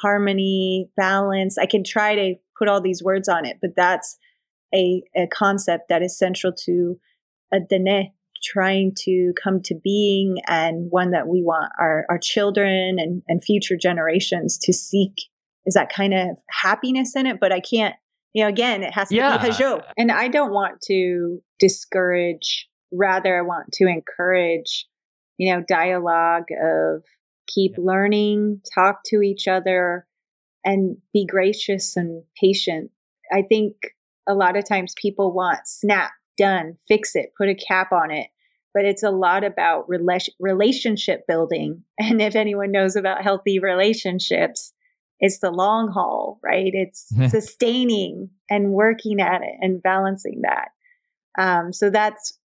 harmony, 0.01 0.91
balance. 0.97 1.59
I 1.59 1.67
can 1.67 1.83
try 1.83 2.15
to 2.15 2.35
put 2.57 2.69
all 2.69 2.81
these 2.81 3.03
words 3.03 3.29
on 3.29 3.47
it, 3.47 3.59
but 3.61 3.71
that's 3.77 4.19
a, 4.75 5.03
a 5.17 5.27
concept 5.27 5.89
that 5.89 6.03
is 6.03 6.19
central 6.19 6.53
to 6.65 7.01
a 7.53 7.59
Dene 7.61 8.13
trying 8.43 8.93
to 9.05 9.33
come 9.43 9.61
to 9.63 9.75
being 9.75 10.37
and 10.47 10.91
one 10.91 11.11
that 11.11 11.29
we 11.29 11.43
want 11.43 11.73
our, 11.79 12.07
our 12.09 12.19
children 12.19 12.99
and, 12.99 13.23
and 13.29 13.43
future 13.43 13.77
generations 13.77 14.59
to 14.59 14.73
seek 14.73 15.15
is 15.67 15.75
that 15.75 15.91
kind 15.93 16.15
of 16.15 16.39
happiness 16.51 17.15
in 17.17 17.27
it. 17.27 17.39
But 17.41 17.53
I 17.53 17.61
can't, 17.61 17.95
you 18.33 18.43
know, 18.43 18.49
again, 18.49 18.83
it 18.83 18.93
has 18.95 19.09
to 19.09 19.17
Yeah. 19.17 19.37
be 19.39 19.49
Hózhó. 19.49 19.83
And 19.97 20.11
I 20.11 20.29
don't 20.29 20.53
want 20.53 20.81
to 20.83 21.43
discourage, 21.59 22.69
rather, 22.93 23.39
I 23.39 23.43
want 23.43 23.73
to 23.75 23.87
encourage, 23.87 24.87
you 25.37 25.53
know, 25.55 25.63
dialogue 25.69 26.45
of 26.63 27.05
keep 27.47 27.73
learning, 27.79 28.61
talk 28.75 29.01
to 29.07 29.23
each 29.23 29.49
other, 29.49 30.07
and 30.65 30.97
be 31.13 31.27
gracious 31.27 31.97
and 31.97 32.23
patient. 32.41 32.91
I 33.33 33.43
think 33.43 33.75
a 34.29 34.35
lot 34.35 34.57
of 34.57 34.69
times 34.69 34.95
people 35.01 35.33
want 35.33 35.61
snap, 35.67 36.11
done, 36.39 36.79
fix 36.87 37.15
it, 37.15 37.33
put 37.37 37.49
a 37.49 37.55
cap 37.55 37.93
on 37.93 38.11
it. 38.11 38.29
But 38.73 38.85
it's 38.85 39.03
a 39.03 39.11
lot 39.11 39.45
about 39.45 39.89
rela- 39.89 40.29
relationship 40.39 41.27
building. 41.27 41.83
And 41.99 42.23
if 42.23 42.37
anyone 42.37 42.71
knows 42.71 42.97
about 42.97 43.23
healthy 43.23 43.59
relationships, 43.59 44.73
it's 45.21 45.41
the 45.41 45.51
long 45.51 45.89
haul, 45.89 46.39
right? 46.43 46.71
It's 46.73 47.13
sustaining 47.31 48.31
and 48.49 48.73
working 48.73 49.21
at 49.21 49.43
it 49.43 49.57
and 49.61 49.83
balancing 49.83 50.43
that. 50.43 50.69
Um, 51.39 51.73
so 51.73 51.91
that's 51.91 52.39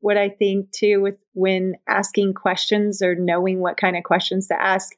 what 0.00 0.16
I 0.16 0.28
think 0.28 0.70
too 0.72 1.00
with 1.00 1.16
when 1.32 1.76
asking 1.88 2.34
questions 2.34 3.00
or 3.02 3.14
knowing 3.14 3.60
what 3.60 3.76
kind 3.76 3.96
of 3.96 4.04
questions 4.04 4.48
to 4.48 4.60
ask. 4.60 4.92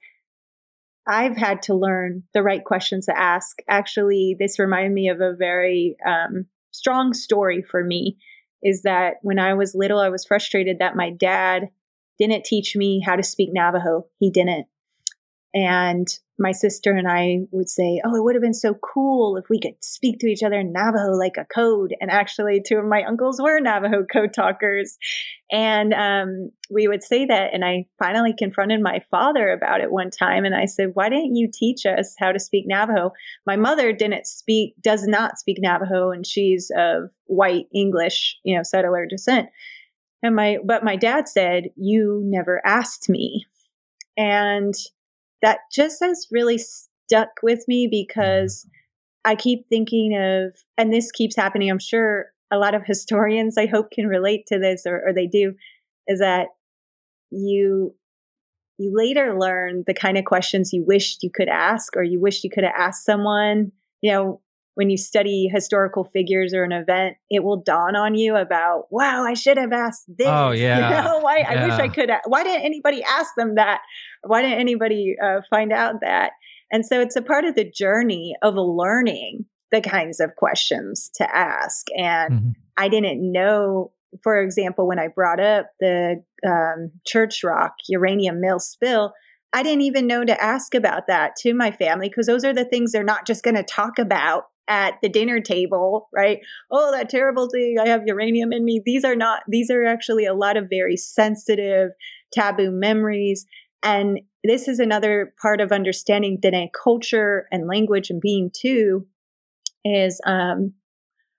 I've 1.07 1.37
had 1.37 1.63
to 1.63 1.75
learn 1.75 2.25
the 2.35 2.43
right 2.43 2.65
questions 2.65 3.07
to 3.07 3.17
ask. 3.17 3.59
Actually, 3.69 4.37
this 4.39 4.59
reminded 4.59 4.93
me 4.93 5.09
of 5.09 5.21
a 5.21 5.37
very 5.37 5.97
um, 6.05 6.47
strong 6.73 7.13
story 7.15 7.63
for 7.63 7.85
me. 7.85 8.19
Is 8.67 8.83
that 8.83 9.15
when 9.23 9.39
I 9.39 9.55
was 9.55 9.77
little, 9.77 10.01
I 10.01 10.09
was 10.09 10.25
frustrated 10.25 10.81
that 10.81 10.97
my 10.97 11.11
dad 11.11 11.69
didn't 12.19 12.45
teach 12.45 12.75
me 12.75 13.01
how 13.05 13.15
to 13.15 13.23
speak 13.23 13.51
Navajo. 13.53 14.07
He 14.19 14.31
didn't. 14.31 14.67
And 15.57 16.07
my 16.39 16.53
sister 16.53 16.93
and 16.93 17.09
I 17.09 17.39
would 17.51 17.71
say, 17.71 18.03
Oh, 18.05 18.15
it 18.15 18.23
would 18.23 18.35
have 18.35 18.43
been 18.43 18.53
so 18.53 18.75
cool 18.75 19.39
if 19.39 19.47
we 19.49 19.59
could 19.59 19.77
speak 19.81 20.19
to 20.19 20.27
each 20.27 20.43
other 20.43 20.59
in 20.61 20.71
Navajo 20.71 21.13
like 21.13 21.39
a 21.39 21.47
code. 21.47 21.95
And 21.99 22.11
actually, 22.11 22.61
two 22.61 22.77
of 22.77 22.85
my 22.85 23.05
uncles 23.05 23.41
were 23.41 23.59
Navajo 23.59 24.05
code 24.05 24.35
talkers. 24.35 24.99
And 25.51 25.95
um, 25.95 26.51
we 26.69 26.89
would 26.89 27.03
say 27.03 27.25
that. 27.25 27.55
And 27.55 27.65
I 27.65 27.87
finally 27.99 28.35
confronted 28.39 28.83
my 28.83 29.01
father 29.11 29.51
about 29.51 29.81
it 29.81 29.91
one 29.91 30.11
time. 30.11 30.45
And 30.45 30.55
I 30.55 30.67
said, 30.67 30.91
Why 30.93 31.09
didn't 31.09 31.37
you 31.37 31.49
teach 31.51 31.87
us 31.87 32.15
how 32.19 32.33
to 32.33 32.39
speak 32.39 32.67
Navajo? 32.69 33.13
My 33.47 33.57
mother 33.57 33.95
didn't 33.95 34.27
speak, 34.27 34.75
does 34.83 35.07
not 35.07 35.39
speak 35.39 35.57
Navajo, 35.59 36.11
and 36.11 36.27
she's 36.27 36.71
of 36.77 37.05
white 37.25 37.65
English, 37.75 38.37
you 38.45 38.55
know, 38.55 38.63
settler 38.63 39.07
descent. 39.07 39.49
And 40.23 40.37
my, 40.37 40.59
but 40.63 40.85
my 40.85 40.97
dad 40.97 41.31
said, 41.31 41.71
You 41.77 42.21
never 42.27 42.61
asked 42.63 43.09
me. 43.09 43.47
And 44.19 44.75
that 45.47 45.61
just 45.73 46.03
has 46.03 46.27
really 46.33 46.59
stuck 46.59 47.29
with 47.41 47.67
me 47.69 47.87
mm-hmm. 47.87 47.91
because 47.93 48.67
I 49.25 49.37
keep 49.37 49.69
thinking 49.69 50.17
of, 50.17 50.57
and 50.77 50.93
this 50.93 51.13
keeps 51.13 51.37
happening. 51.37 51.71
I'm 51.71 51.79
sure 51.79 52.27
a 52.51 52.59
lot 52.59 52.75
of 52.75 52.83
historians, 52.87 53.57
I 53.57 53.67
hope, 53.67 53.93
can 53.93 54.09
relate 54.09 54.47
to 54.49 54.59
this, 54.59 54.83
or, 54.87 55.01
or 55.07 55.13
they 55.15 55.29
do, 55.29 55.55
is 56.09 56.19
that 56.19 56.49
you 57.31 57.95
you 58.79 58.93
later 58.95 59.39
learn 59.39 59.85
the 59.87 59.95
kind 59.95 60.19
of 60.19 60.27
questions 60.27 60.71
you 60.71 60.85
wished 60.85 61.23
you 61.23 61.31
could 61.33 61.49
ask, 61.49 61.97
or 61.97 62.03
you 62.03 62.21
wished 62.21 62.45
you 62.45 62.51
could 62.51 62.65
have 62.65 62.75
asked 62.77 63.07
someone. 63.07 63.73
You 64.03 64.13
know, 64.13 64.41
when 64.77 64.91
you 64.91 64.99
study 64.99 65.49
historical 65.51 66.05
figures 66.05 66.53
or 66.53 66.63
an 66.63 66.71
event, 66.71 67.17
it 67.31 67.43
will 67.43 67.57
dawn 67.57 67.97
on 67.97 68.15
you 68.15 68.37
about, 68.37 68.85
wow, 68.91 69.25
I 69.25 69.33
should 69.33 69.57
have 69.57 69.73
asked 69.73 70.05
oh, 70.11 70.15
this. 70.19 70.27
Oh, 70.31 70.51
yeah. 70.51 70.99
You 70.99 71.05
know, 71.05 71.19
why 71.21 71.39
I 71.39 71.67
wish 71.67 71.79
I 71.79 71.89
could. 71.89 72.11
Why 72.27 72.45
didn't 72.45 72.67
anybody 72.67 73.03
ask 73.03 73.31
them 73.39 73.55
that? 73.55 73.81
Why 74.23 74.43
didn't 74.43 74.61
anybody 74.61 75.17
uh, 75.23 75.41
find 75.51 75.73
out 75.73 75.97
that? 76.01 76.33
And 76.71 76.85
so 76.85 77.01
it's 77.01 77.17
a 77.17 77.23
part 77.23 77.45
of 77.45 77.55
the 77.55 77.71
journey 77.71 78.35
of 78.43 78.55
learning 78.57 79.45
the 79.73 79.81
kinds 79.81 80.21
of 80.21 80.37
questions 80.37 81.11
to 81.17 81.37
ask. 81.37 81.87
And 81.97 82.33
Mhm. 82.33 82.55
I 82.77 82.89
didn't 82.89 83.33
know, 83.33 83.93
for 84.23 84.41
example, 84.41 84.87
when 84.87 84.99
I 84.99 85.09
brought 85.09 85.41
up 85.41 85.71
the 85.81 86.23
um, 86.47 86.93
church 87.07 87.43
rock 87.43 87.75
uranium 87.89 88.41
mill 88.41 88.59
spill, 88.59 89.13
I 89.53 89.63
didn't 89.63 89.83
even 89.83 90.07
know 90.07 90.25
to 90.25 90.43
ask 90.43 90.75
about 90.75 91.07
that 91.07 91.37
to 91.39 91.55
my 91.55 91.71
family 91.71 92.09
because 92.09 92.27
those 92.27 92.45
are 92.45 92.53
the 92.53 92.65
things 92.65 92.93
they're 92.93 93.05
not 93.05 93.27
just 93.27 93.43
going 93.43 93.55
to 93.57 93.63
talk 93.63 93.99
about 93.99 94.45
at 94.69 94.95
the 95.01 95.09
dinner 95.09 95.41
table, 95.41 96.09
right? 96.15 96.41
Oh, 96.71 96.91
that 96.93 97.09
terrible 97.09 97.49
thing. 97.49 97.77
I 97.79 97.89
have 97.89 98.03
uranium 98.07 98.53
in 98.53 98.65
me. 98.65 98.83
These 98.85 99.05
are 99.05 99.15
not, 99.15 99.43
these 99.49 99.71
are 99.71 99.85
actually 99.85 100.27
a 100.27 100.35
lot 100.35 100.57
of 100.57 100.67
very 100.69 100.97
sensitive, 100.97 101.91
taboo 102.33 102.71
memories. 102.73 103.47
And 103.83 104.21
this 104.45 104.69
is 104.69 104.79
another 104.79 105.35
part 105.41 105.61
of 105.61 105.73
understanding 105.73 106.39
Dene 106.41 106.71
culture 106.73 107.47
and 107.53 107.67
language 107.69 108.11
and 108.11 108.21
being 108.21 108.51
too 108.55 109.07
is 109.85 110.21
um, 110.27 110.75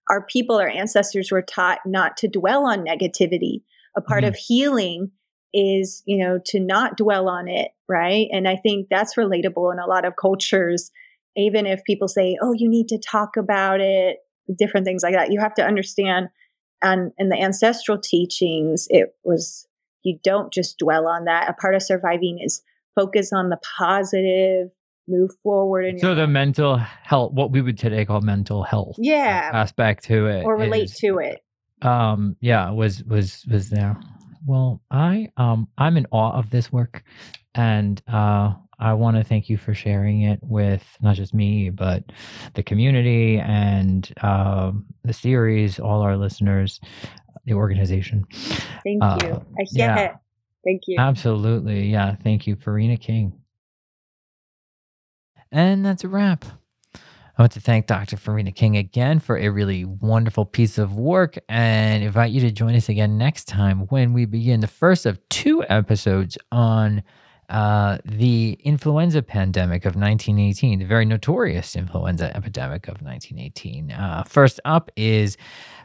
our 0.10 0.26
people, 0.26 0.58
our 0.58 0.70
ancestors 0.70 1.32
were 1.32 1.42
taught 1.42 1.80
not 1.86 2.18
to 2.18 2.28
dwell 2.28 2.66
on 2.66 2.86
negativity. 2.86 3.64
A 3.96 4.02
part 4.02 4.24
Mhm. 4.24 4.28
of 4.30 4.36
healing 4.36 5.12
is, 5.54 6.04
you 6.06 6.18
know, 6.18 6.40
to 6.46 6.60
not 6.60 6.98
dwell 6.98 7.28
on 7.30 7.48
it, 7.48 7.72
right? 7.90 8.28
And 8.32 8.48
I 8.48 8.56
think 8.58 8.88
that's 8.90 9.16
relatable 9.16 9.74
in 9.74 9.80
a 9.80 9.88
lot 9.88 10.06
of 10.06 10.16
cultures. 10.16 10.92
Even 11.36 11.66
if 11.66 11.84
people 11.84 12.08
say, 12.08 12.38
"Oh, 12.42 12.54
you 12.54 12.70
need 12.70 12.88
to 12.90 12.98
talk 13.00 13.38
about 13.38 13.82
it," 13.82 14.20
different 14.58 14.86
things 14.86 15.04
like 15.04 15.14
that, 15.14 15.32
you 15.32 15.40
have 15.40 15.54
to 15.56 15.66
understand. 15.66 16.30
And 16.82 17.12
in 17.18 17.30
the 17.30 17.42
ancestral 17.42 17.98
teachings, 17.98 18.88
it 18.90 19.16
was 19.24 19.67
you 20.08 20.18
don't 20.24 20.52
just 20.54 20.78
dwell 20.80 21.08
on 21.08 21.26
that. 21.26 21.50
A 21.50 21.54
part 21.54 21.76
of 21.76 21.84
surviving 21.84 22.40
is 22.44 22.62
focus 22.96 23.32
on 23.34 23.50
the 23.50 23.60
positive, 23.78 24.70
move 25.08 25.32
forward, 25.44 25.86
and 25.86 26.00
So 26.00 26.16
the 26.16 26.28
mental 26.28 26.78
health, 26.78 27.34
what 27.34 27.52
we 27.52 27.62
would 27.62 27.78
today 27.78 28.06
call 28.06 28.22
mental 28.22 28.64
health 28.64 28.96
yeah, 28.98 29.50
aspect 29.54 30.06
to 30.06 30.28
it, 30.28 30.44
or 30.46 30.56
relate 30.58 30.86
is- 30.86 30.98
to 31.00 31.20
it. 31.20 31.44
um 31.84 32.36
yeah 32.42 32.72
was 32.72 33.04
was 33.04 33.46
was 33.52 33.70
there 33.70 33.96
well 34.48 34.82
i 34.90 35.30
um 35.38 35.68
i'm 35.78 35.96
in 35.96 36.08
awe 36.12 36.34
of 36.34 36.50
this 36.50 36.72
work 36.72 37.04
and 37.54 38.02
uh 38.08 38.54
i 38.80 38.94
want 38.94 39.18
to 39.18 39.24
thank 39.24 39.50
you 39.50 39.58
for 39.58 39.74
sharing 39.74 40.22
it 40.22 40.40
with 40.42 40.98
not 41.02 41.16
just 41.16 41.34
me 41.34 41.70
but 41.70 42.04
the 42.56 42.64
community 42.64 43.38
and 43.40 44.14
um 44.22 44.86
the 45.04 45.14
series 45.14 45.80
all 45.80 46.02
our 46.02 46.18
listeners 46.18 46.80
the 47.46 47.54
organization 47.54 48.26
Thank 48.84 49.04
Uh, 49.04 49.18
you. 49.24 49.30
I, 49.60 49.66
yeah. 49.72 49.96
yeah. 49.98 50.16
Thank 50.66 50.82
you. 50.88 50.98
Absolutely. 51.00 51.88
Yeah. 51.90 52.16
Thank 52.16 52.46
you, 52.48 52.56
Farina 52.58 52.98
King. 52.98 53.34
And 55.52 55.86
that's 55.86 56.04
a 56.04 56.08
wrap. 56.10 56.46
I 57.38 57.42
want 57.44 57.52
to 57.54 57.62
thank 57.62 57.86
Dr. 57.88 58.18
Farina 58.18 58.52
King 58.52 58.76
again 58.78 59.20
for 59.20 59.38
a 59.38 59.50
really 59.50 59.86
wonderful 59.86 60.44
piece 60.46 60.78
of 60.78 60.96
work 60.98 61.38
and 61.48 62.04
invite 62.04 62.32
you 62.32 62.42
to 62.42 62.52
join 62.52 62.76
us 62.76 62.90
again 62.90 63.18
next 63.18 63.46
time 63.46 63.82
when 63.90 64.12
we 64.12 64.26
begin 64.26 64.60
the 64.60 64.68
first 64.68 65.06
of 65.06 65.20
two 65.30 65.64
episodes 65.70 66.38
on 66.52 67.04
uh, 67.50 67.98
the 68.04 68.58
influenza 68.64 69.22
pandemic 69.22 69.86
of 69.86 69.96
1918, 69.96 70.80
the 70.80 70.86
very 70.86 71.06
notorious 71.06 71.76
influenza 71.76 72.36
epidemic 72.36 72.88
of 72.88 73.02
1918. 73.02 73.92
Uh, 73.92 74.24
first 74.24 74.60
up 74.66 74.92
is 74.96 75.38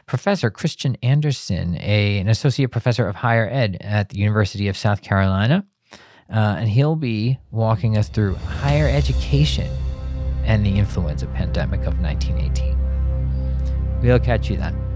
Professor 0.05 0.49
Christian 0.49 0.97
Anderson, 1.01 1.77
a, 1.79 2.19
an 2.19 2.27
associate 2.27 2.71
professor 2.71 3.07
of 3.07 3.15
higher 3.15 3.47
ed 3.49 3.77
at 3.79 4.09
the 4.09 4.17
University 4.17 4.67
of 4.67 4.75
South 4.75 5.01
Carolina. 5.01 5.65
Uh, 6.29 6.55
and 6.59 6.69
he'll 6.69 6.95
be 6.95 7.39
walking 7.51 7.97
us 7.97 8.09
through 8.09 8.35
higher 8.35 8.87
education 8.87 9.69
and 10.43 10.65
the 10.65 10.77
influenza 10.77 11.27
pandemic 11.27 11.81
of 11.81 11.99
1918. 11.99 12.77
We'll 14.01 14.19
catch 14.19 14.49
you 14.49 14.57
then. 14.57 14.92